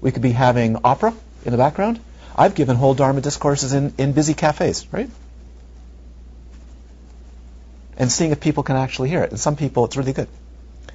We 0.01 0.11
could 0.11 0.21
be 0.21 0.31
having 0.31 0.77
opera 0.83 1.13
in 1.45 1.51
the 1.51 1.57
background. 1.57 1.99
I've 2.35 2.55
given 2.55 2.75
whole 2.75 2.93
Dharma 2.93 3.21
discourses 3.21 3.73
in, 3.73 3.93
in 3.97 4.13
busy 4.13 4.33
cafes, 4.33 4.85
right? 4.91 5.09
And 7.97 8.11
seeing 8.11 8.31
if 8.31 8.39
people 8.39 8.63
can 8.63 8.75
actually 8.75 9.09
hear 9.09 9.23
it. 9.23 9.31
And 9.31 9.39
some 9.39 9.55
people, 9.55 9.85
it's 9.85 9.97
really 9.97 10.13
good. 10.13 10.27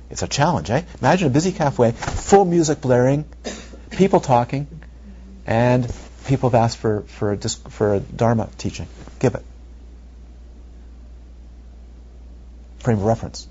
It's 0.08 0.22
a 0.22 0.28
challenge, 0.28 0.70
eh? 0.70 0.82
Imagine 1.00 1.28
a 1.28 1.30
busy 1.30 1.52
cafe, 1.52 1.92
full 1.92 2.44
music 2.44 2.80
blaring, 2.80 3.24
people 3.90 4.20
talking, 4.20 4.68
and 5.46 5.90
people 6.26 6.50
have 6.50 6.54
asked 6.62 6.78
for, 6.78 7.02
for, 7.02 7.32
a, 7.32 7.36
disc, 7.36 7.68
for 7.70 7.94
a 7.94 8.00
Dharma 8.00 8.48
teaching. 8.58 8.86
Give 9.18 9.34
it. 9.34 9.42
Frame 12.78 12.98
of 12.98 13.04
reference. 13.04 13.48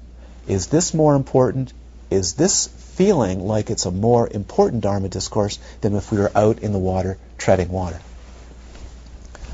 Is 0.47 0.67
this 0.67 0.93
more 0.93 1.15
important 1.15 1.73
is 2.11 2.33
this 2.33 2.67
feeling 2.67 3.39
like 3.47 3.69
it's 3.69 3.85
a 3.85 3.91
more 3.91 4.27
important 4.29 4.83
Dharma 4.83 5.09
discourse 5.09 5.57
than 5.79 5.95
if 5.95 6.11
we 6.11 6.19
were 6.19 6.31
out 6.35 6.59
in 6.59 6.73
the 6.73 6.79
water 6.79 7.17
treading 7.37 7.69
water? 7.69 7.99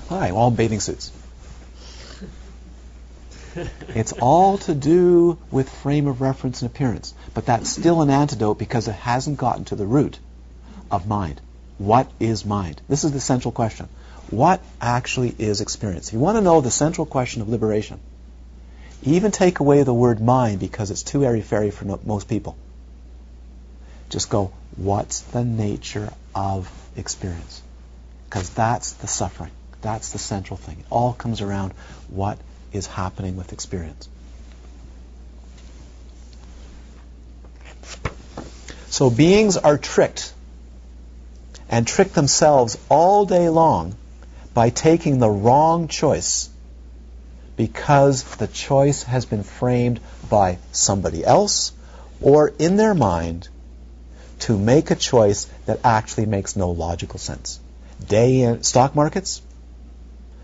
Hi, 0.10 0.32
all 0.32 0.50
bathing 0.52 0.80
suits. 0.80 1.12
it's 3.90 4.14
all 4.14 4.58
to 4.60 4.74
do 4.74 5.38
with 5.52 5.70
frame 5.70 6.08
of 6.08 6.20
reference 6.20 6.62
and 6.62 6.72
appearance, 6.72 7.14
but 7.34 7.46
that's 7.46 7.70
still 7.70 8.02
an 8.02 8.10
antidote 8.10 8.58
because 8.58 8.88
it 8.88 8.94
hasn't 8.96 9.38
gotten 9.38 9.66
to 9.66 9.76
the 9.76 9.86
root 9.86 10.18
of 10.90 11.08
mind. 11.08 11.40
What 11.78 12.10
is 12.20 12.44
mind? 12.44 12.82
This 12.90 13.04
is 13.04 13.12
the 13.12 13.20
central 13.20 13.52
question. 13.52 13.88
What 14.32 14.62
actually 14.82 15.34
is 15.38 15.62
experience? 15.62 16.08
If 16.08 16.14
you 16.14 16.20
want 16.20 16.38
to 16.38 16.42
know 16.42 16.60
the 16.60 16.72
central 16.72 17.06
question 17.06 17.42
of 17.44 17.50
liberation, 17.50 18.00
even 19.04 19.32
take 19.32 19.60
away 19.60 19.84
the 19.84 19.94
word 19.94 20.20
mind 20.20 20.60
because 20.60 20.92
it's 20.92 21.04
too 21.04 21.24
airy-fairy 21.24 21.72
for 21.72 21.86
no, 21.86 22.00
most 22.04 22.28
people. 22.28 22.58
Just 24.10 24.30
go, 24.30 24.52
what's 24.76 25.22
the 25.22 25.44
nature 25.44 26.12
of 26.34 26.72
experience? 26.96 27.62
Because 28.30 28.50
that's 28.50 28.94
the 28.94 29.08
suffering. 29.08 29.52
That's 29.82 30.12
the 30.12 30.18
central 30.18 30.58
thing. 30.58 30.80
It 30.80 30.86
all 30.90 31.14
comes 31.14 31.42
around 31.42 31.74
what 32.10 32.38
is 32.74 32.88
happening 32.88 33.38
with 33.38 33.54
experience. 33.54 34.10
So 38.90 39.10
beings 39.10 39.58
are 39.58 39.78
tricked 39.78 40.34
and 41.70 41.86
trick 41.86 42.14
themselves 42.14 42.78
all 42.90 43.26
day 43.26 43.50
long 43.50 43.96
by 44.54 44.70
taking 44.70 45.20
the 45.20 45.30
wrong 45.30 45.88
choice 45.88 46.50
because 47.58 48.24
the 48.36 48.48
choice 48.48 49.04
has 49.04 49.26
been 49.26 49.44
framed 49.44 50.00
by 50.30 50.60
somebody 50.72 51.26
else 51.26 51.74
or 52.22 52.54
in 52.60 52.78
their 52.78 52.94
mind 52.94 53.50
to 54.40 54.58
make 54.58 54.92
a 54.92 54.96
choice 54.96 55.46
that 55.66 55.80
actually 55.84 56.28
makes 56.28 56.56
no 56.56 56.72
logical 56.72 57.20
sense. 57.20 57.60
Day 58.08 58.42
in 58.42 58.64
stock 58.64 58.96
markets, 58.96 59.42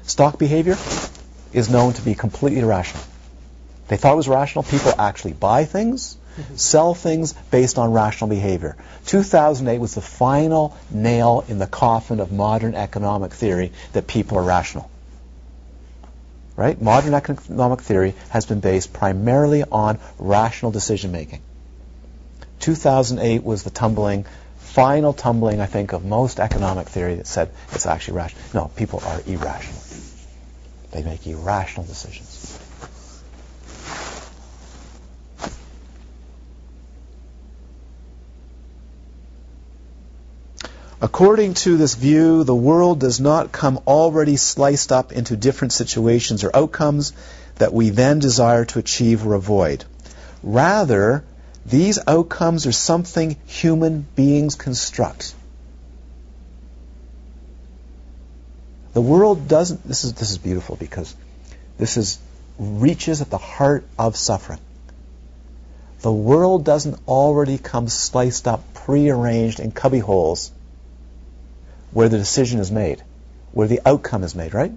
stock 0.04 0.40
behavior 0.40 0.78
is 1.54 1.70
known 1.70 1.94
to 1.94 2.02
be 2.02 2.16
completely 2.16 2.62
irrational. 2.62 3.04
They 3.88 3.98
thought 3.98 4.14
it 4.14 4.18
was 4.18 4.28
rational. 4.28 4.64
People 4.64 4.94
actually 4.98 5.34
buy 5.34 5.66
things, 5.66 6.18
sell 6.56 6.96
things 6.96 7.34
based 7.52 7.78
on 7.78 7.92
rational 7.92 8.30
behavior. 8.30 8.76
2008 9.06 9.78
was 9.78 9.94
the 9.94 10.02
final 10.02 10.76
nail 10.90 11.46
in 11.48 11.60
the 11.60 11.68
coffin 11.68 12.20
of 12.20 12.32
modern 12.32 12.74
economic 12.74 13.34
theory 13.34 13.72
that 13.92 14.08
people 14.08 14.40
are 14.40 14.44
rational. 14.44 14.90
Right? 16.56 16.80
Modern 16.80 17.14
economic 17.14 17.82
theory 17.82 18.14
has 18.30 18.46
been 18.46 18.60
based 18.60 18.94
primarily 18.94 19.64
on 19.64 20.00
rational 20.20 20.72
decision 20.72 21.12
making. 21.12 21.42
2008 22.60 23.44
was 23.44 23.64
the 23.64 23.72
tumbling, 23.72 24.26
final 24.58 25.14
tumbling, 25.14 25.60
I 25.60 25.66
think, 25.66 25.94
of 25.94 26.06
most 26.06 26.40
economic 26.40 26.88
theory 26.88 27.16
that 27.16 27.28
said 27.28 27.50
it's 27.72 27.86
actually 27.86 28.18
rational. 28.18 28.42
No, 28.54 28.72
people 28.76 29.02
are 29.06 29.22
irrational. 29.26 29.82
They 30.92 31.04
make 31.04 31.26
irrational 31.26 31.86
decisions. 31.86 32.33
According 41.04 41.56
to 41.56 41.76
this 41.76 41.96
view, 41.96 42.46
the 42.46 42.56
world 42.56 43.00
does 43.00 43.20
not 43.20 43.52
come 43.52 43.82
already 43.86 44.38
sliced 44.38 44.94
up 44.94 45.12
into 45.12 45.36
different 45.36 45.74
situations 45.74 46.46
or 46.46 46.56
outcomes 46.56 47.12
that 47.56 47.74
we 47.74 47.90
then 47.90 48.20
desire 48.20 48.64
to 48.64 48.80
achieve 48.80 49.28
or 49.28 49.34
avoid. 49.34 49.84
Rather, 50.44 51.26
these 51.66 52.00
outcomes 52.08 52.66
are 52.68 52.72
something 52.72 53.36
human 53.46 54.08
beings 54.16 54.56
construct. 54.56 55.36
The 58.94 59.02
world 59.02 59.50
doesn't 59.50 59.86
this 59.86 60.06
is 60.06 60.14
this 60.14 60.32
is 60.32 60.38
beautiful 60.38 60.78
because 60.78 61.14
this 61.78 61.98
is 61.98 62.18
reaches 62.58 63.20
at 63.20 63.30
the 63.30 63.38
heart 63.38 63.84
of 64.00 64.16
suffering. 64.16 64.60
The 66.00 66.14
world 66.14 66.64
doesn't 66.64 66.98
already 67.10 67.58
come 67.58 67.90
sliced 67.90 68.48
up, 68.48 68.74
prearranged 68.74 69.60
in 69.60 69.72
cubby 69.72 70.00
holes 70.00 70.52
where 71.94 72.10
the 72.10 72.18
decision 72.18 72.60
is 72.60 72.72
made, 72.72 73.04
where 73.52 73.68
the 73.68 73.82
outcome 73.86 74.24
is 74.24 74.36
made, 74.36 74.54
right? 74.54 74.72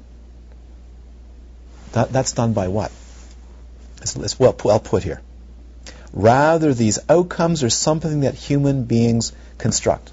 That, 1.93 2.13
that's 2.13 2.33
done 2.33 2.53
by 2.53 2.69
what? 2.69 2.93
It's, 4.03 4.15
it's 4.17 4.39
well, 4.39 4.55
well 4.65 4.81
put 4.81 5.03
here. 5.03 5.23
Rather, 6.13 6.75
these 6.75 6.99
outcomes 7.09 7.63
are 7.63 7.71
something 7.71 8.21
that 8.21 8.35
human 8.35 8.85
beings 8.85 9.33
construct. 9.59 10.13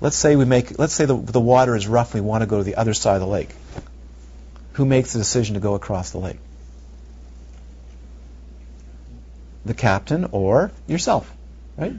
Let's 0.00 0.16
say 0.16 0.36
we 0.36 0.44
make, 0.44 0.78
let's 0.78 0.94
say 0.94 1.04
the, 1.04 1.16
the 1.16 1.40
water 1.40 1.76
is 1.76 1.86
rough 1.86 2.14
and 2.14 2.24
we 2.24 2.28
want 2.28 2.42
to 2.42 2.46
go 2.46 2.58
to 2.58 2.64
the 2.64 2.76
other 2.76 2.94
side 2.94 3.16
of 3.16 3.20
the 3.20 3.26
lake. 3.26 3.50
Who 4.74 4.86
makes 4.86 5.12
the 5.12 5.18
decision 5.18 5.54
to 5.54 5.60
go 5.60 5.74
across 5.74 6.10
the 6.10 6.18
lake? 6.18 6.38
The 9.66 9.74
captain 9.74 10.26
or 10.32 10.70
yourself, 10.86 11.30
right? 11.76 11.94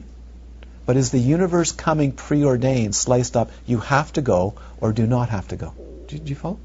But 0.84 0.96
is 0.96 1.10
the 1.10 1.18
universe 1.18 1.72
coming 1.72 2.12
preordained, 2.12 2.94
sliced 2.94 3.36
up? 3.36 3.50
You 3.66 3.78
have 3.78 4.12
to 4.14 4.22
go 4.22 4.54
or 4.80 4.92
do 4.92 5.06
not 5.06 5.28
have 5.28 5.48
to 5.48 5.56
go. 5.56 5.74
Do, 6.08 6.18
do 6.18 6.28
you 6.28 6.34
follow? 6.34 6.58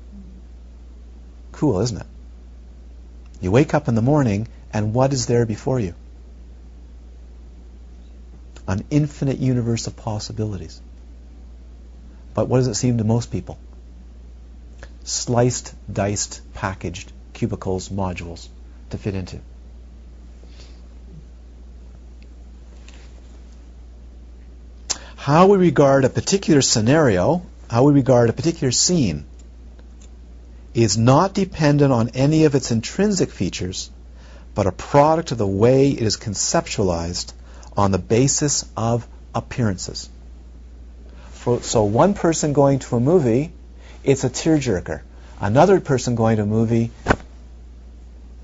Cool, 1.51 1.81
isn't 1.81 1.97
it? 1.97 2.07
You 3.41 3.51
wake 3.51 3.73
up 3.73 3.87
in 3.87 3.95
the 3.95 4.01
morning, 4.01 4.47
and 4.73 4.93
what 4.93 5.13
is 5.13 5.27
there 5.27 5.45
before 5.45 5.79
you? 5.79 5.93
An 8.67 8.83
infinite 8.89 9.37
universe 9.37 9.87
of 9.87 9.95
possibilities. 9.95 10.81
But 12.33 12.47
what 12.47 12.57
does 12.57 12.67
it 12.67 12.75
seem 12.75 12.97
to 12.97 13.03
most 13.03 13.31
people? 13.31 13.57
Sliced, 15.03 15.73
diced, 15.91 16.41
packaged 16.53 17.11
cubicles, 17.33 17.89
modules 17.89 18.47
to 18.89 18.97
fit 18.97 19.15
into. 19.15 19.39
How 25.27 25.47
we 25.47 25.57
regard 25.57 26.05
a 26.05 26.09
particular 26.09 26.61
scenario, 26.61 27.41
how 27.69 27.83
we 27.83 27.91
regard 27.91 28.29
a 28.29 28.31
particular 28.31 28.71
scene, 28.71 29.25
is 30.73 30.97
not 30.97 31.33
dependent 31.33 31.91
on 31.91 32.11
any 32.13 32.45
of 32.45 32.55
its 32.55 32.71
intrinsic 32.71 33.29
features, 33.31 33.89
but 34.55 34.67
a 34.67 34.71
product 34.71 35.33
of 35.33 35.37
the 35.37 35.45
way 35.45 35.89
it 35.89 36.01
is 36.01 36.15
conceptualized 36.15 37.33
on 37.75 37.91
the 37.91 37.97
basis 37.97 38.63
of 38.77 39.05
appearances. 39.35 40.09
For, 41.31 41.61
so 41.61 41.83
one 41.83 42.13
person 42.13 42.53
going 42.53 42.79
to 42.79 42.95
a 42.95 43.01
movie, 43.01 43.51
it's 44.05 44.23
a 44.23 44.29
tearjerker. 44.29 45.01
Another 45.41 45.81
person 45.81 46.15
going 46.15 46.37
to 46.37 46.43
a 46.43 46.45
movie, 46.45 46.89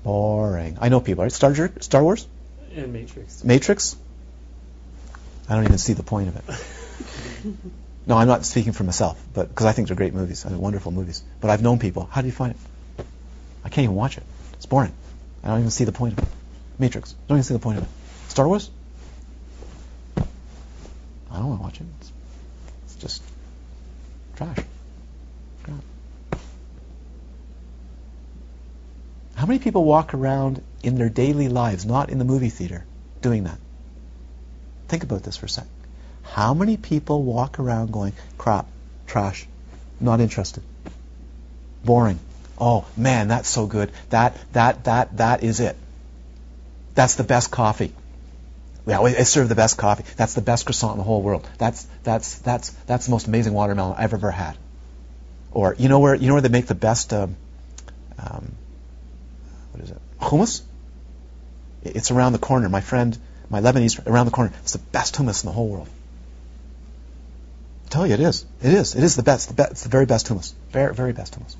boring. 0.02 0.76
I 0.82 0.90
know 0.90 1.00
people, 1.00 1.24
right? 1.24 1.32
Star, 1.32 1.54
Star 1.80 2.02
Wars? 2.02 2.28
And 2.76 2.92
Matrix. 2.92 3.42
Matrix? 3.42 3.96
I 5.48 5.54
don't 5.54 5.64
even 5.64 5.78
see 5.78 5.94
the 5.94 6.02
point 6.02 6.28
of 6.28 6.36
it. 6.36 6.44
no, 8.06 8.16
I'm 8.16 8.28
not 8.28 8.44
speaking 8.44 8.72
for 8.72 8.84
myself, 8.84 9.22
but 9.32 9.48
because 9.48 9.66
I 9.66 9.72
think 9.72 9.88
they're 9.88 9.96
great 9.96 10.14
movies, 10.14 10.42
they're 10.42 10.56
wonderful 10.56 10.92
movies. 10.92 11.22
But 11.40 11.50
I've 11.50 11.62
known 11.62 11.78
people. 11.78 12.08
How 12.10 12.20
do 12.20 12.26
you 12.26 12.32
find 12.32 12.54
it? 12.54 13.06
I 13.64 13.68
can't 13.68 13.84
even 13.84 13.96
watch 13.96 14.18
it. 14.18 14.24
It's 14.54 14.66
boring. 14.66 14.92
I 15.42 15.48
don't 15.48 15.60
even 15.60 15.70
see 15.70 15.84
the 15.84 15.92
point 15.92 16.18
of 16.18 16.24
it. 16.24 16.30
Matrix. 16.78 17.12
I 17.12 17.28
don't 17.28 17.38
even 17.38 17.44
see 17.44 17.54
the 17.54 17.60
point 17.60 17.78
of 17.78 17.84
it. 17.84 17.90
Star 18.28 18.48
Wars? 18.48 18.70
I 20.16 21.38
don't 21.38 21.48
want 21.48 21.60
to 21.60 21.62
watch 21.62 21.80
it. 21.80 21.86
It's, 22.00 22.12
it's 22.84 22.96
just 22.96 23.22
trash. 24.36 24.58
God. 25.64 25.80
How 29.34 29.46
many 29.46 29.58
people 29.58 29.84
walk 29.84 30.14
around 30.14 30.62
in 30.82 30.96
their 30.96 31.08
daily 31.08 31.48
lives, 31.48 31.84
not 31.84 32.10
in 32.10 32.18
the 32.18 32.24
movie 32.24 32.50
theater, 32.50 32.84
doing 33.20 33.44
that? 33.44 33.58
Think 34.88 35.02
about 35.02 35.22
this 35.22 35.36
for 35.36 35.46
a 35.46 35.48
sec. 35.48 35.66
How 36.34 36.52
many 36.52 36.76
people 36.76 37.22
walk 37.22 37.60
around 37.60 37.92
going, 37.92 38.12
crap, 38.38 38.66
trash, 39.06 39.46
not 40.00 40.18
interested, 40.18 40.64
boring? 41.84 42.18
Oh 42.58 42.84
man, 42.96 43.28
that's 43.28 43.48
so 43.48 43.66
good. 43.68 43.92
That 44.10 44.36
that 44.52 44.82
that 44.82 45.18
that 45.18 45.44
is 45.44 45.60
it. 45.60 45.76
That's 46.96 47.14
the 47.14 47.22
best 47.22 47.52
coffee. 47.52 47.92
Yeah, 48.84 49.00
I 49.00 49.22
serve 49.22 49.48
the 49.48 49.54
best 49.54 49.78
coffee. 49.78 50.02
That's 50.16 50.34
the 50.34 50.40
best 50.40 50.66
croissant 50.66 50.94
in 50.94 50.98
the 50.98 51.04
whole 51.04 51.22
world. 51.22 51.48
That's 51.58 51.86
that's 52.02 52.40
that's 52.40 52.70
that's 52.88 53.04
the 53.06 53.12
most 53.12 53.28
amazing 53.28 53.52
watermelon 53.52 53.94
I've 53.96 54.12
ever 54.12 54.32
had. 54.32 54.58
Or 55.52 55.76
you 55.78 55.88
know 55.88 56.00
where 56.00 56.16
you 56.16 56.26
know 56.26 56.32
where 56.32 56.42
they 56.42 56.48
make 56.48 56.66
the 56.66 56.74
best 56.74 57.12
um, 57.12 57.36
um, 58.18 58.56
what 59.70 59.84
is 59.84 59.90
it 59.92 60.00
hummus? 60.20 60.62
It's 61.84 62.10
around 62.10 62.32
the 62.32 62.40
corner. 62.40 62.68
My 62.68 62.80
friend, 62.80 63.16
my 63.50 63.60
Lebanese, 63.60 64.04
around 64.04 64.26
the 64.26 64.32
corner. 64.32 64.52
It's 64.62 64.72
the 64.72 64.84
best 64.90 65.14
hummus 65.14 65.44
in 65.44 65.46
the 65.46 65.52
whole 65.52 65.68
world. 65.68 65.88
Tell 67.94 68.08
you, 68.08 68.14
it 68.14 68.18
is. 68.18 68.44
It 68.60 68.74
is. 68.74 68.96
It 68.96 69.04
is 69.04 69.14
the 69.14 69.22
best. 69.22 69.46
The 69.46 69.54
best. 69.54 69.70
It's 69.70 69.82
the 69.84 69.88
very 69.88 70.04
best 70.04 70.26
hummus. 70.26 70.52
Very 70.72 70.92
very 70.92 71.12
best 71.12 71.38
hummus. 71.38 71.54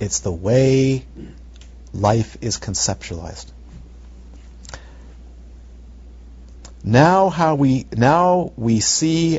It's 0.00 0.18
the 0.18 0.32
way 0.32 1.04
life 1.92 2.38
is 2.40 2.58
conceptualized. 2.58 3.46
Now 6.82 7.28
how 7.28 7.54
we 7.54 7.86
now 7.96 8.50
we 8.56 8.80
see 8.80 9.38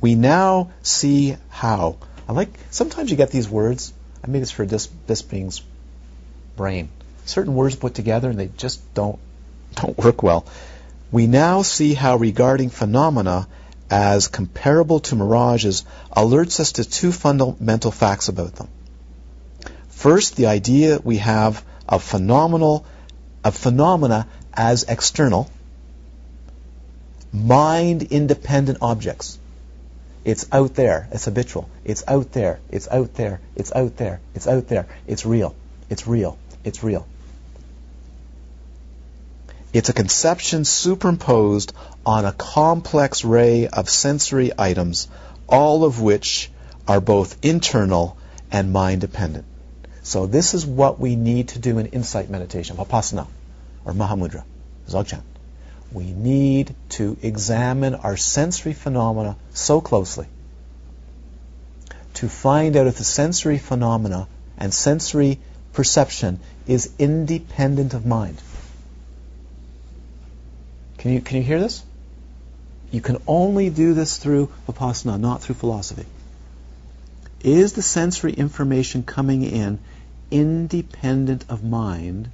we 0.00 0.14
now 0.14 0.70
see 0.82 1.36
how. 1.48 1.96
I 2.28 2.32
like 2.32 2.50
sometimes 2.70 3.10
you 3.10 3.16
get 3.16 3.32
these 3.32 3.48
words. 3.48 3.92
I 4.22 4.28
made 4.28 4.42
this 4.42 4.52
for 4.52 4.64
this 4.66 4.88
this 5.08 5.22
being's 5.22 5.60
brain. 6.54 6.90
Certain 7.24 7.56
words 7.56 7.74
put 7.74 7.96
together 7.96 8.30
and 8.30 8.38
they 8.38 8.46
just 8.56 8.94
don't 8.94 9.18
don't 9.74 9.96
work 9.98 10.22
well. 10.22 10.46
We 11.12 11.26
now 11.26 11.62
see 11.62 11.94
how 11.94 12.16
regarding 12.16 12.70
phenomena 12.70 13.48
as 13.90 14.28
comparable 14.28 15.00
to 15.00 15.16
mirages 15.16 15.84
alerts 16.16 16.60
us 16.60 16.72
to 16.72 16.84
two 16.84 17.10
fundamental 17.10 17.90
facts 17.90 18.28
about 18.28 18.54
them. 18.54 18.68
First, 19.88 20.36
the 20.36 20.46
idea 20.46 21.00
we 21.02 21.18
have 21.18 21.64
of 21.88 22.02
phenomenal 22.02 22.86
of 23.42 23.56
phenomena 23.56 24.26
as 24.54 24.84
external, 24.84 25.50
mind 27.32 28.02
independent 28.02 28.78
objects. 28.80 29.38
It's 30.24 30.46
out 30.52 30.74
there. 30.74 31.08
It's 31.12 31.24
habitual. 31.24 31.68
It's 31.84 32.04
out 32.06 32.32
there. 32.32 32.60
It's 32.70 32.88
out 32.88 33.14
there. 33.14 33.40
It's 33.56 33.72
out 33.72 33.96
there. 33.96 34.20
It's 34.34 34.46
out 34.46 34.68
there. 34.68 34.86
It's 35.06 35.24
real. 35.24 35.54
It's 35.88 36.06
real. 36.06 36.38
It's 36.62 36.84
real. 36.84 37.06
It's 39.72 39.88
a 39.88 39.92
conception 39.92 40.64
superimposed 40.64 41.72
on 42.04 42.24
a 42.24 42.32
complex 42.32 43.24
array 43.24 43.68
of 43.68 43.88
sensory 43.88 44.50
items, 44.58 45.06
all 45.48 45.84
of 45.84 46.00
which 46.00 46.50
are 46.88 47.00
both 47.00 47.44
internal 47.44 48.16
and 48.50 48.72
mind 48.72 49.00
dependent. 49.00 49.44
So 50.02 50.26
this 50.26 50.54
is 50.54 50.66
what 50.66 50.98
we 50.98 51.14
need 51.14 51.48
to 51.48 51.60
do 51.60 51.78
in 51.78 51.86
insight 51.86 52.30
meditation, 52.30 52.76
Vipassana, 52.76 53.28
or 53.84 53.92
Mahamudra, 53.92 54.42
Dzogchen. 54.88 55.22
We 55.92 56.12
need 56.12 56.74
to 56.90 57.16
examine 57.22 57.94
our 57.94 58.16
sensory 58.16 58.72
phenomena 58.72 59.36
so 59.52 59.80
closely 59.80 60.26
to 62.14 62.28
find 62.28 62.76
out 62.76 62.86
if 62.86 62.96
the 62.96 63.04
sensory 63.04 63.58
phenomena 63.58 64.26
and 64.58 64.74
sensory 64.74 65.38
perception 65.72 66.40
is 66.66 66.90
independent 66.98 67.94
of 67.94 68.04
mind. 68.04 68.40
Can 71.00 71.12
you, 71.12 71.22
can 71.22 71.38
you 71.38 71.42
hear 71.42 71.58
this? 71.58 71.82
You 72.90 73.00
can 73.00 73.22
only 73.26 73.70
do 73.70 73.94
this 73.94 74.18
through 74.18 74.50
vipassana, 74.68 75.18
not 75.18 75.40
through 75.40 75.54
philosophy. 75.54 76.04
Is 77.42 77.72
the 77.72 77.80
sensory 77.80 78.34
information 78.34 79.02
coming 79.02 79.42
in 79.42 79.78
independent 80.30 81.46
of 81.48 81.64
mind, 81.64 82.28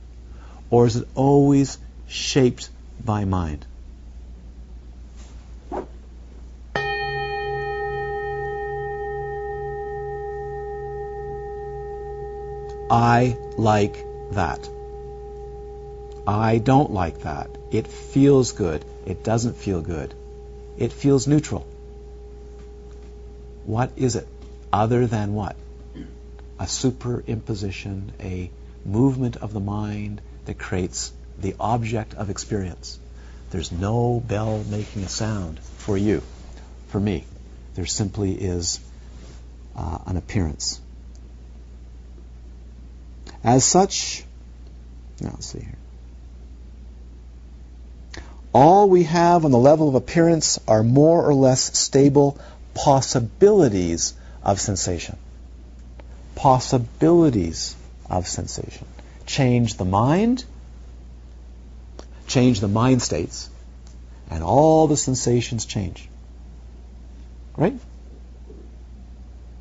or 0.68 0.84
is 0.84 0.96
it 0.96 1.06
always 1.14 1.78
shaped 2.08 2.68
by 3.04 3.24
mind? 3.24 3.64
I 12.90 13.36
like 13.56 14.04
that. 14.32 14.68
I 16.26 16.58
don't 16.58 16.90
like 16.90 17.20
that. 17.20 17.50
It 17.70 17.86
feels 17.86 18.52
good. 18.52 18.84
It 19.06 19.22
doesn't 19.22 19.56
feel 19.56 19.80
good. 19.80 20.14
It 20.76 20.92
feels 20.92 21.26
neutral. 21.26 21.66
What 23.64 23.92
is 23.96 24.16
it 24.16 24.26
other 24.72 25.06
than 25.06 25.34
what? 25.34 25.56
A 26.58 26.64
superimposition, 26.64 28.10
a 28.20 28.50
movement 28.84 29.36
of 29.36 29.52
the 29.52 29.60
mind 29.60 30.20
that 30.46 30.58
creates 30.58 31.12
the 31.38 31.54
object 31.60 32.14
of 32.14 32.30
experience. 32.30 32.98
There's 33.50 33.70
no 33.70 34.20
bell 34.26 34.64
making 34.64 35.02
a 35.02 35.08
sound 35.08 35.60
for 35.60 35.96
you, 35.96 36.22
for 36.88 36.98
me. 37.00 37.24
There 37.74 37.86
simply 37.86 38.32
is 38.32 38.80
uh, 39.76 39.98
an 40.06 40.16
appearance. 40.16 40.80
As 43.44 43.64
such, 43.64 44.24
now 45.20 45.30
let's 45.30 45.46
see 45.46 45.60
here. 45.60 45.76
All 48.56 48.88
we 48.88 49.02
have 49.02 49.44
on 49.44 49.50
the 49.50 49.58
level 49.58 49.86
of 49.86 49.96
appearance 49.96 50.58
are 50.66 50.82
more 50.82 51.22
or 51.22 51.34
less 51.34 51.78
stable 51.78 52.38
possibilities 52.72 54.14
of 54.42 54.58
sensation. 54.58 55.18
Possibilities 56.36 57.76
of 58.08 58.26
sensation. 58.26 58.86
Change 59.26 59.74
the 59.74 59.84
mind, 59.84 60.46
change 62.28 62.60
the 62.60 62.68
mind 62.68 63.02
states, 63.02 63.50
and 64.30 64.42
all 64.42 64.86
the 64.86 64.96
sensations 64.96 65.66
change. 65.66 66.08
Right? 67.58 67.78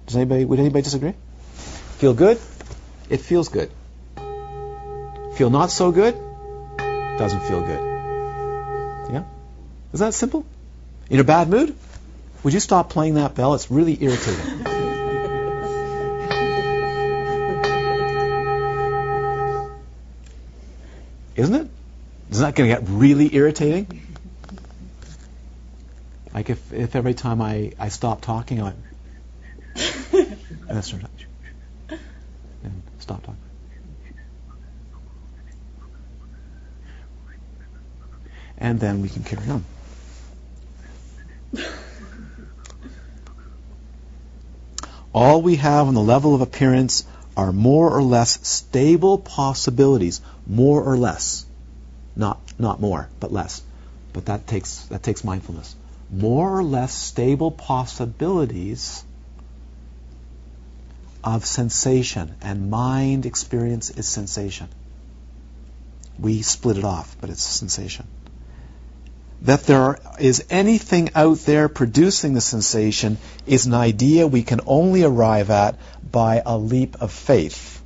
Does 0.06 0.16
anybody 0.16 0.46
would 0.46 0.62
anybody 0.62 0.84
disagree? 0.84 1.16
Feel 1.98 2.14
good? 2.14 2.40
It 3.10 3.20
feels 3.20 3.50
good. 3.50 3.72
Feel 5.36 5.50
not 5.50 5.70
so 5.70 5.92
good? 5.92 6.16
Doesn't 6.78 7.42
feel 7.42 7.60
good. 7.60 7.95
Yeah? 9.96 9.96
Is 9.96 10.00
that 10.02 10.14
simple? 10.14 10.46
In 11.10 11.22
a 11.22 11.24
bad 11.24 11.50
mood? 11.50 11.74
Would 12.44 12.54
you 12.54 12.60
stop 12.60 12.90
playing 12.90 13.14
that 13.14 13.34
bell? 13.34 13.54
It's 13.54 13.72
really 13.72 13.98
irritating. 14.04 14.66
Isn't 21.38 21.56
it? 21.56 21.70
Isn't 22.32 22.44
that 22.44 22.56
going 22.56 22.70
to 22.70 22.76
get 22.76 22.84
really 22.90 23.34
irritating? 23.34 24.02
Like 26.34 26.50
if, 26.50 26.74
if 26.74 26.96
every 26.98 27.14
time 27.14 27.42
I, 27.42 27.72
I 27.80 27.88
stop 27.88 28.20
talking, 28.20 28.62
I 28.62 28.74
and 29.76 30.38
then 30.68 30.82
start 30.82 31.04
and 32.64 32.84
stop 33.00 33.22
talking. 33.22 33.38
And 38.58 38.80
then 38.80 39.02
we 39.02 39.08
can 39.08 39.24
carry 39.24 39.50
on. 39.50 39.64
All 45.16 45.42
we 45.42 45.56
have 45.56 45.88
on 45.88 45.94
the 45.94 46.02
level 46.02 46.36
of 46.36 46.42
appearance 46.42 47.06
are 47.38 47.54
more 47.54 47.90
or 47.90 48.04
less 48.04 48.46
stable 48.46 49.18
possibilities, 49.18 50.20
more 50.46 50.84
or 50.84 50.98
less. 50.98 51.46
Not 52.18 52.42
not 52.60 52.82
more, 52.82 53.08
but 53.22 53.32
less. 53.32 53.62
But 54.12 54.26
that 54.26 54.46
takes 54.46 54.80
that 54.88 55.04
takes 55.04 55.24
mindfulness. 55.24 55.74
More 56.12 56.58
or 56.58 56.64
less 56.66 56.94
stable 56.94 57.50
possibilities 57.50 59.06
of 61.24 61.46
sensation, 61.46 62.36
and 62.42 62.70
mind 62.70 63.26
experience 63.26 63.92
is 63.92 64.06
sensation. 64.10 64.68
We 66.20 66.42
split 66.42 66.78
it 66.78 66.84
off, 66.84 67.16
but 67.22 67.30
it's 67.30 67.42
sensation. 67.42 68.06
That 69.42 69.64
there 69.64 70.00
is 70.20 70.44
anything 70.50 71.10
out 71.14 71.40
there 71.40 71.70
producing 71.70 72.34
the 72.34 72.42
sensation 72.42 73.18
is 73.46 73.66
an 73.66 73.74
idea 73.74 74.28
we 74.28 74.44
can 74.44 74.62
only 74.66 75.04
arrive 75.04 75.50
at 75.50 75.78
by 76.12 76.42
a 76.46 76.58
leap 76.58 77.02
of 77.02 77.12
faith, 77.12 77.82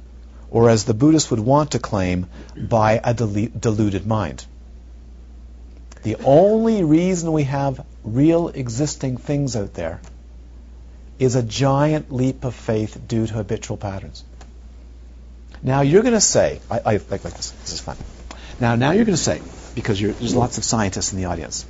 or 0.51 0.69
as 0.69 0.85
the 0.85 0.93
Buddhists 0.93 1.31
would 1.31 1.39
want 1.39 1.71
to 1.71 1.79
claim, 1.79 2.27
by 2.55 3.01
a 3.03 3.13
deluded 3.13 4.05
mind. 4.07 4.45
The 6.03 6.15
only 6.23 6.83
reason 6.83 7.33
we 7.33 7.43
have 7.43 7.85
real 8.03 8.47
existing 8.47 9.17
things 9.17 9.55
out 9.55 9.73
there 9.73 9.99
is 11.17 11.35
a 11.35 11.43
giant 11.43 12.11
leap 12.11 12.45
of 12.45 12.55
faith 12.55 12.97
due 13.07 13.27
to 13.27 13.33
habitual 13.33 13.75
patterns. 13.75 14.23
Now 15.61 15.81
you're 15.81 16.03
going 16.03 16.13
to 16.13 16.21
say, 16.21 16.61
I, 16.71 16.79
I 16.79 16.91
like, 17.09 17.23
like 17.25 17.33
this. 17.33 17.51
This 17.51 17.73
is 17.73 17.81
fun. 17.81 17.97
Now, 18.61 18.75
now 18.75 18.91
you're 18.91 19.03
going 19.03 19.17
to 19.17 19.21
say, 19.21 19.41
because 19.79 20.01
there's 20.01 20.35
lots 20.35 20.57
of 20.57 20.65
scientists 20.65 21.13
in 21.13 21.19
the 21.19 21.25
audience, 21.25 21.65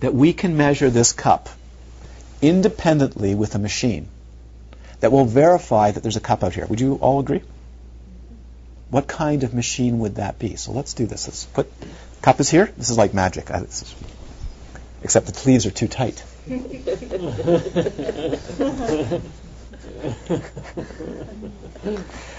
that 0.00 0.12
we 0.12 0.32
can 0.32 0.56
measure 0.56 0.90
this 0.90 1.12
cup 1.12 1.48
independently 2.42 3.36
with 3.36 3.54
a 3.54 3.60
machine 3.60 4.08
that 4.98 5.12
will 5.12 5.24
verify 5.24 5.92
that 5.92 6.02
there's 6.02 6.16
a 6.16 6.20
cup 6.20 6.42
out 6.42 6.52
here. 6.52 6.66
Would 6.66 6.80
you 6.80 6.96
all 6.96 7.20
agree? 7.20 7.42
What 8.90 9.06
kind 9.06 9.44
of 9.44 9.54
machine 9.54 10.00
would 10.00 10.16
that 10.16 10.40
be? 10.40 10.56
So 10.56 10.72
let's 10.72 10.94
do 10.94 11.06
this. 11.06 11.28
Let's 11.28 11.44
put 11.44 11.72
cup 12.22 12.40
is 12.40 12.50
here. 12.50 12.72
This 12.76 12.90
is 12.90 12.98
like 12.98 13.14
magic, 13.14 13.48
except 15.04 15.26
the 15.26 15.34
sleeves 15.34 15.64
are 15.66 15.70
too 15.70 15.86
tight. 15.86 16.24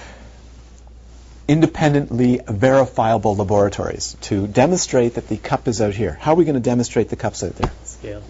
Independently 1.47 2.41
verifiable 2.45 3.35
laboratories 3.35 4.17
to 4.21 4.47
demonstrate 4.47 5.15
that 5.15 5.27
the 5.29 5.37
cup 5.37 5.67
is 5.67 5.81
out 5.81 5.93
here. 5.93 6.17
How 6.19 6.33
are 6.33 6.35
we 6.35 6.43
going 6.43 6.55
to 6.55 6.59
demonstrate 6.59 7.09
the 7.09 7.15
cup's 7.15 7.43
out 7.43 7.55
there? 7.55 7.71
Scale. 7.85 8.23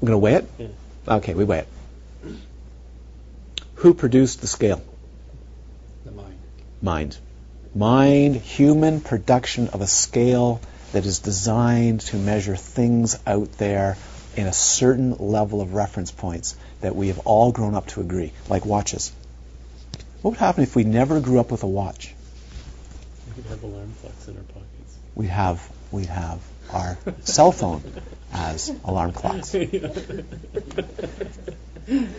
We're 0.00 0.06
going 0.08 0.14
to 0.14 0.18
weigh 0.18 0.34
it? 0.34 0.50
Yeah. 0.58 0.68
Okay, 1.16 1.34
we 1.34 1.44
weigh 1.44 1.60
it. 1.60 1.68
Who 3.76 3.94
produced 3.94 4.40
the 4.40 4.46
scale? 4.46 4.82
The 6.04 6.10
mind. 6.10 6.38
Mind. 6.82 7.16
Mind, 7.74 8.36
human 8.36 9.00
production 9.00 9.68
of 9.68 9.80
a 9.80 9.86
scale 9.86 10.60
that 10.92 11.06
is 11.06 11.20
designed 11.20 12.00
to 12.00 12.16
measure 12.16 12.56
things 12.56 13.18
out 13.26 13.52
there 13.58 13.96
in 14.36 14.46
a 14.46 14.52
certain 14.52 15.16
level 15.18 15.60
of 15.60 15.74
reference 15.74 16.10
points 16.10 16.56
that 16.80 16.94
we 16.94 17.08
have 17.08 17.20
all 17.20 17.52
grown 17.52 17.74
up 17.74 17.86
to 17.88 18.00
agree, 18.00 18.32
like 18.48 18.66
watches. 18.66 19.12
What 20.22 20.32
would 20.32 20.40
happen 20.40 20.62
if 20.62 20.74
we 20.74 20.84
never 20.84 21.20
grew 21.20 21.38
up 21.38 21.50
with 21.50 21.62
a 21.62 21.66
watch? 21.66 22.14
We 23.38 23.44
could 23.44 23.52
have 23.52 23.62
alarm 23.62 23.94
clocks 24.00 24.26
in 24.26 24.36
our 24.36 24.42
pockets. 24.42 24.98
We 25.14 25.28
have 25.28 25.70
we 25.92 26.06
have 26.06 26.40
our 26.72 26.98
cell 27.20 27.52
phone 27.52 27.82
as 28.32 28.68
alarm 28.84 29.12
clocks. 29.12 29.54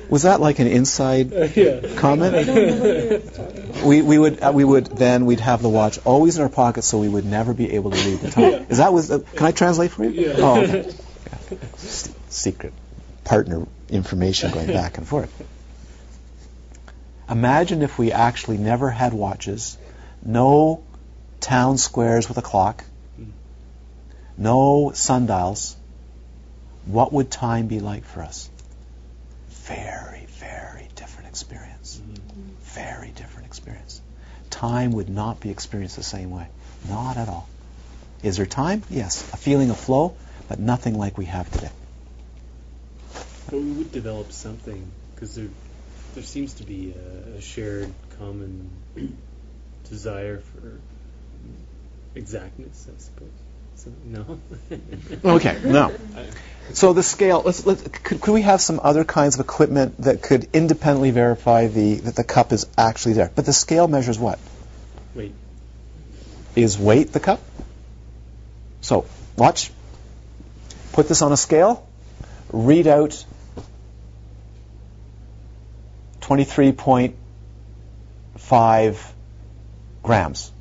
Was 0.10 0.24
that 0.24 0.40
like 0.40 0.60
an 0.60 0.68
inside 0.68 1.32
yeah. 1.56 1.82
comment? 1.98 2.34
we, 3.84 4.02
we 4.02 4.18
would 4.18 4.42
uh, 4.42 4.52
we 4.56 4.64
would 4.64 4.86
then 4.88 5.26
we'd 5.26 5.42
have 5.42 5.62
the 5.62 5.68
watch 5.70 6.00
always 6.06 6.38
in 6.38 6.42
our 6.42 6.50
pocket 6.50 6.84
so 6.84 6.98
we 7.00 7.10
would 7.10 7.26
never 7.26 7.54
be 7.54 7.74
able 7.74 7.92
to 7.92 7.98
read 7.98 8.20
the 8.20 8.32
time. 8.32 8.66
Is 8.70 8.78
that 8.78 8.94
was 8.94 9.12
uh, 9.12 9.20
can 9.20 9.46
I 9.46 9.52
translate 9.52 9.92
for 9.92 10.06
you? 10.06 10.28
Yeah. 10.28 10.34
Oh, 10.38 10.62
okay. 10.62 10.86
Yeah. 10.86 11.58
S- 11.74 12.10
secret. 12.30 12.74
partner 13.26 13.68
information 13.90 14.52
going 14.52 14.68
back 14.68 14.98
and 14.98 15.06
forth. 15.08 15.32
Imagine 17.30 17.82
if 17.84 18.00
we 18.00 18.12
actually 18.12 18.58
never 18.58 18.90
had 18.90 19.14
watches, 19.14 19.78
no 20.24 20.84
town 21.40 21.78
squares 21.78 22.28
with 22.28 22.38
a 22.38 22.42
clock, 22.42 22.84
no 24.38 24.92
sundials. 24.94 25.76
What 26.86 27.12
would 27.12 27.30
time 27.30 27.68
be 27.68 27.82
like 27.82 28.06
for 28.06 28.24
us? 28.24 28.50
Very, 29.50 30.26
very 30.40 30.88
different 30.96 31.28
experience. 31.30 32.02
Very 32.62 33.10
different 33.12 33.48
experience. 33.48 34.02
Time 34.50 34.94
would 34.94 35.10
not 35.10 35.40
be 35.40 35.50
experienced 35.50 35.98
the 35.98 36.04
same 36.04 36.32
way. 36.32 36.48
Not 36.88 37.18
at 37.18 37.28
all. 37.28 37.48
Is 38.24 38.38
there 38.38 38.46
time? 38.46 38.82
Yes. 38.90 39.22
A 39.34 39.38
feeling 39.38 39.70
of 39.70 39.78
flow, 39.78 40.16
but 40.48 40.60
nothing 40.60 40.98
like 40.98 41.18
we 41.18 41.26
have 41.26 41.52
today. 41.52 41.72
But 43.50 43.60
we 43.60 43.72
would 43.72 43.92
develop 43.92 44.32
something 44.32 44.90
because 45.14 45.36
there, 45.36 45.50
there 46.16 46.24
seems 46.24 46.54
to 46.56 46.64
be 46.64 46.94
a, 46.94 47.38
a 47.38 47.42
shared 47.42 47.92
common 48.18 48.70
desire 49.90 50.40
for 50.40 50.80
exactness, 52.16 52.88
I 52.88 53.00
suppose. 53.00 53.30
So, 53.76 53.92
no. 54.04 54.40
Okay, 55.36 55.60
no. 55.64 55.94
So 56.74 56.94
the 56.94 57.04
scale. 57.04 57.42
Let's, 57.46 57.66
let's 57.66 57.82
could, 57.82 58.22
could 58.22 58.34
we 58.34 58.44
have 58.44 58.62
some 58.62 58.80
other 58.84 59.04
kinds 59.04 59.36
of 59.36 59.42
equipment 59.42 60.00
that 60.02 60.22
could 60.22 60.48
independently 60.54 61.12
verify 61.12 61.68
the 61.68 61.96
that 61.96 62.16
the 62.16 62.24
cup 62.24 62.52
is 62.52 62.68
actually 62.78 63.14
there? 63.14 63.32
But 63.34 63.46
the 63.46 63.54
scale 63.54 63.88
measures 63.88 64.20
what? 64.20 64.38
Weight. 65.16 65.34
Is 66.56 66.78
weight 66.78 67.12
the 67.12 67.20
cup? 67.20 67.42
So 68.82 69.06
watch. 69.38 69.72
Put 70.94 71.08
this 71.08 71.22
on 71.22 71.32
a 71.32 71.38
scale. 71.38 71.88
Read 72.52 72.88
out 72.88 73.24
23.5 76.22 79.12
grams. 80.04 80.52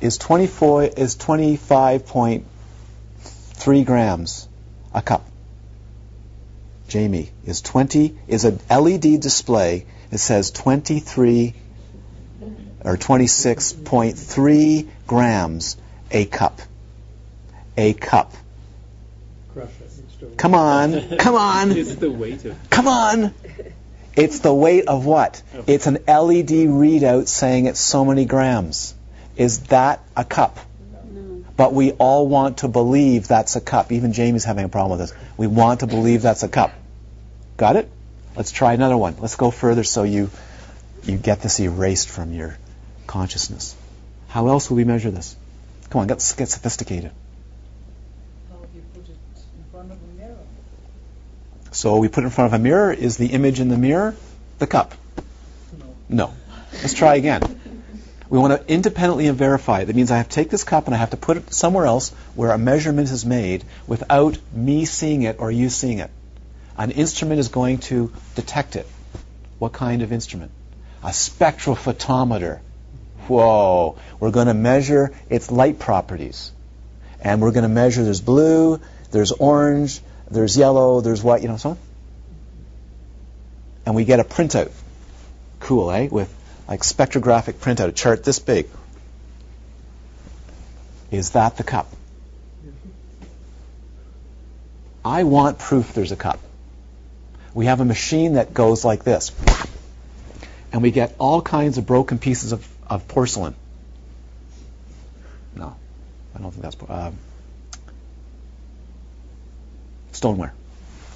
Is 0.00 0.18
24 0.18 0.84
is 0.84 1.16
25.3 1.16 3.86
grams 3.86 4.48
a 4.94 5.02
cup? 5.02 5.24
Jamie, 6.88 7.30
is 7.44 7.60
20 7.62 8.16
is 8.28 8.44
an 8.44 8.60
LED 8.70 9.20
display 9.20 9.86
It 10.12 10.18
says 10.18 10.50
23 10.50 11.54
or 12.84 12.96
26.3 12.96 14.88
grams 15.06 15.76
a 16.10 16.24
cup. 16.24 16.60
A 17.76 17.92
cup. 17.92 18.32
Crush 19.52 19.68
it. 19.80 20.38
Come 20.38 20.54
on, 20.54 21.18
come 21.18 21.34
on. 21.34 21.72
Is 21.72 21.96
the 21.96 22.10
weight 22.10 22.44
of 22.44 22.56
Come 22.70 22.88
on! 22.88 23.34
It's 24.14 24.40
the 24.40 24.54
weight 24.54 24.86
of 24.86 25.04
what? 25.04 25.42
It's 25.66 25.86
an 25.86 25.98
LED 26.06 26.68
readout 26.72 27.28
saying 27.28 27.66
it's 27.66 27.80
so 27.80 28.04
many 28.04 28.24
grams. 28.24 28.94
Is 29.36 29.60
that 29.64 30.00
a 30.16 30.24
cup? 30.24 30.58
But 31.56 31.72
we 31.72 31.92
all 31.92 32.26
want 32.26 32.58
to 32.58 32.68
believe 32.68 33.28
that's 33.28 33.56
a 33.56 33.60
cup. 33.60 33.90
Even 33.90 34.12
Jamie's 34.12 34.44
having 34.44 34.64
a 34.64 34.68
problem 34.68 34.98
with 34.98 35.08
this. 35.08 35.18
We 35.36 35.46
want 35.46 35.80
to 35.80 35.86
believe 35.86 36.22
that's 36.22 36.42
a 36.42 36.48
cup. 36.48 36.72
Got 37.56 37.76
it? 37.76 37.90
Let's 38.36 38.50
try 38.50 38.74
another 38.74 38.96
one. 38.96 39.16
Let's 39.18 39.36
go 39.36 39.50
further 39.50 39.82
so 39.82 40.02
you 40.02 40.30
you 41.04 41.16
get 41.16 41.40
this 41.40 41.60
erased 41.60 42.10
from 42.10 42.32
your 42.32 42.58
consciousness. 43.06 43.74
How 44.28 44.48
else 44.48 44.68
will 44.68 44.76
we 44.76 44.84
measure 44.84 45.10
this? 45.10 45.36
Come 45.88 46.02
on, 46.02 46.08
let's 46.08 46.32
get 46.34 46.48
sophisticated. 46.48 47.12
How 48.50 48.56
do 48.56 48.66
you 48.74 48.82
put 48.92 49.08
it 49.08 49.16
in 49.56 49.64
front 49.70 49.92
of 49.92 49.98
a 50.02 50.20
mirror? 50.20 50.38
So 51.70 51.96
we 51.98 52.08
put 52.08 52.24
it 52.24 52.26
in 52.26 52.30
front 52.30 52.52
of 52.52 52.60
a 52.60 52.62
mirror. 52.62 52.92
Is 52.92 53.16
the 53.16 53.28
image 53.28 53.60
in 53.60 53.68
the 53.68 53.78
mirror 53.78 54.14
the 54.58 54.66
cup? 54.66 54.94
No. 55.78 55.94
No. 56.08 56.34
Let's 56.72 56.92
try 56.92 57.14
again. 57.14 57.60
We 58.28 58.38
want 58.38 58.60
to 58.60 58.72
independently 58.72 59.28
verify 59.30 59.80
it. 59.80 59.84
That 59.86 59.96
means 59.96 60.10
I 60.10 60.16
have 60.16 60.28
to 60.28 60.34
take 60.34 60.50
this 60.50 60.64
cup 60.64 60.86
and 60.86 60.94
I 60.94 60.98
have 60.98 61.10
to 61.10 61.16
put 61.16 61.36
it 61.36 61.54
somewhere 61.54 61.86
else 61.86 62.10
where 62.34 62.50
a 62.50 62.58
measurement 62.58 63.10
is 63.10 63.24
made 63.24 63.64
without 63.86 64.38
me 64.52 64.84
seeing 64.84 65.22
it 65.22 65.36
or 65.38 65.50
you 65.50 65.70
seeing 65.70 65.98
it. 66.00 66.10
An 66.76 66.90
instrument 66.90 67.38
is 67.38 67.48
going 67.48 67.78
to 67.78 68.12
detect 68.34 68.76
it. 68.76 68.86
What 69.58 69.72
kind 69.72 70.02
of 70.02 70.12
instrument? 70.12 70.50
A 71.02 71.08
spectrophotometer. 71.08 72.58
Whoa. 73.28 73.96
We're 74.18 74.32
going 74.32 74.48
to 74.48 74.54
measure 74.54 75.12
its 75.30 75.50
light 75.50 75.78
properties. 75.78 76.52
And 77.20 77.40
we're 77.40 77.52
going 77.52 77.62
to 77.62 77.68
measure 77.68 78.04
there's 78.04 78.20
blue, 78.20 78.80
there's 79.10 79.32
orange, 79.32 80.00
there's 80.30 80.56
yellow, 80.56 81.00
there's 81.00 81.22
white, 81.22 81.42
you 81.42 81.48
know, 81.48 81.56
so 81.56 81.70
on. 81.70 81.78
And 83.86 83.94
we 83.94 84.04
get 84.04 84.20
a 84.20 84.24
printout. 84.24 84.70
Cool, 85.60 85.90
eh? 85.92 86.08
With 86.10 86.32
like 86.68 86.80
spectrographic 86.80 87.54
printout, 87.54 87.88
a 87.88 87.92
chart 87.92 88.24
this 88.24 88.38
big. 88.38 88.68
Is 91.10 91.30
that 91.30 91.56
the 91.56 91.62
cup? 91.62 91.90
I 95.04 95.22
want 95.22 95.58
proof 95.58 95.94
there's 95.94 96.10
a 96.10 96.16
cup. 96.16 96.40
We 97.54 97.66
have 97.66 97.80
a 97.80 97.84
machine 97.84 98.34
that 98.34 98.52
goes 98.52 98.84
like 98.84 99.04
this. 99.04 99.30
And 100.72 100.82
we 100.82 100.90
get 100.90 101.14
all 101.18 101.40
kinds 101.40 101.78
of 101.78 101.86
broken 101.86 102.18
pieces 102.18 102.52
of, 102.52 102.68
of 102.88 103.06
porcelain. 103.06 103.54
No, 105.54 105.76
I 106.34 106.38
don't 106.40 106.50
think 106.50 106.62
that's 106.62 106.76
um, 106.88 107.16
stoneware. 110.12 110.52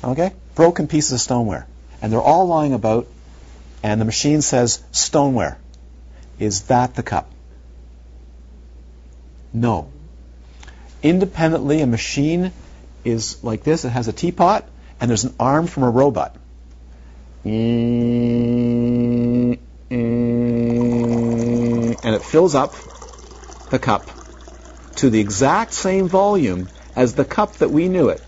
Okay? 0.05 0.33
Broken 0.55 0.87
pieces 0.87 1.13
of 1.13 1.21
stoneware. 1.21 1.67
And 2.01 2.13
they're 2.13 2.23
all 2.23 2.47
lying 2.47 2.73
about, 2.73 3.07
and 3.83 4.01
the 4.01 4.05
machine 4.05 4.43
says 4.43 4.83
stoneware. 4.93 5.59
Is 6.39 6.63
that 6.63 6.95
the 6.95 7.03
cup? 7.03 7.31
No. 9.53 9.91
Independently, 11.03 11.81
a 11.81 11.87
machine 11.87 12.53
is 13.05 13.43
like 13.43 13.65
this. 13.65 13.85
It 13.85 13.91
has 13.91 14.09
a 14.09 14.13
teapot, 14.13 14.65
and 15.01 15.09
there's 15.09 15.25
an 15.25 15.35
arm 15.41 15.67
from 15.67 15.83
a 15.83 15.91
robot. 15.91 16.37
And 17.45 19.59
it 22.03 22.23
fills 22.23 22.55
up 22.55 22.75
the 23.71 23.79
cup 23.79 24.09
to 24.97 25.11
the 25.11 25.21
exact 25.21 25.73
same 25.73 26.09
volume 26.09 26.69
as 26.95 27.15
the 27.15 27.25
cup 27.25 27.57
that 27.57 27.71
we 27.71 27.89
knew 27.89 28.11
it. 28.11 28.23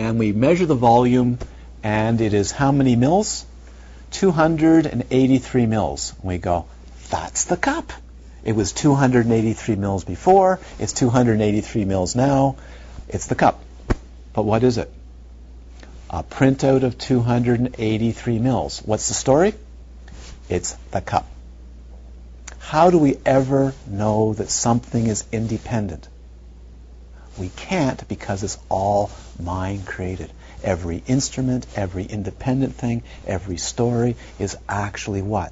And 0.00 0.18
we 0.18 0.32
measure 0.32 0.64
the 0.64 0.74
volume, 0.74 1.38
and 1.82 2.22
it 2.22 2.32
is 2.32 2.50
how 2.50 2.72
many 2.72 2.96
mils? 2.96 3.44
283 4.12 5.66
mils. 5.66 6.14
We 6.22 6.38
go, 6.38 6.64
that's 7.10 7.44
the 7.44 7.58
cup. 7.58 7.92
It 8.42 8.56
was 8.56 8.72
283 8.72 9.76
mils 9.76 10.04
before, 10.04 10.58
it's 10.78 10.94
283 10.94 11.84
mils 11.84 12.16
now. 12.16 12.56
It's 13.08 13.26
the 13.26 13.34
cup. 13.34 13.62
But 14.32 14.44
what 14.46 14.62
is 14.62 14.78
it? 14.78 14.90
A 16.08 16.22
printout 16.22 16.82
of 16.82 16.96
283 16.96 18.38
mils. 18.38 18.80
What's 18.86 19.08
the 19.08 19.14
story? 19.14 19.52
It's 20.48 20.72
the 20.92 21.02
cup. 21.02 21.26
How 22.58 22.88
do 22.88 22.96
we 22.96 23.18
ever 23.26 23.74
know 23.86 24.32
that 24.32 24.48
something 24.48 25.06
is 25.06 25.26
independent? 25.30 26.08
We 27.40 27.48
can't 27.48 28.06
because 28.06 28.42
it's 28.42 28.58
all 28.68 29.10
mind 29.42 29.86
created. 29.86 30.30
Every 30.62 31.02
instrument, 31.06 31.66
every 31.74 32.04
independent 32.04 32.74
thing, 32.74 33.02
every 33.26 33.56
story 33.56 34.16
is 34.38 34.58
actually 34.68 35.22
what? 35.22 35.50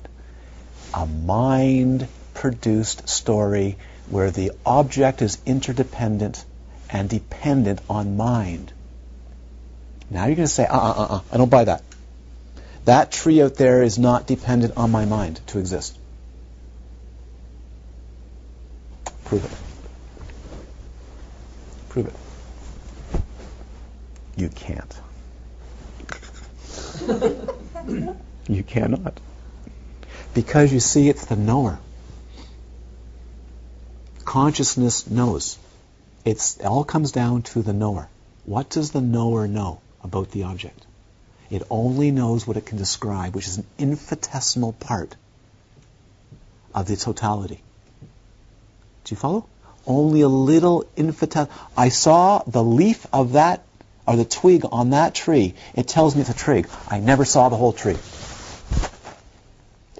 A 0.92 1.06
mind 1.06 2.06
produced 2.34 3.08
story 3.08 3.78
where 4.10 4.30
the 4.30 4.52
object 4.66 5.22
is 5.22 5.38
interdependent 5.46 6.44
and 6.90 7.08
dependent 7.08 7.80
on 7.88 8.18
mind. 8.18 8.70
Now 10.10 10.26
you're 10.26 10.36
going 10.36 10.46
to 10.46 10.52
say, 10.52 10.66
uh 10.66 10.76
uh 10.76 10.90
uh 10.90 11.14
uh, 11.16 11.20
I 11.32 11.36
don't 11.38 11.50
buy 11.50 11.64
that. 11.64 11.82
That 12.84 13.12
tree 13.12 13.42
out 13.42 13.54
there 13.54 13.82
is 13.82 13.98
not 13.98 14.26
dependent 14.26 14.76
on 14.76 14.90
my 14.90 15.06
mind 15.06 15.40
to 15.48 15.58
exist. 15.58 15.98
Prove 19.24 19.44
it. 19.44 19.50
Prove 21.88 22.06
it. 22.06 22.14
You 24.38 24.48
can't. 24.48 25.00
you 28.48 28.62
cannot. 28.62 29.18
Because 30.32 30.72
you 30.72 30.78
see, 30.78 31.08
it's 31.08 31.24
the 31.26 31.34
knower. 31.34 31.80
Consciousness 34.24 35.10
knows. 35.10 35.58
It's, 36.24 36.56
it 36.58 36.66
all 36.66 36.84
comes 36.84 37.10
down 37.10 37.42
to 37.50 37.62
the 37.62 37.72
knower. 37.72 38.08
What 38.44 38.70
does 38.70 38.92
the 38.92 39.00
knower 39.00 39.48
know 39.48 39.80
about 40.04 40.30
the 40.30 40.44
object? 40.44 40.86
It 41.50 41.64
only 41.68 42.12
knows 42.12 42.46
what 42.46 42.56
it 42.56 42.64
can 42.64 42.78
describe, 42.78 43.34
which 43.34 43.48
is 43.48 43.58
an 43.58 43.66
infinitesimal 43.76 44.74
part 44.74 45.16
of 46.72 46.86
the 46.86 46.94
totality. 46.94 47.60
Do 49.02 49.14
you 49.14 49.16
follow? 49.16 49.46
Only 49.84 50.20
a 50.20 50.28
little 50.28 50.84
infantile. 50.94 51.50
I 51.76 51.88
saw 51.88 52.44
the 52.46 52.62
leaf 52.62 53.04
of 53.12 53.32
that, 53.32 53.64
or 54.08 54.16
the 54.16 54.24
twig 54.24 54.64
on 54.72 54.90
that 54.90 55.14
tree. 55.14 55.54
It 55.74 55.86
tells 55.86 56.14
me 56.14 56.22
it's 56.22 56.30
a 56.30 56.34
twig. 56.34 56.66
I 56.88 56.98
never 56.98 57.26
saw 57.26 57.50
the 57.50 57.56
whole 57.56 57.74
tree. 57.74 57.98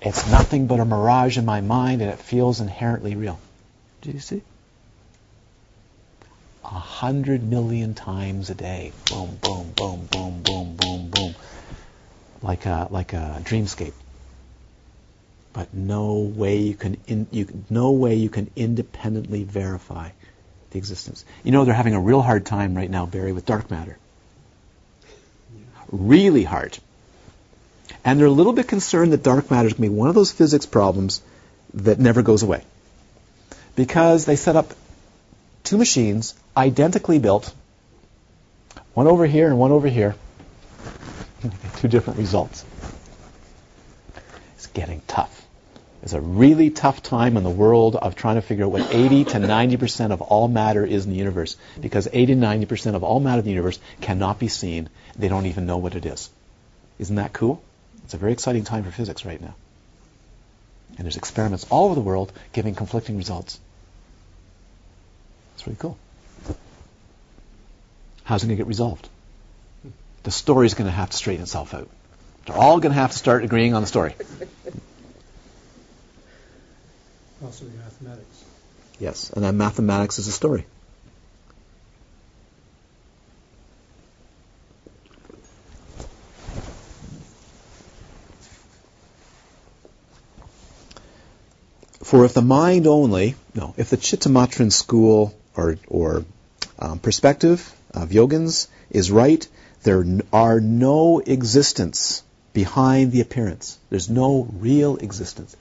It's 0.01 0.31
nothing 0.31 0.67
but 0.67 0.81
a 0.81 0.87
mirage 0.87 1.37
in 1.37 1.45
my 1.45 1.61
mind, 1.61 2.01
and 2.01 2.11
it 2.11 2.19
feels 2.19 2.61
inherently 2.61 3.17
real. 3.17 3.39
Do 4.01 4.11
you 4.11 4.21
see? 4.21 4.41
A 6.65 6.69
hundred 6.69 7.43
million 7.43 7.93
times 7.93 8.49
a 8.49 8.55
day. 8.55 8.93
Boom, 9.11 9.39
boom, 9.43 9.73
boom, 9.77 10.09
boom, 10.11 10.43
boom, 10.43 10.77
boom, 10.77 11.11
boom. 11.11 11.35
Like 12.41 12.65
a 12.65 12.89
like 12.91 13.13
a 13.13 13.43
dreamscape. 13.45 13.93
But 15.53 15.75
no 15.75 16.21
way 16.21 16.59
you 16.59 16.75
can 16.75 16.97
in, 17.07 17.27
you 17.31 17.47
no 17.69 17.91
way 17.91 18.15
you 18.15 18.31
can 18.31 18.51
independently 18.57 19.45
verify 19.45 20.11
the 20.70 20.78
existence. 20.78 21.24
You 21.45 21.53
know 21.53 21.65
they're 21.65 21.74
having 21.74 21.95
a 21.95 22.01
real 22.01 22.23
hard 22.23 22.47
time 22.47 22.77
right 22.77 22.90
now, 22.90 23.07
Barry, 23.07 23.32
with 23.32 23.47
dark 23.47 23.70
matter. 23.70 23.99
Really 25.90 26.45
hard. 26.45 26.78
And 28.05 28.19
they're 28.19 28.27
a 28.27 28.31
little 28.31 28.53
bit 28.53 28.69
concerned 28.69 29.12
that 29.12 29.23
dark 29.23 29.51
matter 29.51 29.66
is 29.66 29.74
going 29.74 29.89
to 29.89 29.95
be 29.95 29.97
one 29.97 30.09
of 30.09 30.15
those 30.15 30.32
physics 30.32 30.66
problems 30.66 31.23
that 31.74 31.99
never 31.99 32.23
goes 32.23 32.43
away. 32.43 32.65
Because 33.77 34.24
they 34.24 34.36
set 34.36 34.57
up 34.57 34.73
two 35.65 35.78
machines 35.78 36.35
identically 36.57 37.19
built, 37.19 37.53
one 38.95 39.07
over 39.07 39.27
here 39.27 39.47
and 39.47 39.59
one 39.59 39.73
over 39.73 39.89
here, 39.89 40.15
two 41.77 41.89
different 41.89 42.19
results. 42.19 42.65
It's 44.57 44.66
getting 44.66 45.03
tough. 45.07 45.48
It's 46.09 46.15
a 46.15 46.23
really 46.23 46.71
tough 46.71 47.03
time 47.03 47.37
in 47.37 47.45
the 47.45 47.51
world 47.51 47.95
of 47.95 48.17
trying 48.17 48.37
to 48.37 48.41
figure 48.41 48.65
out 48.65 48.73
what 48.73 48.95
80 48.95 49.25
to 49.25 49.39
90% 49.41 50.11
of 50.11 50.23
all 50.23 50.49
matter 50.49 50.83
is 50.83 51.05
in 51.05 51.11
the 51.11 51.19
universe. 51.19 51.59
Because 51.79 52.09
80 52.11 52.35
to 52.35 52.41
90% 52.41 52.95
of 52.95 53.05
all 53.05 53.21
matter 53.21 53.41
in 53.41 53.45
the 53.45 53.51
universe 53.51 53.79
cannot 54.01 54.39
be 54.39 54.49
seen. 54.49 54.89
They 55.19 55.29
don't 55.29 55.45
even 55.45 55.67
know 55.67 55.77
what 55.77 55.97
it 55.97 56.07
is. 56.07 56.31
Isn't 56.99 57.17
that 57.17 57.35
cool? 57.35 57.63
It's 58.05 58.15
a 58.15 58.17
very 58.17 58.33
exciting 58.33 58.65
time 58.65 58.85
for 58.85 58.91
physics 58.91 59.27
right 59.27 59.39
now. 59.39 59.55
And 60.97 61.05
there's 61.05 61.19
experiments 61.19 61.67
all 61.69 61.85
over 61.85 61.95
the 61.95 62.01
world 62.01 62.33
giving 62.55 62.75
conflicting 62.75 63.19
results. 63.19 63.61
It's 65.57 65.67
really 65.67 65.77
cool. 65.79 65.99
How's 68.25 68.45
it 68.45 68.47
going 68.47 68.57
to 68.57 68.63
get 68.63 68.67
resolved? 68.67 69.11
The 70.23 70.31
story's 70.31 70.73
going 70.73 70.89
to 70.89 70.97
have 70.97 71.11
to 71.11 71.17
straighten 71.19 71.43
itself 71.43 71.75
out. 71.75 71.91
They're 72.47 72.57
all 72.57 72.81
going 72.81 72.95
to 72.95 72.99
have 72.99 73.13
to 73.13 73.19
start 73.19 73.45
agreeing 73.45 73.75
on 73.75 73.83
the 73.83 73.87
story. 73.87 74.15
Mathematics. 77.40 78.44
Yes, 78.98 79.31
and 79.31 79.44
then 79.44 79.56
mathematics 79.56 80.19
is 80.19 80.27
a 80.27 80.32
story. 80.32 80.66
For 92.02 92.24
if 92.24 92.35
the 92.35 92.43
mind 92.43 92.86
only, 92.86 93.36
no, 93.55 93.74
if 93.77 93.90
the 93.90 93.97
Chittamatrin 93.97 94.73
school 94.73 95.35
or, 95.55 95.77
or 95.86 96.24
um, 96.78 96.98
perspective 96.98 97.73
of 97.93 98.09
yogins 98.10 98.66
is 98.90 99.10
right, 99.10 99.47
there 99.82 100.05
are 100.32 100.59
no 100.59 101.20
existence 101.20 102.23
behind 102.52 103.12
the 103.12 103.20
appearance. 103.20 103.78
There's 103.90 104.09
no 104.09 104.48
real 104.59 104.97
existence 104.97 105.55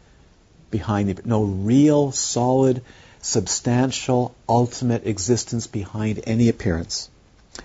behind 0.77 1.15
but 1.15 1.25
no 1.25 1.43
real, 1.43 2.11
solid, 2.11 2.83
substantial, 3.19 4.35
ultimate 4.47 5.07
existence 5.07 5.65
behind 5.65 6.21
any 6.27 6.49
appearance, 6.49 7.09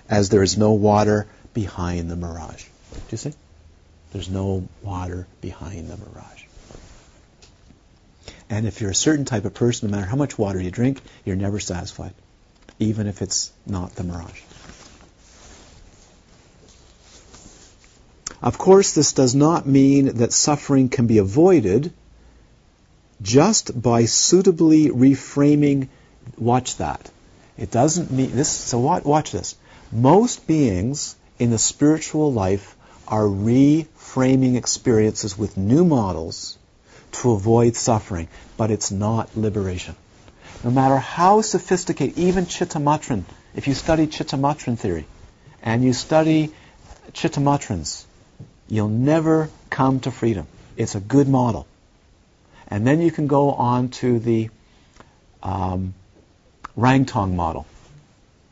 as 0.09 0.30
there 0.30 0.43
is 0.43 0.56
no 0.56 0.72
water 0.72 1.26
behind 1.52 2.10
the 2.10 2.16
mirage. 2.16 2.64
Do 2.64 3.01
you 3.10 3.18
see? 3.18 3.34
There's 4.12 4.30
no 4.30 4.66
water 4.82 5.26
behind 5.43 5.90
the 5.90 5.98
mirage. 5.98 6.44
And 8.48 8.66
if 8.66 8.80
you're 8.80 8.90
a 8.90 8.94
certain 8.94 9.26
type 9.26 9.44
of 9.44 9.52
person, 9.52 9.90
no 9.90 9.97
matter 9.97 10.09
how 10.09 10.16
much 10.16 10.39
water 10.39 10.60
you 10.60 10.70
drink, 10.70 10.98
you're 11.26 11.36
never 11.36 11.60
satisfied, 11.60 12.14
even 12.78 13.06
if 13.06 13.20
it's 13.20 13.52
not 13.66 13.94
the 13.94 14.05
mirage. 14.05 14.40
Of 18.43 18.56
course, 18.56 18.93
this 18.93 19.12
does 19.12 19.34
not 19.34 19.66
mean 19.66 20.16
that 20.16 20.32
suffering 20.32 20.89
can 20.89 21.06
be 21.06 21.18
avoided 21.18 21.93
just 23.23 23.81
by 23.81 24.05
suitably 24.05 24.89
reframing. 24.89 25.89
Watch 26.36 26.77
that. 26.77 27.11
It 27.57 27.70
doesn't 27.70 28.11
mean 28.11 28.35
this. 28.35 28.51
So 28.51 28.78
watch, 28.78 29.05
watch 29.05 29.32
this. 29.32 29.57
Most 29.90 30.47
beings 30.47 31.16
in 31.39 31.51
the 31.51 31.59
spiritual 31.59 32.32
life 32.32 32.77
are 33.07 33.24
reframing 33.24 34.57
experiences 34.57 35.36
with 35.36 35.57
new 35.57 35.85
models 35.85 36.59
to 37.12 37.32
avoid 37.32 37.77
suffering, 37.77 38.28
but 38.57 38.70
it's 38.70 38.90
not 38.90 39.36
liberation. 39.36 39.94
No 40.65 40.70
matter 40.70 40.97
how 40.97 41.40
sophisticated, 41.43 42.19
even 42.19 42.47
Chittamatrin, 42.47 43.24
if 43.55 43.69
you 43.69 43.74
study 43.74 44.07
Chittamatrin 44.07 44.78
theory 44.78 45.07
and 45.62 45.85
you 45.85 45.93
study 45.93 46.53
Chittamatrins, 47.12 48.05
you'll 48.69 48.89
never 48.89 49.51
come 49.69 50.01
to 50.01 50.11
freedom. 50.11 50.47
It's 50.77 50.94
a 50.94 51.01
good 51.01 51.28
model. 51.28 51.66
And 52.73 52.86
then 52.86 53.03
you 53.03 53.11
can 53.11 53.27
go 53.27 53.51
on 53.53 53.90
to 54.01 54.19
the 54.19 54.49
um, 55.43 55.93
Rangtong 56.74 57.35
model 57.35 57.66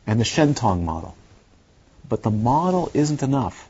and 0.05 0.19
the 0.19 0.23
Shentong 0.23 0.83
model. 0.83 1.15
But 2.07 2.21
the 2.21 2.29
model 2.29 2.91
isn't 2.93 3.23
enough. 3.23 3.67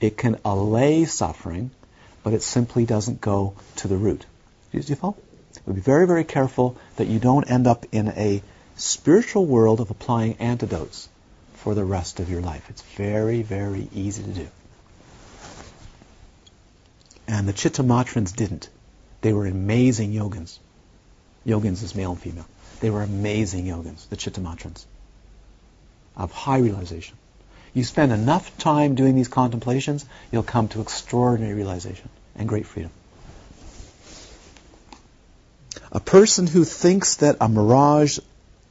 It 0.00 0.16
can 0.16 0.38
allay 0.44 1.04
suffering, 1.06 1.72
but 2.22 2.32
it 2.32 2.44
simply 2.44 2.86
doesn't 2.86 3.20
go 3.20 3.54
to 3.78 3.88
the 3.88 3.96
root. 3.96 4.24
Do 4.70 4.78
you 4.78 4.94
follow? 4.94 5.16
Be 5.66 5.80
very, 5.80 6.06
very 6.06 6.24
careful 6.24 6.76
that 6.94 7.08
you 7.08 7.18
don't 7.18 7.50
end 7.50 7.66
up 7.66 7.84
in 7.90 8.06
a 8.06 8.40
spiritual 8.76 9.46
world 9.46 9.80
of 9.80 9.90
applying 9.90 10.36
antidotes 10.36 11.08
for 11.54 11.74
the 11.74 11.84
rest 11.84 12.20
of 12.20 12.30
your 12.30 12.40
life. 12.40 12.70
It's 12.70 12.82
very, 12.96 13.42
very 13.42 13.88
easy 13.92 14.22
to 14.22 14.30
do. 14.30 14.48
And 17.26 17.48
the 17.48 17.52
Chittamatrins 17.52 18.36
didn't. 18.36 18.68
They 19.22 19.32
were 19.32 19.46
amazing 19.46 20.12
yogins. 20.12 20.58
Yogins 21.46 21.82
is 21.82 21.94
male 21.94 22.12
and 22.12 22.20
female. 22.20 22.46
They 22.80 22.90
were 22.90 23.02
amazing 23.02 23.66
yogins, 23.66 24.08
the 24.08 24.16
Chittamatrins, 24.16 24.84
of 26.16 26.32
high 26.32 26.58
realization. 26.58 27.16
You 27.72 27.84
spend 27.84 28.12
enough 28.12 28.58
time 28.58 28.96
doing 28.96 29.14
these 29.14 29.28
contemplations, 29.28 30.04
you'll 30.30 30.42
come 30.42 30.68
to 30.68 30.80
extraordinary 30.80 31.54
realization 31.54 32.08
and 32.36 32.48
great 32.48 32.66
freedom. 32.66 32.90
A 35.92 36.00
person 36.00 36.46
who 36.46 36.64
thinks 36.64 37.16
that 37.16 37.36
a 37.40 37.48
mirage 37.48 38.18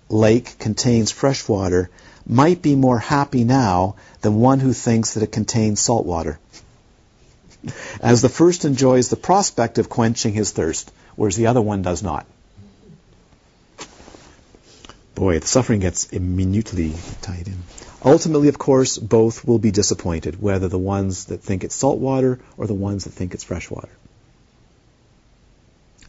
lake 0.10 0.58
contains 0.60 1.12
fresh 1.12 1.48
water 1.48 1.90
might 2.28 2.62
be 2.62 2.76
more 2.76 3.00
happy 3.00 3.44
now 3.44 3.96
than 4.22 4.36
one 4.36 4.60
who 4.60 4.74
thinks 4.74 5.14
that 5.14 5.24
it 5.24 5.32
contains 5.32 5.80
salt 5.80 6.06
water. 6.06 6.40
As 8.02 8.22
the 8.22 8.30
first 8.30 8.66
enjoys 8.66 9.10
the 9.10 9.16
prospect 9.16 9.78
of 9.78 9.90
quenching 9.90 10.34
his 10.34 10.52
thirst, 10.52 10.92
whereas 11.16 11.36
the 11.36 11.48
other 11.48 11.62
one 11.62 11.82
does 11.82 12.02
not. 12.02 12.26
Boy, 15.16 15.40
the 15.40 15.48
suffering 15.48 15.82
gets 15.82 16.12
minutely 16.12 16.94
tied 17.22 17.48
in. 17.48 17.58
Ultimately, 18.04 18.48
of 18.48 18.58
course, 18.58 18.98
both 18.98 19.46
will 19.46 19.60
be 19.60 19.70
disappointed, 19.70 20.42
whether 20.42 20.68
the 20.68 20.80
ones 20.80 21.26
that 21.26 21.44
think 21.44 21.64
it's 21.64 21.76
salt 21.76 22.00
water 22.00 22.40
or 22.58 22.66
the 22.66 22.74
ones 22.74 23.04
that 23.04 23.12
think 23.12 23.36
it's 23.36 23.44
fresh 23.44 23.70
water. 23.70 23.90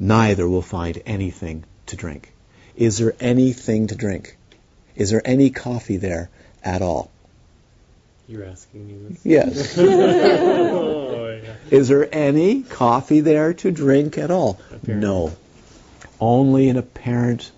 Neither 0.00 0.48
will 0.48 0.62
find 0.62 1.02
anything 1.04 1.64
to 1.86 1.96
drink. 1.96 2.32
Is 2.76 2.96
there 2.96 3.14
anything 3.20 3.88
to 3.88 3.94
drink? 3.94 4.38
Is 4.96 5.10
there 5.10 5.22
any 5.24 5.50
coffee 5.50 5.98
there 5.98 6.30
at 6.64 6.80
all? 6.80 7.10
You're 8.28 8.46
asking 8.46 8.86
me 8.86 9.08
this? 9.08 9.26
Yes. 9.26 10.98
yeah. 11.42 11.54
Is 11.70 11.88
there 11.88 12.08
any 12.12 12.62
coffee 12.62 13.20
there 13.20 13.54
to 13.54 13.70
drink 13.70 14.18
at 14.18 14.30
all? 14.30 14.60
Apparently. 14.70 15.08
No. 15.08 15.36
Only 16.20 16.68
an 16.68 16.76
apparent 16.76 17.50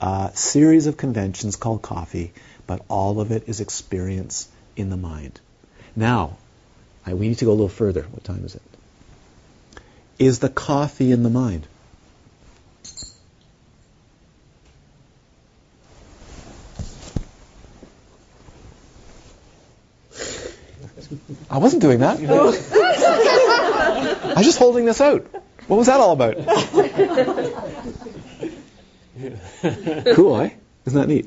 uh, 0.00 0.30
series 0.30 0.86
of 0.86 0.96
conventions 0.96 1.56
called 1.56 1.82
coffee, 1.82 2.32
but 2.66 2.82
all 2.88 3.20
of 3.20 3.30
it 3.30 3.48
is 3.48 3.60
experience 3.60 4.48
in 4.76 4.90
the 4.90 4.96
mind. 4.96 5.40
Now, 5.94 6.38
I, 7.04 7.14
we 7.14 7.28
need 7.28 7.38
to 7.38 7.44
go 7.44 7.50
a 7.50 7.52
little 7.52 7.68
further. 7.68 8.02
What 8.02 8.24
time 8.24 8.44
is 8.44 8.54
it? 8.54 8.62
Is 10.18 10.38
the 10.38 10.48
coffee 10.48 11.12
in 11.12 11.22
the 11.22 11.30
mind? 11.30 11.66
I 21.50 21.58
wasn't 21.58 21.82
doing 21.82 22.00
that. 22.00 22.18
I 24.36 24.40
was 24.40 24.46
just 24.46 24.58
holding 24.58 24.84
this 24.84 25.00
out. 25.00 25.26
What 25.66 25.78
was 25.78 25.86
that 25.86 25.98
all 25.98 26.12
about? 26.12 26.36
cool, 30.14 30.42
eh? 30.42 30.50
Isn't 30.84 31.00
that 31.00 31.08
neat? 31.08 31.26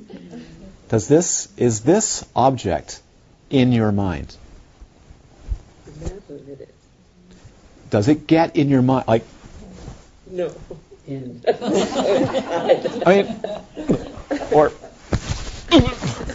Does 0.90 1.08
this 1.08 1.50
is 1.58 1.82
this 1.82 2.24
object 2.36 3.02
in 3.50 3.72
your 3.72 3.92
mind? 3.92 4.38
Does 7.90 8.08
it 8.08 8.28
get 8.28 8.56
in 8.56 8.70
your 8.70 8.84
mind? 8.84 9.08
Like, 9.08 9.26
No. 10.30 10.54
In, 11.08 11.42
I 11.48 13.06
mean, 13.08 13.42
or 14.52 14.72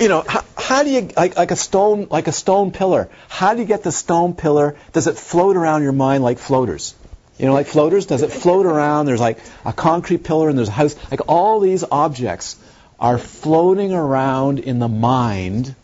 you 0.00 0.08
know, 0.08 0.24
how, 0.26 0.44
how 0.56 0.82
do 0.82 0.90
you 0.90 1.10
like 1.16 1.36
like 1.36 1.50
a 1.50 1.56
stone 1.56 2.08
like 2.10 2.26
a 2.26 2.32
stone 2.32 2.70
pillar? 2.72 3.08
How 3.28 3.54
do 3.54 3.60
you 3.60 3.66
get 3.66 3.82
the 3.82 3.92
stone 3.92 4.34
pillar? 4.34 4.76
Does 4.92 5.06
it 5.06 5.16
float 5.16 5.56
around 5.56 5.82
your 5.82 5.92
mind 5.92 6.24
like 6.24 6.38
floaters? 6.38 6.94
You 7.38 7.46
know, 7.46 7.52
like 7.52 7.66
floaters. 7.66 8.06
Does 8.06 8.22
it 8.22 8.30
float 8.32 8.66
around? 8.66 9.06
There's 9.06 9.20
like 9.20 9.38
a 9.64 9.72
concrete 9.72 10.24
pillar 10.24 10.48
and 10.48 10.56
there's 10.56 10.68
a 10.68 10.72
house. 10.72 10.96
Like 11.10 11.28
all 11.28 11.60
these 11.60 11.84
objects 11.90 12.56
are 12.98 13.18
floating 13.18 13.92
around 13.92 14.60
in 14.60 14.78
the 14.78 14.88
mind, 14.88 15.74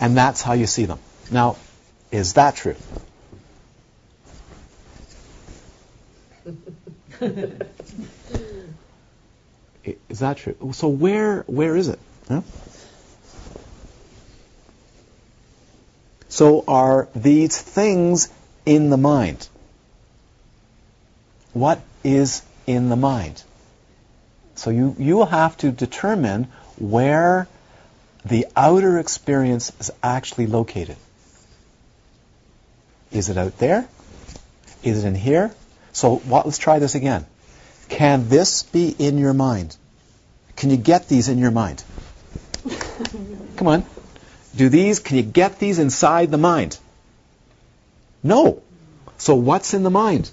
and 0.00 0.16
that's 0.16 0.42
how 0.42 0.54
you 0.54 0.66
see 0.66 0.84
them. 0.84 0.98
Now, 1.30 1.56
is 2.10 2.34
that 2.34 2.56
true? 2.56 2.76
Is 10.08 10.18
that 10.18 10.36
true? 10.36 10.56
So 10.72 10.88
where 10.88 11.42
where 11.42 11.76
is 11.76 11.88
it? 11.88 11.98
Huh? 12.28 12.42
So 16.30 16.64
are 16.66 17.08
these 17.14 17.60
things 17.60 18.28
in 18.64 18.88
the 18.88 18.96
mind? 18.96 19.48
What 21.52 21.80
is 22.04 22.42
in 22.66 22.88
the 22.88 22.96
mind? 22.96 23.42
So 24.54 24.70
you, 24.70 24.94
you 24.98 25.24
have 25.24 25.56
to 25.58 25.72
determine 25.72 26.48
where 26.78 27.48
the 28.24 28.46
outer 28.54 28.98
experience 28.98 29.72
is 29.80 29.90
actually 30.02 30.46
located. 30.46 30.96
Is 33.10 33.28
it 33.28 33.36
out 33.36 33.58
there? 33.58 33.88
Is 34.84 35.04
it 35.04 35.08
in 35.08 35.16
here? 35.16 35.52
So 35.92 36.16
what, 36.16 36.46
let's 36.46 36.58
try 36.58 36.78
this 36.78 36.94
again. 36.94 37.26
Can 37.88 38.28
this 38.28 38.62
be 38.62 38.94
in 38.96 39.18
your 39.18 39.34
mind? 39.34 39.76
Can 40.54 40.70
you 40.70 40.76
get 40.76 41.08
these 41.08 41.28
in 41.28 41.38
your 41.38 41.50
mind? 41.50 41.82
Come 43.56 43.66
on. 43.66 43.84
Do 44.56 44.68
these, 44.68 44.98
can 44.98 45.16
you 45.16 45.22
get 45.22 45.58
these 45.58 45.78
inside 45.78 46.30
the 46.30 46.38
mind? 46.38 46.78
No. 48.22 48.62
So 49.18 49.34
what's 49.34 49.74
in 49.74 49.82
the 49.82 49.90
mind? 49.90 50.30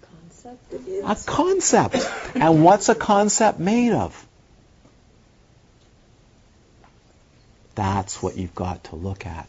Concept 0.00 0.74
A 1.04 1.16
concept. 1.26 2.10
And 2.34 2.64
what's 2.64 2.88
a 2.88 2.94
concept 2.94 3.58
made 3.58 3.92
of? 3.92 4.26
That's 7.74 8.22
what 8.22 8.36
you've 8.36 8.54
got 8.54 8.84
to 8.84 8.96
look 8.96 9.26
at. 9.26 9.48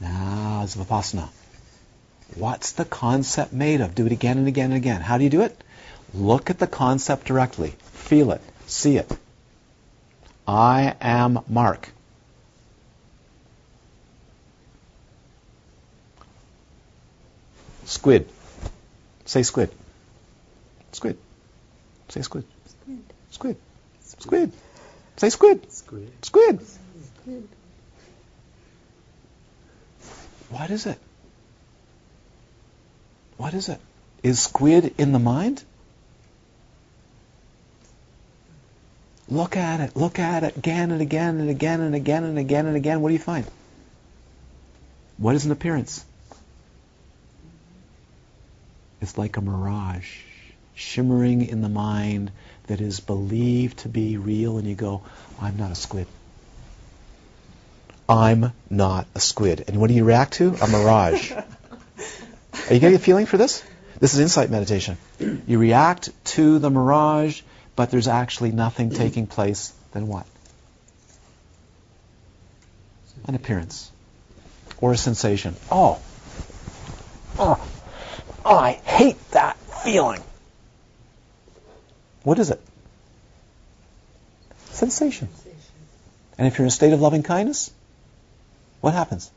Now, 0.00 0.60
it's 0.62 0.76
Vipassana. 0.76 1.28
What's 2.34 2.72
the 2.72 2.84
concept 2.84 3.52
made 3.52 3.80
of? 3.80 3.94
Do 3.94 4.06
it 4.06 4.12
again 4.12 4.38
and 4.38 4.46
again 4.46 4.66
and 4.66 4.76
again. 4.76 5.00
How 5.00 5.18
do 5.18 5.24
you 5.24 5.30
do 5.30 5.42
it? 5.42 5.56
Look 6.14 6.50
at 6.50 6.58
the 6.58 6.66
concept 6.66 7.26
directly. 7.26 7.70
Feel 7.92 8.32
it. 8.32 8.40
See 8.66 8.96
it. 8.98 9.10
I 10.46 10.94
am 11.00 11.40
Mark. 11.48 11.90
Squid. 17.84 18.28
Say 19.24 19.42
squid. 19.42 19.70
Squid. 20.92 21.18
Say 22.08 22.22
squid. 22.22 22.44
Squid. 22.66 23.04
Squid. 23.30 23.56
Squid. 24.18 24.52
Say 25.16 25.30
squid. 25.30 25.72
Squid. 25.72 26.12
Squid. 26.22 26.60
What 30.50 30.70
is 30.70 30.86
it? 30.86 30.98
What 33.36 33.54
is 33.54 33.68
it? 33.68 33.80
Is 34.22 34.40
squid 34.40 34.94
in 34.98 35.12
the 35.12 35.18
mind? 35.18 35.62
Look 39.28 39.56
at 39.56 39.80
it. 39.80 39.96
Look 39.96 40.18
at 40.18 40.44
it 40.44 40.56
again 40.56 40.92
and 40.92 41.02
again 41.02 41.40
and 41.40 41.50
again 41.50 41.80
and 41.80 41.94
again 41.94 42.24
and 42.24 42.38
again 42.38 42.66
and 42.66 42.76
again. 42.76 43.00
What 43.00 43.08
do 43.08 43.14
you 43.14 43.20
find? 43.20 43.44
What 45.18 45.34
is 45.34 45.46
an 45.46 45.52
appearance? 45.52 46.04
It's 49.00 49.18
like 49.18 49.36
a 49.36 49.40
mirage 49.40 50.08
shimmering 50.74 51.46
in 51.46 51.62
the 51.62 51.68
mind 51.68 52.30
that 52.66 52.80
is 52.80 53.00
believed 53.00 53.78
to 53.78 53.88
be 53.88 54.16
real, 54.16 54.58
and 54.58 54.66
you 54.66 54.74
go, 54.74 55.02
I'm 55.40 55.56
not 55.56 55.70
a 55.70 55.74
squid. 55.74 56.06
I'm 58.08 58.52
not 58.70 59.06
a 59.14 59.20
squid. 59.20 59.64
And 59.68 59.80
what 59.80 59.88
do 59.88 59.94
you 59.94 60.04
react 60.04 60.34
to? 60.34 60.54
A 60.60 60.68
mirage. 60.68 61.32
Are 61.32 62.74
you 62.74 62.80
getting 62.80 62.94
a 62.94 63.00
feeling 63.00 63.26
for 63.26 63.36
this? 63.36 63.64
This 63.98 64.14
is 64.14 64.20
insight 64.20 64.50
meditation. 64.50 64.98
You 65.18 65.58
react 65.58 66.10
to 66.36 66.58
the 66.58 66.70
mirage, 66.70 67.40
but 67.76 67.90
there's 67.90 68.08
actually 68.08 68.52
nothing 68.52 68.90
taking 68.90 69.26
place 69.26 69.72
than 69.92 70.08
what? 70.08 70.26
An 73.26 73.34
appearance. 73.34 73.90
Or 74.80 74.92
a 74.92 74.96
sensation. 74.96 75.54
Oh. 75.70 76.00
oh. 77.38 77.68
Oh. 78.44 78.56
I 78.56 78.72
hate 78.72 79.30
that 79.32 79.56
feeling. 79.84 80.22
What 82.22 82.38
is 82.38 82.50
it? 82.50 82.60
Sensation. 84.70 85.28
And 86.38 86.46
if 86.46 86.58
you're 86.58 86.64
in 86.64 86.68
a 86.68 86.70
state 86.70 86.92
of 86.92 87.00
loving 87.00 87.22
kindness, 87.22 87.70
what 88.80 88.94
happens? 88.94 89.30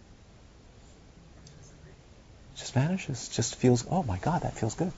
It 2.55 2.59
just 2.59 2.73
vanishes. 2.73 3.29
Just 3.29 3.55
feels, 3.55 3.85
oh 3.89 4.03
my 4.03 4.17
God, 4.17 4.43
that 4.43 4.53
feels 4.53 4.75
good. 4.75 4.91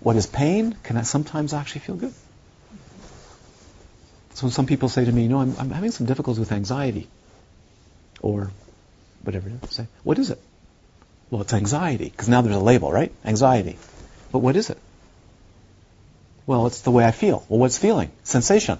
What 0.00 0.16
is 0.16 0.26
pain 0.26 0.76
can 0.82 1.02
sometimes 1.04 1.54
actually 1.54 1.82
feel 1.82 1.96
good. 1.96 2.14
So 4.34 4.48
some 4.48 4.66
people 4.66 4.88
say 4.88 5.04
to 5.04 5.12
me, 5.12 5.22
you 5.22 5.28
know, 5.28 5.40
I'm, 5.40 5.54
I'm 5.58 5.70
having 5.70 5.92
some 5.92 6.06
difficulties 6.06 6.40
with 6.40 6.52
anxiety. 6.52 7.08
Or 8.20 8.50
whatever 9.22 9.48
it 9.48 9.64
is. 9.64 9.70
Say, 9.70 9.86
what 10.02 10.18
is 10.18 10.30
it? 10.30 10.40
Well, 11.30 11.42
it's 11.42 11.52
anxiety, 11.52 12.10
because 12.10 12.28
now 12.28 12.42
there's 12.42 12.56
a 12.56 12.60
label, 12.60 12.92
right? 12.92 13.12
Anxiety. 13.24 13.78
But 14.32 14.40
what 14.40 14.56
is 14.56 14.70
it? 14.70 14.78
Well, 16.46 16.66
it's 16.66 16.82
the 16.82 16.90
way 16.90 17.04
I 17.04 17.12
feel. 17.12 17.44
Well, 17.48 17.60
what's 17.60 17.78
feeling? 17.78 18.10
Sensation. 18.24 18.78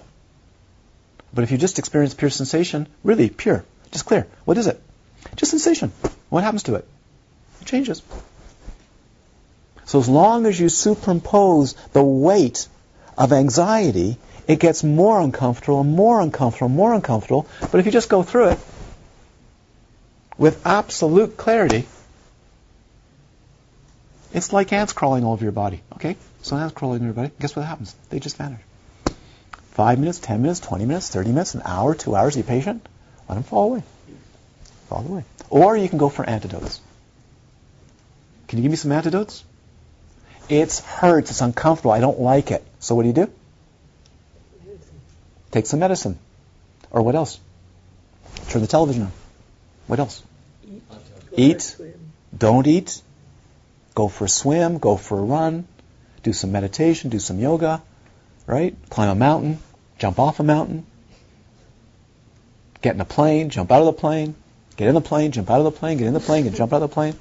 But 1.33 1.43
if 1.43 1.51
you 1.51 1.57
just 1.57 1.79
experience 1.79 2.13
pure 2.13 2.29
sensation, 2.29 2.87
really 3.03 3.29
pure, 3.29 3.65
just 3.91 4.05
clear, 4.05 4.27
what 4.45 4.57
is 4.57 4.67
it? 4.67 4.81
Just 5.35 5.51
sensation. 5.51 5.91
What 6.29 6.43
happens 6.43 6.63
to 6.63 6.75
it? 6.75 6.87
It 7.61 7.67
changes. 7.67 8.01
So 9.85 9.99
as 9.99 10.09
long 10.09 10.45
as 10.45 10.59
you 10.59 10.67
superimpose 10.67 11.73
the 11.93 12.03
weight 12.03 12.67
of 13.17 13.33
anxiety, 13.33 14.17
it 14.47 14.59
gets 14.59 14.83
more 14.83 15.19
uncomfortable 15.19 15.81
and 15.81 15.95
more 15.95 16.21
uncomfortable 16.21 16.69
more 16.69 16.93
uncomfortable. 16.93 17.47
But 17.71 17.79
if 17.79 17.85
you 17.85 17.91
just 17.91 18.09
go 18.09 18.23
through 18.23 18.49
it 18.49 18.59
with 20.37 20.65
absolute 20.65 21.37
clarity, 21.37 21.87
it's 24.33 24.51
like 24.51 24.73
ants 24.73 24.93
crawling 24.93 25.23
all 25.23 25.33
over 25.33 25.43
your 25.43 25.51
body. 25.51 25.81
Okay? 25.93 26.17
So 26.41 26.57
ants 26.57 26.73
crawling 26.73 26.97
over 26.97 27.05
your 27.05 27.13
body. 27.13 27.31
Guess 27.39 27.55
what 27.55 27.65
happens? 27.65 27.95
They 28.09 28.19
just 28.19 28.37
vanish. 28.37 28.61
Five 29.71 29.99
minutes, 29.99 30.19
ten 30.19 30.41
minutes, 30.41 30.59
twenty 30.59 30.85
minutes, 30.85 31.09
thirty 31.09 31.29
minutes, 31.29 31.55
an 31.55 31.61
hour, 31.65 31.95
two 31.95 32.15
hours. 32.15 32.35
Are 32.35 32.39
you 32.39 32.43
patient? 32.43 32.87
Let 33.27 33.35
them 33.35 33.43
fall 33.43 33.71
away. 33.71 33.83
Fall 34.89 35.05
away. 35.07 35.23
Or 35.49 35.75
you 35.75 35.89
can 35.89 35.97
go 35.97 36.09
for 36.09 36.27
antidotes. 36.27 36.79
Can 38.47 38.59
you 38.59 38.63
give 38.63 38.71
me 38.71 38.77
some 38.77 38.91
antidotes? 38.91 39.43
It 40.47 40.73
hurts. 40.77 41.31
It's 41.31 41.41
uncomfortable. 41.41 41.91
I 41.91 41.99
don't 41.99 42.19
like 42.19 42.51
it. 42.51 42.63
So 42.79 42.93
what 42.95 43.01
do 43.01 43.07
you 43.07 43.13
do? 43.13 43.31
Take 45.55 45.67
some 45.67 45.79
medicine. 45.79 46.19
Or 46.91 47.01
what 47.01 47.15
else? 47.15 47.39
Turn 48.49 48.61
the 48.61 48.67
television 48.67 49.03
on. 49.03 49.11
What 49.87 49.99
else? 49.99 50.21
Eat. 51.31 51.77
Don't 52.37 52.67
eat. 52.67 53.01
Go 53.93 54.09
for 54.09 54.25
a 54.25 54.27
swim. 54.27 54.79
Go 54.79 54.97
for 54.97 55.17
a 55.17 55.21
run. 55.21 55.65
Do 56.23 56.33
some 56.33 56.51
meditation. 56.51 57.09
Do 57.09 57.19
some 57.19 57.39
yoga. 57.39 57.81
Right? 58.45 58.75
Climb 58.89 59.07
a 59.07 59.15
mountain. 59.15 59.59
Jump 59.97 60.19
off 60.19 60.41
a 60.41 60.43
mountain. 60.43 60.85
Get 62.81 62.95
in 62.95 62.99
a 62.99 63.05
plane. 63.05 63.49
Jump 63.49 63.71
out 63.71 63.79
of 63.79 63.85
the 63.85 63.93
plane. 63.93 64.35
Get 64.75 64.89
in 64.89 64.93
the 64.93 64.99
plane. 64.99 65.31
Jump 65.31 65.49
out 65.49 65.59
of 65.59 65.63
the 65.63 65.79
plane. 65.79 65.97
Get 65.97 66.07
in 66.07 66.13
the 66.13 66.19
plane. 66.19 66.43
Get 66.43 66.53
jump 66.55 66.73
out 66.73 66.81
of 66.81 66.89
the 66.89 66.93
plane. 66.93 67.15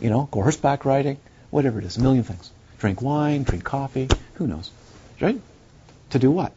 You 0.00 0.08
know, 0.08 0.26
go 0.30 0.40
horseback 0.40 0.86
riding. 0.86 1.18
Whatever 1.50 1.80
it 1.80 1.84
is. 1.84 1.98
A 1.98 2.00
million 2.00 2.24
things. 2.24 2.50
Drink 2.78 3.02
wine. 3.02 3.42
Drink 3.42 3.62
coffee. 3.62 4.08
Who 4.36 4.46
knows? 4.46 4.70
Right? 5.20 5.38
To 6.12 6.18
do 6.18 6.30
what? 6.30 6.54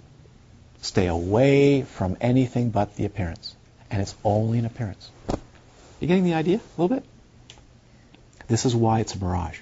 Stay 0.82 1.08
away 1.08 1.82
from 1.82 2.18
anything 2.22 2.70
but 2.70 2.96
the 2.96 3.06
appearance. 3.06 3.56
And 3.90 4.02
it's 4.02 4.16
only 4.24 4.60
an 4.60 4.66
appearance. 4.66 5.10
You 6.00 6.08
getting 6.08 6.24
the 6.24 6.34
idea 6.34 6.58
a 6.58 6.82
little 6.82 6.96
bit? 6.96 7.06
This 8.48 8.66
is 8.66 8.76
why 8.76 9.00
it's 9.00 9.16
a 9.16 9.20
mirage. 9.20 9.60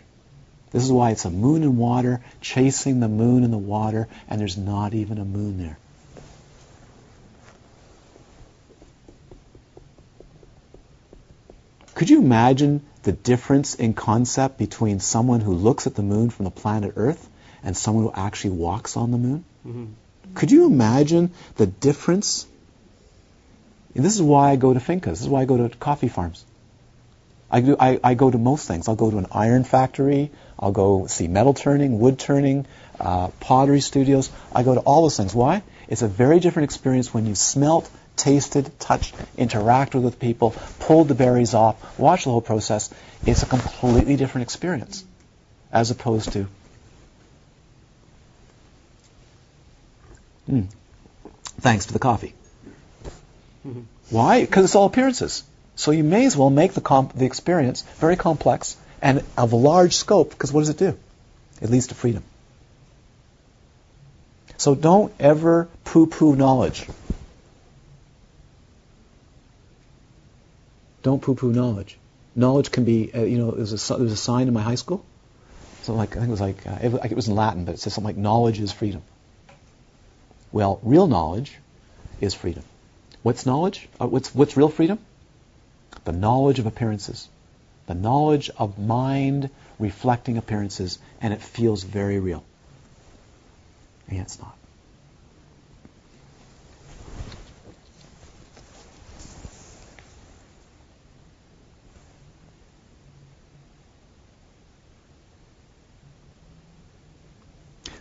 This 0.71 0.83
is 0.83 0.91
why 0.91 1.11
it's 1.11 1.25
a 1.25 1.29
moon 1.29 1.63
in 1.63 1.77
water 1.77 2.21
chasing 2.41 2.99
the 2.99 3.07
moon 3.07 3.43
in 3.43 3.51
the 3.51 3.57
water, 3.57 4.07
and 4.27 4.39
there's 4.39 4.57
not 4.57 4.93
even 4.93 5.17
a 5.17 5.25
moon 5.25 5.57
there. 5.57 5.77
Could 11.93 12.09
you 12.09 12.19
imagine 12.19 12.81
the 13.03 13.13
difference 13.13 13.75
in 13.75 13.93
concept 13.93 14.57
between 14.57 14.99
someone 14.99 15.39
who 15.39 15.53
looks 15.53 15.87
at 15.87 15.95
the 15.95 16.03
moon 16.03 16.29
from 16.29 16.43
the 16.43 16.51
planet 16.51 16.93
Earth 16.97 17.29
and 17.63 17.75
someone 17.75 18.03
who 18.03 18.11
actually 18.13 18.51
walks 18.51 18.97
on 18.97 19.11
the 19.11 19.17
moon? 19.17 19.45
Mm-hmm. 19.65 19.85
Could 20.33 20.51
you 20.51 20.65
imagine 20.65 21.31
the 21.55 21.67
difference? 21.67 22.47
And 23.93 24.03
this 24.03 24.15
is 24.15 24.21
why 24.21 24.51
I 24.51 24.55
go 24.55 24.73
to 24.73 24.79
fincas. 24.79 25.03
This 25.03 25.21
is 25.21 25.29
why 25.29 25.41
I 25.41 25.45
go 25.45 25.67
to 25.67 25.75
coffee 25.77 26.09
farms. 26.09 26.43
I, 27.49 27.61
do, 27.61 27.77
I, 27.79 27.99
I 28.03 28.13
go 28.15 28.29
to 28.31 28.37
most 28.37 28.67
things. 28.67 28.87
I'll 28.87 28.95
go 28.95 29.11
to 29.11 29.17
an 29.17 29.27
iron 29.31 29.63
factory. 29.63 30.31
I'll 30.59 30.71
go 30.71 31.07
see 31.07 31.27
metal 31.27 31.53
turning, 31.53 31.99
wood 31.99 32.17
turning, 32.19 32.65
uh, 32.99 33.29
pottery 33.39 33.81
studios. 33.81 34.29
I 34.53 34.63
go 34.63 34.73
to 34.73 34.81
all 34.81 35.03
those 35.03 35.15
things. 35.15 35.33
Why? 35.33 35.61
It's 35.87 36.01
a 36.01 36.07
very 36.07 36.39
different 36.39 36.65
experience 36.65 37.13
when 37.13 37.25
you 37.25 37.35
smelt, 37.35 37.89
tasted, 38.15 38.77
touched, 38.79 39.15
interacted 39.37 40.01
with 40.01 40.19
people, 40.19 40.55
pulled 40.79 41.07
the 41.07 41.15
berries 41.15 41.53
off, 41.53 41.99
watched 41.99 42.25
the 42.25 42.31
whole 42.31 42.41
process. 42.41 42.89
It's 43.25 43.43
a 43.43 43.45
completely 43.45 44.15
different 44.15 44.43
experience 44.43 45.03
as 45.71 45.91
opposed 45.91 46.33
to. 46.33 46.47
Mm, 50.49 50.67
thanks 51.59 51.87
to 51.87 51.93
the 51.93 51.99
coffee. 51.99 52.33
Mm-hmm. 53.67 53.81
Why? 54.09 54.41
Because 54.41 54.65
it's 54.65 54.75
all 54.75 54.85
appearances. 54.85 55.43
So 55.75 55.91
you 55.91 56.03
may 56.03 56.25
as 56.25 56.37
well 56.37 56.49
make 56.49 56.73
the, 56.73 56.81
comp- 56.81 57.13
the 57.13 57.25
experience 57.25 57.81
very 57.97 58.15
complex 58.15 58.77
and 59.01 59.23
of 59.37 59.53
a 59.53 59.55
large 59.55 59.95
scope, 59.95 60.29
because 60.29 60.53
what 60.53 60.61
does 60.61 60.69
it 60.69 60.77
do? 60.77 60.97
It 61.61 61.69
leads 61.69 61.87
to 61.87 61.95
freedom. 61.95 62.23
So 64.57 64.75
don't 64.75 65.13
ever 65.19 65.67
poo-poo 65.83 66.35
knowledge. 66.35 66.87
Don't 71.03 71.21
poo-poo 71.21 71.51
knowledge. 71.51 71.97
Knowledge 72.35 72.71
can 72.71 72.83
be, 72.83 73.13
uh, 73.13 73.21
you 73.21 73.37
know, 73.37 73.51
there's 73.51 73.73
a, 73.73 73.97
there's 73.97 74.11
a 74.11 74.17
sign 74.17 74.47
in 74.47 74.53
my 74.53 74.61
high 74.61 74.75
school. 74.75 75.05
So 75.83 75.93
like, 75.93 76.11
I 76.15 76.19
think 76.19 76.29
it 76.29 76.31
was 76.31 76.41
like, 76.41 76.65
uh, 76.65 76.77
it, 76.81 77.11
it 77.11 77.15
was 77.15 77.27
in 77.27 77.35
Latin, 77.35 77.65
but 77.65 77.75
it 77.75 77.79
says 77.79 77.93
something 77.93 78.15
like, 78.15 78.17
knowledge 78.17 78.59
is 78.59 78.71
freedom. 78.71 79.03
Well, 80.55 80.79
real 80.83 81.05
knowledge 81.05 81.57
is 82.21 82.33
freedom. 82.33 82.63
What's 83.23 83.45
knowledge? 83.45 83.89
Uh, 83.99 84.07
what's, 84.07 84.33
what's 84.33 84.55
real 84.55 84.69
freedom? 84.69 84.99
The 86.05 86.13
knowledge 86.13 86.59
of 86.59 86.65
appearances. 86.65 87.27
The 87.87 87.93
knowledge 87.93 88.49
of 88.57 88.79
mind 88.79 89.49
reflecting 89.79 90.37
appearances, 90.37 90.97
and 91.19 91.33
it 91.33 91.41
feels 91.41 91.83
very 91.83 92.19
real. 92.19 92.41
And 94.07 94.21
it's 94.21 94.39
not. 94.39 94.55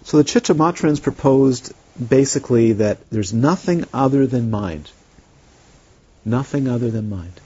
So 0.05 0.19
the 0.19 0.23
Chittamatrins 0.23 1.03
proposed 1.03 1.73
basically 1.97 2.73
that 2.73 2.99
there's 3.11 3.33
nothing 3.33 3.85
other 3.93 4.27
than 4.27 4.51
mind. 4.51 4.91
Nothing 6.25 6.69
other 6.69 6.91
than 6.91 7.09
mind. 7.09 7.41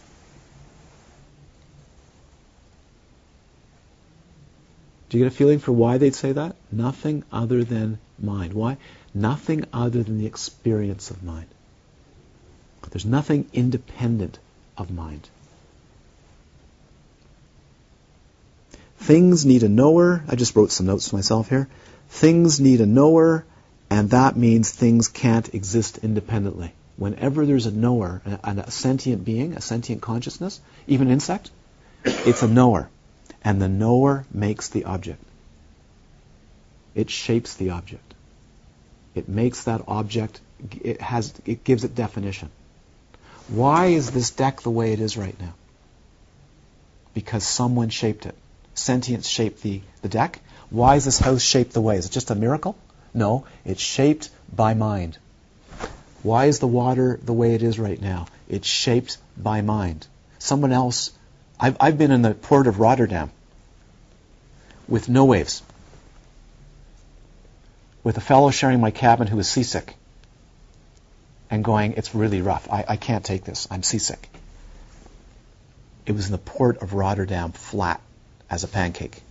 Do 5.08 5.18
you 5.18 5.24
get 5.24 5.32
a 5.32 5.36
feeling 5.36 5.58
for 5.58 5.72
why 5.72 5.98
they'd 5.98 6.14
say 6.14 6.32
that? 6.32 6.54
Nothing 6.70 7.24
other 7.32 7.64
than 7.64 7.98
mind. 8.18 8.52
Why? 8.52 8.76
Nothing 9.14 9.64
other 9.72 10.02
than 10.02 10.18
the 10.18 10.26
experience 10.26 11.10
of 11.10 11.22
mind. 11.22 11.46
There's 12.90 13.04
nothing 13.04 13.46
independent 13.52 14.38
of 14.76 14.90
mind. 14.90 15.28
Things 18.98 19.44
need 19.44 19.62
a 19.62 19.68
knower. 19.68 20.24
I 20.28 20.36
just 20.36 20.56
wrote 20.56 20.72
some 20.72 20.86
notes 20.86 21.08
for 21.08 21.16
myself 21.16 21.48
here. 21.48 21.68
Things 22.08 22.60
need 22.60 22.80
a 22.80 22.86
knower, 22.86 23.44
and 23.90 24.10
that 24.10 24.36
means 24.36 24.70
things 24.70 25.08
can't 25.08 25.54
exist 25.54 25.98
independently. 25.98 26.72
Whenever 26.96 27.46
there's 27.46 27.66
a 27.66 27.70
knower, 27.70 28.20
a, 28.26 28.50
a 28.50 28.70
sentient 28.70 29.24
being, 29.24 29.54
a 29.54 29.60
sentient 29.60 30.02
consciousness, 30.02 30.60
even 30.86 31.06
an 31.06 31.14
insect, 31.14 31.50
it's 32.04 32.42
a 32.42 32.48
knower. 32.48 32.90
And 33.42 33.62
the 33.62 33.68
knower 33.68 34.26
makes 34.32 34.68
the 34.68 34.84
object. 34.84 35.22
It 36.94 37.08
shapes 37.08 37.54
the 37.54 37.70
object. 37.70 38.14
It 39.14 39.28
makes 39.28 39.64
that 39.64 39.82
object, 39.86 40.40
it, 40.82 41.00
has, 41.00 41.32
it 41.46 41.64
gives 41.64 41.84
it 41.84 41.94
definition. 41.94 42.50
Why 43.48 43.86
is 43.86 44.10
this 44.10 44.30
deck 44.30 44.60
the 44.60 44.70
way 44.70 44.92
it 44.92 45.00
is 45.00 45.16
right 45.16 45.38
now? 45.40 45.54
Because 47.14 47.44
someone 47.44 47.88
shaped 47.88 48.26
it. 48.26 48.34
Sentience 48.74 49.26
shaped 49.26 49.62
the, 49.62 49.80
the 50.02 50.08
deck. 50.08 50.40
Why 50.70 50.96
is 50.96 51.04
this 51.04 51.18
house 51.18 51.42
shaped 51.42 51.72
the 51.72 51.80
way? 51.80 51.96
Is 51.96 52.06
it 52.06 52.12
just 52.12 52.30
a 52.30 52.34
miracle? 52.34 52.76
No, 53.18 53.46
it's 53.64 53.82
shaped 53.82 54.30
by 54.54 54.74
mind. 54.74 55.18
Why 56.22 56.46
is 56.46 56.60
the 56.60 56.68
water 56.68 57.18
the 57.22 57.32
way 57.32 57.54
it 57.54 57.62
is 57.64 57.78
right 57.78 58.00
now? 58.00 58.26
It's 58.48 58.68
shaped 58.68 59.18
by 59.36 59.60
mind. 59.60 60.06
Someone 60.38 60.72
else, 60.72 61.10
I've, 61.58 61.76
I've 61.80 61.98
been 61.98 62.12
in 62.12 62.22
the 62.22 62.34
port 62.34 62.68
of 62.68 62.78
Rotterdam 62.78 63.32
with 64.86 65.08
no 65.08 65.24
waves, 65.24 65.62
with 68.04 68.16
a 68.16 68.20
fellow 68.20 68.50
sharing 68.50 68.80
my 68.80 68.92
cabin 68.92 69.26
who 69.26 69.36
was 69.36 69.48
seasick 69.48 69.96
and 71.50 71.64
going, 71.64 71.94
it's 71.94 72.14
really 72.14 72.40
rough. 72.40 72.70
I, 72.70 72.84
I 72.88 72.96
can't 72.96 73.24
take 73.24 73.44
this. 73.44 73.66
I'm 73.70 73.82
seasick. 73.82 74.28
It 76.06 76.12
was 76.12 76.26
in 76.26 76.32
the 76.32 76.38
port 76.38 76.82
of 76.82 76.94
Rotterdam, 76.94 77.50
flat 77.52 78.00
as 78.48 78.64
a 78.64 78.68
pancake 78.68 79.22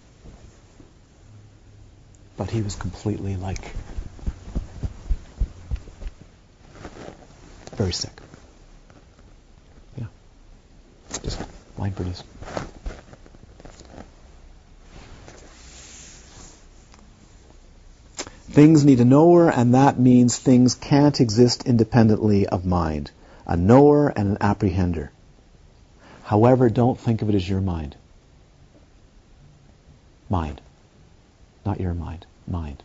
but 2.38 2.51
he 2.51 2.61
was 2.61 2.76
completely 2.76 3.35
like 3.35 3.73
very 7.76 7.91
sick. 7.91 8.11
Yeah. 9.97 10.05
Just 11.23 11.41
produced. 11.95 12.23
Things 18.49 18.85
need 18.85 18.99
a 18.99 19.05
knower, 19.05 19.51
and 19.51 19.76
that 19.76 19.99
means 19.99 20.38
things 20.38 20.73
can't 20.73 21.19
exist 21.19 21.68
independently 21.68 22.47
of 22.47 22.65
mind. 22.65 23.11
A 23.45 23.55
knower 23.55 24.09
and 24.09 24.30
an 24.30 24.38
apprehender. 24.38 25.09
However, 26.23 26.69
don't 26.69 26.99
think 26.99 27.22
of 27.22 27.30
it 27.30 27.35
as 27.35 27.47
your 27.47 27.61
mind. 27.61 27.95
Mind 30.30 30.61
not 31.68 31.81
your 31.81 31.94
mind, 31.94 32.26
mind. 32.48 32.81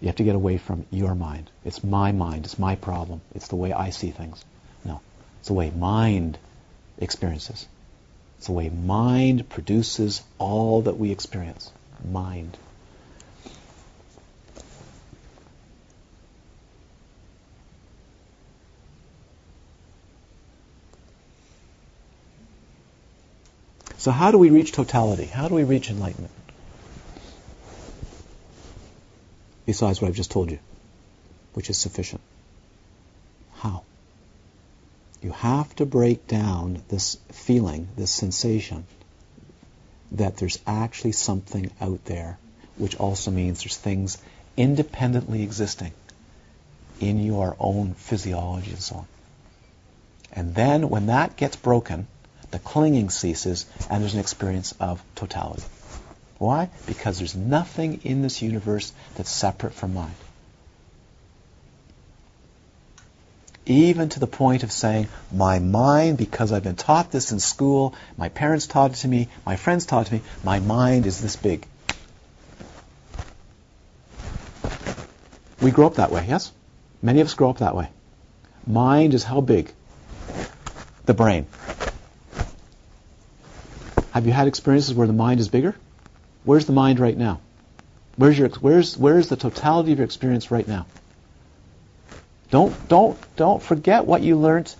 You 0.00 0.06
have 0.06 0.16
to 0.16 0.24
get 0.24 0.34
away 0.34 0.56
from 0.56 0.86
your 0.90 1.14
mind. 1.14 1.50
It's 1.64 1.84
my 1.84 2.12
mind. 2.12 2.46
It's 2.46 2.58
my 2.58 2.76
problem. 2.76 3.20
It's 3.34 3.48
the 3.48 3.56
way 3.56 3.72
I 3.72 3.90
see 3.90 4.10
things. 4.10 4.42
No. 4.84 5.00
It's 5.40 5.48
the 5.48 5.54
way 5.54 5.70
mind 5.70 6.38
experiences. 6.98 7.66
It's 8.38 8.46
the 8.46 8.52
way 8.52 8.70
mind 8.70 9.48
produces 9.50 10.22
all 10.38 10.82
that 10.82 10.98
we 10.98 11.10
experience. 11.10 11.70
Mind. 12.10 12.56
So 23.98 24.10
how 24.12 24.30
do 24.30 24.38
we 24.38 24.48
reach 24.48 24.72
totality? 24.72 25.26
How 25.26 25.48
do 25.48 25.54
we 25.54 25.64
reach 25.64 25.90
enlightenment? 25.90 26.32
Besides 29.68 30.00
what 30.00 30.08
I've 30.08 30.14
just 30.14 30.30
told 30.30 30.50
you, 30.50 30.58
which 31.52 31.68
is 31.68 31.76
sufficient. 31.76 32.22
How? 33.56 33.82
You 35.20 35.32
have 35.32 35.76
to 35.76 35.84
break 35.84 36.26
down 36.26 36.80
this 36.88 37.18
feeling, 37.32 37.86
this 37.94 38.10
sensation, 38.10 38.86
that 40.12 40.38
there's 40.38 40.58
actually 40.66 41.12
something 41.12 41.70
out 41.82 42.02
there, 42.06 42.38
which 42.78 42.96
also 42.96 43.30
means 43.30 43.62
there's 43.62 43.76
things 43.76 44.16
independently 44.56 45.42
existing 45.42 45.92
in 46.98 47.22
your 47.22 47.54
own 47.60 47.92
physiology 47.92 48.70
and 48.70 48.80
so 48.80 48.96
on. 48.96 49.06
And 50.32 50.54
then 50.54 50.88
when 50.88 51.08
that 51.08 51.36
gets 51.36 51.56
broken, 51.56 52.06
the 52.52 52.58
clinging 52.58 53.10
ceases 53.10 53.66
and 53.90 54.02
there's 54.02 54.14
an 54.14 54.20
experience 54.20 54.72
of 54.80 55.02
totality. 55.14 55.64
Why? 56.38 56.70
Because 56.86 57.18
there's 57.18 57.34
nothing 57.34 58.00
in 58.04 58.22
this 58.22 58.42
universe 58.42 58.92
that's 59.16 59.30
separate 59.30 59.74
from 59.74 59.94
mind. 59.94 60.14
Even 63.66 64.08
to 64.08 64.20
the 64.20 64.26
point 64.26 64.62
of 64.62 64.72
saying, 64.72 65.08
my 65.30 65.58
mind, 65.58 66.16
because 66.16 66.52
I've 66.52 66.62
been 66.62 66.76
taught 66.76 67.10
this 67.10 67.32
in 67.32 67.40
school, 67.40 67.94
my 68.16 68.30
parents 68.30 68.66
taught 68.66 68.92
it 68.92 68.96
to 68.98 69.08
me, 69.08 69.28
my 69.44 69.56
friends 69.56 69.84
taught 69.84 70.06
it 70.06 70.08
to 70.08 70.14
me, 70.14 70.20
my 70.42 70.58
mind 70.58 71.06
is 71.06 71.20
this 71.20 71.36
big. 71.36 71.66
We 75.60 75.70
grow 75.70 75.86
up 75.86 75.96
that 75.96 76.10
way, 76.10 76.24
yes? 76.26 76.52
Many 77.02 77.20
of 77.20 77.26
us 77.26 77.34
grow 77.34 77.50
up 77.50 77.58
that 77.58 77.74
way. 77.74 77.90
Mind 78.66 79.12
is 79.12 79.24
how 79.24 79.40
big? 79.40 79.72
The 81.04 81.14
brain. 81.14 81.46
Have 84.12 84.26
you 84.26 84.32
had 84.32 84.46
experiences 84.48 84.94
where 84.94 85.06
the 85.06 85.12
mind 85.12 85.40
is 85.40 85.48
bigger? 85.48 85.74
Where's 86.44 86.66
the 86.66 86.72
mind 86.72 87.00
right 87.00 87.16
now? 87.16 87.40
Where's 88.16 88.38
your 88.38 88.48
where's 88.48 88.96
where's 88.96 89.28
the 89.28 89.36
totality 89.36 89.92
of 89.92 89.98
your 89.98 90.04
experience 90.04 90.50
right 90.50 90.66
now? 90.66 90.86
Don't 92.50 92.88
don't 92.88 93.18
don't 93.36 93.62
forget 93.62 94.06
what 94.06 94.22
you 94.22 94.36
learned 94.36 94.74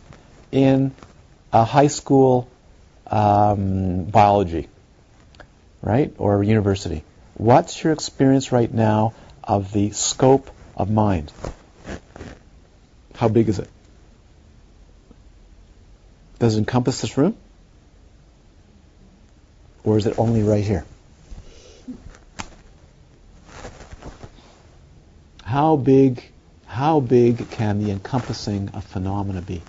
in 0.50 0.92
high 1.52 1.86
school 1.86 2.48
um, 3.06 4.04
biology, 4.04 4.68
right, 5.82 6.12
or 6.18 6.42
university. 6.42 7.04
What's 7.34 7.82
your 7.82 7.92
experience 7.92 8.52
right 8.52 8.72
now 8.72 9.14
of 9.44 9.72
the 9.72 9.90
scope 9.90 10.50
of 10.76 10.90
mind? 10.90 11.32
How 13.14 13.28
big 13.28 13.48
is 13.48 13.58
it? 13.58 13.68
Does 16.38 16.56
it 16.56 16.58
encompass 16.58 17.00
this 17.00 17.16
room? 17.16 17.36
Or 19.84 19.96
is 19.96 20.06
it 20.06 20.18
only 20.18 20.42
right 20.42 20.64
here? 20.64 20.84
How 25.48 25.76
big, 25.76 26.22
how 26.66 27.00
big 27.00 27.48
can 27.48 27.82
the 27.82 27.90
encompassing 27.90 28.68
of 28.74 28.84
phenomena 28.84 29.40
be? 29.40 29.62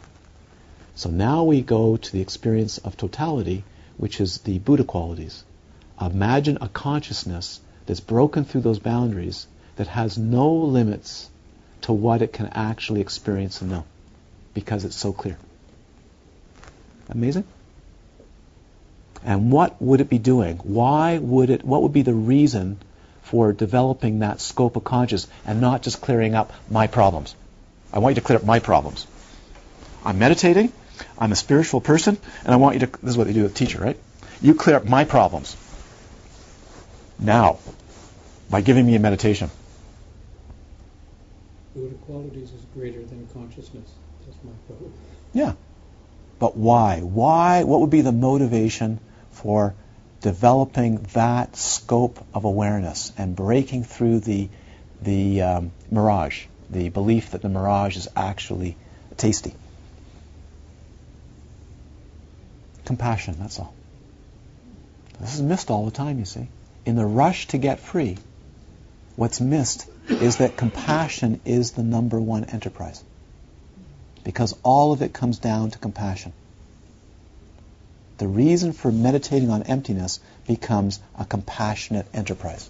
So 0.95 1.09
now 1.09 1.45
we 1.45 1.61
go 1.61 1.95
to 1.95 2.11
the 2.11 2.19
experience 2.19 2.79
of 2.79 2.97
totality, 2.97 3.63
which 3.95 4.19
is 4.19 4.39
the 4.39 4.59
Buddha 4.59 4.83
qualities. 4.83 5.41
Imagine 6.01 6.57
a 6.59 6.67
consciousness 6.67 7.61
that's 7.85 8.01
broken 8.01 8.43
through 8.43 8.59
those 8.59 8.79
boundaries, 8.79 9.47
that 9.77 9.87
has 9.87 10.17
no 10.17 10.51
limits 10.53 11.29
to 11.83 11.93
what 11.93 12.21
it 12.21 12.33
can 12.33 12.47
actually 12.47 12.99
experience 12.99 13.61
and 13.61 13.71
know, 13.71 13.85
because 14.53 14.83
it's 14.83 14.97
so 14.97 15.13
clear. 15.13 15.37
Amazing? 17.07 17.45
And 19.23 19.49
what 19.49 19.81
would 19.81 20.01
it 20.01 20.09
be 20.09 20.19
doing? 20.19 20.57
Why 20.57 21.19
would 21.19 21.49
it, 21.49 21.63
what 21.63 21.83
would 21.83 21.93
be 21.93 22.01
the 22.01 22.13
reason 22.13 22.79
for 23.29 23.53
developing 23.53 24.19
that 24.19 24.41
scope 24.41 24.75
of 24.75 24.83
consciousness 24.83 25.31
and 25.45 25.61
not 25.61 25.83
just 25.83 26.01
clearing 26.01 26.33
up 26.33 26.51
my 26.69 26.87
problems? 26.87 27.35
I 27.93 27.99
want 27.99 28.15
you 28.15 28.21
to 28.21 28.25
clear 28.25 28.39
up 28.39 28.45
my 28.45 28.59
problems. 28.59 29.05
I'm 30.03 30.17
meditating, 30.17 30.71
I'm 31.17 31.31
a 31.31 31.35
spiritual 31.35 31.79
person, 31.79 32.17
and 32.43 32.53
I 32.53 32.57
want 32.57 32.75
you 32.75 32.87
to, 32.87 32.91
this 33.03 33.11
is 33.11 33.17
what 33.17 33.27
they 33.27 33.33
do 33.33 33.43
with 33.43 33.53
teacher, 33.53 33.79
right? 33.79 33.99
You 34.41 34.55
clear 34.55 34.77
up 34.77 34.85
my 34.85 35.03
problems. 35.05 35.55
Now, 37.19 37.59
by 38.49 38.61
giving 38.61 38.85
me 38.85 38.95
a 38.95 38.99
meditation. 38.99 39.51
Buddha 41.75 41.95
qualities 42.07 42.51
is 42.51 42.61
greater 42.73 43.03
than 43.03 43.27
consciousness. 43.33 43.89
That's 44.25 44.37
my 44.43 44.51
quote. 44.67 44.91
Yeah. 45.33 45.53
But 46.39 46.57
why? 46.57 47.01
Why? 47.01 47.63
What 47.63 47.81
would 47.81 47.91
be 47.91 48.01
the 48.01 48.11
motivation 48.11 48.99
for 49.31 49.75
developing 50.21 50.97
that 51.13 51.55
scope 51.55 52.25
of 52.33 52.43
awareness 52.43 53.11
and 53.17 53.35
breaking 53.35 53.83
through 53.83 54.19
the 54.19 54.49
the 55.01 55.41
um, 55.41 55.71
mirage, 55.89 56.45
the 56.69 56.89
belief 56.89 57.31
that 57.31 57.41
the 57.41 57.49
mirage 57.49 57.95
is 57.95 58.07
actually 58.15 58.75
tasty? 59.15 59.53
Compassion. 62.85 63.37
That's 63.39 63.59
all. 63.59 63.73
This 65.21 65.35
is 65.35 65.41
missed 65.41 65.69
all 65.69 65.85
the 65.85 65.91
time. 65.91 66.19
You 66.19 66.25
see, 66.25 66.49
in 66.85 66.95
the 66.95 67.05
rush 67.05 67.47
to 67.47 67.57
get 67.57 67.79
free, 67.79 68.17
what's 69.15 69.39
missed 69.39 69.87
is 70.09 70.37
that 70.37 70.57
compassion 70.57 71.39
is 71.45 71.71
the 71.71 71.83
number 71.83 72.19
one 72.19 72.45
enterprise 72.45 73.03
because 74.23 74.55
all 74.63 74.91
of 74.91 75.01
it 75.01 75.13
comes 75.13 75.39
down 75.39 75.71
to 75.71 75.77
compassion. 75.77 76.33
The 78.19 78.27
reason 78.27 78.73
for 78.73 78.91
meditating 78.91 79.49
on 79.49 79.63
emptiness 79.63 80.19
becomes 80.45 80.99
a 81.17 81.23
compassionate 81.23 82.05
enterprise. 82.13 82.69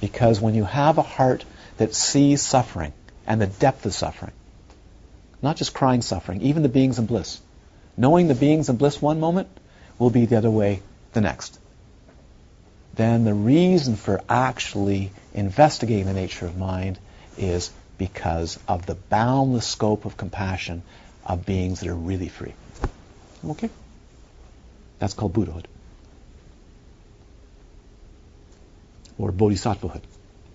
Because 0.00 0.40
when 0.40 0.54
you 0.54 0.64
have 0.64 0.98
a 0.98 1.02
heart 1.02 1.44
that 1.76 1.94
sees 1.94 2.42
suffering 2.42 2.92
and 3.24 3.40
the 3.40 3.46
depth 3.46 3.86
of 3.86 3.94
suffering, 3.94 4.32
not 5.40 5.56
just 5.56 5.74
crying 5.74 6.02
suffering, 6.02 6.42
even 6.42 6.64
the 6.64 6.68
beings 6.68 6.98
in 6.98 7.06
bliss, 7.06 7.40
knowing 7.96 8.26
the 8.26 8.34
beings 8.34 8.68
in 8.68 8.76
bliss 8.76 9.00
one 9.00 9.20
moment 9.20 9.48
will 9.96 10.10
be 10.10 10.26
the 10.26 10.36
other 10.36 10.50
way 10.50 10.82
the 11.12 11.20
next. 11.20 11.56
Then 12.94 13.24
the 13.24 13.34
reason 13.34 13.94
for 13.94 14.20
actually 14.28 15.12
investigating 15.34 16.06
the 16.06 16.14
nature 16.14 16.46
of 16.46 16.58
mind 16.58 16.98
is 17.36 17.70
because 17.96 18.58
of 18.66 18.86
the 18.86 18.96
boundless 18.96 19.66
scope 19.66 20.04
of 20.04 20.16
compassion 20.16 20.82
of 21.24 21.46
beings 21.46 21.78
that 21.78 21.88
are 21.88 21.94
really 21.94 22.28
free. 22.28 22.54
Okay? 23.48 23.70
That's 24.98 25.14
called 25.14 25.32
Buddhahood. 25.32 25.68
Or 29.18 29.32
Bodhisattvahood. 29.32 30.02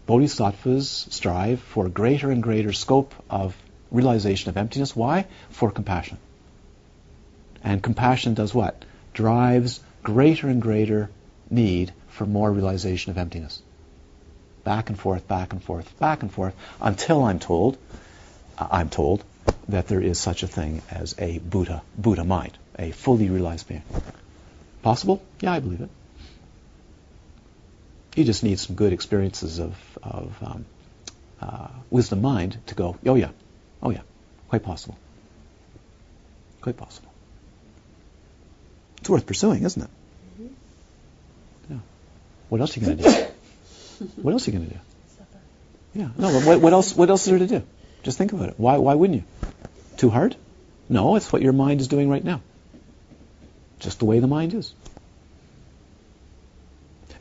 Bodhisattvas 0.05 1.07
strive 1.09 1.61
for 1.61 1.85
a 1.85 1.89
greater 1.89 2.29
and 2.29 2.43
greater 2.43 2.73
scope 2.73 3.13
of 3.29 3.55
realization 3.91 4.49
of 4.49 4.57
emptiness. 4.57 4.95
Why? 4.95 5.25
For 5.49 5.71
compassion. 5.71 6.17
And 7.63 7.81
compassion 7.81 8.33
does 8.33 8.53
what? 8.53 8.83
Drives 9.13 9.79
greater 10.01 10.49
and 10.49 10.61
greater 10.61 11.09
need 11.49 11.93
for 12.09 12.25
more 12.25 12.51
realization 12.51 13.11
of 13.11 13.17
emptiness. 13.17 13.61
Back 14.63 14.89
and 14.89 14.99
forth, 14.99 15.27
back 15.27 15.53
and 15.53 15.63
forth, 15.63 15.97
back 15.99 16.21
and 16.21 16.31
forth, 16.31 16.55
until 16.81 17.23
I'm 17.23 17.39
told, 17.39 17.77
uh, 18.57 18.67
I'm 18.71 18.89
told 18.89 19.23
that 19.69 19.87
there 19.87 20.01
is 20.01 20.19
such 20.19 20.43
a 20.43 20.47
thing 20.47 20.81
as 20.89 21.15
a 21.17 21.39
Buddha, 21.39 21.81
Buddha 21.97 22.23
mind, 22.23 22.57
a 22.77 22.91
fully 22.91 23.29
realized 23.29 23.67
being. 23.67 23.83
Possible? 24.83 25.23
Yeah, 25.39 25.53
I 25.53 25.59
believe 25.59 25.81
it. 25.81 25.89
You 28.15 28.25
just 28.25 28.43
need 28.43 28.59
some 28.59 28.75
good 28.75 28.93
experiences 28.93 29.59
of, 29.59 29.75
of 30.03 30.37
um, 30.43 30.65
uh, 31.41 31.69
wisdom 31.89 32.21
mind 32.21 32.57
to 32.67 32.75
go, 32.75 32.97
oh 33.05 33.15
yeah, 33.15 33.29
oh 33.81 33.89
yeah, 33.89 34.01
quite 34.49 34.61
possible. 34.61 34.97
Quite 36.61 36.77
possible. 36.77 37.11
It's 38.99 39.09
worth 39.09 39.25
pursuing, 39.25 39.63
isn't 39.63 39.81
it? 39.81 39.89
Yeah. 41.69 41.77
What 42.49 42.61
else 42.61 42.77
are 42.77 42.79
you 42.79 42.85
going 42.85 42.97
to 42.99 43.03
do? 43.03 43.25
What 44.21 44.31
else 44.31 44.47
are 44.47 44.51
you 44.51 44.57
going 44.57 44.69
to 44.69 44.73
do? 44.73 44.79
Yeah. 45.93 46.09
No. 46.17 46.39
What, 46.39 46.59
what 46.59 46.73
else? 46.73 46.95
What 46.95 47.09
else 47.09 47.21
is 47.21 47.29
there 47.29 47.39
to 47.39 47.47
do? 47.47 47.63
Just 48.01 48.17
think 48.17 48.33
about 48.33 48.49
it. 48.49 48.55
Why? 48.57 48.77
Why 48.77 48.95
wouldn't 48.95 49.21
you? 49.21 49.25
Too 49.97 50.09
hard? 50.09 50.35
No. 50.89 51.15
It's 51.15 51.31
what 51.31 51.41
your 51.41 51.53
mind 51.53 51.79
is 51.79 51.87
doing 51.87 52.09
right 52.09 52.23
now. 52.23 52.41
Just 53.83 53.99
the 53.99 54.05
way 54.05 54.19
the 54.19 54.27
mind 54.27 54.53
is. 54.53 54.73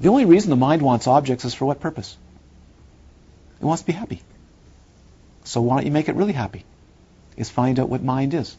The 0.01 0.09
only 0.09 0.25
reason 0.25 0.51
the 0.51 0.57
mind 0.57 0.81
wants 0.81 1.07
objects 1.07 1.45
is 1.45 1.55
for 1.55 1.67
what 1.67 1.81
purpose? 1.81 2.17
It 3.61 3.65
wants 3.65 3.83
to 3.83 3.87
be 3.87 3.93
happy. 3.93 4.23
So 5.45 5.61
why 5.61 5.77
don't 5.77 5.87
you 5.87 5.93
make 5.93 6.09
it 6.09 6.15
really 6.15 6.33
happy? 6.33 6.65
Is 7.37 7.51
find 7.51 7.81
out 7.81 7.89
what 7.89 8.03
mind 8.03 8.35
is. 8.35 8.57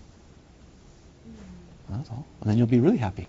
That's 1.89 2.09
all. 2.09 2.25
And 2.41 2.49
then 2.49 2.57
you'll 2.57 2.67
be 2.67 2.79
really 2.79 2.97
happy. 2.97 3.27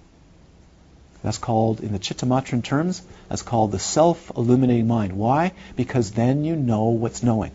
That's 1.22 1.38
called, 1.38 1.80
in 1.80 1.92
the 1.92 1.98
Chittamatrin 1.98 2.62
terms, 2.62 3.02
that's 3.28 3.42
called 3.42 3.72
the 3.72 3.78
self-illuminating 3.78 4.86
mind. 4.86 5.12
Why? 5.12 5.52
Because 5.76 6.10
then 6.10 6.44
you 6.44 6.56
know 6.56 6.90
what's 6.90 7.22
knowing. 7.22 7.52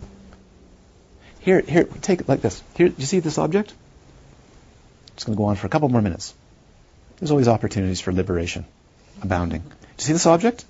Here, 1.41 1.61
here, 1.61 1.83
take 1.83 2.21
it 2.21 2.29
like 2.29 2.41
this. 2.41 2.63
Here, 2.75 2.93
you 2.97 3.05
see 3.05 3.19
this 3.19 3.37
object? 3.37 3.73
It's 5.13 5.23
going 5.25 5.35
to 5.35 5.37
go 5.37 5.45
on 5.45 5.55
for 5.55 5.67
a 5.67 5.69
couple 5.69 5.89
more 5.89 6.01
minutes. 6.01 6.33
There's 7.19 7.31
always 7.31 7.47
opportunities 7.47 7.99
for 7.99 8.13
liberation 8.13 8.65
abounding. 9.21 9.61
Do 9.61 9.67
you 9.97 10.03
see 10.03 10.13
this 10.13 10.25
object? 10.25 10.63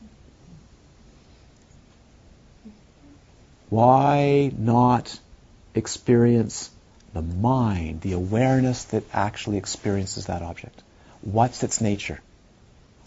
Why 3.69 4.51
not 4.57 5.19
experience 5.75 6.71
the 7.13 7.21
mind, 7.21 8.01
the 8.01 8.13
awareness 8.13 8.85
that 8.85 9.03
actually 9.13 9.57
experiences 9.57 10.25
that 10.25 10.41
object? 10.41 10.81
What's 11.21 11.63
its 11.63 11.81
nature? 11.81 12.19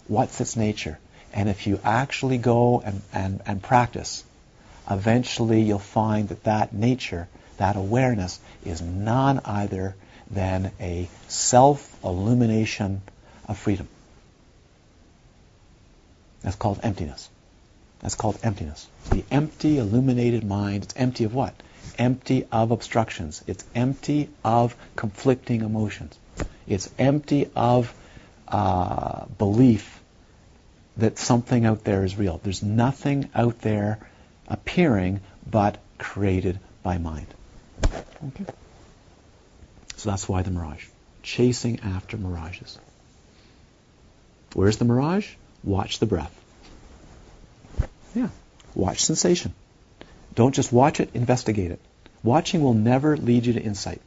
What's 0.07 0.39
its 0.39 0.55
nature? 0.55 0.99
And 1.33 1.49
if 1.49 1.67
you 1.67 1.79
actually 1.83 2.37
go 2.37 2.79
and, 2.79 3.01
and, 3.11 3.41
and 3.45 3.61
practice, 3.61 4.23
eventually 4.89 5.63
you'll 5.63 5.79
find 5.79 6.29
that 6.29 6.43
that 6.45 6.73
nature, 6.73 7.27
that 7.57 7.75
awareness, 7.75 8.39
is 8.63 8.81
none 8.81 9.41
other 9.43 9.95
than 10.31 10.71
a 10.79 11.09
self-illumination 11.27 13.01
of 13.47 13.57
freedom. 13.57 13.87
That's 16.41 16.55
called 16.55 16.79
emptiness. 16.83 17.29
That's 17.99 18.15
called 18.15 18.37
emptiness. 18.43 18.87
The 19.09 19.23
empty, 19.31 19.77
illuminated 19.77 20.43
mind, 20.43 20.83
it's 20.83 20.93
empty 20.97 21.23
of 21.23 21.33
what? 21.33 21.53
Empty 21.97 22.45
of 22.51 22.71
obstructions. 22.71 23.43
It's 23.47 23.63
empty 23.73 24.29
of 24.43 24.75
conflicting 24.95 25.61
emotions. 25.61 26.17
It's 26.67 26.89
empty 26.99 27.49
of 27.55 27.93
uh, 28.47 29.25
belief 29.37 30.01
that 30.97 31.17
something 31.17 31.65
out 31.65 31.83
there 31.83 32.03
is 32.03 32.17
real. 32.17 32.39
There's 32.43 32.61
nothing 32.61 33.29
out 33.33 33.61
there 33.61 33.99
appearing 34.47 35.21
but 35.49 35.77
created 35.97 36.59
by 36.83 36.97
mind. 36.97 37.27
Okay? 38.27 38.45
So 39.95 40.09
that's 40.09 40.27
why 40.27 40.41
the 40.41 40.51
mirage. 40.51 40.85
Chasing 41.21 41.79
after 41.79 42.17
mirages. 42.17 42.77
Where's 44.53 44.77
the 44.77 44.85
mirage? 44.85 45.29
Watch 45.63 45.99
the 45.99 46.05
breath. 46.05 46.33
Yeah. 48.13 48.29
Watch 48.75 49.03
sensation. 49.03 49.53
Don't 50.35 50.53
just 50.53 50.71
watch 50.71 50.99
it, 50.99 51.09
investigate 51.13 51.71
it. 51.71 51.79
Watching 52.23 52.61
will 52.61 52.73
never 52.73 53.17
lead 53.17 53.45
you 53.45 53.53
to 53.53 53.61
insight. 53.61 54.01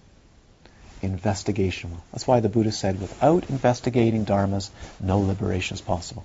Investigation 1.03 1.91
will. 1.91 2.03
That's 2.13 2.27
why 2.27 2.41
the 2.41 2.49
Buddha 2.49 2.73
said, 2.73 3.01
without 3.01 3.51
investigating 3.51 4.25
dharmas, 4.25 4.71
no 5.01 5.21
liberation 5.21 5.75
is 5.75 5.81
possible. 5.81 6.25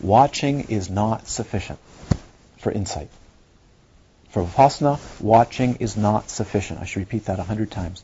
Watching 0.00 0.62
is 0.68 0.90
not 0.90 1.28
sufficient 1.28 1.78
for 2.58 2.72
insight. 2.72 3.08
For 4.30 4.42
Vipassana, 4.42 4.98
watching 5.20 5.76
is 5.76 5.96
not 5.96 6.28
sufficient. 6.28 6.80
I 6.80 6.86
should 6.86 7.00
repeat 7.00 7.26
that 7.26 7.38
a 7.38 7.44
hundred 7.44 7.70
times. 7.70 8.02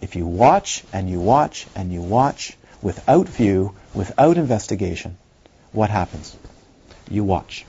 If 0.00 0.16
you 0.16 0.26
watch 0.26 0.82
and 0.92 1.08
you 1.08 1.20
watch 1.20 1.66
and 1.76 1.92
you 1.92 2.02
watch 2.02 2.56
without 2.86 3.28
view, 3.28 3.74
without 3.92 4.38
investigation, 4.38 5.16
what 5.72 5.90
happens? 5.90 6.36
You 7.10 7.24
watch. 7.24 7.66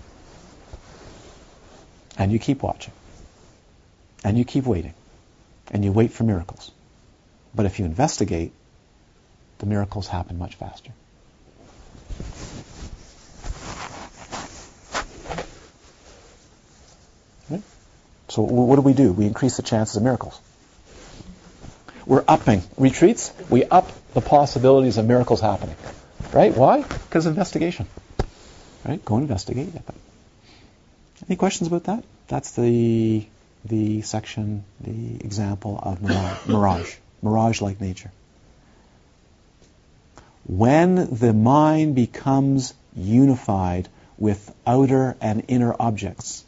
And 2.20 2.32
you 2.32 2.38
keep 2.38 2.62
watching. 2.62 2.94
And 4.24 4.38
you 4.38 4.46
keep 4.46 4.66
waiting. 4.66 4.94
And 5.72 5.84
you 5.84 5.92
wait 5.92 6.12
for 6.12 6.24
miracles. 6.24 6.70
But 7.56 7.66
if 7.66 7.80
you 7.80 7.86
investigate, 7.86 8.52
the 9.58 9.66
miracles 9.66 10.08
happen 10.08 10.38
much 10.38 10.54
faster. 10.54 10.92
Right? 17.50 17.64
So 18.28 18.44
what 18.44 18.76
do 18.76 18.82
we 18.84 18.94
do? 18.94 19.14
We 19.14 19.26
increase 19.26 19.58
the 19.58 19.64
chances 19.64 19.96
of 19.96 20.04
miracles. 20.04 20.40
We're 22.08 22.24
upping 22.26 22.64
retreats. 22.78 23.34
We 23.50 23.66
up 23.66 23.92
the 24.14 24.22
possibilities 24.22 24.98
of 24.98 25.06
miracles 25.06 25.42
happening. 25.42 25.76
Right? 26.32 26.56
Why? 26.56 26.82
Because 26.82 27.26
of 27.26 27.34
investigation. 27.34 27.86
Right? 28.86 29.04
Go 29.04 29.18
investigate. 29.18 29.70
Any 31.28 31.36
questions 31.36 31.68
about 31.68 31.84
that? 31.84 32.04
That's 32.30 32.52
the 32.52 33.26
the 33.66 34.02
section, 34.02 34.64
the 34.80 35.16
example 35.26 35.78
of 35.82 36.02
mirage, 36.02 36.48
mirage, 36.48 36.96
mirage-like 37.22 37.82
nature. 37.82 38.12
When 40.46 41.14
the 41.14 41.34
mind 41.34 41.96
becomes 41.96 42.74
unified 42.96 43.90
with 44.18 44.54
outer 44.66 45.18
and 45.20 45.44
inner 45.50 45.76
objects, 45.78 46.46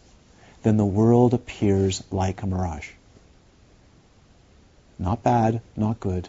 then 0.64 0.78
the 0.78 0.86
world 0.86 1.34
appears 1.34 2.02
like 2.10 2.42
a 2.42 2.48
mirage. 2.48 2.90
Not 5.00 5.24
bad, 5.24 5.62
not 5.78 6.02
good, 6.02 6.28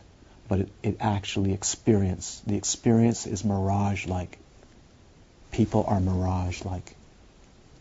but 0.48 0.60
it, 0.60 0.68
it 0.82 0.96
actually 1.00 1.52
experience. 1.52 2.40
The 2.46 2.54
experience 2.54 3.26
is 3.26 3.44
mirage-like. 3.44 4.38
People 5.50 5.84
are 5.88 6.00
mirage-like. 6.00 6.94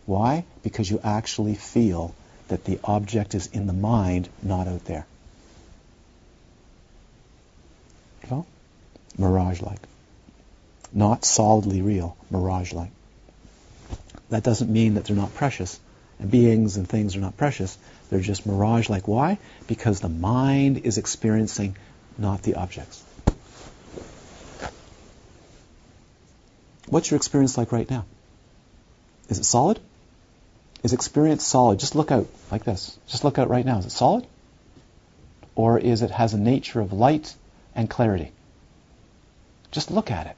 Why? 0.06 0.44
Because 0.64 0.90
you 0.90 1.00
actually 1.04 1.54
feel 1.54 2.12
that 2.48 2.64
the 2.64 2.80
object 2.82 3.36
is 3.36 3.46
in 3.46 3.68
the 3.68 3.72
mind, 3.72 4.28
not 4.42 4.66
out 4.66 4.84
there. 4.84 5.06
So, 8.28 8.44
mirage-like. 9.16 9.80
Not 10.92 11.24
solidly 11.24 11.82
real, 11.82 12.16
mirage-like. 12.30 12.90
That 14.30 14.42
doesn't 14.42 14.70
mean 14.70 14.94
that 14.94 15.04
they're 15.04 15.16
not 15.16 15.34
precious. 15.34 15.78
And 16.18 16.30
beings 16.30 16.76
and 16.76 16.88
things 16.88 17.14
are 17.14 17.20
not 17.20 17.36
precious. 17.36 17.78
They're 18.10 18.20
just 18.20 18.44
mirage-like. 18.44 19.06
Why? 19.06 19.38
Because 19.68 20.00
the 20.00 20.08
mind 20.08 20.78
is 20.78 20.98
experiencing, 20.98 21.76
not 22.18 22.42
the 22.42 22.56
objects. 22.56 23.04
What's 26.88 27.10
your 27.10 27.16
experience 27.16 27.56
like 27.56 27.70
right 27.70 27.88
now? 27.88 28.04
Is 29.28 29.38
it 29.38 29.44
solid? 29.44 29.78
Is 30.82 30.92
experience 30.92 31.44
solid? 31.44 31.78
Just 31.78 31.94
look 31.94 32.10
out 32.10 32.26
like 32.50 32.64
this. 32.64 32.98
Just 33.06 33.22
look 33.22 33.38
out 33.38 33.48
right 33.48 33.64
now. 33.64 33.78
Is 33.78 33.86
it 33.86 33.92
solid? 33.92 34.26
Or 35.54 35.78
is 35.78 36.02
it 36.02 36.10
has 36.10 36.34
a 36.34 36.38
nature 36.38 36.80
of 36.80 36.92
light 36.92 37.34
and 37.76 37.88
clarity? 37.88 38.32
Just 39.70 39.92
look 39.92 40.10
at 40.10 40.26
it. 40.26 40.36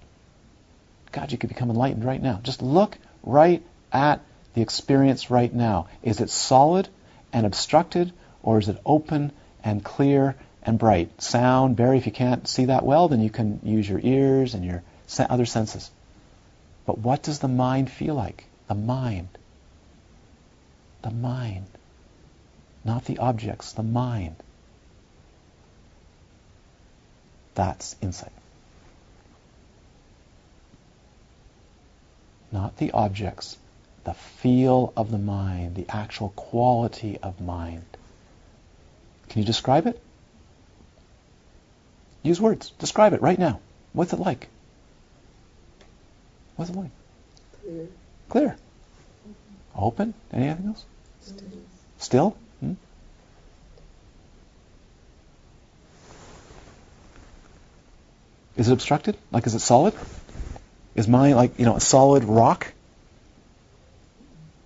God, 1.10 1.32
you 1.32 1.38
could 1.38 1.48
become 1.48 1.70
enlightened 1.70 2.04
right 2.04 2.22
now. 2.22 2.40
Just 2.42 2.60
look 2.60 2.98
right 3.22 3.62
at 3.92 4.20
the 4.52 4.60
experience 4.60 5.30
right 5.30 5.52
now. 5.52 5.88
Is 6.02 6.20
it 6.20 6.28
solid 6.28 6.88
and 7.32 7.46
obstructed, 7.46 8.12
or 8.42 8.58
is 8.58 8.68
it 8.68 8.80
open 8.84 9.32
and 9.64 9.84
clear 9.84 10.36
and 10.62 10.78
bright? 10.78 11.22
Sound, 11.22 11.76
Barry, 11.76 11.98
if 11.98 12.06
you 12.06 12.12
can't 12.12 12.46
see 12.46 12.66
that 12.66 12.84
well, 12.84 13.08
then 13.08 13.20
you 13.20 13.30
can 13.30 13.60
use 13.62 13.88
your 13.88 14.00
ears 14.02 14.54
and 14.54 14.64
your 14.64 14.82
other 15.18 15.46
senses. 15.46 15.90
But 16.86 16.98
what 16.98 17.22
does 17.22 17.38
the 17.38 17.48
mind 17.48 17.90
feel 17.90 18.14
like? 18.14 18.44
The 18.68 18.74
mind 18.74 19.28
the 21.02 21.10
mind. 21.10 21.66
Not 22.84 23.04
the 23.04 23.18
objects, 23.18 23.72
the 23.72 23.82
mind. 23.82 24.36
That's 27.54 27.94
insight. 28.00 28.32
Not 32.50 32.76
the 32.76 32.92
objects, 32.92 33.56
the 34.04 34.14
feel 34.14 34.92
of 34.96 35.10
the 35.10 35.18
mind, 35.18 35.74
the 35.74 35.86
actual 35.88 36.30
quality 36.30 37.18
of 37.22 37.40
mind. 37.40 37.84
Can 39.28 39.40
you 39.40 39.46
describe 39.46 39.86
it? 39.86 40.00
Use 42.22 42.40
words. 42.40 42.70
Describe 42.78 43.12
it 43.12 43.22
right 43.22 43.38
now. 43.38 43.60
What's 43.92 44.12
it 44.12 44.20
like? 44.20 44.48
What's 46.56 46.70
it 46.70 46.76
like? 46.76 46.90
Clear. 47.60 47.86
Clear. 48.28 48.56
Open? 49.74 50.14
Anything 50.32 50.66
else? 50.66 50.84
Still? 51.98 52.36
Hmm? 52.60 52.74
Is 58.56 58.68
it 58.68 58.72
obstructed? 58.72 59.16
Like, 59.30 59.46
is 59.46 59.54
it 59.54 59.60
solid? 59.60 59.94
Is 60.94 61.08
mine 61.08 61.34
like 61.34 61.58
you 61.58 61.64
know 61.64 61.76
a 61.76 61.80
solid 61.80 62.24
rock? 62.24 62.72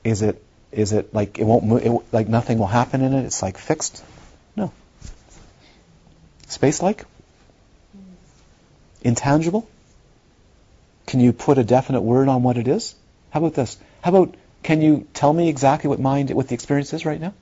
Is 0.07 0.23
it 0.23 0.41
is 0.71 0.93
it 0.93 1.13
like 1.13 1.41
it 1.41 1.45
won't 1.45 1.65
move? 1.65 1.85
It, 1.85 2.01
like 2.13 2.29
nothing 2.29 2.59
will 2.59 2.69
happen 2.69 3.03
in 3.03 3.13
it? 3.13 3.25
It's 3.25 3.43
like 3.43 3.59
fixed? 3.59 4.05
No. 4.55 4.71
Space 6.47 6.81
like? 6.81 7.05
Intangible? 9.03 9.69
Can 11.07 11.19
you 11.19 11.33
put 11.33 11.59
a 11.59 11.65
definite 11.65 12.03
word 12.03 12.29
on 12.29 12.45
what 12.45 12.57
it 12.57 12.69
is? 12.69 12.95
How 13.31 13.41
about 13.41 13.55
this? 13.55 13.77
How 14.01 14.11
about 14.11 14.37
can 14.63 14.81
you 14.81 15.09
tell 15.13 15.33
me 15.33 15.49
exactly 15.49 15.89
what 15.89 15.99
mind, 15.99 16.31
what 16.31 16.47
the 16.47 16.55
experience 16.55 16.93
is 16.93 17.05
right 17.05 17.21
now? 17.21 17.35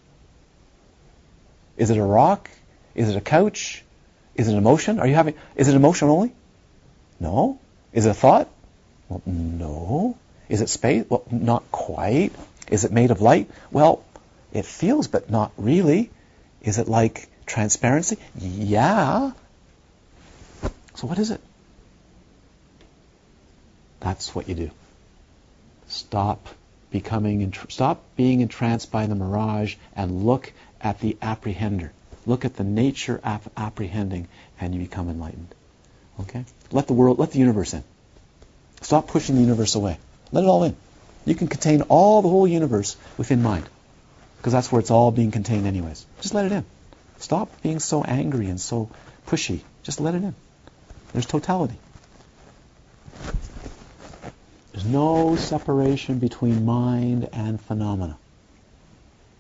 Is 1.77 1.91
it 1.91 1.99
a 1.99 2.03
rock? 2.03 2.51
Is 2.95 3.11
it 3.11 3.16
a 3.16 3.20
couch? 3.20 3.85
Is 4.36 4.49
it 4.49 4.53
an 4.53 4.59
emotion? 4.59 5.01
Are 5.01 5.07
you 5.07 5.15
having? 5.15 5.35
Is 5.55 5.69
it 5.69 5.74
emotion 5.74 6.09
only? 6.09 6.32
No. 7.20 7.59
Is 7.93 8.07
it 8.07 8.11
a 8.11 8.15
thought? 8.15 8.49
Well, 9.11 9.20
no. 9.27 10.16
Is 10.49 10.61
it 10.61 10.69
space? 10.69 11.05
Well, 11.09 11.24
not 11.31 11.70
quite. 11.70 12.32
Is 12.70 12.85
it 12.85 12.93
made 12.93 13.11
of 13.11 13.20
light? 13.20 13.51
Well, 13.70 14.05
it 14.53 14.65
feels, 14.65 15.09
but 15.09 15.31
not 15.31 15.53
really. 15.57 16.11
Is 16.62 16.78
it 16.78 16.89
like 16.89 17.28
transparency? 17.47 18.16
Yeah. 18.39 19.32
So 20.95 21.07
what 21.07 21.19
is 21.19 21.31
it? 21.31 21.41
That's 24.01 24.35
what 24.35 24.49
you 24.49 24.55
do. 24.55 24.70
Stop 25.89 26.49
becoming 26.91 27.53
stop 27.69 28.03
being 28.16 28.41
entranced 28.41 28.93
by 28.93 29.07
the 29.07 29.15
mirage 29.15 29.74
and 29.97 30.24
look 30.24 30.53
at 30.81 31.01
the 31.01 31.16
apprehender. 31.20 31.91
Look 32.27 32.45
at 32.45 32.57
the 32.57 32.65
nature 32.65 33.20
of 33.23 33.49
apprehending, 33.57 34.28
and 34.61 34.74
you 34.74 34.81
become 34.81 35.09
enlightened. 35.09 35.55
Okay? 36.20 36.45
Let 36.70 36.86
the 36.86 36.93
world, 36.93 37.19
let 37.19 37.32
the 37.32 37.39
universe 37.39 37.74
in. 37.74 37.85
Stop 38.81 39.09
pushing 39.09 39.35
the 39.35 39.41
universe 39.41 39.74
away. 39.74 39.99
Let 40.32 40.45
it 40.45 40.47
all 40.47 40.65
in. 40.65 40.77
You 41.27 41.35
can 41.35 41.49
contain 41.49 41.83
all 41.83 42.23
the 42.23 42.29
whole 42.29 42.47
universe 42.47 42.97
within 43.17 43.43
mind, 43.43 43.69
because 44.39 44.53
that's 44.53 44.71
where 44.71 44.81
it's 44.81 44.91
all 44.91 45.11
being 45.11 45.31
contained, 45.31 45.67
anyways. 45.67 46.05
Just 46.21 46.35
let 46.35 46.45
it 46.47 46.53
in. 46.53 46.65
Stop 47.19 47.63
being 47.63 47.79
so 47.79 48.03
angry 48.03 48.49
and 48.49 48.61
so 48.61 48.91
pushy. 49.27 49.61
Just 49.83 50.01
let 50.01 50.15
it 50.15 50.23
in. 50.23 50.35
There's 51.13 51.27
totality. 51.27 51.77
There's 54.73 54.85
no 54.85 55.37
separation 55.37 56.19
between 56.19 56.67
mind 56.67 57.29
and 57.33 57.61
phenomena 57.61 58.19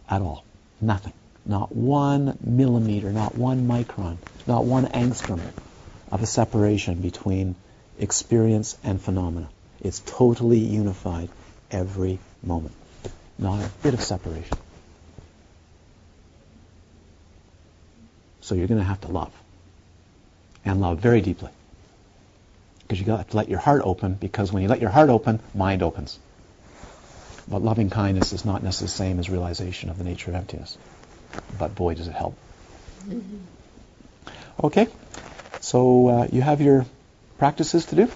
at 0.08 0.22
all. 0.22 0.44
Nothing. 0.80 1.12
Not 1.44 1.74
one 1.74 2.38
millimeter, 2.40 3.12
not 3.12 3.34
one 3.34 3.66
micron, 3.68 4.16
not 4.46 4.64
one 4.64 4.86
angstrom 4.86 5.40
of 6.10 6.22
a 6.22 6.26
separation 6.26 7.02
between 7.02 7.56
experience 7.98 8.78
and 8.84 9.00
phenomena. 9.00 9.48
It's 9.80 10.00
totally 10.06 10.60
unified 10.60 11.28
every 11.74 12.18
moment. 12.42 12.74
Not 13.38 13.62
a 13.62 13.68
bit 13.82 13.94
of 13.94 14.00
separation. 14.00 14.56
So 18.40 18.54
you're 18.54 18.68
going 18.68 18.80
to 18.80 18.86
have 18.86 19.00
to 19.02 19.08
love. 19.08 19.32
And 20.64 20.80
love 20.80 21.00
very 21.00 21.20
deeply. 21.20 21.50
Because 22.82 23.00
you 23.00 23.06
got 23.06 23.28
to 23.28 23.36
let 23.36 23.48
your 23.48 23.58
heart 23.58 23.82
open, 23.84 24.14
because 24.14 24.52
when 24.52 24.62
you 24.62 24.68
let 24.68 24.80
your 24.80 24.90
heart 24.90 25.10
open, 25.10 25.40
mind 25.54 25.82
opens. 25.82 26.18
But 27.48 27.62
loving 27.62 27.90
kindness 27.90 28.32
is 28.32 28.44
not 28.44 28.62
necessarily 28.62 28.86
the 28.86 28.96
same 28.96 29.18
as 29.18 29.30
realization 29.30 29.90
of 29.90 29.98
the 29.98 30.04
nature 30.04 30.30
of 30.30 30.36
emptiness. 30.36 30.78
But 31.58 31.74
boy, 31.74 31.94
does 31.94 32.08
it 32.08 32.14
help. 32.14 32.36
Okay, 34.62 34.86
so 35.60 36.08
uh, 36.08 36.28
you 36.30 36.40
have 36.40 36.60
your 36.60 36.86
practices 37.38 37.86
to 37.86 37.96
do, 37.96 38.10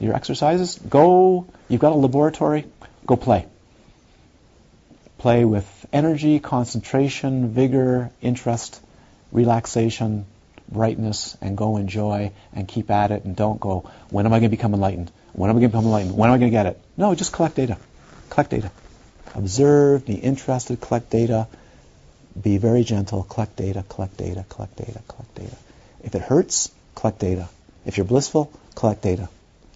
your 0.00 0.14
exercises. 0.14 0.78
Go, 0.78 1.46
you've 1.68 1.80
got 1.80 1.92
a 1.92 1.96
laboratory, 1.96 2.64
go 3.06 3.16
play. 3.16 3.46
Play 5.18 5.44
with 5.44 5.86
energy, 5.92 6.38
concentration, 6.38 7.48
vigor, 7.48 8.10
interest, 8.20 8.80
relaxation, 9.32 10.26
brightness, 10.68 11.36
and 11.40 11.56
go 11.56 11.76
enjoy 11.76 12.32
and 12.52 12.68
keep 12.68 12.90
at 12.90 13.10
it 13.10 13.24
and 13.24 13.34
don't 13.34 13.60
go, 13.60 13.90
when 14.10 14.26
am 14.26 14.32
I 14.32 14.40
going 14.40 14.50
to 14.50 14.56
become 14.56 14.74
enlightened? 14.74 15.10
When 15.32 15.48
am 15.48 15.56
I 15.56 15.60
going 15.60 15.70
to 15.70 15.76
become 15.76 15.84
enlightened? 15.84 16.16
When 16.16 16.28
am 16.28 16.34
I 16.34 16.38
going 16.38 16.50
to 16.50 16.56
get 16.56 16.66
it? 16.66 16.80
No, 16.96 17.14
just 17.14 17.32
collect 17.32 17.56
data. 17.56 17.78
Collect 18.30 18.50
data. 18.50 18.70
Observe, 19.34 20.06
be 20.06 20.14
interested, 20.14 20.80
collect 20.80 21.10
data, 21.10 21.46
be 22.40 22.58
very 22.58 22.84
gentle, 22.84 23.22
collect 23.22 23.56
data, 23.56 23.84
collect 23.88 24.16
data, 24.16 24.44
collect 24.48 24.76
data, 24.76 25.00
collect 25.08 25.34
data. 25.34 25.56
If 26.02 26.14
it 26.14 26.22
hurts, 26.22 26.70
collect 26.94 27.18
data. 27.18 27.48
If 27.84 27.96
you're 27.96 28.06
blissful, 28.06 28.52
collect 28.74 29.02
data. 29.02 29.28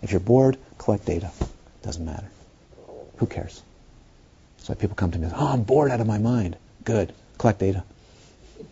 If 0.02 0.12
you're 0.12 0.20
bored, 0.20 0.56
collect 0.78 1.04
data. 1.04 1.30
Doesn't 1.82 2.04
matter. 2.04 2.26
Who 3.20 3.26
cares? 3.26 3.62
So 4.58 4.74
people 4.74 4.96
come 4.96 5.10
to 5.10 5.18
me 5.18 5.24
and 5.24 5.32
say, 5.32 5.38
oh, 5.38 5.48
I'm 5.48 5.62
bored 5.62 5.90
out 5.90 6.00
of 6.00 6.06
my 6.06 6.16
mind. 6.16 6.56
Good. 6.84 7.12
Collect 7.36 7.58
data. 7.58 7.84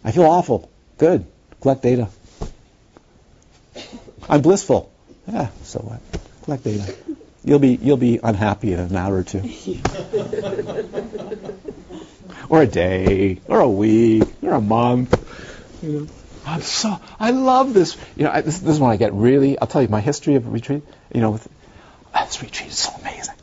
I 0.03 0.13
feel 0.13 0.25
awful. 0.25 0.71
Good. 0.97 1.27
Collect 1.61 1.83
data. 1.83 2.09
I'm 4.27 4.41
blissful. 4.41 4.91
Yeah, 5.27 5.49
so 5.65 5.81
what? 5.81 6.01
Collect 6.45 6.65
data. 6.65 6.95
You'll 7.45 7.59
be 7.59 7.79
you'll 7.81 7.99
be 7.99 8.21
unhappy 8.23 8.73
in 8.73 8.81
an 8.81 8.97
hour 8.97 9.19
or 9.19 9.23
two. 9.23 9.41
or 12.49 12.63
a 12.63 12.67
day, 12.67 13.41
or 13.47 13.61
a 13.61 13.69
week, 13.69 14.29
or 14.43 14.53
a 14.53 14.61
month. 14.61 15.15
You 15.83 15.93
know, 15.93 16.09
I'm 16.47 16.63
so 16.63 16.99
I 17.21 17.31
love 17.31 17.75
this. 17.75 17.97
You 18.17 18.25
know, 18.25 18.31
I, 18.31 18.41
this, 18.41 18.59
this 18.59 18.75
is 18.75 18.81
when 18.81 18.91
I 18.91 18.97
get 18.97 19.13
really. 19.13 19.59
I'll 19.59 19.69
tell 19.69 19.83
you 19.83 19.89
my 19.89 20.01
history 20.01 20.35
of 20.35 20.51
retreat. 20.51 20.83
You 21.15 21.21
know, 21.21 21.31
with, 21.33 21.49
this 22.15 22.43
retreat 22.43 22.71
is 22.71 22.79
so 22.79 22.91
amazing. 23.01 23.35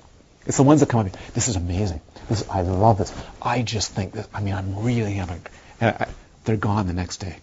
It's 0.45 0.57
the 0.57 0.63
ones 0.63 0.81
that 0.81 0.89
come 0.89 1.05
up. 1.05 1.11
This 1.34 1.47
is 1.47 1.55
amazing. 1.55 2.01
This, 2.30 2.47
I 2.49 2.61
love 2.61 2.99
this. 2.99 3.13
I 3.41 3.63
just 3.63 3.91
think 3.91 4.13
that. 4.13 4.27
I 4.34 4.41
mean, 4.41 4.53
I'm 4.53 4.84
really 4.84 5.13
having. 5.13 5.41
I, 5.81 6.07
they're 6.43 6.57
gone 6.57 6.88
the 6.88 6.93
next 6.93 7.17
day. 7.17 7.38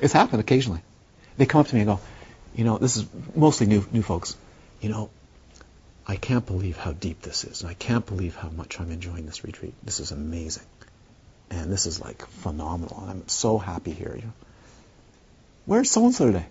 it's 0.00 0.12
happened 0.12 0.40
occasionally. 0.40 0.80
They 1.36 1.44
come 1.44 1.60
up 1.60 1.66
to 1.68 1.74
me 1.74 1.82
and 1.82 1.88
go, 1.88 2.00
you 2.54 2.64
know, 2.64 2.78
this 2.78 2.96
is 2.96 3.06
mostly 3.34 3.66
new 3.66 3.84
new 3.92 4.02
folks. 4.02 4.36
You 4.80 4.88
know, 4.88 5.10
I 6.06 6.16
can't 6.16 6.46
believe 6.46 6.78
how 6.78 6.92
deep 6.92 7.20
this 7.20 7.44
is, 7.44 7.60
and 7.60 7.70
I 7.70 7.74
can't 7.74 8.06
believe 8.06 8.34
how 8.34 8.48
much 8.48 8.80
I'm 8.80 8.90
enjoying 8.90 9.26
this 9.26 9.44
retreat. 9.44 9.74
This 9.82 10.00
is 10.00 10.12
amazing, 10.12 10.64
and 11.50 11.70
this 11.70 11.84
is 11.84 12.00
like 12.00 12.26
phenomenal. 12.26 13.04
I'm 13.06 13.28
so 13.28 13.58
happy 13.58 13.92
here. 13.92 14.14
You 14.16 14.22
know, 14.22 14.32
where's 15.66 15.90
so 15.90 16.06
and 16.06 16.14
so 16.14 16.26
today? 16.26 16.46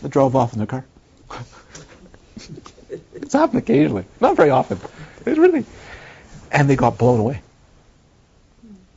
They 0.00 0.08
drove 0.08 0.34
off 0.36 0.54
in 0.54 0.58
their 0.58 0.66
car. 0.66 0.86
it's 2.90 3.32
happened 3.32 3.58
occasionally, 3.60 4.04
not 4.20 4.36
very 4.36 4.50
often. 4.50 4.78
It 5.26 5.38
really, 5.38 5.64
and 6.50 6.68
they 6.70 6.76
got 6.76 6.98
blown 6.98 7.20
away 7.20 7.42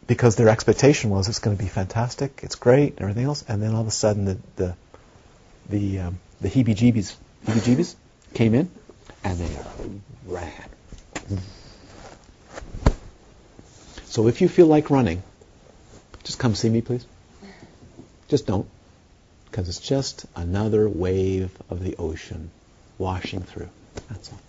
because 0.08 0.36
their 0.36 0.50
expectation 0.50 1.10
was 1.10 1.28
it's 1.30 1.40
going 1.40 1.56
to 1.56 1.62
be 1.62 1.70
fantastic, 1.70 2.42
it's 2.44 2.56
great, 2.56 2.94
and 2.94 3.02
everything 3.02 3.26
else, 3.26 3.44
and 3.48 3.62
then 3.62 3.74
all 3.74 3.82
of 3.82 3.88
a 3.88 3.92
sudden 3.92 4.26
the 4.26 4.38
the 4.56 4.76
the, 5.72 6.00
um, 6.00 6.20
the 6.42 6.50
heebie-jeebies, 6.50 7.16
heebie-jeebies 7.46 7.96
came 8.34 8.54
in, 8.54 8.70
and 9.24 9.40
they 9.40 9.58
ran. 10.28 10.54
So 14.06 14.28
if 14.28 14.42
you 14.42 14.50
feel 14.50 14.68
like 14.68 14.90
running, 14.90 15.24
just 16.24 16.38
come 16.38 16.54
see 16.56 16.70
me, 16.70 16.82
please. 16.82 17.06
Just 18.28 18.46
don't, 18.46 18.68
because 19.46 19.70
it's 19.70 19.80
just 19.80 20.26
another 20.36 20.88
wave 20.88 21.52
of 21.70 21.84
the 21.84 21.96
ocean 21.98 22.50
washing 22.98 23.42
through. 23.42 23.70
That's 24.10 24.32
all. 24.32 24.40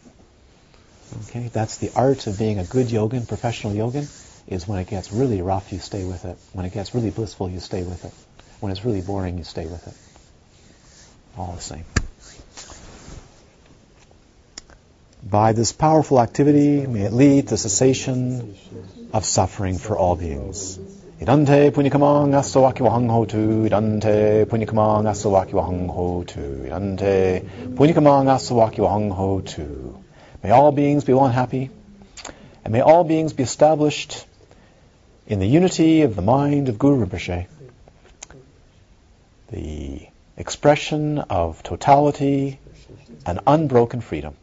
Okay, 1.29 1.51
that's 1.53 1.79
the 1.79 1.91
art 1.95 2.27
of 2.27 2.39
being 2.39 2.59
a 2.59 2.65
good 2.65 2.87
yogin, 2.87 3.29
professional 3.29 3.75
yogin, 3.75 4.09
is 4.49 4.67
when 4.67 4.79
it 4.79 4.89
gets 4.89 5.13
really 5.13 5.43
rough, 5.43 5.73
you 5.73 5.79
stay 5.79 6.05
with 6.05 6.25
it. 6.25 6.37
When 6.53 6.65
it 6.65 6.73
gets 6.73 6.95
really 6.95 7.11
blissful, 7.11 7.51
you 7.51 7.61
stay 7.61 7.83
with 7.83 8.05
it. 8.05 8.13
When 8.61 8.73
it's 8.73 8.85
really 8.85 9.01
boring, 9.01 9.39
you 9.39 9.45
stay 9.45 9.67
with 9.67 9.87
it. 9.87 9.95
All 11.39 11.53
the 11.53 11.61
same. 11.61 11.85
By 15.23 15.53
this 15.53 15.73
powerful 15.73 16.21
activity, 16.21 16.87
may 16.87 17.03
it 17.03 17.13
lead 17.13 17.49
to 17.49 17.57
cessation 17.57 18.57
of 19.13 19.25
suffering 19.25 19.79
for 19.79 19.97
all 19.97 20.17
beings. 20.17 20.79
Idante 21.23 21.71
punyakamang 21.71 22.35
asawaki 22.35 22.83
wahang 22.83 23.09
hotu, 23.09 23.65
idante 23.65 24.45
punyakamang 24.45 25.07
asawaki 25.07 25.53
wahang 25.55 25.87
hotu, 25.87 26.67
idante 26.67 27.45
punyakamang 27.77 28.27
asawaki 28.27 28.81
wahang 28.81 29.09
hotu. 29.09 30.03
May 30.43 30.51
all 30.51 30.73
beings 30.73 31.05
be 31.05 31.13
and 31.13 31.33
happy, 31.33 31.71
and 32.65 32.73
may 32.73 32.81
all 32.81 33.05
beings 33.05 33.35
be 33.35 33.45
established 33.45 34.27
in 35.29 35.39
the 35.39 35.47
unity 35.47 36.03
of 36.03 36.17
the 36.17 36.23
mind 36.23 36.69
of 36.69 36.77
Guru 36.77 37.07
Rinpoche, 37.07 37.47
the 39.53 40.09
expression 40.37 41.19
of 41.21 41.63
totality 41.63 42.59
and 43.25 43.39
unbroken 43.47 44.01
freedom, 44.01 44.35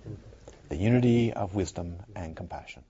the 0.70 0.78
unity 0.78 1.34
of 1.34 1.54
wisdom 1.54 1.98
and 2.16 2.38
compassion. 2.38 2.84